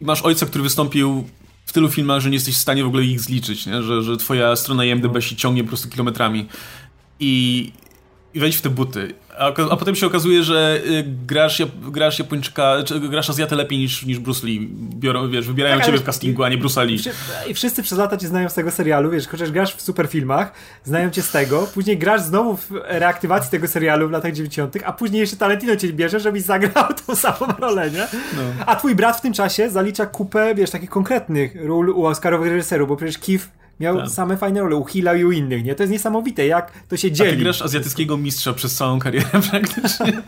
masz 0.00 0.22
ojca, 0.22 0.46
który 0.46 0.64
wystąpił 0.64 1.24
w 1.66 1.72
tylu 1.72 1.88
filmach, 1.88 2.20
że 2.20 2.30
nie 2.30 2.36
jesteś 2.36 2.54
w 2.54 2.60
stanie 2.60 2.84
w 2.84 2.86
ogóle 2.86 3.04
ich 3.04 3.20
zliczyć, 3.20 3.66
nie? 3.66 3.82
Że, 3.82 4.02
że 4.02 4.16
twoja 4.16 4.56
strona 4.56 4.84
IMDb 4.84 5.14
no. 5.14 5.20
się 5.20 5.36
ciągnie 5.36 5.62
po 5.62 5.68
prostu 5.68 5.88
kilometrami 5.88 6.46
i, 7.20 7.72
i 8.34 8.40
wejdź 8.40 8.56
w 8.56 8.62
te 8.62 8.70
buty. 8.70 9.14
A, 9.38 9.46
a, 9.46 9.76
potem 9.76 9.94
się 9.94 10.06
okazuje, 10.06 10.42
że 10.42 10.80
y, 10.86 11.04
grasz, 11.26 11.62
grasz 11.90 12.18
Japończyka, 12.18 12.82
czy 12.84 13.00
grasz 13.00 13.30
Azjatę 13.30 13.56
lepiej 13.56 13.78
niż, 13.78 14.06
niż 14.06 14.18
Bruce 14.18 14.46
Lee. 14.46 14.68
Biorą, 14.94 15.30
wiesz, 15.30 15.46
wybierają 15.46 15.76
tak, 15.76 15.86
ciebie 15.86 15.98
w 15.98 16.04
castingu, 16.04 16.44
a 16.44 16.48
nie 16.48 16.58
Bruce 16.58 16.84
Lee. 16.84 16.98
I 17.48 17.54
wszyscy 17.54 17.82
przez 17.82 17.98
lata 17.98 18.16
cię 18.16 18.28
znają 18.28 18.48
z 18.48 18.54
tego 18.54 18.70
serialu, 18.70 19.10
wiesz, 19.10 19.28
chociaż 19.28 19.50
grasz 19.50 19.74
w 19.74 19.82
super 19.82 20.06
filmach, 20.06 20.52
znają 20.84 21.10
cię 21.10 21.22
z 21.22 21.30
tego, 21.30 21.68
później 21.74 21.98
grasz 21.98 22.20
znowu 22.20 22.56
w 22.56 22.70
reaktywacji 22.84 23.50
tego 23.50 23.68
serialu 23.68 24.08
w 24.08 24.10
latach 24.10 24.32
90., 24.32 24.76
a 24.84 24.92
później 24.92 25.20
jeszcze 25.20 25.36
Talentino 25.36 25.76
cię 25.76 25.92
bierze, 25.92 26.20
żebyś 26.20 26.42
zagrał 26.42 26.84
tą 27.06 27.14
samą 27.14 27.46
rolę, 27.58 27.90
nie? 27.90 28.08
No. 28.36 28.42
A 28.66 28.76
twój 28.76 28.94
brat 28.94 29.16
w 29.16 29.20
tym 29.20 29.32
czasie 29.32 29.70
zalicza 29.70 30.06
kupę, 30.06 30.54
wiesz, 30.54 30.70
takich 30.70 30.90
konkretnych 30.90 31.56
ról 31.64 31.88
u 31.88 32.04
Oscarowych 32.04 32.52
reżyserów, 32.52 32.88
bo 32.88 32.96
przecież 32.96 33.18
Keith 33.18 33.48
Miał 33.80 33.96
tak. 33.96 34.10
same 34.10 34.36
fajne 34.36 34.60
role, 34.60 34.76
u 34.76 34.84
Hilla 34.84 35.14
i 35.14 35.24
u 35.24 35.32
innych, 35.32 35.64
nie? 35.64 35.74
To 35.74 35.82
jest 35.82 35.92
niesamowite, 35.92 36.46
jak 36.46 36.72
to 36.88 36.96
się 36.96 37.12
dzieje. 37.12 37.30
A 37.30 37.32
ty 37.32 37.38
grasz 37.38 37.62
azjatyckiego 37.62 38.16
mistrza 38.16 38.52
przez 38.52 38.74
całą 38.74 38.98
karierę 38.98 39.40
praktycznie. 39.50 40.22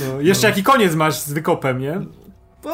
No, 0.00 0.20
jeszcze 0.20 0.42
no. 0.42 0.48
jaki 0.48 0.62
koniec 0.62 0.94
masz 0.94 1.18
z 1.18 1.32
wykopem, 1.32 1.80
nie? 1.80 2.00
Bo 2.62 2.72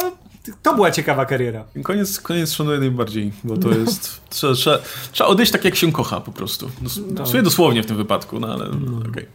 to 0.63 0.75
była 0.75 0.91
ciekawa 0.91 1.27
kariera. 1.27 1.65
Koniec, 1.83 2.21
koniec 2.21 2.53
szanuję 2.53 2.79
najbardziej, 2.79 3.33
bo 3.45 3.57
to 3.57 3.71
jest... 3.71 4.21
trzeba, 4.31 4.55
trzeba, 4.55 4.79
trzeba 5.13 5.31
odejść 5.31 5.53
tak, 5.53 5.65
jak 5.65 5.77
się 5.77 5.93
kocha 5.93 6.21
po 6.21 6.33
prostu. 6.33 6.71
No. 6.83 7.25
W 7.25 7.29
sumie 7.29 7.43
dosłownie 7.43 7.83
w 7.83 7.87
tym 7.87 7.97
wypadku, 7.97 8.41
no 8.41 8.49
ale 8.49 8.65
no. 8.65 8.99
okej. 8.99 9.11
Okay. 9.11 9.27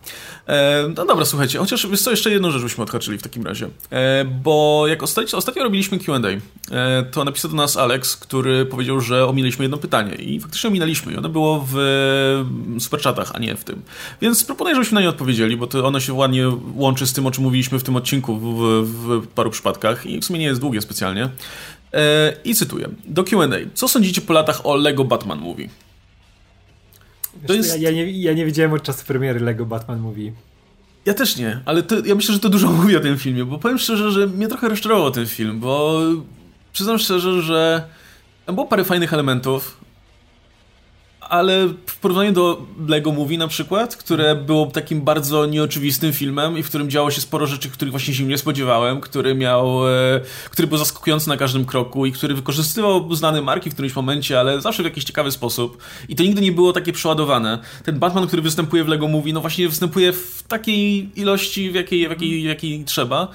E, 0.47 0.83
no 0.95 1.05
dobra, 1.05 1.25
słuchajcie, 1.25 1.59
chociaż 1.59 1.83
jest 1.83 2.03
co, 2.03 2.11
jeszcze 2.11 2.31
jedną 2.31 2.51
rzecz 2.51 2.61
byśmy 2.61 2.83
odhaczyli 2.83 3.17
w 3.17 3.21
takim 3.21 3.43
razie. 3.43 3.69
E, 3.91 4.25
bo 4.25 4.83
jak 4.87 5.03
ostatnio, 5.03 5.37
ostatnio 5.37 5.63
robiliśmy 5.63 5.99
Q&A, 5.99 6.29
e, 6.75 7.03
to 7.03 7.23
napisał 7.23 7.51
do 7.51 7.57
nas 7.57 7.77
Alex, 7.77 8.17
który 8.17 8.65
powiedział, 8.65 9.01
że 9.01 9.27
ominęliśmy 9.27 9.65
jedno 9.65 9.77
pytanie 9.77 10.15
i 10.15 10.39
faktycznie 10.39 10.67
ominęliśmy 10.67 11.13
i 11.13 11.17
ono 11.17 11.29
było 11.29 11.67
w 11.71 11.75
superchatach, 12.79 13.31
a 13.33 13.39
nie 13.39 13.55
w 13.55 13.63
tym. 13.63 13.81
Więc 14.21 14.43
proponuję, 14.43 14.75
żebyśmy 14.75 14.95
na 14.95 15.01
nie 15.01 15.09
odpowiedzieli, 15.09 15.57
bo 15.57 15.67
to 15.67 15.85
ono 15.85 15.99
się 15.99 16.13
ładnie 16.13 16.51
łączy 16.75 17.07
z 17.07 17.13
tym, 17.13 17.25
o 17.25 17.31
czym 17.31 17.43
mówiliśmy 17.43 17.79
w 17.79 17.83
tym 17.83 17.95
odcinku 17.95 18.35
w, 18.35 18.83
w 18.85 19.27
paru 19.27 19.49
przypadkach 19.49 20.05
i 20.05 20.19
w 20.19 20.25
sumie 20.25 20.39
nie 20.39 20.45
jest 20.45 20.61
długie 20.61 20.81
specjalnie. 20.81 21.29
I 22.45 22.55
cytuję. 22.55 22.89
Do 23.07 23.23
Q&A. 23.23 23.47
Co 23.73 23.87
sądzicie 23.87 24.21
po 24.21 24.33
latach 24.33 24.65
o 24.65 24.75
Lego 24.75 25.03
Batman 25.03 25.39
Movie? 25.39 25.69
To 27.47 27.53
jest... 27.53 27.79
ja, 27.81 27.89
ja, 27.89 27.95
nie, 27.95 28.11
ja 28.11 28.33
nie 28.33 28.45
widziałem 28.45 28.73
od 28.73 28.83
czasu 28.83 29.05
premiery 29.05 29.39
Lego 29.39 29.65
Batman 29.65 29.99
Movie. 29.99 30.31
Ja 31.05 31.13
też 31.13 31.37
nie, 31.37 31.59
ale 31.65 31.83
to, 31.83 32.05
ja 32.05 32.15
myślę, 32.15 32.33
że 32.33 32.39
to 32.39 32.49
dużo 32.49 32.71
mówi 32.81 32.95
o 32.95 32.99
tym 32.99 33.17
filmie, 33.17 33.45
bo 33.45 33.59
powiem 33.59 33.77
szczerze, 33.77 34.11
że 34.11 34.27
mnie 34.27 34.47
trochę 34.47 34.69
rozczarował 34.69 35.11
ten 35.11 35.27
film, 35.27 35.59
bo 35.59 36.01
przyznam 36.73 36.99
szczerze, 36.99 37.41
że 37.41 37.87
tam 38.45 38.55
było 38.55 38.67
parę 38.67 38.83
fajnych 38.83 39.13
elementów, 39.13 39.77
ale 41.29 41.67
w 41.67 41.97
porównaniu 41.97 42.31
do 42.31 42.65
Lego 42.87 43.11
Movie 43.11 43.37
na 43.37 43.47
przykład, 43.47 43.95
które 43.95 44.35
było 44.35 44.65
takim 44.65 45.01
bardzo 45.01 45.45
nieoczywistym 45.45 46.13
filmem 46.13 46.57
i 46.57 46.63
w 46.63 46.69
którym 46.69 46.89
działo 46.89 47.11
się 47.11 47.21
sporo 47.21 47.47
rzeczy, 47.47 47.69
których 47.69 47.91
właśnie 47.91 48.13
się 48.13 48.23
nie 48.23 48.37
spodziewałem, 48.37 49.01
który 49.01 49.35
miał, 49.35 49.89
e, 49.89 50.21
który 50.49 50.67
był 50.67 50.77
zaskakujący 50.77 51.29
na 51.29 51.37
każdym 51.37 51.65
kroku 51.65 52.05
i 52.05 52.11
który 52.11 52.35
wykorzystywał 52.35 53.15
znane 53.15 53.41
marki 53.41 53.69
w 53.69 53.73
którymś 53.73 53.95
momencie, 53.95 54.39
ale 54.39 54.61
zawsze 54.61 54.83
w 54.83 54.85
jakiś 54.85 55.03
ciekawy 55.03 55.31
sposób 55.31 55.77
i 56.09 56.15
to 56.15 56.23
nigdy 56.23 56.41
nie 56.41 56.51
było 56.51 56.73
takie 56.73 56.93
przeładowane. 56.93 57.59
Ten 57.83 57.99
Batman, 57.99 58.27
który 58.27 58.41
występuje 58.41 58.83
w 58.83 58.87
Lego 58.87 59.07
Movie, 59.07 59.33
no 59.33 59.41
właśnie 59.41 59.69
występuje 59.69 60.13
w 60.13 60.43
takiej 60.47 61.09
ilości, 61.15 61.71
w 61.71 61.75
jakiej, 61.75 62.07
w 62.07 62.09
jakiej, 62.09 62.41
w 62.41 62.45
jakiej 62.45 62.83
trzeba 62.85 63.27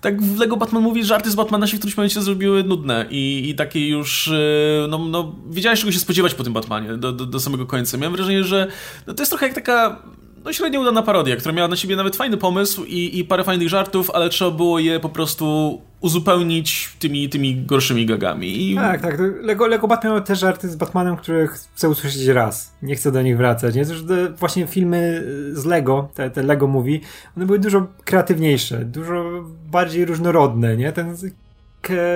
tak 0.00 0.22
w 0.22 0.38
Lego 0.38 0.56
Batman 0.56 0.82
mówi, 0.82 1.04
żarty 1.04 1.30
z 1.30 1.34
Batmana 1.34 1.66
się 1.66 1.76
w 1.76 1.80
którymś 1.80 1.96
momencie 1.96 2.22
zrobiły 2.22 2.64
nudne 2.64 3.06
i, 3.10 3.48
i 3.50 3.54
takie 3.54 3.88
już, 3.88 4.28
e, 4.28 4.86
no, 4.88 4.98
no 4.98 5.34
wiedziałeś 5.50 5.80
czego 5.80 5.92
się 5.92 5.98
spodziewać 5.98 6.34
po 6.34 6.44
tym 6.44 6.52
Batmanie 6.52 6.96
do, 6.96 7.12
do, 7.12 7.26
do 7.26 7.40
samego 7.40 7.66
końca. 7.66 7.96
Miałem 7.96 8.16
wrażenie, 8.16 8.44
że 8.44 8.66
no, 9.06 9.14
to 9.14 9.22
jest 9.22 9.30
trochę 9.30 9.46
jak 9.46 9.54
taka 9.54 10.02
no, 10.44 10.52
średnio 10.52 10.80
udana 10.80 11.02
parodia, 11.02 11.36
która 11.36 11.54
miała 11.54 11.68
na 11.68 11.76
siebie 11.76 11.96
nawet 11.96 12.16
fajny 12.16 12.36
pomysł 12.36 12.84
i, 12.84 13.18
i 13.18 13.24
parę 13.24 13.44
fajnych 13.44 13.68
żartów, 13.68 14.10
ale 14.10 14.28
trzeba 14.28 14.50
było 14.50 14.78
je 14.78 15.00
po 15.00 15.08
prostu 15.08 15.80
uzupełnić 16.00 16.96
tymi, 16.98 17.28
tymi 17.28 17.56
gorszymi 17.56 18.06
gagami. 18.06 18.70
I... 18.70 18.74
Tak, 18.74 19.00
tak. 19.00 19.14
Lego, 19.40 19.66
Lego 19.66 19.88
Batman 19.88 20.12
miał 20.12 20.22
te 20.22 20.36
żarty 20.36 20.68
z 20.68 20.76
Batmanem, 20.76 21.16
które 21.16 21.46
chcę 21.46 21.88
usłyszeć 21.88 22.26
raz. 22.26 22.74
Nie 22.82 22.94
chcę 22.96 23.12
do 23.12 23.22
nich 23.22 23.36
wracać. 23.36 23.74
Nie? 23.74 23.86
Te 23.86 24.30
właśnie 24.30 24.66
filmy 24.66 25.24
z 25.52 25.64
Lego, 25.64 26.08
te, 26.14 26.30
te 26.30 26.42
Lego 26.42 26.66
Movie, 26.66 27.00
one 27.36 27.46
były 27.46 27.58
dużo 27.58 27.86
kreatywniejsze, 28.04 28.84
dużo 28.84 29.44
bardziej 29.70 30.04
różnorodne. 30.04 30.76
Nie? 30.76 30.92
Ten, 30.92 31.16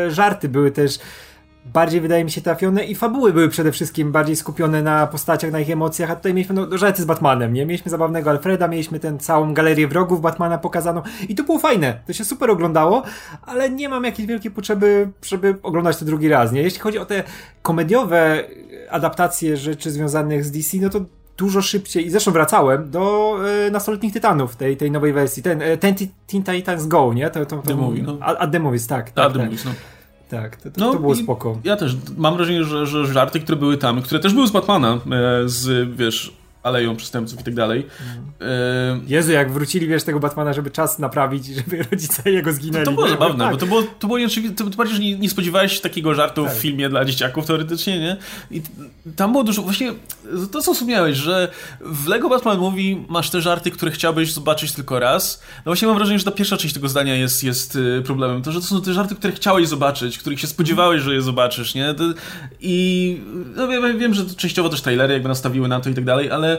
żarty 0.09 0.49
były 0.49 0.71
też 0.71 0.99
bardziej 1.65 2.01
wydaje 2.01 2.25
mi 2.25 2.31
się 2.31 2.41
trafione 2.41 2.85
i 2.85 2.95
fabuły 2.95 3.33
były 3.33 3.49
przede 3.49 3.73
wszystkim 3.73 4.13
bardziej 4.13 4.37
skupione 4.37 4.83
na 4.83 5.07
postaciach, 5.07 5.51
na 5.53 5.61
ich 5.61 5.71
emocjach, 5.71 6.11
a 6.11 6.17
tutaj 6.17 6.35
mieliśmy 6.35 6.55
no, 6.55 6.79
żarty 6.79 7.03
z 7.03 7.05
Batmanem, 7.05 7.53
nie? 7.53 7.67
Mieliśmy 7.67 7.91
zabawnego 7.91 8.31
Alfreda, 8.31 8.69
mieliśmy 8.69 9.01
tę 9.01 9.19
całą 9.19 9.55
galerię 9.55 9.89
wrogów 9.89 10.21
Batmana 10.21 10.59
pokazaną 10.59 11.03
i 11.29 11.35
to 11.35 11.45
było 11.45 11.59
fajne, 11.59 12.01
to 12.07 12.13
się 12.13 12.25
super 12.25 12.51
oglądało, 12.51 13.03
ale 13.43 13.71
nie 13.71 13.89
mam 13.89 14.05
jakiejś 14.05 14.29
wielkiej 14.29 14.51
potrzeby, 14.51 15.09
żeby 15.23 15.55
oglądać 15.63 15.97
to 15.97 16.05
drugi 16.05 16.29
raz, 16.29 16.53
nie? 16.53 16.63
Jeśli 16.63 16.81
chodzi 16.81 16.99
o 16.99 17.05
te 17.05 17.23
komediowe 17.63 18.45
adaptacje 18.91 19.57
rzeczy 19.57 19.91
związanych 19.91 20.45
z 20.45 20.51
DC, 20.51 20.77
no 20.77 20.89
to 20.89 21.01
dużo 21.37 21.63
szybciej, 21.63 22.07
i 22.07 22.11
zresztą 22.11 22.33
wracałem 22.33 22.91
do 22.91 23.37
e, 23.67 23.71
nastoletnich 23.71 24.13
Tytanów, 24.13 24.57
tej, 24.57 24.77
tej 24.77 24.91
nowej 24.91 25.13
wersji, 25.13 25.43
ten, 25.43 25.63
e, 25.63 25.77
ten 25.77 25.95
Teen 26.27 26.43
Titans 26.43 26.87
Go, 26.87 27.13
nie? 27.15 27.31
To, 27.31 27.47
to, 27.47 27.57
to, 27.57 27.63
The 27.63 27.75
Movie, 27.75 28.03
no. 28.03 28.19
A, 28.21 28.37
a 28.37 28.47
The 28.47 28.61
Movies, 28.61 28.87
tak. 28.87 29.11
tak, 29.11 29.25
tak, 29.25 29.33
The 29.33 29.45
Movies, 29.45 29.65
no. 29.65 29.71
Tak, 30.29 30.57
to, 30.57 30.71
to, 30.71 30.81
no, 30.81 30.93
to 30.93 30.99
było 30.99 31.15
spoko. 31.15 31.59
Ja 31.65 31.77
też 31.77 31.97
mam 32.17 32.37
wrażenie, 32.37 32.65
że, 32.65 32.87
że 32.87 33.07
żarty, 33.07 33.41
które 33.41 33.59
były 33.59 33.77
tam, 33.77 34.03
które 34.03 34.21
też 34.21 34.35
były 34.35 34.47
z 34.47 34.51
Batmana, 34.51 34.95
e, 34.95 34.99
z 35.49 35.97
wiesz, 35.97 36.38
aleją 36.69 36.97
przestępców 36.97 37.41
i 37.41 37.45
tak 37.45 37.55
dalej. 37.55 37.87
Mm. 38.41 39.05
Jezu, 39.07 39.33
jak 39.33 39.53
wrócili, 39.53 39.87
wiesz, 39.87 40.03
tego 40.05 40.21
Batmana, 40.21 40.53
żeby 40.53 40.71
czas 40.71 40.99
naprawić, 40.99 41.47
żeby 41.59 41.83
rodzice 41.83 42.31
jego 42.31 42.53
zginęli. 42.53 42.85
To, 42.85 42.91
to 42.91 42.95
było 42.95 43.09
zabawne, 43.09 43.45
tak. 43.45 43.53
bo 43.53 43.59
to 43.59 43.67
było, 43.67 43.83
to 43.83 44.07
było 44.07 44.19
nieoczywiste, 44.19 44.65
to, 44.65 44.77
bardziej, 44.77 44.97
że 44.97 45.03
nie, 45.03 45.19
nie 45.19 45.31
spodziewałeś 45.31 45.73
się 45.73 45.81
takiego 45.81 46.15
żartu 46.15 46.45
tak. 46.45 46.55
w 46.55 46.57
filmie 46.57 46.89
dla 46.89 47.05
dzieciaków 47.05 47.47
teoretycznie, 47.47 47.99
nie? 47.99 48.17
I 48.51 48.63
tam 49.17 49.33
było 49.33 49.45
dużo, 49.45 49.63
właśnie 49.63 49.93
to 50.53 50.63
co 50.63 50.75
wspomniałeś, 50.75 51.17
że 51.17 51.49
w 51.81 52.07
Lego 52.07 52.29
Batman 52.29 52.59
Movie 52.59 53.05
masz 53.09 53.31
te 53.31 53.41
żarty, 53.41 53.71
które 53.71 53.91
chciałbyś 53.91 54.33
zobaczyć 54.33 54.73
tylko 54.73 54.99
raz. 54.99 55.43
No 55.57 55.63
właśnie 55.65 55.89
mam 55.89 55.97
wrażenie, 55.97 56.19
że 56.19 56.25
ta 56.25 56.31
pierwsza 56.31 56.57
część 56.57 56.75
tego 56.75 56.89
zdania 56.89 57.15
jest, 57.15 57.45
jest 57.45 57.77
y, 57.77 58.03
problemem. 58.05 58.43
To, 58.43 58.53
że 58.53 58.61
to 58.61 58.67
są 58.67 58.83
te 58.83 58.93
żarty, 58.93 59.15
które 59.15 59.33
chciałeś 59.33 59.69
zobaczyć, 59.69 60.19
których 60.19 60.41
się 60.41 60.47
spodziewałeś, 60.47 61.03
że 61.03 61.15
je 61.15 61.23
zobaczysz, 61.23 61.75
nie? 61.75 61.95
I 62.61 63.21
no, 63.57 63.73
ja 63.73 63.81
wiem, 63.81 64.15
że 64.15 64.25
częściowo 64.27 64.69
też 64.69 64.81
trailery 64.81 65.13
jakby 65.13 65.29
nastawiły 65.29 65.69
na 65.69 65.81
to 65.81 65.91
i 65.91 65.95
tak 65.95 66.05
dalej, 66.05 66.31
ale 66.31 66.58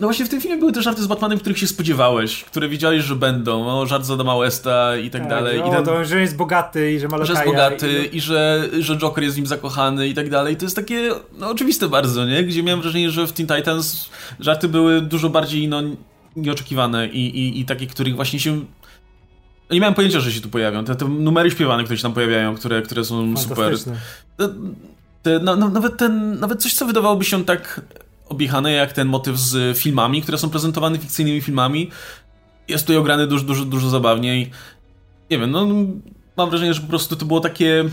no 0.00 0.06
właśnie 0.06 0.26
w 0.26 0.28
tym 0.28 0.40
filmie 0.40 0.56
były 0.56 0.72
te 0.72 0.82
żarty 0.82 1.02
z 1.02 1.06
Batmanem, 1.06 1.38
których 1.38 1.58
się 1.58 1.66
spodziewałeś, 1.66 2.44
które 2.44 2.68
wiedziałeś, 2.68 3.04
że 3.04 3.16
będą. 3.16 3.64
No, 3.64 3.86
żart 3.86 4.04
z 4.04 4.10
Adama 4.10 4.38
Westa 4.38 4.96
i 4.96 5.10
tak, 5.10 5.20
tak 5.20 5.30
dalej. 5.30 5.60
No, 5.60 5.66
I 5.66 5.70
ten, 5.70 5.84
to, 5.84 6.04
że 6.04 6.20
jest 6.20 6.36
bogaty 6.36 6.92
i 6.92 7.00
że 7.00 7.08
ma 7.08 7.24
Że 7.24 7.32
jest 7.32 7.44
bogaty 7.44 8.08
i, 8.12 8.16
i, 8.16 8.20
że, 8.20 8.68
że 8.80 8.96
Joker 8.96 9.24
jest 9.24 9.36
w 9.36 9.38
nim 9.38 9.46
zakochany 9.46 10.08
i 10.08 10.14
tak 10.14 10.30
dalej. 10.30 10.56
To 10.56 10.64
jest 10.64 10.76
takie 10.76 11.10
no, 11.38 11.50
oczywiste 11.50 11.88
bardzo, 11.88 12.24
nie? 12.24 12.44
Gdzie 12.44 12.62
miałem 12.62 12.80
wrażenie, 12.80 13.10
że 13.10 13.26
w 13.26 13.32
Teen 13.32 13.48
Titans 13.48 14.08
żarty 14.40 14.68
były 14.68 15.00
dużo 15.00 15.28
bardziej 15.28 15.68
no, 15.68 15.82
nieoczekiwane 16.36 17.06
i, 17.08 17.38
i, 17.38 17.60
i 17.60 17.64
takie, 17.64 17.86
których 17.86 18.16
właśnie 18.16 18.40
się 18.40 18.60
nie 19.70 19.80
miałem 19.80 19.94
pojęcia, 19.94 20.20
że 20.20 20.32
się 20.32 20.40
tu 20.40 20.48
pojawią. 20.48 20.84
Te, 20.84 20.96
te 20.96 21.08
numery 21.08 21.50
śpiewane, 21.50 21.84
które 21.84 21.96
się 21.96 22.02
tam 22.02 22.12
pojawiają, 22.12 22.56
które, 22.56 22.82
które 22.82 23.04
są 23.04 23.36
super. 23.36 23.74
Te, 24.36 24.48
te, 25.22 25.38
no, 25.38 25.56
no, 25.56 25.68
nawet, 25.68 25.96
ten, 25.96 26.40
nawet 26.40 26.62
coś, 26.62 26.74
co 26.74 26.86
wydawałoby 26.86 27.24
się 27.24 27.44
tak 27.44 27.80
objechane 28.28 28.72
jak 28.72 28.92
ten 28.92 29.08
motyw 29.08 29.38
z 29.38 29.78
filmami, 29.78 30.22
które 30.22 30.38
są 30.38 30.50
prezentowane 30.50 30.98
fikcyjnymi 30.98 31.40
filmami. 31.40 31.90
Jest 32.68 32.84
tutaj 32.84 32.96
ograny 32.96 33.26
dużo, 33.26 33.44
dużo, 33.44 33.64
dużo 33.64 33.88
zabawniej. 33.88 34.50
Nie 35.30 35.38
wiem, 35.38 35.50
no 35.50 35.66
mam 36.36 36.50
wrażenie, 36.50 36.74
że 36.74 36.80
po 36.80 36.88
prostu 36.88 37.16
to 37.16 37.26
było 37.26 37.40
takie 37.40 37.84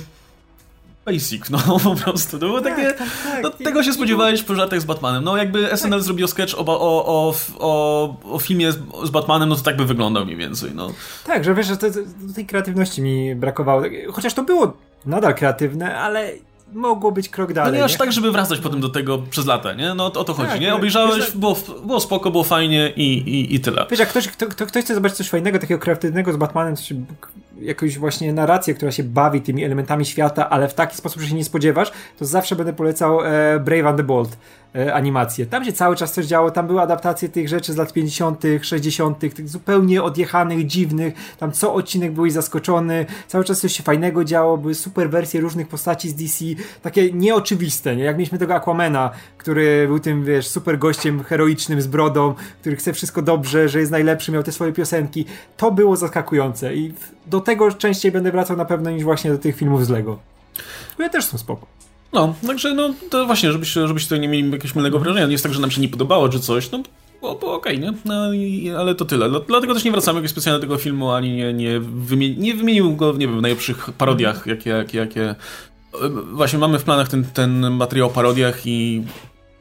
basic, 1.05 1.49
no 1.49 1.59
po 1.83 1.95
prostu. 1.95 2.39
To 2.39 2.45
było 2.45 2.61
tak, 2.61 2.75
takie. 2.75 2.93
Tak, 2.93 3.09
tak. 3.23 3.43
No, 3.43 3.49
tego 3.49 3.83
się 3.83 3.93
spodziewałeś 3.93 4.43
po 4.43 4.55
żartach 4.55 4.81
z 4.81 4.85
Batmanem. 4.85 5.23
No 5.23 5.37
jakby 5.37 5.77
SNL 5.77 5.91
tak. 5.91 6.01
zrobił 6.01 6.27
sketch 6.27 6.53
o, 6.57 6.65
o, 6.67 7.35
o, 7.59 8.17
o, 8.23 8.39
filmie 8.39 8.71
z, 8.71 8.79
z, 9.03 9.09
Batmanem, 9.09 9.49
no 9.49 9.55
to 9.55 9.61
tak 9.61 9.77
by 9.77 9.85
wyglądał 9.85 10.25
mniej 10.25 10.37
więcej. 10.37 10.71
No. 10.75 10.93
Tak, 11.25 11.43
że 11.43 11.55
wiesz, 11.55 11.67
że 11.67 11.77
to, 11.77 11.87
tej 12.35 12.45
kreatywności 12.45 13.01
mi 13.01 13.35
brakowało. 13.35 13.83
Chociaż 14.11 14.33
to 14.33 14.43
było 14.43 14.77
nadal 15.05 15.35
kreatywne, 15.35 15.97
ale 15.97 16.31
mogło 16.73 17.11
być 17.11 17.29
krok 17.29 17.53
dalej. 17.53 17.71
No 17.71 17.77
nie 17.77 17.83
aż 17.83 17.97
tak, 17.97 18.11
żeby 18.11 18.31
wracać 18.31 18.59
potem 18.59 18.81
do 18.81 18.89
tego 18.89 19.17
przez 19.17 19.45
lata, 19.45 19.73
nie? 19.73 19.93
No 19.93 20.05
o 20.05 20.23
to 20.23 20.33
chodzi, 20.33 20.49
tak, 20.49 20.61
nie? 20.61 20.75
Obejrzałeś, 20.75 21.15
wiesz, 21.15 21.31
było, 21.37 21.57
było 21.85 21.99
spoko, 21.99 22.31
było 22.31 22.43
fajnie 22.43 22.93
i, 22.95 23.13
i, 23.13 23.55
i 23.55 23.59
tyle. 23.59 23.85
Wiesz, 23.91 23.99
jak 23.99 24.09
ktoś, 24.09 24.27
kto, 24.27 24.47
kto, 24.47 24.65
ktoś 24.65 24.83
chce 24.83 24.95
zobaczyć 24.95 25.17
coś 25.17 25.29
fajnego, 25.29 25.59
takiego 25.59 25.79
kreatywnego 25.79 26.33
z 26.33 26.37
Batmanem, 26.37 26.75
coś, 26.75 26.93
jakąś 27.61 27.97
właśnie 27.97 28.33
narrację, 28.33 28.73
która 28.73 28.91
się 28.91 29.03
bawi 29.03 29.41
tymi 29.41 29.63
elementami 29.63 30.05
świata, 30.05 30.49
ale 30.49 30.67
w 30.67 30.73
taki 30.73 30.97
sposób, 30.97 31.21
że 31.21 31.27
się 31.27 31.35
nie 31.35 31.43
spodziewasz, 31.43 31.91
to 32.19 32.25
zawsze 32.25 32.55
będę 32.55 32.73
polecał 32.73 33.21
e, 33.21 33.59
Brave 33.59 33.85
and 33.85 33.97
the 33.97 34.03
Bold 34.03 34.37
e, 34.75 34.93
animację. 34.93 35.45
Tam 35.45 35.65
się 35.65 35.73
cały 35.73 35.95
czas 35.95 36.13
coś 36.13 36.25
działo, 36.25 36.51
tam 36.51 36.67
były 36.67 36.81
adaptacje 36.81 37.29
tych 37.29 37.49
rzeczy 37.49 37.73
z 37.73 37.77
lat 37.77 37.93
50., 37.93 38.43
60., 38.61 39.19
tych 39.19 39.49
zupełnie 39.49 40.03
odjechanych, 40.03 40.67
dziwnych, 40.67 41.13
tam 41.37 41.51
co 41.51 41.73
odcinek 41.73 42.11
byłeś 42.11 42.33
zaskoczony, 42.33 43.05
cały 43.27 43.43
czas 43.43 43.59
coś 43.59 43.77
się 43.77 43.83
fajnego 43.83 44.23
działo, 44.23 44.57
były 44.57 44.75
super 44.75 45.09
wersje 45.09 45.41
różnych 45.41 45.67
postaci 45.67 46.09
z 46.09 46.15
DC, 46.15 46.45
takie 46.81 47.11
nieoczywiste, 47.11 47.95
nie? 47.95 48.03
Jak 48.03 48.17
mieliśmy 48.17 48.37
tego 48.37 48.55
Aquamana, 48.55 49.11
który 49.37 49.87
był 49.87 49.99
tym, 49.99 50.25
wiesz, 50.25 50.47
super 50.47 50.79
gościem 50.79 51.23
heroicznym 51.23 51.81
z 51.81 51.87
brodą, 51.87 52.33
który 52.61 52.75
chce 52.75 52.93
wszystko 52.93 53.21
dobrze, 53.21 53.69
że 53.69 53.79
jest 53.79 53.91
najlepszy, 53.91 54.31
miał 54.31 54.43
te 54.43 54.51
swoje 54.51 54.73
piosenki. 54.73 55.25
To 55.57 55.71
było 55.71 55.95
zaskakujące 55.95 56.75
i 56.75 56.93
do 57.27 57.41
tego 57.43 57.71
częściej 57.71 58.11
będę 58.11 58.31
wracał 58.31 58.57
na 58.57 58.65
pewno 58.65 58.91
niż 58.91 59.03
właśnie 59.03 59.31
do 59.31 59.37
tych 59.37 59.55
filmów 59.55 59.85
z 59.85 59.89
Lego. 59.89 60.19
Które 60.93 61.09
też 61.09 61.25
są 61.25 61.37
spoko. 61.37 61.67
No, 62.13 62.35
także 62.47 62.73
no, 62.73 62.93
to 63.09 63.25
właśnie, 63.25 63.51
żebyście, 63.51 63.87
żebyście 63.87 64.07
tutaj 64.07 64.19
nie 64.19 64.27
mieli 64.27 64.51
jakiegoś 64.51 64.75
mylnego 64.75 64.99
wrażenia. 64.99 65.25
Nie 65.25 65.31
jest 65.31 65.43
tak, 65.43 65.53
że 65.53 65.61
nam 65.61 65.71
się 65.71 65.81
nie 65.81 65.89
podobało 65.89 66.29
czy 66.29 66.39
coś, 66.39 66.71
no 66.71 66.83
bo, 67.23 67.35
bo 67.35 67.53
okej, 67.53 67.77
okay, 67.77 67.91
nie? 67.91 67.97
No, 68.05 68.33
i, 68.33 68.71
ale 68.77 68.95
to 68.95 69.05
tyle. 69.05 69.29
Dlatego 69.47 69.73
też 69.73 69.83
nie 69.83 69.91
wracamy 69.91 70.19
jakoś 70.19 70.31
specjalnie 70.31 70.59
do 70.59 70.67
tego 70.67 70.77
filmu, 70.77 71.11
ani 71.11 71.35
nie, 71.35 71.53
nie, 71.53 71.79
wymieni, 71.79 72.37
nie 72.37 72.53
wymienił 72.55 72.95
go, 72.95 73.13
nie 73.13 73.27
wiem, 73.27 73.37
w 73.37 73.41
najlepszych 73.41 73.89
parodiach, 73.97 74.47
jakie, 74.47 74.69
jakie, 74.69 74.97
jakie... 74.97 75.35
Właśnie 76.31 76.59
mamy 76.59 76.79
w 76.79 76.83
planach 76.83 77.09
ten, 77.09 77.25
ten 77.33 77.71
materiał 77.71 78.07
o 78.07 78.11
parodiach 78.11 78.67
i 78.67 79.03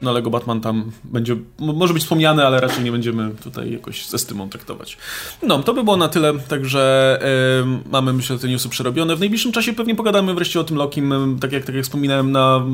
no 0.03 0.11
Lego 0.11 0.29
Batman 0.29 0.61
tam 0.61 0.91
będzie, 1.03 1.35
może 1.59 1.93
być 1.93 2.03
wspomniany, 2.03 2.45
ale 2.45 2.61
raczej 2.61 2.83
nie 2.83 2.91
będziemy 2.91 3.31
tutaj 3.43 3.71
jakoś 3.71 4.07
ze 4.07 4.19
stymą 4.19 4.49
traktować. 4.49 4.97
No, 5.43 5.63
to 5.63 5.73
by 5.73 5.83
było 5.83 5.97
na 5.97 6.07
tyle, 6.07 6.39
także 6.39 7.19
yy, 7.65 7.79
mamy 7.91 8.13
myślę 8.13 8.37
te 8.37 8.47
newsy 8.47 8.69
przerobione. 8.69 9.15
W 9.15 9.19
najbliższym 9.19 9.51
czasie 9.51 9.73
pewnie 9.73 9.95
pogadamy 9.95 10.33
wreszcie 10.33 10.59
o 10.59 10.63
tym 10.63 10.77
Lokim, 10.77 11.37
tak 11.41 11.51
jak, 11.51 11.65
tak 11.65 11.75
jak 11.75 11.83
wspominałem 11.83 12.31
na, 12.31 12.65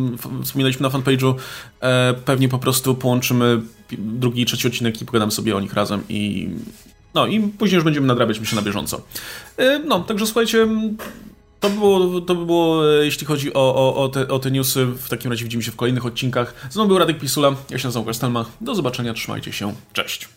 wspominaliśmy 0.44 0.84
na 0.84 0.90
fanpage'u, 0.90 1.34
e, 1.82 2.14
pewnie 2.14 2.50
po 2.50 2.60
prostu 2.60 2.96
połączymy 2.96 3.62
drugi 3.98 4.42
i 4.42 4.46
trzeci 4.46 4.68
odcinek 4.68 5.02
i 5.02 5.06
pogadamy 5.06 5.32
sobie 5.32 5.56
o 5.56 5.60
nich 5.60 5.74
razem 5.74 6.04
i 6.10 6.50
no 7.14 7.28
i 7.28 7.40
później 7.40 7.76
już 7.76 7.84
będziemy 7.84 8.08
nadrabiać 8.08 8.40
myślę 8.40 8.56
na 8.56 8.62
bieżąco. 8.62 9.02
E, 9.58 9.80
no, 9.80 10.00
także 10.00 10.26
słuchajcie, 10.26 10.68
to 11.60 11.70
by 11.70 11.76
było, 11.76 12.22
to 12.22 12.36
by 12.36 12.46
było 12.46 12.94
e, 12.94 13.06
jeśli 13.06 13.28
chodzi 13.28 13.54
o, 13.54 13.76
o, 13.76 14.04
o, 14.04 14.10
te, 14.10 14.28
o 14.28 14.40
te 14.40 14.52
newsy. 14.52 14.86
W 14.86 15.10
takim 15.10 15.32
razie 15.32 15.44
widzimy 15.44 15.64
się 15.64 15.72
w 15.72 15.76
kolejnych 15.76 16.06
odcinkach. 16.06 16.54
Z 16.70 16.76
mną 16.76 16.88
był 16.88 16.98
Radek 16.98 17.20
Pisula, 17.20 17.56
ja 17.70 17.78
się 17.78 17.88
nazywam 17.88 18.06
Kastelma. 18.06 18.46
Do 18.62 18.76
zobaczenia, 18.76 19.14
trzymajcie 19.14 19.54
się, 19.54 19.74
cześć. 19.94 20.30